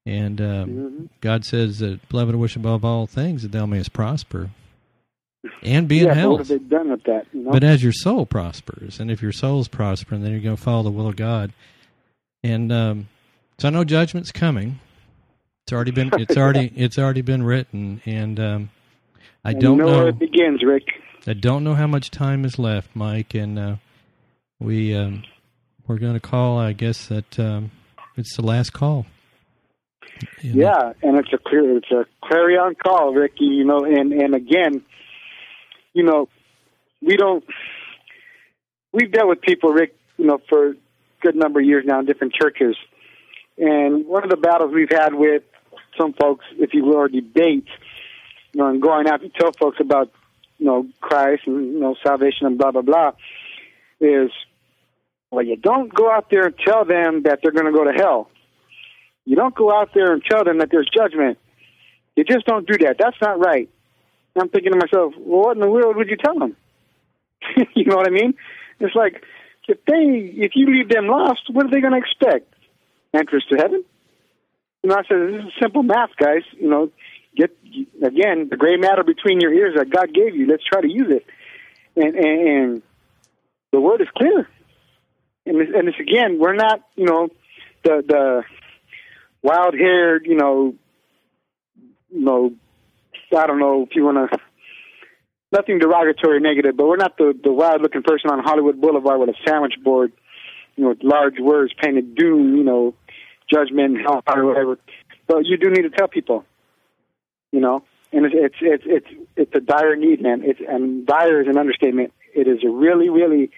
and 0.05 0.39
um, 0.39 0.69
Mhm. 0.69 1.09
God 1.21 1.43
says 1.45 1.79
that, 1.79 2.07
"Beloved, 2.09 2.35
I 2.35 2.37
wish 2.37 2.55
above 2.55 2.85
all 2.85 3.07
things 3.07 3.41
that 3.43 3.51
thou 3.51 3.65
mayest 3.65 3.93
prosper 3.93 4.51
and 5.63 5.87
be 5.87 5.99
in 5.99 6.05
yeah, 6.05 6.09
what 6.09 6.17
health." 6.17 6.47
they 6.47 6.59
done 6.59 6.91
with 6.91 7.03
that? 7.03 7.25
You 7.33 7.41
know? 7.43 7.51
But 7.51 7.63
as 7.63 7.83
your 7.83 7.93
soul 7.93 8.25
prospers, 8.25 8.99
and 8.99 9.09
if 9.11 9.21
your 9.21 9.31
soul's 9.33 9.67
prospering, 9.67 10.21
then 10.21 10.31
you're 10.31 10.41
going 10.41 10.55
to 10.55 10.61
follow 10.61 10.83
the 10.83 10.91
will 10.91 11.07
of 11.07 11.15
God. 11.15 11.51
And 12.43 12.71
um, 12.71 13.09
so 13.57 13.67
I 13.67 13.71
know 13.71 13.83
judgment's 13.83 14.31
coming. 14.31 14.79
It's 15.67 15.73
already 15.73 15.91
been. 15.91 16.09
It's 16.13 16.37
already. 16.37 16.71
It's 16.77 16.97
already 16.97 17.19
been 17.21 17.43
written, 17.43 18.01
and 18.05 18.39
um, 18.39 18.69
I 19.43 19.51
And 19.51 19.59
don't 19.59 19.77
you 19.79 19.83
know, 19.83 19.91
know. 19.91 19.97
where 19.97 20.07
it 20.07 20.17
begins, 20.17 20.63
Rick. 20.63 20.83
I 21.27 21.33
don't 21.33 21.65
know 21.65 21.75
how 21.75 21.87
much 21.87 22.09
time 22.09 22.45
is 22.45 22.57
left, 22.57 22.95
Mike, 22.95 23.33
and 23.33 23.59
uh, 23.59 23.75
we 24.61 24.95
um, 24.95 25.23
we're 25.85 25.97
going 25.97 26.13
to 26.13 26.21
call. 26.21 26.57
I 26.57 26.71
guess 26.71 27.07
that 27.07 27.37
um, 27.37 27.71
it's 28.15 28.37
the 28.37 28.43
last 28.43 28.71
call. 28.71 29.07
You 30.41 30.53
know, 30.53 30.61
Yeah, 30.61 30.93
and 31.03 31.17
it's 31.19 31.33
a 31.33 31.37
clear, 31.37 31.75
it's 31.75 31.91
a 31.91 32.05
clarion 32.23 32.75
call, 32.81 33.13
Ricky. 33.13 33.43
You 33.43 33.65
know, 33.65 33.79
and 33.83 34.13
and 34.13 34.35
again, 34.35 34.83
you 35.91 36.03
know, 36.03 36.29
we 37.01 37.17
don't. 37.17 37.43
We've 38.93 39.11
dealt 39.11 39.27
with 39.27 39.41
people, 39.41 39.73
Rick. 39.73 39.97
You 40.15 40.27
know, 40.27 40.39
for 40.47 40.69
a 40.69 40.73
good 41.21 41.35
number 41.35 41.59
of 41.59 41.65
years 41.65 41.83
now 41.85 41.99
in 41.99 42.05
different 42.05 42.31
churches, 42.41 42.77
and 43.57 44.05
one 44.07 44.23
of 44.23 44.29
the 44.29 44.37
battles 44.37 44.71
we've 44.73 44.87
had 44.89 45.13
with 45.13 45.43
some 45.97 46.13
folks, 46.13 46.45
if 46.57 46.73
you 46.73 46.85
will, 46.85 46.97
or 46.97 47.07
debates, 47.07 47.69
you 48.53 48.61
know, 48.61 48.67
and 48.67 48.81
going 48.81 49.07
out 49.07 49.21
to 49.21 49.29
tell 49.29 49.51
folks 49.51 49.77
about, 49.79 50.11
you 50.57 50.65
know, 50.65 50.87
Christ 51.01 51.43
and 51.45 51.73
you 51.73 51.79
know 51.79 51.95
salvation 52.03 52.47
and 52.47 52.57
blah 52.57 52.71
blah 52.71 52.81
blah, 52.81 53.11
is 53.99 54.31
well, 55.31 55.45
you 55.45 55.57
don't 55.57 55.93
go 55.93 56.11
out 56.11 56.29
there 56.29 56.45
and 56.45 56.55
tell 56.57 56.85
them 56.85 57.23
that 57.23 57.39
they're 57.41 57.51
going 57.51 57.65
to 57.65 57.71
go 57.71 57.83
to 57.83 57.91
hell. 57.91 58.29
You 59.25 59.35
don't 59.35 59.53
go 59.53 59.77
out 59.77 59.89
there 59.93 60.13
and 60.13 60.23
tell 60.23 60.45
them 60.45 60.59
that 60.59 60.69
there's 60.71 60.89
judgment. 60.95 61.37
You 62.15 62.23
just 62.23 62.45
don't 62.45 62.65
do 62.65 62.77
that. 62.79 62.95
That's 62.97 63.17
not 63.21 63.39
right. 63.39 63.69
I'm 64.39 64.49
thinking 64.49 64.71
to 64.71 64.77
myself, 64.77 65.13
well, 65.17 65.45
what 65.45 65.57
in 65.57 65.61
the 65.61 65.69
world 65.69 65.95
would 65.97 66.09
you 66.09 66.15
tell 66.15 66.37
them? 66.37 66.55
you 67.75 67.85
know 67.85 67.95
what 67.95 68.07
I 68.07 68.11
mean? 68.11 68.35
It's 68.79 68.95
like 68.95 69.23
if 69.67 69.83
they, 69.85 70.43
if 70.43 70.51
you 70.55 70.67
leave 70.67 70.89
them 70.89 71.07
lost, 71.07 71.41
what 71.51 71.65
are 71.65 71.69
they 71.69 71.81
going 71.81 71.93
to 71.93 71.99
expect? 71.99 72.53
Entrance 73.13 73.45
to 73.49 73.57
heaven? 73.57 73.83
You 74.87 74.93
I 74.93 75.03
said 75.03 75.33
this 75.33 75.45
is 75.47 75.51
simple 75.61 75.83
math, 75.83 76.11
guys. 76.17 76.43
You 76.57 76.69
know, 76.69 76.91
get 77.35 77.51
again 78.01 78.47
the 78.49 78.55
gray 78.55 78.77
matter 78.77 79.03
between 79.03 79.41
your 79.41 79.53
ears 79.53 79.75
that 79.75 79.89
God 79.89 80.13
gave 80.13 80.33
you. 80.33 80.47
Let's 80.47 80.63
try 80.63 80.79
to 80.79 80.89
use 80.89 81.09
it, 81.09 81.25
and 81.97 82.15
and, 82.15 82.47
and 82.47 82.81
the 83.73 83.81
word 83.81 83.99
is 83.99 84.07
clear. 84.15 84.47
And 85.45 85.59
this, 85.59 85.67
and 85.75 85.89
this 85.89 85.95
again, 85.99 86.39
we're 86.39 86.55
not, 86.55 86.87
you 86.95 87.03
know, 87.03 87.27
the 87.83 88.01
the 88.07 88.43
wild 89.41 89.73
haired, 89.73 90.25
you 90.25 90.35
know, 90.35 90.75
know, 92.09 92.53
I 93.35 93.45
don't 93.45 93.59
know 93.59 93.83
if 93.83 93.89
you 93.93 94.05
want 94.05 94.31
to 94.31 94.39
nothing 95.51 95.79
derogatory 95.79 96.37
or 96.37 96.39
negative, 96.39 96.77
but 96.77 96.87
we're 96.87 96.95
not 96.95 97.17
the 97.17 97.37
the 97.43 97.51
wild 97.51 97.81
looking 97.81 98.03
person 98.03 98.29
on 98.29 98.39
Hollywood 98.41 98.79
Boulevard 98.79 99.19
with 99.19 99.29
a 99.31 99.35
sandwich 99.45 99.73
board, 99.83 100.13
you 100.77 100.85
know, 100.85 100.89
with 100.91 101.03
large 101.03 101.39
words 101.41 101.73
painted 101.81 102.15
doom, 102.15 102.55
you 102.55 102.63
know, 102.63 102.95
judgment, 103.51 103.97
hellfire, 104.01 104.45
whatever. 104.45 104.77
But 105.27 105.45
you 105.45 105.57
do 105.57 105.69
need 105.69 105.83
to 105.83 105.89
tell 105.89 106.07
people, 106.07 106.45
you 107.51 107.59
know, 107.59 107.83
and 108.11 108.25
it's 108.25 108.35
it's 108.35 108.55
it's 108.61 108.83
it's, 108.85 109.27
it's 109.35 109.55
a 109.55 109.59
dire 109.59 109.95
need, 109.95 110.21
man. 110.21 110.41
It's 110.43 110.59
and 110.67 111.05
dire 111.05 111.41
is 111.41 111.47
an 111.47 111.57
understatement. 111.57 112.13
It 112.33 112.47
is 112.47 112.59
a 112.65 112.69
really 112.69 113.09
really 113.09 113.51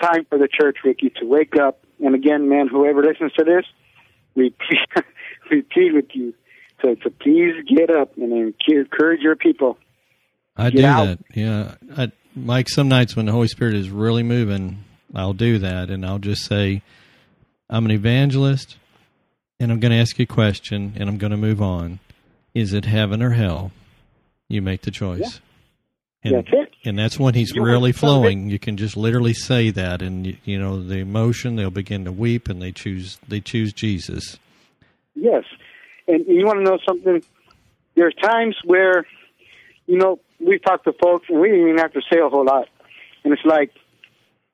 time 0.00 0.26
for 0.28 0.38
the 0.38 0.48
church, 0.48 0.78
Ricky, 0.84 1.12
to 1.20 1.26
wake 1.26 1.54
up. 1.56 1.80
And 2.04 2.14
again, 2.14 2.48
man, 2.48 2.68
whoever 2.68 3.02
listens 3.02 3.32
to 3.34 3.44
this, 3.44 3.64
we 4.34 4.50
plead, 4.50 5.04
we 5.50 5.62
plead 5.62 5.92
with 5.92 6.06
you 6.14 6.34
to 6.80 6.96
to 6.96 7.10
please 7.10 7.54
get 7.68 7.90
up 7.90 8.16
and 8.16 8.56
encourage 8.68 9.20
your 9.20 9.36
people. 9.36 9.78
I 10.56 10.70
Get 10.70 10.78
do 10.78 10.86
out. 10.86 11.04
that. 11.06 11.18
Yeah, 11.34 11.74
I, 11.96 12.12
Mike. 12.34 12.68
Some 12.68 12.88
nights 12.88 13.16
when 13.16 13.26
the 13.26 13.32
Holy 13.32 13.48
Spirit 13.48 13.74
is 13.74 13.88
really 13.88 14.22
moving, 14.22 14.84
I'll 15.14 15.32
do 15.32 15.58
that, 15.58 15.88
and 15.88 16.04
I'll 16.04 16.18
just 16.18 16.44
say, 16.44 16.82
"I'm 17.70 17.86
an 17.86 17.90
evangelist, 17.90 18.76
and 19.62 19.70
I'm 19.72 19.80
going 19.80 19.92
to 19.92 19.98
ask 19.98 20.18
you 20.18 20.24
a 20.24 20.26
question, 20.26 20.94
and 20.96 21.08
I'm 21.08 21.18
going 21.18 21.30
to 21.30 21.36
move 21.36 21.62
on. 21.62 22.00
Is 22.54 22.72
it 22.74 22.84
heaven 22.84 23.22
or 23.22 23.30
hell? 23.30 23.70
You 24.48 24.60
make 24.60 24.82
the 24.82 24.90
choice." 24.90 25.40
And, 26.24 26.36
That's 26.36 26.48
it. 26.52 26.72
and 26.84 26.96
that's 26.96 27.18
when 27.18 27.34
he's 27.34 27.50
You 27.52 27.64
really 27.64 27.90
want 27.90 27.96
some 27.96 28.08
of 28.08 28.14
it? 28.14 28.20
flowing. 28.22 28.50
You 28.50 28.58
can 28.60 28.76
just 28.76 28.96
literally 28.96 29.34
say 29.34 29.70
that, 29.70 30.02
and 30.02 30.26
you, 30.26 30.36
you 30.44 30.58
know 30.58 30.80
the 30.82 30.98
emotion. 30.98 31.56
They'll 31.56 31.70
begin 31.70 32.04
to 32.04 32.12
weep, 32.12 32.48
and 32.48 32.60
they 32.62 32.70
choose. 32.70 33.18
They 33.26 33.40
choose 33.40 33.72
Jesus. 33.72 34.38
Yes. 35.14 35.44
And 36.06 36.24
you 36.26 36.44
want 36.46 36.58
to 36.58 36.64
know 36.64 36.78
something? 36.86 37.22
There's 37.94 38.14
times 38.22 38.56
where, 38.64 39.04
you 39.86 39.96
know, 39.98 40.20
we've 40.40 40.62
talked 40.62 40.84
to 40.84 40.92
folks 40.92 41.26
and 41.28 41.40
we 41.40 41.48
didn't 41.48 41.68
even 41.68 41.78
have 41.78 41.92
to 41.92 42.00
say 42.10 42.18
a 42.18 42.28
whole 42.28 42.44
lot. 42.44 42.68
And 43.24 43.32
it's 43.32 43.44
like, 43.44 43.70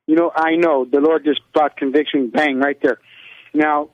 you 0.07 0.15
know, 0.17 0.31
I 0.35 0.57
know 0.57 0.85
the 0.85 1.01
Lord 1.01 1.25
just 1.25 1.41
brought 1.55 1.77
conviction, 1.77 2.31
bang, 2.31 2.59
right 2.59 2.79
there. 2.83 2.99
Now, 3.55 3.91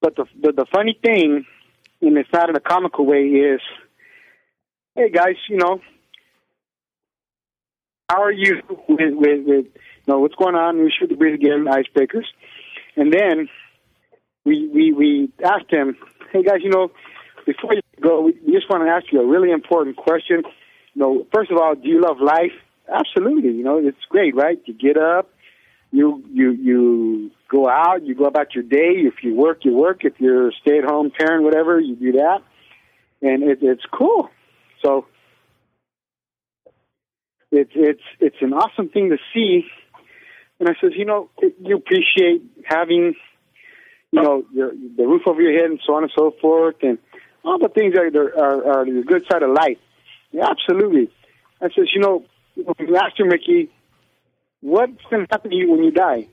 but 0.00 0.16
the 0.16 0.24
the, 0.40 0.52
the 0.52 0.66
funny 0.72 0.98
thing, 1.02 1.44
and 2.00 2.18
it's 2.18 2.32
not 2.32 2.48
in 2.48 2.56
a 2.56 2.60
comical 2.60 3.06
way, 3.06 3.24
is, 3.24 3.60
hey 4.94 5.10
guys, 5.10 5.36
you 5.48 5.56
know, 5.56 5.80
how 8.08 8.22
are 8.22 8.32
you 8.32 8.62
with 8.88 9.14
with, 9.14 9.46
with 9.46 9.66
you 9.66 9.72
know 10.06 10.20
what's 10.20 10.34
going 10.34 10.54
on? 10.54 10.78
We 10.78 10.92
the 11.08 11.14
breeze 11.14 11.34
again, 11.34 11.66
icebreakers, 11.66 12.26
and 12.96 13.12
then 13.12 13.48
we 14.44 14.68
we 14.68 14.92
we 14.92 15.32
asked 15.44 15.70
him, 15.70 15.96
hey 16.32 16.42
guys, 16.42 16.58
you 16.62 16.70
know, 16.70 16.90
before 17.46 17.74
you 17.74 17.82
go, 18.00 18.22
we 18.22 18.38
we 18.46 18.52
just 18.52 18.68
want 18.70 18.84
to 18.84 18.90
ask 18.90 19.12
you 19.12 19.20
a 19.20 19.26
really 19.26 19.50
important 19.50 19.96
question. 19.96 20.42
You 20.94 21.02
know, 21.02 21.26
first 21.32 21.50
of 21.50 21.58
all, 21.58 21.74
do 21.74 21.88
you 21.88 22.00
love 22.00 22.18
life? 22.20 22.52
Absolutely. 22.88 23.52
You 23.52 23.64
know, 23.64 23.78
it's 23.78 24.04
great, 24.08 24.34
right? 24.34 24.58
You 24.64 24.74
get 24.74 24.96
up, 24.96 25.30
you 25.92 26.24
you 26.32 26.52
you 26.52 27.30
go 27.50 27.68
out, 27.68 28.04
you 28.04 28.14
go 28.14 28.24
about 28.24 28.54
your 28.54 28.64
day. 28.64 28.92
If 28.96 29.22
you 29.22 29.34
work, 29.34 29.64
you 29.64 29.74
work. 29.74 30.04
If 30.04 30.14
you're 30.18 30.48
a 30.48 30.52
stay-at-home 30.62 31.12
parent, 31.18 31.44
whatever, 31.44 31.80
you 31.80 31.96
do 31.96 32.12
that, 32.12 32.38
and 33.22 33.42
it, 33.42 33.58
it's 33.62 33.84
cool. 33.92 34.28
So 34.84 35.06
it's 37.50 37.72
it's 37.74 38.02
it's 38.20 38.36
an 38.40 38.52
awesome 38.52 38.88
thing 38.90 39.10
to 39.10 39.18
see. 39.34 39.64
And 40.60 40.68
I 40.68 40.72
says, 40.80 40.90
you 40.96 41.04
know, 41.04 41.30
you 41.60 41.76
appreciate 41.76 42.42
having 42.64 43.14
you 44.10 44.22
know, 44.22 44.44
your, 44.52 44.72
the 44.96 45.06
roof 45.06 45.22
over 45.26 45.40
your 45.40 45.52
head 45.52 45.70
and 45.70 45.80
so 45.86 45.94
on 45.94 46.02
and 46.02 46.12
so 46.16 46.32
forth, 46.40 46.76
and 46.82 46.98
all 47.44 47.58
the 47.58 47.68
things 47.68 47.94
that 47.94 48.16
are, 48.16 48.38
are, 48.38 48.80
are 48.80 48.84
the 48.84 49.02
good 49.06 49.24
side 49.30 49.42
of 49.42 49.50
life. 49.50 49.78
Yeah, 50.32 50.48
absolutely. 50.48 51.10
I 51.60 51.68
says, 51.68 51.88
you 51.94 52.00
know, 52.00 52.24
asked 52.96 53.18
him, 53.18 53.28
Ricky, 53.28 53.70
what's 54.60 55.02
going 55.10 55.26
to 55.26 55.28
happen 55.30 55.50
to 55.50 55.56
you 55.56 55.70
when 55.70 55.84
you 55.84 55.90
die? 55.90 56.28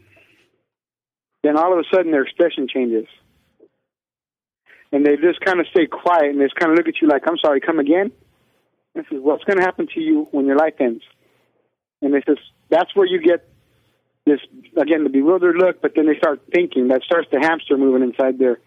Then 1.46 1.58
all 1.58 1.72
of 1.72 1.78
a 1.78 1.84
sudden 1.94 2.12
their 2.12 2.24
expression 2.24 2.68
changes. 2.68 3.06
And 4.92 5.06
they 5.06 5.16
just 5.16 5.40
kind 5.42 5.60
of 5.60 5.68
stay 5.68 5.86
quiet 5.86 6.32
and 6.32 6.42
they 6.42 6.46
just 6.46 6.56
kind 6.56 6.72
of 6.72 6.78
look 6.78 6.88
at 6.88 7.00
you 7.00 7.08
like, 7.08 7.22
I'm 7.28 7.38
sorry, 7.38 7.62
come 7.62 7.78
again? 7.78 8.12
I 8.98 9.02
says, 9.02 9.20
what's 9.22 9.44
going 9.44 9.60
to 9.60 9.64
happen 9.64 9.88
to 9.94 10.02
you 10.02 10.28
when 10.32 10.48
your 10.48 10.56
life 10.56 10.74
ends? 10.80 11.04
And 12.02 12.16
they 12.16 12.24
says, 12.26 12.38
that's 12.70 12.96
where 12.96 13.06
you 13.06 13.22
get 13.22 13.48
this 14.26 14.40
again 14.76 15.04
the 15.04 15.10
bewildered 15.10 15.56
look, 15.56 15.84
but 15.84 15.92
then 15.96 16.08
they 16.08 16.18
start 16.18 16.42
thinking. 16.52 16.88
That 16.88 17.04
starts 17.04 17.28
the 17.32 17.40
hamster 17.40 17.78
moving 17.78 18.02
inside 18.02 18.40
there, 18.40 18.58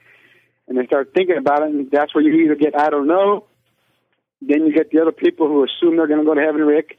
and 0.69 0.79
they 0.79 0.87
start 0.87 1.11
thinking 1.13 1.37
about 1.37 1.63
it. 1.63 1.71
And 1.71 1.91
that's 1.91 2.15
where 2.15 2.23
you 2.23 2.45
either 2.45 2.55
get 2.55 2.79
I 2.79 2.91
don't 2.91 3.09
know, 3.09 3.47
then 4.41 4.67
you 4.67 4.73
get 4.73 4.93
the 4.93 5.01
other 5.01 5.11
people 5.11 5.49
who 5.49 5.65
assume 5.65 5.97
they're 5.97 6.07
going 6.07 6.21
to 6.21 6.27
go 6.27 6.35
to 6.35 6.41
heaven, 6.41 6.61
Rick. 6.61 6.97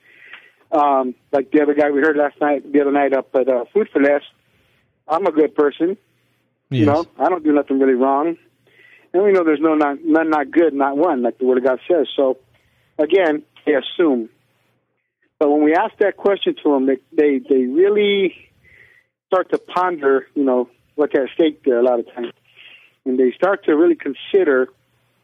Um, 0.71 1.15
like 1.31 1.51
the 1.51 1.61
other 1.61 1.73
guy 1.73 1.89
we 1.89 2.01
heard 2.01 2.17
last 2.17 2.35
night, 2.41 2.69
the 2.69 2.81
other 2.81 2.91
night 2.91 3.13
up 3.13 3.33
at 3.33 3.47
uh, 3.47 3.63
Food 3.73 3.87
4 3.93 4.01
Less. 4.01 4.23
I'm 5.09 5.25
a 5.25 5.31
good 5.31 5.55
person, 5.55 5.97
Yes. 6.69 6.79
you 6.79 6.85
know. 6.85 7.05
I 7.17 7.29
don't 7.29 7.43
do 7.43 7.51
nothing 7.51 7.79
really 7.79 7.93
wrong, 7.93 8.37
and 9.13 9.23
we 9.23 9.31
know 9.31 9.43
there's 9.43 9.59
no 9.61 9.75
not, 9.75 9.97
none 10.03 10.29
not 10.29 10.51
good, 10.51 10.73
not 10.73 10.97
one, 10.97 11.21
like 11.23 11.37
the 11.37 11.45
Word 11.45 11.57
of 11.57 11.63
God 11.63 11.79
says. 11.89 12.07
So, 12.15 12.37
again, 12.97 13.43
they 13.65 13.73
assume. 13.73 14.29
But 15.39 15.49
when 15.49 15.63
we 15.63 15.73
ask 15.73 15.95
that 15.99 16.17
question 16.17 16.55
to 16.63 16.73
them, 16.73 16.85
they 16.85 16.97
they, 17.11 17.39
they 17.39 17.63
really 17.65 18.35
start 19.27 19.51
to 19.51 19.57
ponder, 19.57 20.27
you 20.35 20.43
know, 20.43 20.69
what's 20.95 21.13
at 21.15 21.29
stake 21.33 21.63
there 21.63 21.79
a 21.79 21.83
lot 21.83 21.99
of 21.99 22.13
times. 22.13 22.33
And 23.05 23.17
they 23.17 23.31
start 23.31 23.65
to 23.65 23.75
really 23.75 23.95
consider, 23.95 24.67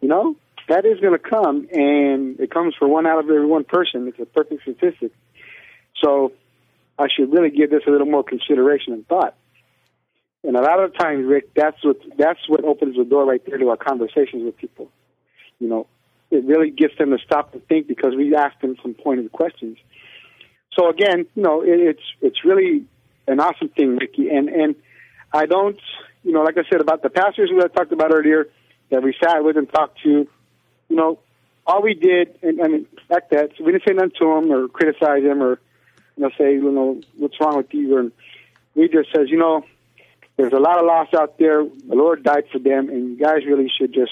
you 0.02 0.08
know, 0.08 0.36
that 0.70 0.86
is 0.86 1.00
going 1.00 1.14
to 1.14 1.20
come, 1.20 1.68
and 1.72 2.40
it 2.40 2.50
comes 2.50 2.74
for 2.80 2.88
one 2.88 3.06
out 3.06 3.20
of 3.20 3.26
every 3.26 3.46
one 3.46 3.66
person. 3.66 4.08
It's 4.08 4.20
a 4.20 4.26
perfect 4.26 4.64
statistic. 4.64 5.12
So 6.02 6.32
I 6.98 7.08
should 7.16 7.32
really 7.32 7.50
give 7.52 7.70
this 7.70 7.84
a 7.88 7.92
little 7.92 8.08
more 8.08 8.24
consideration 8.24 8.94
and 8.94 9.08
thought. 9.08 9.36
And 10.46 10.56
a 10.56 10.62
lot 10.62 10.84
of 10.84 10.96
times, 10.96 11.26
Rick, 11.26 11.54
that's 11.56 11.84
what 11.84 11.98
that's 12.18 12.40
what 12.48 12.64
opens 12.64 12.98
the 12.98 13.04
door 13.04 13.26
right 13.26 13.44
there 13.46 13.58
to 13.58 13.70
our 13.70 13.78
conversations 13.78 14.44
with 14.44 14.58
people. 14.58 14.90
You 15.60 15.68
know, 15.68 15.88
it 16.30 16.44
really 16.46 16.70
gets 16.70 16.96
them 16.98 17.12
to 17.12 17.18
stop 17.18 17.54
and 17.54 17.66
think 17.68 17.88
because 17.88 18.14
we 18.16 18.36
ask 18.36 18.60
them 18.60 18.76
some 18.82 18.94
pointed 18.94 19.32
questions. 19.32 19.78
So 20.78 20.90
again, 20.90 21.26
you 21.36 21.42
know, 21.42 21.62
it, 21.62 21.80
it's 21.80 22.04
it's 22.22 22.46
really 22.46 22.86
an 23.28 23.40
awesome 23.40 23.70
thing, 23.70 23.98
Ricky. 23.98 24.30
And 24.30 24.50
and 24.50 24.76
I 25.34 25.48
don't, 25.48 25.80
you 26.24 26.32
know, 26.32 26.44
like 26.44 26.58
I 26.58 26.64
said 26.70 26.80
about 26.80 27.02
the 27.02 27.10
pastors 27.10 27.50
who 27.50 27.64
I 27.64 27.68
talked 27.68 27.92
about 27.92 28.14
earlier 28.14 28.48
that 28.92 29.02
we 29.02 29.16
sat 29.22 29.44
with 29.44 29.58
and 29.58 29.72
talked 29.72 30.02
to, 30.04 30.28
you 30.90 30.96
know, 30.96 31.18
all 31.66 31.82
we 31.82 31.96
did, 31.96 32.38
and 32.44 32.62
I 32.62 32.68
mean, 32.68 32.86
like 33.10 33.30
that, 33.30 33.52
so 33.58 33.64
we 33.64 33.72
didn't 33.72 33.88
say 33.88 33.94
nothing 33.94 34.12
to 34.20 34.26
them 34.26 34.52
or 34.52 34.68
criticize 34.68 35.24
them 35.24 35.42
or, 35.42 35.60
you 36.16 36.24
know, 36.24 36.30
say, 36.38 36.54
you 36.54 36.72
know, 36.72 37.02
what's 37.18 37.40
wrong 37.42 37.58
with 37.58 37.74
you, 37.74 37.98
and 37.98 38.12
we 38.76 38.88
just 38.88 39.10
says, 39.16 39.30
you 39.30 39.38
know, 39.38 39.66
there's 40.38 40.54
a 40.54 40.60
lot 40.60 40.80
of 40.80 40.86
loss 40.86 41.08
out 41.18 41.38
there. 41.38 41.64
The 41.64 41.96
Lord 41.96 42.24
died 42.24 42.46
for 42.52 42.60
them, 42.60 42.90
and 42.90 43.12
you 43.12 43.18
guys 43.18 43.46
really 43.48 43.70
should 43.70 43.94
just, 43.94 44.12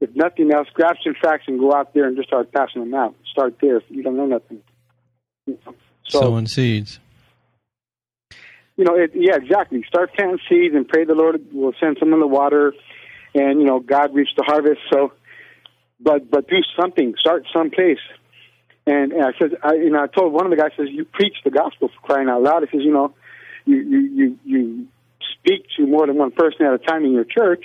if 0.00 0.14
nothing 0.14 0.52
else, 0.52 0.68
grab 0.74 0.96
some 1.02 1.14
facts 1.20 1.44
and 1.46 1.58
go 1.58 1.72
out 1.72 1.94
there 1.94 2.06
and 2.06 2.16
just 2.16 2.28
start 2.28 2.52
passing 2.52 2.82
them 2.82 2.94
out. 2.94 3.14
Start 3.30 3.56
there 3.60 3.78
if 3.78 3.84
you 3.88 4.02
don't 4.02 4.16
know 4.16 4.26
nothing. 4.26 4.62
You 5.46 5.58
know? 5.64 5.74
So, 6.08 6.20
Sowing 6.20 6.46
seeds. 6.46 6.98
you 8.76 8.84
know, 8.84 8.96
it, 8.96 9.12
yeah, 9.14 9.36
exactly. 9.36 9.82
Start 9.88 10.12
planting 10.14 10.40
seeds 10.48 10.74
and 10.74 10.86
pray 10.88 11.04
the 11.04 11.14
Lord 11.14 11.40
will 11.52 11.72
send 11.80 11.96
some 11.98 12.12
in 12.12 12.20
the 12.20 12.26
water, 12.26 12.74
and 13.34 13.60
you 13.60 13.66
know, 13.66 13.80
God 13.80 14.14
reaps 14.14 14.32
the 14.36 14.44
harvest. 14.44 14.80
So, 14.92 15.12
but 16.00 16.30
but 16.30 16.48
do 16.48 16.56
something. 16.78 17.14
Start 17.18 17.44
someplace. 17.52 17.98
And, 18.86 19.12
and 19.12 19.22
I 19.22 19.32
said, 19.38 19.50
I, 19.62 19.74
you 19.74 19.90
know, 19.90 20.02
I 20.02 20.06
told 20.06 20.32
one 20.32 20.46
of 20.46 20.50
the 20.50 20.56
guys, 20.56 20.72
says, 20.76 20.88
you 20.90 21.04
preach 21.04 21.36
the 21.44 21.50
gospel 21.50 21.88
for 21.88 22.06
crying 22.06 22.28
out 22.28 22.42
loud. 22.42 22.62
He 22.62 22.76
says, 22.76 22.84
you 22.84 22.92
know, 22.92 23.14
you 23.66 23.76
you 23.76 24.00
you 24.00 24.38
you 24.44 24.88
speak 25.40 25.66
to 25.76 25.86
more 25.86 26.06
than 26.06 26.16
one 26.16 26.30
person 26.30 26.66
at 26.66 26.74
a 26.74 26.78
time 26.78 27.04
in 27.04 27.12
your 27.12 27.24
church. 27.24 27.64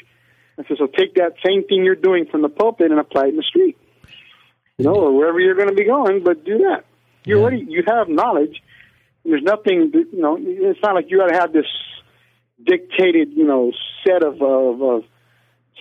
I 0.57 0.63
said, 0.67 0.77
so 0.77 0.87
take 0.87 1.15
that 1.15 1.33
same 1.45 1.65
thing 1.67 1.83
you're 1.83 1.95
doing 1.95 2.25
from 2.31 2.41
the 2.41 2.49
pulpit 2.49 2.91
and 2.91 2.99
apply 2.99 3.25
it 3.25 3.29
in 3.29 3.35
the 3.35 3.43
street, 3.43 3.77
you 4.77 4.85
know, 4.85 4.93
or 4.95 5.15
wherever 5.15 5.39
you're 5.39 5.55
going 5.55 5.67
to 5.69 5.75
be 5.75 5.83
going. 5.85 6.23
But 6.23 6.45
do 6.45 6.59
that. 6.59 6.85
You 7.25 7.35
Yeah. 7.37 7.41
already 7.41 7.65
you 7.67 7.83
have 7.87 8.07
knowledge. 8.07 8.61
There's 9.25 9.43
nothing, 9.43 9.91
you 9.93 10.21
know. 10.21 10.37
It's 10.39 10.79
not 10.81 10.95
like 10.95 11.09
you 11.09 11.17
got 11.17 11.29
to 11.29 11.35
have 11.35 11.51
this 11.51 11.65
dictated, 12.63 13.33
you 13.33 13.43
know, 13.45 13.71
set 14.07 14.23
of, 14.23 14.41
of 14.41 14.81
of 14.81 15.03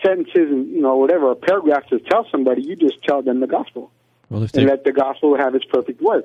sentences 0.04 0.50
and 0.50 0.68
you 0.70 0.80
know 0.82 0.96
whatever 0.96 1.30
a 1.30 1.36
paragraph 1.36 1.86
to 1.90 2.00
tell 2.00 2.26
somebody. 2.32 2.62
You 2.62 2.74
just 2.74 3.02
tell 3.04 3.22
them 3.22 3.40
the 3.40 3.46
gospel 3.46 3.92
Well, 4.30 4.42
if 4.42 4.54
and 4.54 4.66
let 4.66 4.84
the 4.84 4.92
gospel 4.92 5.36
have 5.36 5.54
its 5.54 5.64
perfect 5.66 6.00
work. 6.00 6.24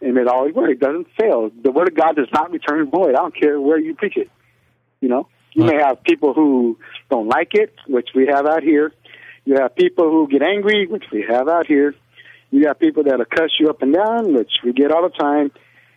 And 0.00 0.16
it 0.18 0.28
always 0.28 0.54
works. 0.54 0.72
It 0.72 0.80
doesn't 0.80 1.06
fail. 1.18 1.50
The 1.62 1.72
word 1.72 1.88
of 1.88 1.94
God 1.94 2.16
does 2.16 2.28
not 2.32 2.50
return 2.50 2.90
void. 2.90 3.10
I 3.10 3.18
don't 3.18 3.34
care 3.34 3.58
where 3.60 3.78
you 3.78 3.94
preach 3.94 4.16
it. 4.16 4.30
You 5.00 5.08
know, 5.08 5.28
you 5.52 5.64
Right. 5.64 5.76
may 5.76 5.82
have 5.82 6.02
people 6.02 6.32
who 6.34 6.78
don't 7.10 7.28
like 7.28 7.54
it, 7.54 7.74
which 7.86 8.08
we 8.14 8.26
have 8.26 8.46
out 8.46 8.62
here. 8.62 8.92
You 9.44 9.56
have 9.60 9.74
people 9.76 10.10
who 10.10 10.28
get 10.28 10.42
angry, 10.42 10.86
which 10.86 11.04
we 11.12 11.22
have 11.28 11.48
out 11.48 11.66
here. 11.66 11.94
You 12.50 12.64
got 12.64 12.78
people 12.78 13.02
that'll 13.04 13.24
cuss 13.26 13.50
you 13.60 13.68
up 13.68 13.82
and 13.82 13.92
down, 13.94 14.32
which 14.34 14.52
we 14.64 14.72
get 14.72 14.90
all 14.90 15.02
the 15.02 15.16
time, 15.16 15.50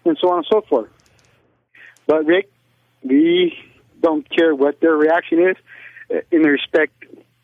and 0.06 0.18
so 0.22 0.30
on 0.32 0.38
and 0.40 0.48
so 0.52 0.62
forth. 0.70 0.90
But 2.08 2.26
Rick, 2.26 2.50
we 3.04 3.58
don't 4.02 4.28
care 4.30 4.54
what 4.56 4.80
their 4.82 4.94
reaction 4.94 5.40
is, 5.50 5.56
uh, 6.14 6.22
in 6.32 6.42
the 6.42 6.50
respect 6.50 6.94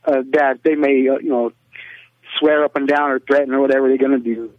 uh, 0.06 0.22
that 0.32 0.60
they 0.64 0.76
may, 0.76 1.08
uh, 1.08 1.20
you 1.20 1.30
know, 1.30 1.52
swear 2.40 2.64
up 2.66 2.76
and 2.76 2.88
down 2.88 3.12
or 3.12 3.20
threaten 3.20 3.54
or 3.54 3.62
whatever 3.62 3.88
they're 3.88 3.98
going 3.98 4.12
to 4.12 4.36
do. 4.36 4.52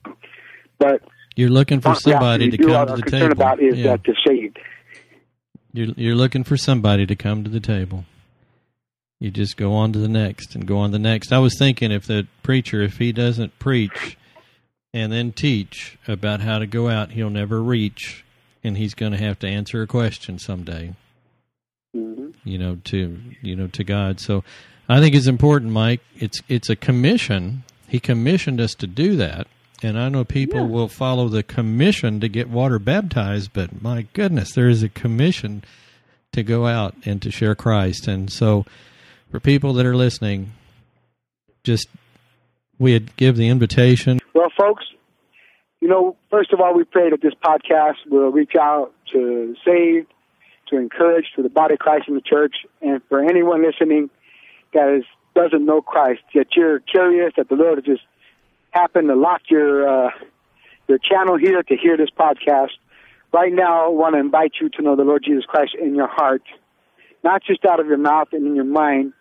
But 0.78 1.02
You're 1.36 1.50
looking 1.50 1.80
for 1.80 1.94
somebody 1.94 2.50
to 2.50 2.56
come 2.58 2.86
to 2.86 2.96
the 2.96 3.02
concerned 3.02 3.20
table. 3.20 3.32
about 3.32 3.60
is 3.60 3.78
Yeah. 3.78 3.92
that 3.92 4.00
they're 4.04 4.16
saved. 4.26 4.58
You're 5.76 5.92
you're 5.94 6.14
looking 6.14 6.42
for 6.42 6.56
somebody 6.56 7.04
to 7.04 7.14
come 7.14 7.44
to 7.44 7.50
the 7.50 7.60
table. 7.60 8.06
You 9.20 9.30
just 9.30 9.58
go 9.58 9.74
on 9.74 9.92
to 9.92 9.98
the 9.98 10.08
next 10.08 10.54
and 10.54 10.66
go 10.66 10.78
on 10.78 10.90
to 10.90 10.92
the 10.92 10.98
next. 10.98 11.32
I 11.32 11.38
was 11.38 11.54
thinking 11.58 11.92
if 11.92 12.06
the 12.06 12.26
preacher, 12.42 12.80
if 12.80 12.96
he 12.96 13.12
doesn't 13.12 13.58
preach 13.58 14.16
and 14.94 15.12
then 15.12 15.32
teach 15.32 15.98
about 16.08 16.40
how 16.40 16.58
to 16.58 16.66
go 16.66 16.88
out, 16.88 17.10
he'll 17.12 17.28
never 17.28 17.62
reach, 17.62 18.24
and 18.64 18.78
he's 18.78 18.94
going 18.94 19.12
to 19.12 19.18
have 19.18 19.38
to 19.40 19.48
answer 19.48 19.82
a 19.82 19.86
question 19.86 20.38
someday. 20.38 20.94
hmm 21.92 22.30
You 22.42 22.56
know, 22.56 22.78
to 22.84 23.20
you 23.42 23.54
know 23.54 23.66
to 23.66 23.84
God. 23.84 24.18
So, 24.18 24.44
I 24.88 24.98
think 25.00 25.14
it's 25.14 25.26
important, 25.26 25.72
Mike. 25.72 26.00
It's 26.16 26.40
it's 26.48 26.70
a 26.70 26.76
commission. 26.76 27.64
He 27.86 28.00
commissioned 28.00 28.62
us 28.62 28.74
to 28.76 28.86
do 28.86 29.14
that, 29.16 29.46
and 29.82 29.98
I 29.98 30.08
know 30.08 30.24
people 30.24 30.60
Yeah. 30.60 30.66
will 30.66 30.88
follow 30.88 31.28
the 31.28 31.42
commission 31.42 32.20
to 32.20 32.28
get 32.28 32.48
water 32.48 32.78
baptized. 32.78 33.52
But 33.52 33.82
my 33.82 34.06
goodness, 34.12 34.52
there 34.54 34.68
is 34.68 34.82
a 34.82 34.88
commission 34.88 35.62
to 36.32 36.42
go 36.42 36.66
out 36.66 36.94
and 37.04 37.20
to 37.22 37.30
share 37.30 37.54
Christ. 37.54 38.08
And 38.08 38.30
so, 38.30 38.64
for 39.30 39.40
people 39.40 39.72
that 39.74 39.86
are 39.86 39.96
listening, 39.96 40.52
just 41.64 41.88
we 42.78 42.98
give 43.16 43.36
the 43.36 43.48
invitation. 43.48 44.18
Well, 44.34 44.50
folks, 44.56 44.84
you 45.80 45.88
know, 45.88 46.16
first 46.30 46.52
of 46.52 46.60
all, 46.60 46.74
we 46.74 46.84
pray 46.84 47.10
that 47.10 47.20
this 47.22 47.34
podcast 47.44 47.96
will 48.08 48.30
reach 48.30 48.52
out 48.60 48.92
to 49.12 49.54
save, 49.64 50.06
to 50.68 50.76
encourage, 50.76 51.26
to 51.36 51.42
the 51.42 51.48
body 51.48 51.74
of 51.74 51.80
Christ 51.80 52.08
in 52.08 52.14
the 52.14 52.20
church, 52.20 52.54
and 52.82 53.00
for 53.08 53.22
anyone 53.22 53.62
listening 53.64 54.10
that 54.74 54.94
is 54.98 55.04
doesn't 55.34 55.64
know 55.66 55.82
Christ, 55.82 56.22
that 56.34 56.46
you're 56.56 56.80
curious, 56.80 57.32
that 57.36 57.48
the 57.50 57.56
Lord 57.56 57.76
has 57.76 57.84
just 57.84 58.02
happened 58.76 59.08
to 59.08 59.16
lock 59.16 59.42
your 59.48 59.88
uh, 59.88 60.10
your 60.88 60.98
channel 60.98 61.36
here 61.36 61.62
to 61.62 61.76
hear 61.76 61.96
this 61.96 62.10
podcast. 62.10 62.76
Right 63.32 63.52
now, 63.52 63.86
I 63.86 63.88
want 63.88 64.14
to 64.14 64.20
invite 64.20 64.52
you 64.60 64.68
to 64.70 64.82
know 64.82 64.96
the 64.96 65.02
Lord 65.02 65.24
Jesus 65.24 65.44
Christ 65.44 65.74
in 65.80 65.94
your 65.94 66.06
heart, 66.08 66.42
not 67.24 67.42
just 67.44 67.64
out 67.64 67.80
of 67.80 67.86
your 67.86 67.98
mouth 67.98 68.28
and 68.32 68.46
in 68.46 68.54
your 68.54 68.64
mind, 68.64 69.12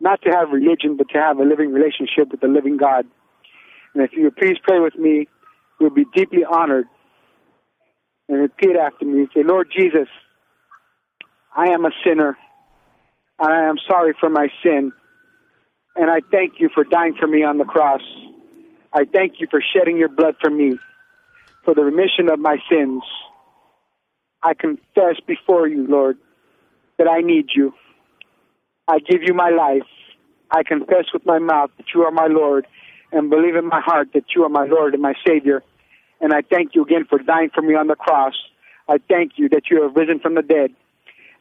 not 0.00 0.22
to 0.22 0.30
have 0.30 0.50
religion, 0.50 0.96
but 0.96 1.08
to 1.10 1.18
have 1.18 1.38
a 1.38 1.44
living 1.44 1.72
relationship 1.72 2.30
with 2.30 2.40
the 2.40 2.48
living 2.48 2.76
God. 2.76 3.04
And 3.94 4.02
if 4.02 4.12
you 4.12 4.24
would 4.24 4.36
please 4.36 4.56
pray 4.62 4.78
with 4.80 4.96
me, 4.96 5.28
we'll 5.80 5.90
be 5.90 6.06
deeply 6.14 6.44
honored. 6.48 6.86
And 8.28 8.40
repeat 8.40 8.74
after 8.76 9.04
me. 9.04 9.28
Say, 9.32 9.42
Lord 9.44 9.68
Jesus, 9.76 10.08
I 11.56 11.68
am 11.68 11.84
a 11.84 11.90
sinner, 12.04 12.36
and 13.38 13.52
I 13.52 13.68
am 13.68 13.76
sorry 13.88 14.14
for 14.18 14.28
my 14.28 14.48
sin. 14.64 14.92
And 15.94 16.10
I 16.10 16.20
thank 16.32 16.54
you 16.58 16.68
for 16.74 16.82
dying 16.82 17.14
for 17.18 17.28
me 17.28 17.44
on 17.44 17.58
the 17.58 17.64
cross. 17.64 18.02
I 18.96 19.04
thank 19.04 19.40
you 19.40 19.46
for 19.50 19.60
shedding 19.60 19.98
your 19.98 20.08
blood 20.08 20.36
for 20.40 20.48
me, 20.48 20.78
for 21.66 21.74
the 21.74 21.82
remission 21.82 22.30
of 22.32 22.38
my 22.38 22.56
sins. 22.70 23.02
I 24.42 24.54
confess 24.54 25.20
before 25.26 25.68
you, 25.68 25.86
Lord, 25.86 26.16
that 26.96 27.06
I 27.06 27.20
need 27.20 27.50
you. 27.54 27.74
I 28.88 29.00
give 29.00 29.22
you 29.22 29.34
my 29.34 29.50
life. 29.50 29.86
I 30.50 30.62
confess 30.62 31.12
with 31.12 31.26
my 31.26 31.38
mouth 31.38 31.72
that 31.76 31.88
you 31.94 32.04
are 32.04 32.10
my 32.10 32.26
Lord 32.26 32.66
and 33.12 33.28
believe 33.28 33.54
in 33.54 33.66
my 33.66 33.82
heart 33.82 34.08
that 34.14 34.24
you 34.34 34.44
are 34.44 34.48
my 34.48 34.64
Lord 34.64 34.94
and 34.94 35.02
my 35.02 35.12
Savior. 35.26 35.62
And 36.22 36.32
I 36.32 36.40
thank 36.40 36.74
you 36.74 36.82
again 36.82 37.04
for 37.06 37.18
dying 37.18 37.50
for 37.54 37.60
me 37.60 37.74
on 37.74 37.88
the 37.88 37.96
cross. 37.96 38.34
I 38.88 38.96
thank 39.10 39.32
you 39.36 39.50
that 39.50 39.64
you 39.70 39.82
have 39.82 39.94
risen 39.94 40.20
from 40.20 40.36
the 40.36 40.42
dead. 40.42 40.70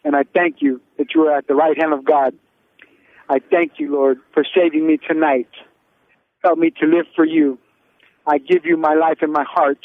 And 0.03 0.13
I 0.13 0.23
thank 0.23 0.57
you 0.59 0.81
that 0.97 1.15
you 1.15 1.21
are 1.27 1.37
at 1.37 1.47
the 1.47 1.55
right 1.55 1.77
hand 1.79 1.93
of 1.93 2.03
God. 2.03 2.33
I 3.29 3.39
thank 3.39 3.73
you, 3.77 3.93
Lord, 3.93 4.17
for 4.33 4.43
saving 4.53 4.85
me 4.85 4.97
tonight. 4.97 5.47
Help 6.45 6.59
me 6.59 6.69
to 6.79 6.85
live 6.85 7.07
for 7.15 7.25
you. 7.25 7.57
I 8.27 8.37
give 8.37 8.65
you 8.65 8.77
my 8.77 8.93
life 8.93 9.17
and 9.21 9.33
my 9.33 9.43
heart. 9.43 9.79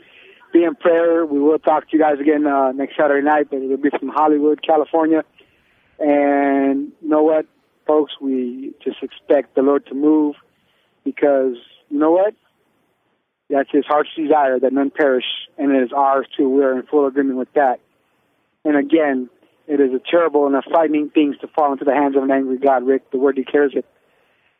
be 0.51 0.63
in 0.63 0.75
prayer. 0.75 1.25
We 1.25 1.39
will 1.39 1.59
talk 1.59 1.89
to 1.89 1.97
you 1.97 1.99
guys 1.99 2.19
again 2.19 2.45
uh, 2.45 2.71
next 2.71 2.95
Saturday 2.97 3.25
night, 3.25 3.47
but 3.49 3.61
it'll 3.61 3.77
be 3.77 3.89
from 3.89 4.09
Hollywood, 4.09 4.61
California. 4.65 5.23
And 5.99 6.91
you 7.01 7.09
know 7.09 7.23
what, 7.23 7.45
folks, 7.85 8.13
we 8.19 8.73
just 8.83 8.97
expect 9.01 9.55
the 9.55 9.61
Lord 9.61 9.85
to 9.87 9.93
move 9.93 10.35
because 11.03 11.55
you 11.89 11.99
know 11.99 12.11
what? 12.11 12.33
That's 13.49 13.69
His 13.71 13.85
heart's 13.85 14.09
desire 14.15 14.59
that 14.59 14.73
none 14.73 14.91
perish, 14.91 15.25
and 15.57 15.71
it 15.75 15.83
is 15.83 15.91
ours 15.93 16.25
too. 16.37 16.49
We 16.49 16.63
are 16.63 16.77
in 16.77 16.85
full 16.87 17.05
agreement 17.05 17.37
with 17.37 17.53
that. 17.53 17.79
And 18.63 18.77
again, 18.77 19.29
it 19.67 19.79
is 19.79 19.93
a 19.93 19.99
terrible 19.99 20.47
and 20.47 20.55
a 20.55 20.61
frightening 20.61 21.09
thing 21.09 21.35
to 21.41 21.47
fall 21.47 21.71
into 21.71 21.85
the 21.85 21.93
hands 21.93 22.15
of 22.15 22.23
an 22.23 22.31
angry 22.31 22.57
God, 22.57 22.85
Rick. 22.85 23.11
The 23.11 23.17
Word 23.17 23.35
declares 23.35 23.73
it. 23.75 23.85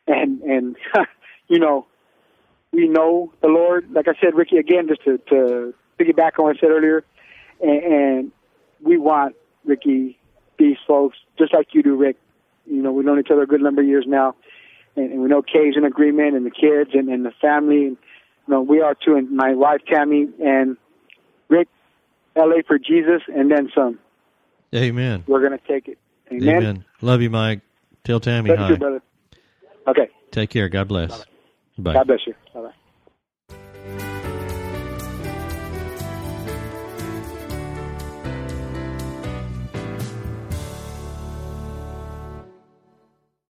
And 0.06 0.42
and 0.42 0.76
you 1.48 1.58
know, 1.58 1.86
we 2.72 2.88
know 2.88 3.32
the 3.40 3.48
Lord. 3.48 3.90
Like 3.92 4.08
I 4.08 4.14
said, 4.20 4.34
Ricky, 4.34 4.56
again, 4.56 4.88
just 4.88 5.04
to, 5.04 5.18
to 5.28 5.74
piggyback 5.98 6.38
on 6.38 6.46
what 6.46 6.56
I 6.56 6.60
said 6.60 6.70
earlier, 6.70 7.04
and, 7.60 7.82
and 7.84 8.32
we 8.82 8.98
want 8.98 9.36
Ricky, 9.64 10.18
these 10.58 10.76
folks, 10.86 11.16
just 11.38 11.54
like 11.54 11.68
you 11.72 11.82
do, 11.82 11.96
Rick. 11.96 12.16
You 12.66 12.82
know, 12.82 12.92
we've 12.92 13.04
known 13.04 13.18
each 13.18 13.30
other 13.30 13.42
a 13.42 13.46
good 13.46 13.60
number 13.60 13.82
of 13.82 13.88
years 13.88 14.04
now, 14.06 14.34
and, 14.96 15.12
and 15.12 15.22
we 15.22 15.28
know 15.28 15.42
Kay's 15.42 15.74
in 15.76 15.84
agreement, 15.84 16.36
and 16.36 16.46
the 16.46 16.50
kids, 16.50 16.90
and, 16.94 17.08
and 17.08 17.24
the 17.24 17.32
family. 17.40 17.86
And, 17.86 17.96
you 18.46 18.54
know, 18.54 18.62
we 18.62 18.80
are 18.80 18.94
too, 18.94 19.16
and 19.16 19.30
my 19.30 19.54
wife 19.54 19.80
Tammy, 19.90 20.28
and 20.42 20.76
Rick, 21.48 21.68
L.A. 22.36 22.62
for 22.62 22.78
Jesus, 22.78 23.22
and 23.28 23.50
then 23.50 23.70
some. 23.74 23.98
Amen. 24.74 25.24
We're 25.26 25.42
gonna 25.42 25.60
take 25.68 25.88
it. 25.88 25.98
Amen. 26.30 26.56
Amen. 26.56 26.84
Love 27.02 27.20
you, 27.20 27.30
Mike. 27.30 27.60
Tell 28.04 28.20
Tammy 28.20 28.48
Thank 28.50 28.60
hi. 28.60 28.68
you, 28.70 28.76
brother. 28.76 29.02
Okay. 29.86 30.08
Take 30.30 30.50
care. 30.50 30.68
God 30.68 30.88
bless. 30.88 31.24
Bye. 31.78 31.94
God 31.94 32.06
bless 32.06 32.20
you. 32.26 32.34
Bye 32.54 32.60
bye. 32.62 32.72